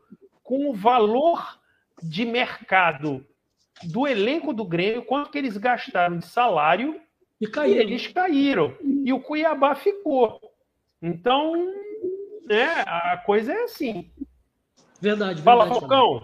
com 0.49 0.67
o 0.67 0.73
valor 0.73 1.59
de 2.01 2.25
mercado 2.25 3.23
do 3.83 4.07
elenco 4.07 4.51
do 4.51 4.65
Grêmio, 4.65 5.05
quanto 5.05 5.29
que 5.29 5.37
eles 5.37 5.55
gastaram 5.57 6.17
de 6.17 6.25
salário 6.25 6.99
E 7.39 7.45
e 7.45 7.47
caiu. 7.47 7.75
eles 7.79 8.07
caíram. 8.07 8.75
E 9.05 9.13
o 9.13 9.21
Cuiabá 9.21 9.75
ficou. 9.75 10.41
Então, 10.99 11.53
né, 12.47 12.83
a 12.87 13.21
coisa 13.23 13.53
é 13.53 13.63
assim. 13.65 14.09
Verdade, 14.99 15.39
Fala, 15.43 15.65
verdade. 15.65 15.81
Falcão. 15.87 16.19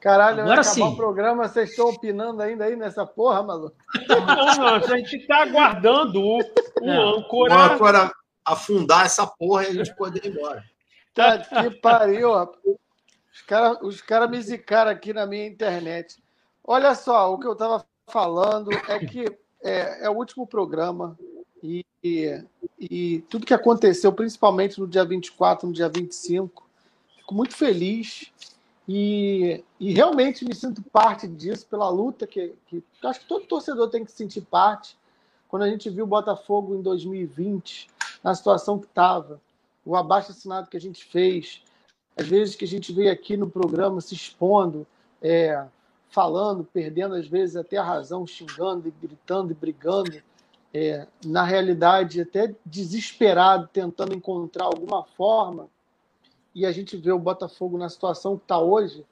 Caralho, 0.00 0.42
Agora 0.42 0.62
sim. 0.62 0.82
o 0.82 0.94
programa, 0.94 1.48
vocês 1.48 1.70
estão 1.70 1.88
opinando 1.88 2.42
ainda 2.42 2.66
aí 2.66 2.76
nessa 2.76 3.06
porra, 3.06 3.42
maluco? 3.42 3.74
Não, 4.06 4.56
não, 4.58 4.74
a 4.74 4.80
gente 4.80 5.16
está 5.16 5.44
aguardando 5.44 6.20
o, 6.22 6.38
o 6.82 6.90
É. 6.90 6.96
âncora. 6.98 7.54
Agora 7.54 8.12
afundar 8.44 9.06
essa 9.06 9.26
porra 9.26 9.64
e 9.64 9.68
a 9.68 9.72
gente 9.72 9.96
poder 9.96 10.26
ir 10.26 10.32
embora. 10.32 10.62
Tá 11.14 11.38
que 11.38 11.70
pariu, 11.80 12.34
rapaz. 12.34 12.60
Caras 13.46 13.78
os 13.82 14.02
cara 14.02 14.26
me 14.26 14.40
zicaram 14.40 14.90
aqui 14.90 15.12
na 15.12 15.24
minha 15.26 15.46
internet. 15.46 16.22
Olha 16.64 16.94
só, 16.94 17.32
o 17.32 17.38
que 17.38 17.46
eu 17.46 17.52
estava 17.52 17.86
falando 18.08 18.70
é 18.88 18.98
que 18.98 19.24
é, 19.62 20.06
é 20.06 20.10
o 20.10 20.14
último 20.14 20.46
programa 20.46 21.16
e, 21.62 21.84
e, 22.02 22.44
e 22.78 23.18
tudo 23.30 23.46
que 23.46 23.54
aconteceu, 23.54 24.12
principalmente 24.12 24.80
no 24.80 24.86
dia 24.86 25.04
24, 25.04 25.66
no 25.66 25.72
dia 25.72 25.88
25, 25.88 26.68
fico 27.18 27.34
muito 27.34 27.56
feliz 27.56 28.32
e, 28.88 29.64
e 29.80 29.92
realmente 29.92 30.44
me 30.44 30.54
sinto 30.54 30.82
parte 30.82 31.26
disso, 31.26 31.66
pela 31.66 31.88
luta 31.88 32.26
que, 32.26 32.54
que 32.66 32.82
acho 33.04 33.20
que 33.20 33.26
todo 33.26 33.46
torcedor 33.46 33.88
tem 33.90 34.04
que 34.04 34.10
se 34.10 34.18
sentir 34.18 34.42
parte. 34.42 34.96
Quando 35.48 35.62
a 35.62 35.68
gente 35.68 35.88
viu 35.90 36.04
o 36.04 36.08
Botafogo 36.08 36.74
em 36.74 36.82
2020, 36.82 37.88
na 38.22 38.34
situação 38.34 38.78
que 38.78 38.86
estava, 38.86 39.40
o 39.84 39.96
abaixo 39.96 40.32
assinado 40.32 40.68
que 40.68 40.76
a 40.76 40.80
gente 40.80 41.04
fez, 41.04 41.62
às 42.16 42.26
vezes 42.26 42.56
que 42.56 42.64
a 42.64 42.68
gente 42.68 42.92
veio 42.92 43.12
aqui 43.12 43.36
no 43.36 43.48
programa 43.48 44.00
se 44.00 44.14
expondo, 44.14 44.86
é, 45.20 45.62
falando, 46.08 46.64
perdendo 46.64 47.14
às 47.14 47.28
vezes 47.28 47.56
até 47.56 47.76
a 47.76 47.84
razão, 47.84 48.26
xingando, 48.26 48.88
e 48.88 49.06
gritando 49.06 49.52
e 49.52 49.54
brigando, 49.54 50.22
é, 50.72 51.06
na 51.24 51.42
realidade 51.42 52.20
até 52.20 52.54
desesperado, 52.64 53.68
tentando 53.72 54.14
encontrar 54.14 54.64
alguma 54.64 55.04
forma, 55.04 55.68
e 56.54 56.64
a 56.64 56.72
gente 56.72 56.96
vê 56.96 57.12
o 57.12 57.18
Botafogo 57.18 57.76
na 57.76 57.88
situação 57.88 58.36
que 58.36 58.44
está 58.44 58.58
hoje, 58.58 59.04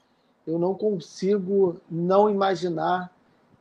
eu 0.46 0.58
não 0.58 0.74
consigo 0.74 1.76
não 1.90 2.30
imaginar, 2.30 3.12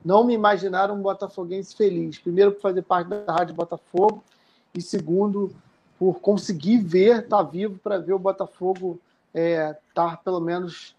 não 0.04 0.24
me 0.24 0.34
imaginar 0.34 0.90
um 0.92 1.02
botafoguense 1.02 1.76
feliz. 1.76 2.18
Primeiro, 2.18 2.54
por 2.54 2.62
fazer 2.62 2.82
parte 2.82 3.08
da 3.08 3.34
Rádio 3.34 3.56
Botafogo, 3.56 4.24
e 4.74 4.82
segundo, 4.82 5.54
por 6.00 6.20
conseguir 6.20 6.78
ver, 6.78 7.24
estar 7.24 7.44
vivo 7.44 7.78
para 7.80 7.98
ver 7.98 8.14
o 8.14 8.20
Botafogo 8.20 9.00
estar, 9.34 10.18
pelo 10.24 10.40
menos, 10.40 10.96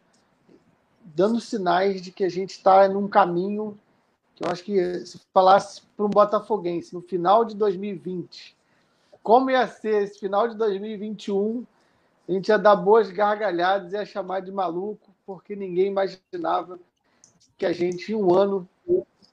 dando 1.05 1.41
sinais 1.41 2.03
de 2.03 2.11
que 2.11 2.25
a 2.25 2.29
gente 2.29 2.51
está 2.51 2.89
num 2.89 3.09
caminho 3.09 3.79
que 4.35 4.45
eu 4.45 4.51
acho 4.51 4.65
que 4.65 5.07
se 5.07 5.21
falasse 5.33 5.83
para 5.97 6.05
um 6.05 6.11
botafoguense 6.11 6.93
no 6.93 7.01
final 7.01 7.45
de 7.45 7.55
2020, 7.55 8.57
como 9.23 9.51
ia 9.51 9.67
ser 9.69 10.03
esse 10.03 10.19
final 10.19 10.49
de 10.49 10.57
2021, 10.57 11.65
a 12.29 12.33
gente 12.33 12.49
ia 12.49 12.59
dar 12.59 12.77
boas 12.77 13.11
gargalhadas 13.11 13.93
e 13.93 13.97
ia 13.97 14.05
chamar 14.05 14.41
de 14.41 14.51
maluco, 14.51 15.11
porque 15.25 15.55
ninguém 15.55 15.87
imaginava 15.87 16.79
que 17.57 17.65
a 17.65 17.73
gente, 17.73 18.13
em 18.13 18.15
um 18.15 18.35
ano, 18.35 18.69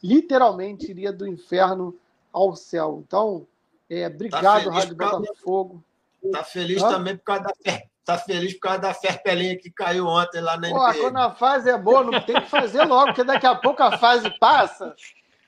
literalmente 0.04 0.90
iria 0.90 1.12
do 1.12 1.28
inferno 1.28 1.96
ao 2.32 2.56
céu. 2.56 3.04
Então, 3.06 3.46
é, 3.90 4.08
obrigado, 4.08 4.64
feliz 4.64 4.78
Rádio 4.78 4.96
Botafogo. 4.96 5.84
Tá 6.32 6.44
feliz 6.44 6.82
Hã? 6.82 6.90
também 6.90 7.18
por 7.18 7.24
causa 7.24 7.44
da 7.44 7.54
fer... 7.64 7.90
Tá 8.04 8.18
feliz 8.18 8.54
por 8.54 8.62
causa 8.62 8.80
da 8.80 8.94
ferpelinha 8.94 9.58
que 9.58 9.70
caiu 9.70 10.08
ontem 10.08 10.42
lá 10.42 10.58
na 10.58 10.70
Pô, 10.70 10.88
NBA. 10.88 11.00
quando 11.00 11.18
a 11.18 11.36
fase 11.36 11.70
é 11.70 11.78
boa, 11.78 12.04
não 12.04 12.20
tem 12.20 12.42
que 12.42 12.50
fazer 12.50 12.84
logo, 12.84 13.08
porque 13.08 13.24
daqui 13.24 13.46
a 13.46 13.56
pouco 13.56 13.84
a 13.84 13.98
fase 13.98 14.28
passa, 14.40 14.96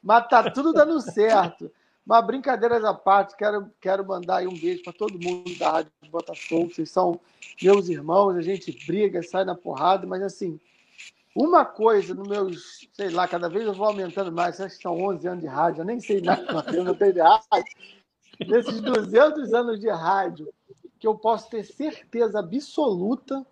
mas 0.04 0.28
tá 0.28 0.50
tudo 0.52 0.72
dando 0.72 1.02
certo. 1.02 1.72
Mas 2.06 2.26
brincadeiras 2.26 2.84
à 2.84 2.94
parte, 2.94 3.36
quero, 3.36 3.72
quero 3.82 4.06
mandar 4.06 4.38
aí 4.38 4.48
um 4.48 4.58
beijo 4.58 4.84
para 4.84 4.94
todo 4.94 5.20
mundo 5.20 5.58
da 5.58 5.72
Rádio 5.72 5.91
Botafogo. 6.12 6.72
Vocês 6.72 6.91
são 6.91 7.20
meus 7.62 7.90
irmãos, 7.90 8.36
a 8.36 8.41
gente 8.41 8.72
briga, 8.86 9.24
sai 9.24 9.45
na 9.45 9.56
porrada, 9.56 10.06
mas 10.06 10.22
assim, 10.22 10.60
uma 11.36 11.66
coisa 11.66 12.14
nos 12.14 12.28
meus, 12.28 12.88
sei 12.94 13.10
lá, 13.10 13.28
cada 13.28 13.50
vez 13.50 13.66
eu 13.66 13.74
vou 13.74 13.88
aumentando 13.88 14.32
mais, 14.32 14.62
acho 14.62 14.76
que 14.76 14.84
são 14.84 15.02
11 15.02 15.28
anos 15.28 15.41
de 15.41 15.48
rádio, 15.48 15.82
eu 15.82 15.86
nem 15.86 16.00
sei 16.00 16.22
nada, 16.22 16.44
eu 16.72 16.84
não 16.84 16.94
tenho 16.94 17.14
de 17.14 17.22
rádio. 17.22 17.74
Nesses 18.40 18.82
200 18.82 19.54
anos 19.54 19.80
de 19.80 19.90
rádio, 19.90 20.54
que 21.03 21.07
eu 21.07 21.15
posso 21.15 21.49
ter 21.49 21.65
certeza 21.65 22.39
absoluta 22.39 23.45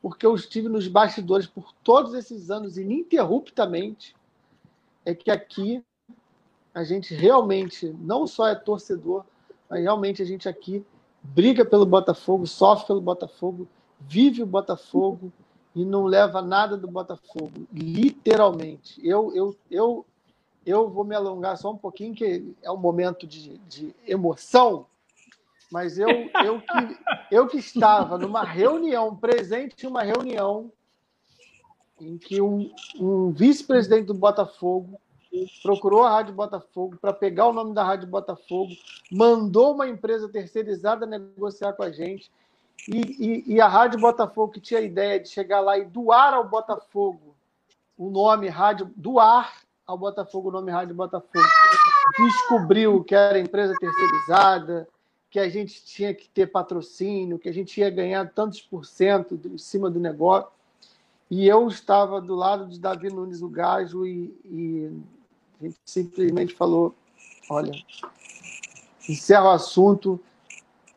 porque 0.00 0.24
eu 0.24 0.34
estive 0.34 0.70
nos 0.70 0.88
bastidores 0.88 1.46
por 1.46 1.74
todos 1.84 2.14
esses 2.14 2.50
anos 2.50 2.78
ininterruptamente, 2.78 4.16
é 5.04 5.14
que 5.14 5.30
aqui 5.30 5.84
a 6.72 6.82
gente 6.84 7.14
realmente 7.14 7.94
não 8.00 8.26
só 8.26 8.48
é 8.48 8.54
torcedor, 8.54 9.22
mas 9.68 9.82
realmente 9.82 10.22
a 10.22 10.24
gente 10.24 10.48
aqui 10.48 10.82
briga 11.22 11.62
pelo 11.62 11.84
Botafogo, 11.84 12.46
sofre 12.46 12.86
pelo 12.86 13.02
Botafogo, 13.02 13.68
vive 14.00 14.42
o 14.42 14.46
Botafogo 14.46 15.30
e 15.74 15.84
não 15.84 16.06
leva 16.06 16.40
nada 16.40 16.74
do 16.74 16.88
Botafogo, 16.88 17.68
literalmente. 17.70 18.98
Eu, 19.06 19.30
eu, 19.34 19.54
eu, 19.70 20.06
eu 20.64 20.88
vou 20.88 21.04
me 21.04 21.14
alongar 21.14 21.58
só 21.58 21.70
um 21.70 21.76
pouquinho, 21.76 22.14
que 22.14 22.56
é 22.62 22.70
um 22.70 22.78
momento 22.78 23.26
de, 23.26 23.58
de 23.68 23.94
emoção, 24.06 24.86
mas 25.70 25.98
eu, 25.98 26.08
eu, 26.44 26.60
que, 26.60 26.98
eu 27.30 27.46
que 27.46 27.58
estava 27.58 28.16
numa 28.16 28.42
reunião, 28.42 29.14
presente 29.14 29.84
em 29.84 29.88
uma 29.88 30.02
reunião, 30.02 30.72
em 32.00 32.16
que 32.16 32.40
um, 32.40 32.72
um 32.98 33.32
vice-presidente 33.32 34.06
do 34.06 34.14
Botafogo 34.14 35.00
procurou 35.62 36.04
a 36.04 36.10
Rádio 36.10 36.34
Botafogo 36.34 36.96
para 37.00 37.12
pegar 37.12 37.46
o 37.46 37.52
nome 37.52 37.74
da 37.74 37.84
Rádio 37.84 38.08
Botafogo, 38.08 38.72
mandou 39.10 39.74
uma 39.74 39.86
empresa 39.86 40.28
terceirizada 40.28 41.06
negociar 41.06 41.74
com 41.74 41.82
a 41.82 41.90
gente, 41.90 42.30
e, 42.88 43.44
e, 43.50 43.54
e 43.54 43.60
a 43.60 43.68
Rádio 43.68 44.00
Botafogo, 44.00 44.52
que 44.52 44.60
tinha 44.60 44.80
a 44.80 44.84
ideia 44.84 45.20
de 45.20 45.28
chegar 45.28 45.60
lá 45.60 45.76
e 45.76 45.84
doar 45.84 46.32
ao 46.32 46.48
Botafogo 46.48 47.36
o 47.96 48.10
nome 48.10 48.48
Rádio, 48.48 48.90
doar 48.96 49.52
ao 49.86 49.98
Botafogo 49.98 50.48
o 50.48 50.52
nome 50.52 50.70
Rádio 50.70 50.94
Botafogo, 50.94 51.48
descobriu 52.16 53.02
que 53.02 53.14
era 53.14 53.38
empresa 53.38 53.74
terceirizada, 53.78 54.88
que 55.30 55.38
a 55.38 55.48
gente 55.48 55.84
tinha 55.84 56.14
que 56.14 56.28
ter 56.28 56.46
patrocínio, 56.46 57.38
que 57.38 57.48
a 57.48 57.52
gente 57.52 57.78
ia 57.80 57.90
ganhar 57.90 58.32
tantos 58.32 58.60
por 58.60 58.86
cento 58.86 59.38
em 59.44 59.58
cima 59.58 59.90
do 59.90 60.00
negócio. 60.00 60.50
E 61.30 61.46
eu 61.46 61.68
estava 61.68 62.20
do 62.20 62.34
lado 62.34 62.66
de 62.66 62.80
Davi 62.80 63.10
Nunes, 63.10 63.42
o 63.42 63.48
Gajo, 63.48 64.06
e, 64.06 64.34
e 64.44 64.90
a 65.60 65.64
gente 65.64 65.78
simplesmente 65.84 66.54
falou: 66.54 66.94
olha, 67.50 67.72
encerra 69.06 69.44
o 69.44 69.50
assunto, 69.50 70.18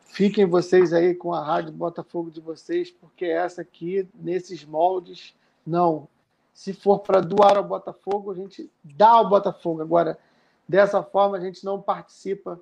fiquem 0.06 0.46
vocês 0.46 0.94
aí 0.94 1.14
com 1.14 1.34
a 1.34 1.44
Rádio 1.44 1.72
Botafogo 1.72 2.30
de 2.30 2.40
vocês, 2.40 2.90
porque 2.90 3.26
essa 3.26 3.60
aqui, 3.60 4.08
nesses 4.14 4.64
moldes, 4.64 5.34
não. 5.66 6.08
Se 6.54 6.72
for 6.72 7.00
para 7.00 7.20
doar 7.20 7.56
ao 7.56 7.64
Botafogo, 7.64 8.30
a 8.30 8.34
gente 8.34 8.70
dá 8.82 9.10
ao 9.10 9.28
Botafogo. 9.28 9.82
Agora, 9.82 10.18
dessa 10.66 11.02
forma, 11.02 11.36
a 11.36 11.40
gente 11.40 11.64
não 11.64 11.80
participa 11.80 12.60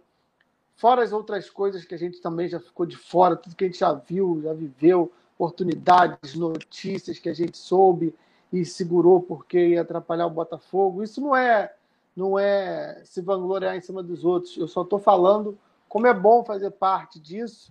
fora 0.80 1.04
as 1.04 1.12
outras 1.12 1.50
coisas 1.50 1.84
que 1.84 1.94
a 1.94 1.98
gente 1.98 2.22
também 2.22 2.48
já 2.48 2.58
ficou 2.58 2.86
de 2.86 2.96
fora, 2.96 3.36
tudo 3.36 3.54
que 3.54 3.64
a 3.64 3.66
gente 3.66 3.78
já 3.78 3.92
viu, 3.92 4.40
já 4.42 4.54
viveu, 4.54 5.12
oportunidades, 5.38 6.34
notícias 6.34 7.18
que 7.18 7.28
a 7.28 7.34
gente 7.34 7.58
soube 7.58 8.14
e 8.50 8.64
segurou 8.64 9.20
porque 9.20 9.68
ia 9.68 9.82
atrapalhar 9.82 10.26
o 10.26 10.30
Botafogo. 10.30 11.02
Isso 11.02 11.20
não 11.20 11.36
é 11.36 11.74
não 12.16 12.38
é 12.38 13.02
se 13.04 13.20
vangloriar 13.20 13.76
em 13.76 13.80
cima 13.82 14.02
dos 14.02 14.24
outros. 14.24 14.56
Eu 14.56 14.66
só 14.66 14.80
estou 14.80 14.98
falando 14.98 15.56
como 15.86 16.06
é 16.06 16.14
bom 16.14 16.42
fazer 16.44 16.70
parte 16.70 17.20
disso 17.20 17.70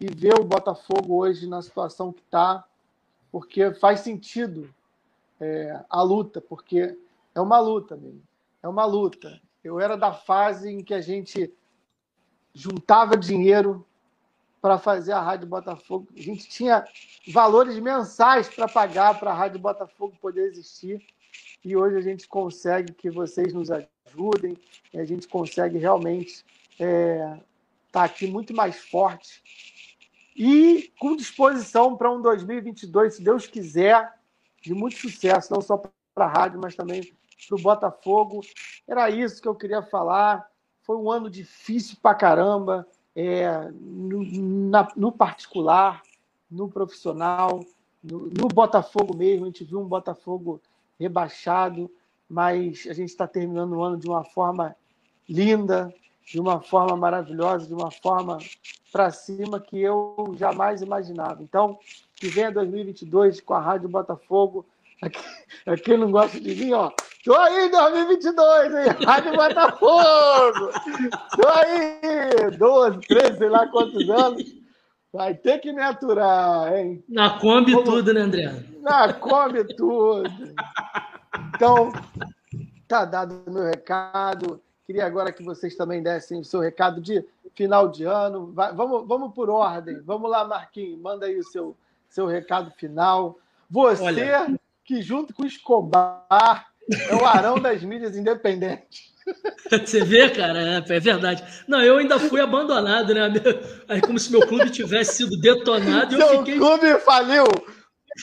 e 0.00 0.06
ver 0.06 0.40
o 0.40 0.44
Botafogo 0.44 1.16
hoje 1.16 1.46
na 1.46 1.60
situação 1.60 2.12
que 2.12 2.22
está, 2.22 2.64
porque 3.30 3.74
faz 3.74 4.00
sentido 4.00 4.72
é, 5.38 5.78
a 5.88 6.02
luta, 6.02 6.40
porque 6.40 6.96
é 7.34 7.40
uma 7.40 7.60
luta 7.60 7.94
mesmo. 7.94 8.22
É 8.62 8.68
uma 8.68 8.86
luta. 8.86 9.38
Eu 9.62 9.78
era 9.78 9.96
da 9.96 10.14
fase 10.14 10.70
em 10.70 10.82
que 10.82 10.94
a 10.94 11.00
gente 11.00 11.52
juntava 12.54 13.16
dinheiro 13.16 13.86
para 14.60 14.78
fazer 14.78 15.12
a 15.12 15.20
Rádio 15.20 15.46
Botafogo. 15.46 16.08
A 16.16 16.20
gente 16.20 16.48
tinha 16.48 16.84
valores 17.32 17.78
mensais 17.78 18.48
para 18.48 18.66
pagar 18.66 19.18
para 19.18 19.30
a 19.30 19.34
Rádio 19.34 19.60
Botafogo 19.60 20.16
poder 20.20 20.46
existir. 20.46 21.04
E 21.64 21.76
hoje 21.76 21.96
a 21.96 22.00
gente 22.00 22.26
consegue 22.26 22.92
que 22.92 23.10
vocês 23.10 23.52
nos 23.52 23.70
ajudem, 23.70 24.56
e 24.92 24.98
a 24.98 25.04
gente 25.04 25.28
consegue 25.28 25.78
realmente 25.78 26.44
estar 26.72 26.84
é, 26.84 27.40
tá 27.92 28.04
aqui 28.04 28.26
muito 28.26 28.54
mais 28.54 28.78
forte 28.78 29.42
e 30.38 30.92
com 31.00 31.16
disposição 31.16 31.96
para 31.96 32.12
um 32.12 32.22
2022, 32.22 33.16
se 33.16 33.22
Deus 33.22 33.48
quiser, 33.48 34.08
de 34.62 34.72
muito 34.72 34.96
sucesso, 34.96 35.52
não 35.52 35.60
só 35.60 35.76
para 35.76 36.26
a 36.26 36.28
rádio, 36.28 36.60
mas 36.62 36.76
também 36.76 37.12
para 37.48 37.56
o 37.56 37.60
Botafogo. 37.60 38.40
Era 38.86 39.10
isso 39.10 39.42
que 39.42 39.48
eu 39.48 39.54
queria 39.56 39.82
falar. 39.82 40.48
Foi 40.88 40.96
um 40.96 41.10
ano 41.12 41.28
difícil 41.28 41.98
para 42.00 42.14
caramba, 42.14 42.88
é, 43.14 43.70
no, 43.78 44.24
na, 44.70 44.88
no 44.96 45.12
particular, 45.12 46.00
no 46.50 46.66
profissional, 46.66 47.62
no, 48.02 48.20
no, 48.20 48.48
Botafogo 48.48 49.14
mesmo. 49.14 49.44
A 49.44 49.48
gente 49.48 49.64
viu 49.64 49.80
um 49.80 49.86
Botafogo 49.86 50.62
rebaixado, 50.98 51.90
mas 52.26 52.86
a 52.88 52.94
gente 52.94 53.10
está 53.10 53.26
terminando 53.26 53.74
o 53.74 53.82
ano 53.82 53.98
de 53.98 54.08
uma 54.08 54.24
forma 54.24 54.74
linda, 55.28 55.94
de 56.24 56.40
uma 56.40 56.62
forma 56.62 56.96
maravilhosa, 56.96 57.66
de 57.66 57.74
uma 57.74 57.90
forma 57.90 58.38
para 58.90 59.10
cima 59.10 59.60
que 59.60 59.78
eu 59.78 60.34
jamais 60.38 60.80
imaginava. 60.80 61.42
Então, 61.42 61.78
que 62.14 62.28
venha 62.28 62.50
2022 62.50 63.42
com 63.42 63.52
a 63.52 63.60
Rádio 63.60 63.90
Botafogo. 63.90 64.64
Quem 65.84 65.98
não 65.98 66.10
gosta 66.10 66.40
de 66.40 66.54
mim, 66.54 66.72
ó. 66.72 66.90
Tô 67.28 67.34
aí 67.34 67.66
em 67.66 67.70
2022, 67.70 68.74
hein? 68.74 68.86
Rádio 69.04 69.32
Botafogo! 69.36 70.70
Tô 71.36 71.46
aí! 71.46 72.56
12, 72.56 73.00
13, 73.00 73.36
sei 73.36 73.48
lá 73.50 73.66
quantos 73.68 74.08
anos. 74.08 74.42
Vai 75.12 75.34
ter 75.34 75.58
que 75.58 75.70
me 75.70 75.82
aturar, 75.82 76.74
hein? 76.74 77.04
Na 77.06 77.38
Kombi 77.38 77.72
Como... 77.72 77.84
tudo, 77.84 78.14
né, 78.14 78.22
André? 78.22 78.64
Na 78.80 79.12
Kombi 79.12 79.62
tudo. 79.76 80.30
Então, 81.54 81.92
tá 82.88 83.04
dado 83.04 83.42
o 83.46 83.50
meu 83.50 83.64
recado. 83.64 84.58
Queria 84.86 85.04
agora 85.04 85.30
que 85.30 85.42
vocês 85.42 85.76
também 85.76 86.02
dessem 86.02 86.40
o 86.40 86.44
seu 86.44 86.60
recado 86.60 86.98
de 86.98 87.22
final 87.54 87.88
de 87.88 88.04
ano. 88.04 88.52
Vai, 88.54 88.72
vamos, 88.72 89.06
vamos 89.06 89.34
por 89.34 89.50
ordem. 89.50 90.00
Vamos 90.00 90.30
lá, 90.30 90.46
Marquinhos, 90.46 90.98
manda 90.98 91.26
aí 91.26 91.38
o 91.38 91.44
seu, 91.44 91.76
seu 92.08 92.24
recado 92.24 92.70
final. 92.70 93.38
Você, 93.68 94.02
Olha. 94.02 94.58
que 94.82 95.02
junto 95.02 95.34
com 95.34 95.42
o 95.42 95.46
Escobar, 95.46 96.66
é 96.90 97.14
o 97.14 97.24
arão 97.24 97.58
das 97.58 97.82
mídias 97.82 98.16
independentes. 98.16 99.08
Você 99.70 100.04
vê, 100.04 100.30
cara, 100.30 100.58
é, 100.58 100.76
é, 100.76 101.00
verdade. 101.00 101.44
Não, 101.66 101.82
eu 101.82 101.98
ainda 101.98 102.18
fui 102.18 102.40
abandonado, 102.40 103.14
né? 103.14 103.30
Aí, 103.88 104.00
como 104.00 104.18
se 104.18 104.30
meu 104.30 104.46
clube 104.46 104.70
tivesse 104.70 105.16
sido 105.16 105.38
detonado. 105.38 106.16
Seu 106.16 106.26
eu 106.26 106.38
fiquei... 106.38 106.56
clube 106.56 106.98
faliu! 107.00 107.44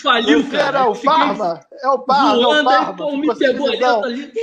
Faliu, 0.02 0.44
Você 0.44 0.58
cara. 0.58 0.80
Era 0.80 0.90
o 0.90 1.02
Parma? 1.02 1.60
É 1.82 1.88
o 1.88 2.00
Parma. 2.00 2.36
Voando, 2.36 2.70
é 2.70 2.80
o 2.80 2.96
Parma. 2.96 3.12
Aí, 3.12 3.18
me 3.18 3.36
pegou 3.38 3.70
ali. 4.04 4.34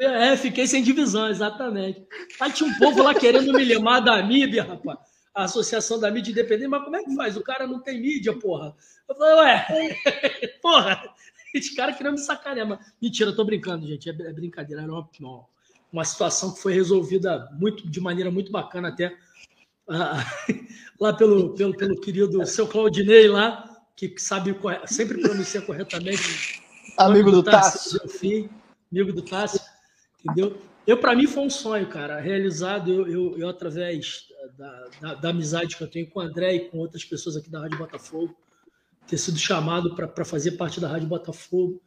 É, 0.00 0.36
fiquei 0.36 0.66
sem 0.66 0.82
divisão, 0.82 1.28
exatamente. 1.28 2.06
Aí 2.40 2.52
tinha 2.52 2.68
um 2.68 2.78
povo 2.78 3.02
lá 3.02 3.14
querendo 3.14 3.52
me 3.52 3.64
lemar 3.64 4.02
da 4.02 4.22
mídia, 4.22 4.64
rapaz. 4.64 4.98
A 5.34 5.44
Associação 5.44 6.00
da 6.00 6.10
Mídia 6.10 6.32
Independente, 6.32 6.68
mas 6.68 6.82
como 6.82 6.96
é 6.96 7.04
que 7.04 7.14
faz? 7.14 7.36
O 7.36 7.42
cara 7.42 7.66
não 7.66 7.82
tem 7.82 8.00
mídia, 8.00 8.32
porra. 8.38 8.74
Eu 9.08 9.14
falei, 9.14 9.34
ué, 9.34 9.96
porra, 10.62 11.02
esse 11.58 11.74
cara 11.74 11.92
querendo 11.92 12.14
me 12.14 12.18
sacanear. 12.18 12.66
Mas, 12.66 12.78
mentira, 13.00 13.30
eu 13.30 13.36
tô 13.36 13.44
brincando, 13.44 13.86
gente. 13.86 14.08
É, 14.08 14.12
é 14.12 14.32
brincadeira. 14.32 14.82
Era 14.82 14.92
uma, 14.92 15.08
uma 15.92 16.04
situação 16.04 16.52
que 16.52 16.60
foi 16.60 16.72
resolvida 16.72 17.48
muito, 17.58 17.88
de 17.88 18.00
maneira 18.00 18.30
muito 18.30 18.50
bacana 18.50 18.88
até. 18.88 19.16
Ah, 19.88 20.24
lá 21.00 21.12
pelo, 21.12 21.54
pelo, 21.54 21.76
pelo 21.76 22.00
querido 22.00 22.44
seu 22.46 22.66
Claudinei 22.66 23.28
lá, 23.28 23.86
que 23.94 24.14
sabe 24.18 24.56
sempre 24.86 25.20
pronuncia 25.20 25.62
corretamente. 25.62 26.62
Amigo 26.98 27.30
do 27.30 27.42
Tássio. 27.42 28.00
Tássio 28.00 28.50
amigo 28.90 29.12
do 29.12 29.22
Cássio, 29.22 29.60
entendeu? 30.24 30.58
Eu, 30.86 30.98
para 30.98 31.14
mim, 31.14 31.26
foi 31.26 31.42
um 31.42 31.50
sonho, 31.50 31.86
cara, 31.88 32.20
realizado. 32.20 32.92
Eu, 32.92 33.06
eu, 33.08 33.38
eu 33.38 33.48
através 33.48 34.28
da, 34.56 34.88
da, 35.00 35.14
da, 35.14 35.28
amizade 35.30 35.76
que 35.76 35.82
eu 35.82 35.88
tenho 35.88 36.08
com 36.08 36.20
o 36.20 36.22
André 36.22 36.54
e 36.54 36.60
com 36.70 36.78
outras 36.78 37.04
pessoas 37.04 37.36
aqui 37.36 37.50
da 37.50 37.60
Rádio 37.60 37.78
Botafogo, 37.78 38.34
ter 39.06 39.18
sido 39.18 39.38
chamado 39.38 39.94
para 39.94 40.24
fazer 40.24 40.52
parte 40.52 40.80
da 40.80 40.88
Rádio 40.88 41.08
Botafogo, 41.08 41.80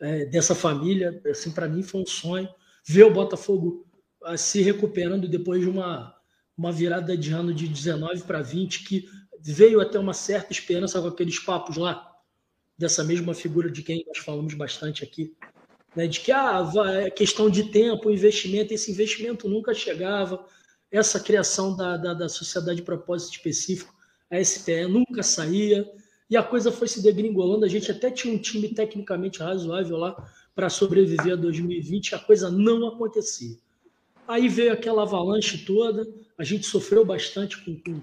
é, 0.00 0.24
dessa 0.26 0.54
família, 0.54 1.20
assim, 1.30 1.50
para 1.50 1.68
mim 1.68 1.82
foi 1.82 2.02
um 2.02 2.06
sonho. 2.06 2.48
Ver 2.84 3.04
o 3.04 3.12
Botafogo 3.12 3.86
uh, 4.24 4.36
se 4.36 4.60
recuperando 4.60 5.28
depois 5.28 5.60
de 5.60 5.68
uma, 5.68 6.14
uma 6.56 6.72
virada 6.72 7.16
de 7.16 7.32
ano 7.32 7.54
de 7.54 7.68
19 7.68 8.22
para 8.22 8.42
20, 8.42 8.84
que 8.84 9.08
veio 9.40 9.80
até 9.80 9.98
uma 9.98 10.12
certa 10.12 10.52
esperança 10.52 11.00
com 11.00 11.08
aqueles 11.08 11.38
papos 11.38 11.76
lá, 11.76 12.08
dessa 12.76 13.04
mesma 13.04 13.34
figura 13.34 13.70
de 13.70 13.82
quem 13.82 14.04
nós 14.06 14.18
falamos 14.18 14.54
bastante 14.54 15.04
aqui, 15.04 15.36
né, 15.94 16.06
de 16.06 16.20
que 16.20 16.32
ah, 16.32 16.64
é 16.96 17.10
questão 17.10 17.50
de 17.50 17.64
tempo, 17.64 18.10
investimento, 18.10 18.72
esse 18.72 18.90
investimento 18.90 19.48
nunca 19.48 19.74
chegava, 19.74 20.44
essa 20.90 21.20
criação 21.20 21.76
da, 21.76 21.96
da, 21.96 22.14
da 22.14 22.28
sociedade 22.28 22.76
de 22.76 22.82
propósito 22.82 23.32
específico, 23.36 23.94
a 24.30 24.42
SPE, 24.42 24.86
nunca 24.86 25.22
saía, 25.22 25.86
e 26.32 26.36
a 26.36 26.42
coisa 26.42 26.72
foi 26.72 26.88
se 26.88 27.02
degringolando. 27.02 27.66
A 27.66 27.68
gente 27.68 27.90
até 27.90 28.10
tinha 28.10 28.32
um 28.32 28.38
time 28.38 28.66
tecnicamente 28.70 29.40
razoável 29.40 29.98
lá 29.98 30.16
para 30.54 30.70
sobreviver 30.70 31.34
a 31.34 31.36
2020, 31.36 32.14
a 32.14 32.18
coisa 32.18 32.50
não 32.50 32.88
acontecia. 32.88 33.54
Aí 34.26 34.48
veio 34.48 34.72
aquela 34.72 35.02
avalanche 35.02 35.58
toda, 35.58 36.08
a 36.38 36.42
gente 36.42 36.64
sofreu 36.64 37.04
bastante 37.04 37.62
com, 37.62 37.78
com, 37.78 38.00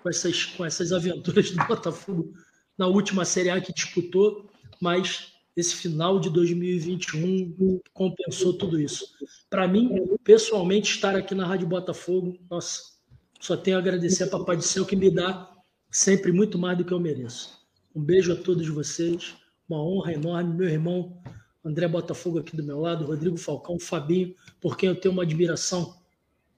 com, 0.00 0.08
essas, 0.08 0.44
com 0.44 0.64
essas 0.64 0.92
aventuras 0.92 1.50
do 1.50 1.56
Botafogo 1.66 2.32
na 2.78 2.86
última 2.86 3.24
Série 3.24 3.50
A 3.50 3.60
que 3.60 3.72
disputou, 3.72 4.48
mas 4.80 5.32
esse 5.56 5.74
final 5.74 6.20
de 6.20 6.30
2021 6.30 7.80
compensou 7.92 8.52
tudo 8.56 8.80
isso. 8.80 9.06
Para 9.50 9.66
mim, 9.66 10.16
pessoalmente, 10.22 10.94
estar 10.94 11.16
aqui 11.16 11.34
na 11.34 11.44
Rádio 11.44 11.66
Botafogo, 11.66 12.38
nossa, 12.48 12.92
só 13.40 13.56
tenho 13.56 13.76
a 13.76 13.80
agradecer 13.80 14.22
a 14.22 14.28
Papai 14.28 14.56
do 14.56 14.62
Céu 14.62 14.86
que 14.86 14.94
me 14.94 15.10
dá 15.10 15.50
sempre 15.90 16.30
muito 16.30 16.56
mais 16.56 16.78
do 16.78 16.84
que 16.84 16.92
eu 16.92 17.00
mereço. 17.00 17.61
Um 17.94 18.02
beijo 18.02 18.32
a 18.32 18.36
todos 18.36 18.66
vocês, 18.68 19.36
uma 19.68 19.82
honra 19.82 20.14
enorme, 20.14 20.54
meu 20.54 20.68
irmão 20.68 21.14
André 21.62 21.86
Botafogo 21.86 22.38
aqui 22.38 22.56
do 22.56 22.62
meu 22.62 22.80
lado, 22.80 23.04
Rodrigo 23.04 23.36
Falcão, 23.36 23.78
Fabinho, 23.78 24.34
por 24.60 24.78
quem 24.78 24.88
eu 24.88 24.98
tenho 24.98 25.12
uma 25.12 25.24
admiração 25.24 25.94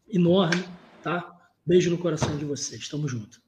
enorme, 0.09 0.65
tá? 1.02 1.36
Beijo 1.66 1.90
no 1.90 1.98
coração 1.98 2.36
de 2.36 2.44
vocês, 2.44 2.89
tamo 2.89 3.09
junto. 3.09 3.43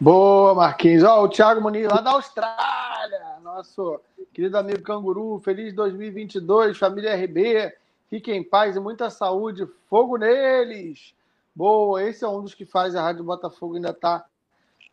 Boa, 0.00 0.54
Marquinhos. 0.54 1.04
Ó, 1.04 1.22
o 1.22 1.28
Thiago 1.28 1.60
Muniz 1.60 1.86
lá 1.86 2.00
da 2.00 2.10
Austrália, 2.10 3.38
nosso 3.42 4.00
querido 4.32 4.58
amigo 4.58 4.82
Canguru. 4.82 5.38
Feliz 5.40 5.72
2022, 5.72 6.76
família 6.78 7.14
RB. 7.14 7.72
Fiquem 8.08 8.38
em 8.38 8.44
paz 8.44 8.74
e 8.74 8.80
muita 8.80 9.08
saúde. 9.08 9.68
Fogo 9.88 10.16
neles. 10.16 11.14
Boa, 11.54 12.02
esse 12.02 12.24
é 12.24 12.28
um 12.28 12.42
dos 12.42 12.54
que 12.54 12.64
faz 12.64 12.96
a 12.96 13.02
Rádio 13.02 13.22
Botafogo 13.22 13.76
ainda 13.76 13.92
tá 13.92 14.26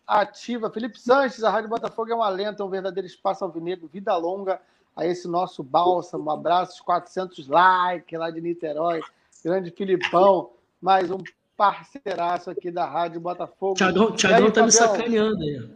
ativa. 0.07 0.71
Felipe 0.71 0.99
Sanches, 0.99 1.43
a 1.43 1.49
Rádio 1.49 1.69
Botafogo 1.69 2.11
é 2.11 2.15
um 2.15 2.23
alento, 2.23 2.63
é 2.63 2.65
um 2.65 2.69
verdadeiro 2.69 3.05
espaço 3.05 3.43
alvinegro. 3.43 3.87
Vida 3.87 4.15
longa 4.15 4.61
a 4.95 5.05
esse 5.05 5.27
nosso 5.27 5.61
bálsamo. 5.61 6.25
Um 6.25 6.31
abraço, 6.31 6.83
400 6.83 7.47
likes 7.47 8.17
lá 8.17 8.31
de 8.31 8.39
Niterói. 8.39 9.01
Grande 9.43 9.69
Filipão. 9.71 10.53
Mais 10.81 11.11
um 11.11 11.21
parceiraço 11.57 12.49
aqui 12.49 12.71
da 12.71 12.85
Rádio 12.85 13.19
Botafogo. 13.19 13.75
Tiagão, 13.75 14.15
Tiagão 14.15 14.51
tá 14.51 14.63
me 14.63 14.71
sacaneando 14.71 15.41
aí. 15.43 15.69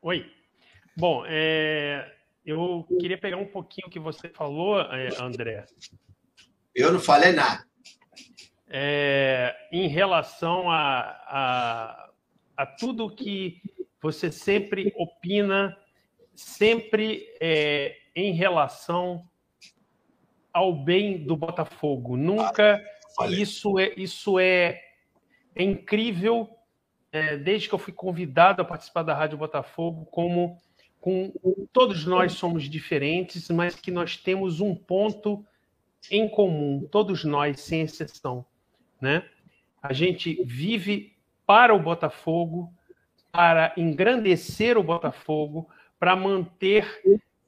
Oi. 0.00 0.32
Bom, 0.96 1.24
é, 1.26 2.12
eu 2.44 2.86
queria 2.98 3.18
pegar 3.18 3.36
um 3.36 3.46
pouquinho 3.46 3.88
o 3.88 3.90
que 3.90 4.00
você 4.00 4.28
falou, 4.28 4.80
é, 4.80 5.10
André. 5.20 5.66
Eu 6.74 6.92
não 6.92 7.00
falei 7.00 7.32
nada. 7.32 7.64
É, 8.70 9.56
em 9.72 9.88
relação 9.88 10.70
a, 10.70 11.00
a, 11.26 12.10
a, 12.56 12.66
tudo 12.66 13.14
que 13.14 13.62
você 14.00 14.30
sempre 14.30 14.92
opina, 14.96 15.76
sempre 16.34 17.26
é, 17.40 17.96
em 18.14 18.32
relação 18.32 19.26
ao 20.52 20.74
bem 20.74 21.24
do 21.24 21.36
Botafogo. 21.36 22.16
Nunca 22.16 22.82
isso 23.30 23.78
é, 23.78 23.92
isso 23.96 24.38
é, 24.38 24.80
é 25.54 25.62
incrível. 25.62 26.48
É, 27.10 27.36
desde 27.38 27.68
que 27.68 27.74
eu 27.74 27.78
fui 27.78 27.92
convidado 27.92 28.60
a 28.60 28.64
participar 28.64 29.02
da 29.02 29.14
Rádio 29.14 29.38
Botafogo, 29.38 30.04
como 30.06 30.60
com 31.00 31.32
todos 31.72 32.04
nós 32.04 32.32
somos 32.32 32.64
diferentes, 32.64 33.48
mas 33.48 33.74
que 33.74 33.90
nós 33.90 34.16
temos 34.16 34.60
um 34.60 34.74
ponto 34.74 35.44
em 36.10 36.28
comum, 36.28 36.86
todos 36.90 37.24
nós, 37.24 37.60
sem 37.60 37.82
exceção, 37.82 38.44
né? 39.00 39.24
A 39.82 39.92
gente 39.92 40.42
vive 40.44 41.16
para 41.46 41.74
o 41.74 41.78
Botafogo, 41.78 42.72
para 43.32 43.72
engrandecer 43.76 44.76
o 44.76 44.82
Botafogo, 44.82 45.68
para 45.98 46.14
manter, 46.16 46.86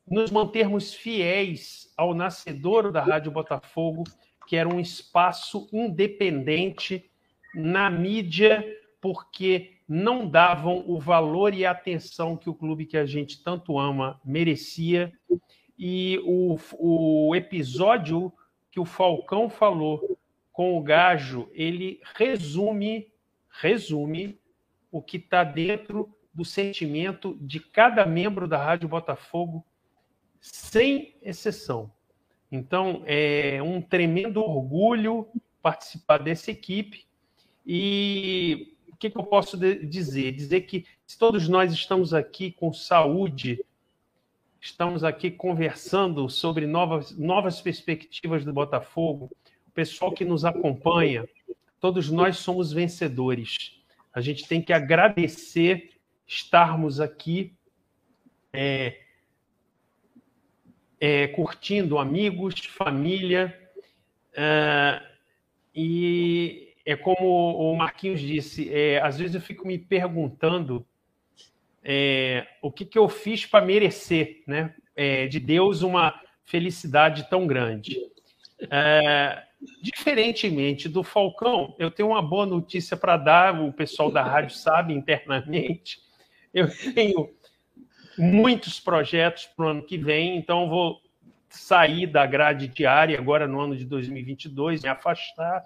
nos 0.08 0.30
mantermos 0.30 0.94
fiéis 0.94 1.92
ao 1.96 2.14
nascedouro 2.14 2.90
da 2.90 3.02
Rádio 3.02 3.30
Botafogo, 3.30 4.04
que 4.46 4.56
era 4.56 4.68
um 4.68 4.80
espaço 4.80 5.68
independente 5.72 7.10
na 7.54 7.90
mídia, 7.90 8.64
porque 9.00 9.72
não 9.88 10.26
davam 10.26 10.84
o 10.86 11.00
valor 11.00 11.52
e 11.52 11.66
a 11.66 11.72
atenção 11.72 12.36
que 12.36 12.48
o 12.48 12.54
clube 12.54 12.86
que 12.86 12.96
a 12.96 13.06
gente 13.06 13.42
tanto 13.42 13.78
ama 13.78 14.20
merecia. 14.24 15.12
E 15.78 16.20
o, 16.24 16.56
o 16.78 17.34
episódio 17.34 18.32
que 18.70 18.78
o 18.78 18.84
Falcão 18.84 19.50
falou 19.50 20.19
com 20.60 20.76
o 20.76 20.82
Gajo, 20.82 21.48
ele 21.54 22.02
resume, 22.14 23.10
resume 23.48 24.38
o 24.92 25.00
que 25.00 25.16
está 25.16 25.42
dentro 25.42 26.14
do 26.34 26.44
sentimento 26.44 27.34
de 27.40 27.58
cada 27.58 28.04
membro 28.04 28.46
da 28.46 28.62
Rádio 28.62 28.86
Botafogo, 28.86 29.64
sem 30.38 31.16
exceção. 31.22 31.90
Então, 32.52 33.02
é 33.06 33.62
um 33.62 33.80
tremendo 33.80 34.42
orgulho 34.42 35.26
participar 35.62 36.18
dessa 36.18 36.50
equipe 36.50 37.06
e 37.64 38.76
que, 39.00 39.08
que 39.08 39.16
eu 39.16 39.24
posso 39.24 39.56
dizer? 39.56 40.32
Dizer 40.32 40.60
que 40.60 40.84
se 41.06 41.18
todos 41.18 41.48
nós 41.48 41.72
estamos 41.72 42.12
aqui 42.12 42.52
com 42.52 42.70
saúde, 42.70 43.64
estamos 44.60 45.02
aqui 45.02 45.30
conversando 45.30 46.28
sobre 46.28 46.66
novas, 46.66 47.16
novas 47.16 47.62
perspectivas 47.62 48.44
do 48.44 48.52
Botafogo, 48.52 49.30
o 49.32 49.49
pessoal 49.70 50.12
que 50.12 50.24
nos 50.24 50.44
acompanha, 50.44 51.28
todos 51.80 52.10
nós 52.10 52.38
somos 52.38 52.72
vencedores. 52.72 53.80
A 54.12 54.20
gente 54.20 54.46
tem 54.46 54.60
que 54.60 54.72
agradecer 54.72 55.90
estarmos 56.26 57.00
aqui 57.00 57.54
é, 58.52 59.00
é, 61.00 61.28
curtindo 61.28 61.98
amigos, 61.98 62.54
família, 62.66 63.56
é, 64.34 65.02
e 65.74 66.74
é 66.84 66.96
como 66.96 67.54
o 67.54 67.76
Marquinhos 67.76 68.20
disse, 68.20 68.72
é, 68.72 69.00
às 69.00 69.18
vezes 69.18 69.34
eu 69.34 69.40
fico 69.40 69.66
me 69.66 69.78
perguntando 69.78 70.86
é, 71.82 72.46
o 72.60 72.70
que, 72.70 72.84
que 72.84 72.98
eu 72.98 73.08
fiz 73.08 73.46
para 73.46 73.64
merecer 73.64 74.42
né, 74.46 74.74
é, 74.94 75.26
de 75.26 75.40
Deus 75.40 75.82
uma 75.82 76.20
felicidade 76.44 77.28
tão 77.30 77.46
grande. 77.46 77.96
É, 78.70 79.42
diferentemente 79.82 80.88
do 80.88 81.02
Falcão, 81.02 81.74
eu 81.78 81.90
tenho 81.90 82.10
uma 82.10 82.22
boa 82.22 82.44
notícia 82.44 82.96
para 82.96 83.16
dar, 83.16 83.60
o 83.60 83.72
pessoal 83.72 84.10
da 84.10 84.22
rádio 84.22 84.54
sabe 84.54 84.92
internamente. 84.92 85.98
Eu 86.52 86.68
tenho 86.94 87.30
muitos 88.18 88.80
projetos 88.80 89.46
para 89.46 89.66
o 89.66 89.68
ano 89.68 89.82
que 89.82 89.96
vem, 89.96 90.36
então 90.36 90.68
vou 90.68 91.00
sair 91.48 92.06
da 92.06 92.26
grade 92.26 92.68
diária 92.68 93.18
agora 93.18 93.46
no 93.46 93.60
ano 93.60 93.76
de 93.76 93.84
2022, 93.84 94.82
me 94.82 94.88
afastar 94.88 95.62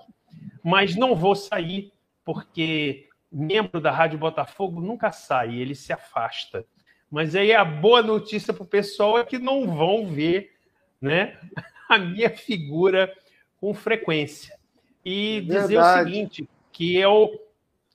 mas 0.63 0.97
não 0.97 1.15
vou 1.15 1.35
sair 1.35 1.93
porque 2.25 3.09
membro 3.31 3.81
da 3.81 3.91
Rádio 3.91 4.19
Botafogo 4.19 4.81
nunca 4.81 5.13
sai, 5.13 5.57
ele 5.57 5.75
se 5.75 5.93
afasta. 5.93 6.65
Mas 7.11 7.35
aí 7.35 7.53
a 7.53 7.65
boa 7.65 8.03
notícia 8.03 8.53
para 8.53 8.63
o 8.63 8.67
pessoal 8.67 9.19
é 9.19 9.25
que 9.25 9.39
não 9.39 9.67
vão 9.67 10.07
ver 10.07 10.53
né, 11.01 11.39
a 11.91 11.99
minha 11.99 12.31
figura 12.31 13.13
com 13.61 13.73
frequência. 13.75 14.59
E 15.05 15.41
Verdade. 15.41 15.63
dizer 15.63 15.79
o 15.79 16.05
seguinte, 16.05 16.49
que 16.73 16.97
eu 16.97 17.41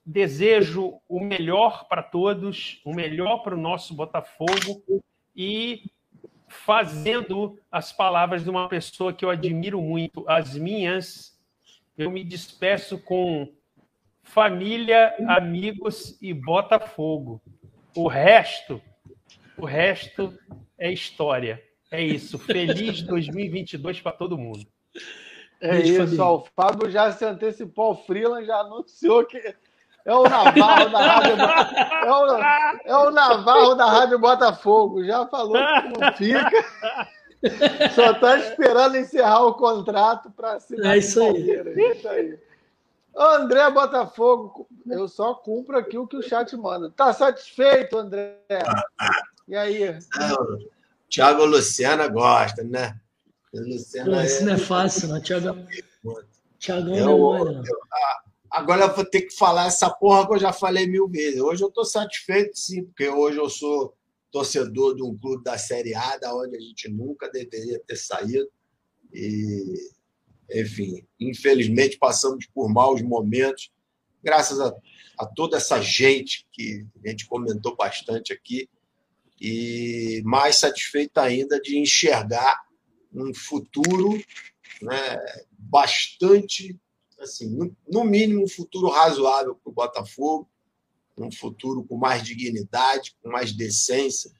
desejo 0.04 1.00
o 1.08 1.20
melhor 1.20 1.86
para 1.88 2.02
todos, 2.02 2.80
o 2.84 2.94
melhor 2.94 3.38
para 3.38 3.54
o 3.54 3.60
nosso 3.60 3.94
Botafogo 3.94 4.82
e 5.36 5.90
fazendo 6.48 7.58
as 7.70 7.92
palavras 7.92 8.42
de 8.42 8.50
uma 8.50 8.68
pessoa 8.68 9.12
que 9.12 9.24
eu 9.24 9.30
admiro 9.30 9.80
muito, 9.80 10.24
as 10.28 10.56
minhas, 10.56 11.38
eu 11.96 12.10
me 12.10 12.24
despeço 12.24 12.98
com 12.98 13.52
família, 14.22 15.14
amigos 15.28 16.18
e 16.20 16.34
Botafogo. 16.34 17.40
O 17.94 18.08
resto, 18.08 18.80
o 19.56 19.64
resto 19.64 20.36
é 20.78 20.90
história. 20.92 21.62
É 21.90 22.02
isso. 22.02 22.38
Feliz 22.38 23.02
2022 23.02 24.00
para 24.00 24.12
todo 24.12 24.38
mundo. 24.38 24.66
É 25.60 25.72
Beijo, 25.72 26.04
isso, 26.04 26.22
ó, 26.22 26.36
o 26.36 26.46
Fábio 26.56 26.90
já 26.90 27.12
se 27.12 27.24
antecipou 27.24 27.86
ao 27.86 28.04
Freeland, 28.06 28.46
já 28.46 28.60
anunciou 28.60 29.24
que 29.26 29.54
é 30.04 30.14
o 30.14 30.22
Navarro 30.22 30.88
da 30.88 30.98
Rádio 30.98 31.36
é 32.02 32.12
o, 32.12 32.36
é 32.84 32.96
o 32.96 33.10
Navarro 33.10 33.74
da 33.74 33.86
Rádio 33.86 34.18
Botafogo. 34.18 35.04
Já 35.04 35.26
falou 35.26 35.56
que 35.56 36.00
não 36.00 36.12
fica. 36.14 36.66
Só 37.94 38.12
está 38.12 38.38
esperando 38.38 38.96
encerrar 38.96 39.44
o 39.44 39.54
contrato 39.54 40.30
para 40.30 40.54
assinar. 40.54 40.94
É 40.94 40.98
isso 40.98 41.22
aí. 41.22 41.50
É 41.50 41.92
isso 41.92 42.08
aí. 42.08 42.38
André 43.16 43.70
Botafogo, 43.70 44.66
eu 44.86 45.08
só 45.08 45.34
cumpro 45.34 45.76
aqui 45.76 45.98
o 45.98 46.06
que 46.06 46.16
o 46.16 46.22
chat 46.22 46.56
manda. 46.56 46.90
Tá 46.90 47.12
satisfeito, 47.12 47.98
André? 47.98 48.38
E 49.48 49.56
aí? 49.56 49.98
Não, 50.16 50.58
Thiago 51.10 51.44
Luciana 51.44 52.06
gosta, 52.08 52.62
né? 52.62 52.98
Luciana 53.52 54.24
isso 54.24 54.42
é... 54.42 54.44
não 54.44 54.52
é 54.52 54.58
fácil, 54.58 55.08
não. 55.08 55.20
Thiago 55.20 56.94
eu, 56.94 57.06
não 57.06 57.36
é 57.36 57.50
eu, 57.50 57.76
Agora 58.50 58.82
eu 58.82 58.94
vou 58.94 59.04
ter 59.04 59.22
que 59.22 59.36
falar 59.36 59.66
essa 59.66 59.88
porra 59.88 60.26
que 60.26 60.34
eu 60.34 60.38
já 60.38 60.52
falei 60.52 60.86
mil 60.86 61.08
vezes. 61.08 61.40
Hoje 61.40 61.62
eu 61.62 61.68
estou 61.68 61.84
satisfeito, 61.84 62.56
sim, 62.58 62.84
porque 62.84 63.08
hoje 63.08 63.38
eu 63.38 63.48
sou 63.48 63.94
torcedor 64.30 64.94
de 64.94 65.02
um 65.02 65.16
clube 65.16 65.44
da 65.44 65.56
Série 65.56 65.94
A, 65.94 66.16
da 66.16 66.34
onde 66.34 66.56
a 66.56 66.60
gente 66.60 66.88
nunca 66.88 67.28
deveria 67.30 67.80
ter 67.86 67.96
saído. 67.96 68.48
E, 69.12 69.74
enfim, 70.52 71.06
infelizmente 71.18 71.98
passamos 71.98 72.46
por 72.46 72.68
maus 72.68 73.02
momentos, 73.02 73.70
graças 74.22 74.60
a, 74.60 74.72
a 75.18 75.26
toda 75.26 75.56
essa 75.56 75.80
gente 75.80 76.46
que 76.52 76.86
a 77.04 77.08
gente 77.08 77.26
comentou 77.26 77.76
bastante 77.76 78.32
aqui, 78.32 78.68
e 79.40 80.22
mais 80.24 80.56
satisfeito 80.56 81.18
ainda 81.18 81.60
de 81.60 81.78
enxergar 81.78 82.60
um 83.12 83.32
futuro 83.34 84.22
né, 84.82 85.18
bastante, 85.50 86.78
assim, 87.18 87.48
no, 87.48 87.74
no 87.88 88.04
mínimo, 88.04 88.44
um 88.44 88.48
futuro 88.48 88.88
razoável 88.88 89.54
para 89.54 89.70
o 89.70 89.74
Botafogo 89.74 90.48
um 91.20 91.30
futuro 91.30 91.84
com 91.84 91.96
mais 91.96 92.22
dignidade, 92.22 93.14
com 93.22 93.30
mais 93.30 93.52
decência, 93.52 94.30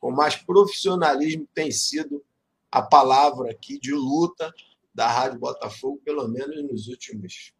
com 0.00 0.10
mais 0.10 0.36
profissionalismo, 0.36 1.48
tem 1.52 1.70
sido 1.70 2.24
a 2.70 2.80
palavra 2.82 3.50
aqui 3.50 3.78
de 3.78 3.92
luta 3.92 4.52
da 4.94 5.08
Rádio 5.08 5.38
Botafogo, 5.38 6.00
pelo 6.04 6.28
menos 6.28 6.62
nos 6.62 6.88
últimos 6.88 7.52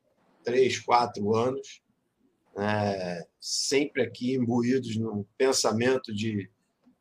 três, 0.44 0.78
quatro 0.78 1.34
anos, 1.34 1.82
é, 2.56 3.26
sempre 3.40 4.02
aqui 4.02 4.34
imbuídos 4.34 4.96
num 4.96 5.24
pensamento 5.36 6.12
de, 6.14 6.50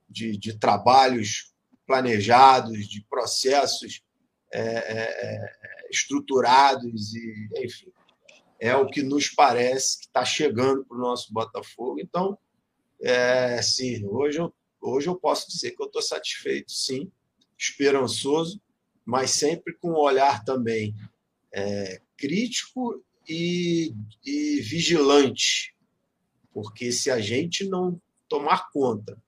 de, 0.10 0.38
de 0.38 0.58
trabalhos 0.58 1.54
planejados, 1.86 2.88
de 2.88 3.02
processos 3.10 4.02
é, 4.52 4.62
é, 4.62 5.02
é 5.02 5.88
estruturados 5.90 7.16
e, 7.16 7.50
enfim, 7.58 7.92
é 8.60 8.76
o 8.76 8.88
que 8.88 9.04
nos 9.04 9.30
parece 9.30 10.00
que 10.00 10.06
está 10.06 10.26
chegando 10.26 10.86
para 10.86 10.98
o 10.98 11.00
nosso 11.00 11.32
Botafogo. 11.34 12.00
Então, 12.00 12.38
é, 13.02 13.62
sim, 13.62 14.06
hoje 14.06 14.40
eu, 14.40 14.54
hoje 14.82 15.08
eu 15.08 15.16
posso 15.16 15.48
dizer 15.50 15.72
que 15.72 15.82
eu 15.82 15.88
estou 15.88 16.02
satisfeito, 16.02 16.72
sim, 16.72 17.12
esperançoso, 17.58 18.62
mas 19.06 19.32
sempre 19.32 19.74
com 19.76 19.92
um 19.92 19.98
olhar 19.98 20.44
também 20.44 20.96
é, 21.54 22.02
crítico 22.18 23.04
e, 23.28 23.94
e 24.26 24.60
vigilante, 24.62 25.76
porque 26.52 26.92
se 26.92 27.10
a 27.12 27.20
gente 27.20 27.68
não 27.68 28.02
tomar 28.28 28.70
conta 28.72 29.22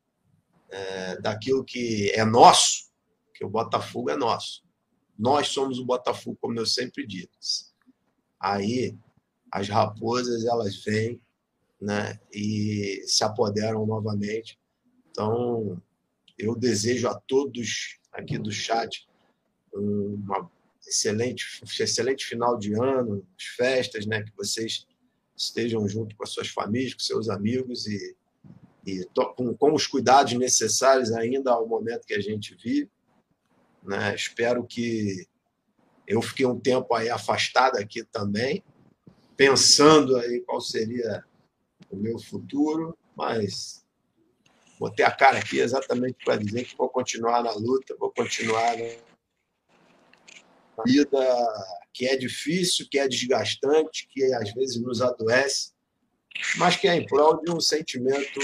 é, 0.72 1.22
daquilo 1.22 1.64
que 1.64 2.12
é 2.12 2.24
nosso, 2.24 2.90
que 3.34 3.44
o 3.46 3.50
Botafogo 3.50 4.10
é 4.10 4.16
nosso, 4.16 4.64
nós 5.18 5.50
somos 5.50 5.80
o 5.80 5.86
Botafogo, 5.86 6.38
como 6.40 6.60
eu 6.60 6.66
sempre 6.66 7.06
disse. 7.06 7.74
Aí 8.40 8.98
as 9.52 9.68
raposas 9.68 10.46
elas 10.46 10.84
vêm 10.84 11.20
né, 11.82 12.20
e 12.34 13.04
se 13.06 13.24
apoderam 13.24 13.86
novamente. 13.86 14.60
Então, 15.10 15.82
eu 16.38 16.56
desejo 16.56 17.08
a 17.08 17.16
todos 17.16 18.00
aqui 18.12 18.38
do 18.38 18.52
chat 18.52 19.08
uma 19.74 20.50
excelente, 20.86 21.62
excelente 21.80 22.26
final 22.26 22.58
de 22.58 22.74
ano, 22.74 23.26
festas, 23.56 24.06
né, 24.06 24.24
que 24.24 24.36
vocês 24.36 24.88
estejam 25.36 25.88
junto 25.88 26.16
com 26.16 26.24
as 26.24 26.32
suas 26.32 26.50
famílias, 26.50 26.94
com 26.94 27.00
seus 27.00 27.30
amigos 27.30 27.88
e, 27.88 28.18
e 28.90 29.10
com, 29.36 29.54
com 29.56 29.74
os 29.74 29.88
cuidados 29.88 30.34
necessários 30.34 31.12
ainda 31.12 31.52
ao 31.52 31.68
momento 31.68 32.06
que 32.06 32.14
a 32.14 32.22
gente 32.22 32.56
vive. 32.56 32.90
Né? 33.84 34.16
Espero 34.16 34.66
que 34.66 35.28
eu 36.08 36.22
fiquei 36.22 36.46
um 36.46 36.60
tempo 36.60 36.94
aí 36.96 37.10
afastado 37.10 37.78
aqui 37.78 38.04
também, 38.04 38.64
pensando 39.38 40.18
aí 40.18 40.42
qual 40.42 40.60
seria 40.60 41.24
o 41.90 41.96
meu 41.96 42.20
futuro, 42.20 42.98
mas 43.16 43.86
botei 44.80 45.06
a 45.06 45.12
cara 45.12 45.38
aqui 45.38 45.60
exatamente 45.60 46.18
para 46.24 46.38
dizer 46.38 46.66
que 46.66 46.76
vou 46.76 46.90
continuar 46.90 47.44
na 47.44 47.54
luta, 47.54 47.96
vou 48.00 48.12
continuar 48.12 48.76
na 50.78 50.84
vida 50.86 51.20
que 51.94 52.08
é 52.08 52.16
difícil, 52.16 52.88
que 52.90 52.98
é 52.98 53.08
desgastante, 53.08 54.08
que 54.10 54.24
às 54.34 54.54
vezes 54.54 54.82
nos 54.82 55.02
adoece, 55.02 55.74
mas 56.58 56.76
que 56.76 56.88
é 56.88 56.96
em 56.96 57.06
prol 57.06 57.42
de 57.42 57.52
um 57.52 57.60
sentimento 57.60 58.40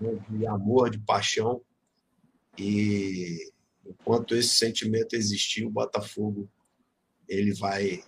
né, 0.00 0.18
de 0.28 0.46
amor, 0.46 0.90
de 0.90 0.98
paixão. 0.98 1.60
E 2.58 3.50
enquanto 3.84 4.34
esse 4.34 4.54
sentimento 4.54 5.14
existir, 5.14 5.64
o 5.64 5.70
Botafogo 5.70 6.48
ele 7.28 7.52
vai 7.54 8.02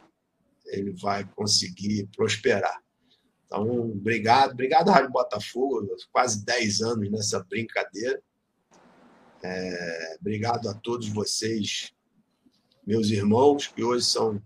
ele 0.66 0.93
vai 0.93 1.24
conseguir 1.24 2.09
prosperar. 2.16 2.82
Então, 3.47 3.93
obrigado, 3.93 4.53
obrigado, 4.53 4.90
Rádio 4.90 5.11
Botafogo, 5.11 5.86
quase 6.11 6.44
10 6.44 6.81
anos 6.81 7.11
nessa 7.11 7.43
brincadeira. 7.44 8.20
É, 9.44 10.16
obrigado 10.20 10.69
a 10.69 10.74
todos 10.74 11.09
vocês, 11.09 11.93
meus 12.85 13.11
irmãos, 13.11 13.69
que 13.69 13.85
hoje 13.85 14.05
são 14.05 14.43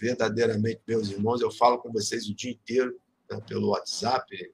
verdadeiramente 0.00 0.80
meus 0.88 1.10
irmãos. 1.10 1.42
Eu 1.42 1.50
falo 1.50 1.78
com 1.78 1.92
vocês 1.92 2.26
o 2.26 2.34
dia 2.34 2.52
inteiro 2.52 2.98
pelo 3.46 3.70
WhatsApp. 3.70 4.52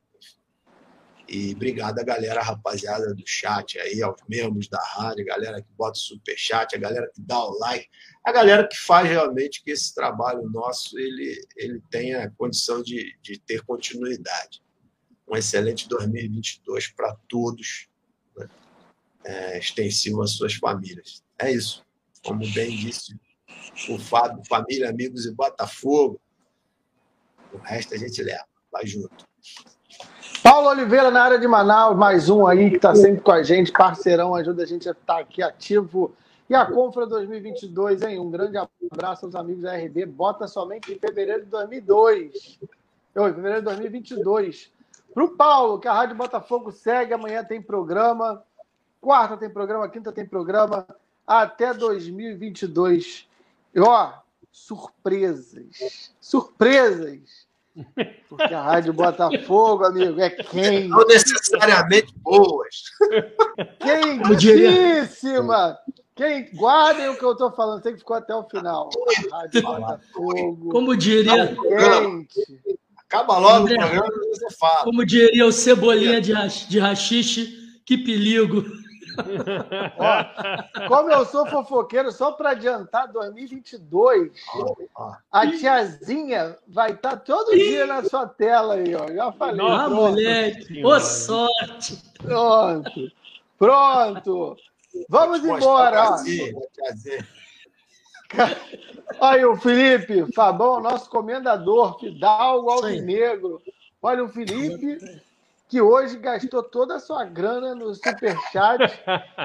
E 1.27 1.55
obrigado 1.55 1.99
a 1.99 2.05
galera, 2.05 2.43
rapaziada 2.43 3.15
do 3.15 3.23
chat 3.27 3.79
aí, 3.79 4.03
aos 4.03 4.21
membros 4.29 4.69
da 4.69 4.83
rádio, 4.83 5.25
galera 5.25 5.63
que 5.63 5.69
bota 5.77 5.99
o 5.99 6.03
superchat, 6.03 6.77
a 6.77 6.79
galera 6.79 7.11
que 7.15 7.21
dá 7.21 7.39
o 7.39 7.59
like, 7.59 7.89
a 8.23 8.31
galera 8.31 8.69
que 8.69 8.77
faz 8.77 9.09
realmente 9.09 9.63
que 9.63 9.71
esse 9.71 9.95
trabalho 9.95 10.43
nosso 10.51 10.99
ele, 10.99 11.47
ele 11.57 11.83
tenha 11.91 12.31
condição 12.37 12.83
de, 12.83 13.17
de 13.23 13.39
ter 13.39 13.63
continuidade. 13.63 14.63
Um 15.27 15.37
excelente 15.37 15.89
2022 15.89 16.89
para 16.89 17.17
todos, 17.27 17.89
né? 18.37 18.47
é, 19.25 19.59
extensivo 19.59 20.21
às 20.21 20.33
suas 20.33 20.55
famílias. 20.55 21.25
É 21.39 21.51
isso. 21.51 21.83
Como 22.23 22.47
bem 22.53 22.77
disse 22.77 23.19
o 23.89 23.99
Fábio, 23.99 24.43
família, 24.47 24.91
amigos 24.91 25.27
e 25.27 25.33
Botafogo. 25.33 26.21
O 27.53 27.59
resto 27.59 27.95
a 27.95 27.99
gente 27.99 28.23
leva. 28.23 28.47
Vai 28.75 28.85
junto. 28.85 29.25
Paulo 30.43 30.69
Oliveira 30.69 31.09
na 31.09 31.23
área 31.23 31.39
de 31.39 31.47
Manaus, 31.47 31.97
mais 31.97 32.29
um 32.29 32.45
aí 32.45 32.71
que 32.71 32.77
está 32.77 32.93
sempre 32.93 33.21
com 33.21 33.31
a 33.31 33.41
gente, 33.41 33.71
parceirão, 33.71 34.35
ajuda 34.35 34.65
a 34.65 34.67
gente 34.67 34.89
a 34.89 34.93
estar 34.93 35.21
aqui 35.21 35.45
ativo 35.45 36.13
e 36.51 36.57
a 36.57 36.67
Confra 36.67 37.07
2022, 37.07 38.03
hein? 38.03 38.19
Um 38.19 38.33
grande 38.33 38.59
abraço 38.93 39.27
aos 39.27 39.37
amigos 39.37 39.63
da 39.63 39.77
RB. 39.77 40.07
Bota 40.07 40.49
somente 40.49 40.93
em 40.93 40.99
fevereiro 40.99 41.45
de 41.45 41.51
2002. 41.51 42.59
Oi, 43.15 43.33
fevereiro 43.33 43.61
de 43.61 43.65
2022. 43.67 44.73
Para 45.15 45.25
o 45.25 45.29
Paulo, 45.29 45.79
que 45.79 45.87
a 45.87 45.93
Rádio 45.93 46.17
Botafogo 46.17 46.73
segue. 46.73 47.15
Amanhã 47.15 47.45
tem 47.45 47.63
programa. 47.63 48.43
Quarta 49.01 49.37
tem 49.37 49.49
programa, 49.49 49.89
quinta 49.89 50.11
tem 50.11 50.27
programa. 50.27 50.85
Até 51.25 51.73
2022. 51.73 53.29
E 53.73 53.81
ó, 53.81 54.15
surpresas. 54.51 56.13
Surpresas. 56.21 57.44
Porque 58.29 58.55
a 58.55 58.63
Rádio 58.63 58.93
Botafogo, 58.93 59.85
amigo, 59.85 60.21
é 60.21 60.31
quente. 60.31 60.89
Não 60.89 61.07
necessariamente 61.07 62.13
boas. 62.19 62.85
Quentíssima. 63.81 65.77
Quem 66.15 66.49
guardem 66.55 67.09
o 67.09 67.17
que 67.17 67.25
eu 67.25 67.33
estou 67.33 67.51
falando, 67.53 67.83
tem 67.83 67.93
que 67.93 67.99
ficar 67.99 68.19
até 68.19 68.35
o 68.35 68.49
final. 68.49 68.89
Rádio 69.31 69.63
Botafogo. 69.63 70.69
Como 70.71 70.97
diria. 70.97 71.49
Quente. 71.49 72.41
Acaba 72.97 73.39
logo 73.39 73.65
André, 73.65 73.75
o 73.75 73.79
programa 73.79 74.09
e 74.13 74.29
você 74.29 74.57
fala. 74.57 74.85
Como 74.85 75.05
diria 75.05 75.47
o 75.47 75.53
Cebolinha 75.53 76.21
de, 76.21 76.33
de 76.69 76.79
Rachixe, 76.79 77.55
que 77.85 77.99
perigo. 77.99 78.65
Ó, 79.99 80.89
como 80.89 81.11
eu 81.11 81.25
sou 81.27 81.47
fofoqueiro, 81.47 82.11
só 82.13 82.33
para 82.33 82.51
adiantar 82.51 83.11
2022, 83.13 84.33
a 85.31 85.47
tiazinha 85.51 86.57
vai 86.67 86.93
estar 86.93 87.11
tá 87.11 87.17
todo 87.17 87.53
dia 87.53 87.87
na 87.87 88.03
sua 88.05 88.27
tela 88.27 88.75
aí, 88.75 88.95
ó. 88.95 89.07
Já 89.13 89.33
falei. 89.33 89.67
Ah, 89.67 89.89
moleque, 89.89 90.85
ô 90.85 91.01
sorte. 91.01 92.03
Pronto. 92.19 93.13
Pronto. 93.59 94.57
Vamos 95.09 95.45
embora. 95.45 96.17
Olha 99.21 99.51
o 99.51 99.57
Felipe, 99.57 100.33
Fabão, 100.33 100.81
nosso 100.81 101.09
comendador, 101.09 101.99
Fidalgo 101.99 102.71
Alvinegro. 102.71 103.63
Olha 104.03 104.25
o 104.25 104.29
Felipe, 104.29 104.99
que 105.75 105.83
hoje 105.83 106.19
gastou 106.19 106.63
toda 106.63 106.95
a 106.95 107.01
sua 107.01 107.25
grana 107.25 107.75
no 107.75 107.93
Superchat. 107.93 108.79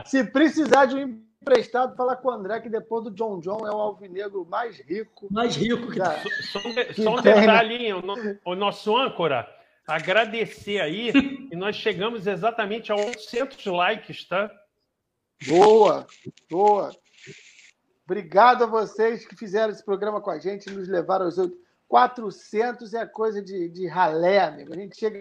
Se 0.05 0.23
precisar 0.23 0.85
de 0.85 0.95
um 0.95 0.99
emprestado, 1.41 1.95
fala 1.95 2.15
com 2.15 2.27
o 2.27 2.31
André, 2.31 2.59
que 2.59 2.69
depois 2.69 3.03
do 3.03 3.09
John 3.09 3.39
John 3.39 3.65
é 3.65 3.71
o 3.71 3.79
alvinegro 3.79 4.45
mais 4.45 4.79
rico. 4.79 5.27
Mais 5.31 5.55
rico 5.55 5.91
que, 5.91 5.99
é, 5.99 6.19
Só, 6.51 6.59
que 6.59 7.01
só 7.01 7.15
um 7.15 7.21
detalhinho, 7.23 8.03
o 8.45 8.53
nosso 8.53 8.95
âncora, 8.95 9.49
agradecer 9.87 10.79
aí, 10.79 11.11
e 11.51 11.55
nós 11.55 11.75
chegamos 11.75 12.27
exatamente 12.27 12.91
a 12.91 12.95
800 12.95 13.65
likes, 13.65 14.27
tá? 14.27 14.51
Boa, 15.47 16.05
boa. 16.47 16.91
Obrigado 18.05 18.65
a 18.65 18.67
vocês 18.67 19.25
que 19.25 19.35
fizeram 19.35 19.73
esse 19.73 19.83
programa 19.83 20.21
com 20.21 20.29
a 20.29 20.37
gente, 20.37 20.69
nos 20.69 20.87
levaram 20.87 21.25
aos 21.25 21.39
400 21.89 22.93
é 22.93 23.05
coisa 23.07 23.41
de, 23.41 23.67
de 23.67 23.87
ralé, 23.87 24.39
amigo. 24.39 24.71
A 24.71 24.77
gente 24.77 24.95
chega 24.95 25.17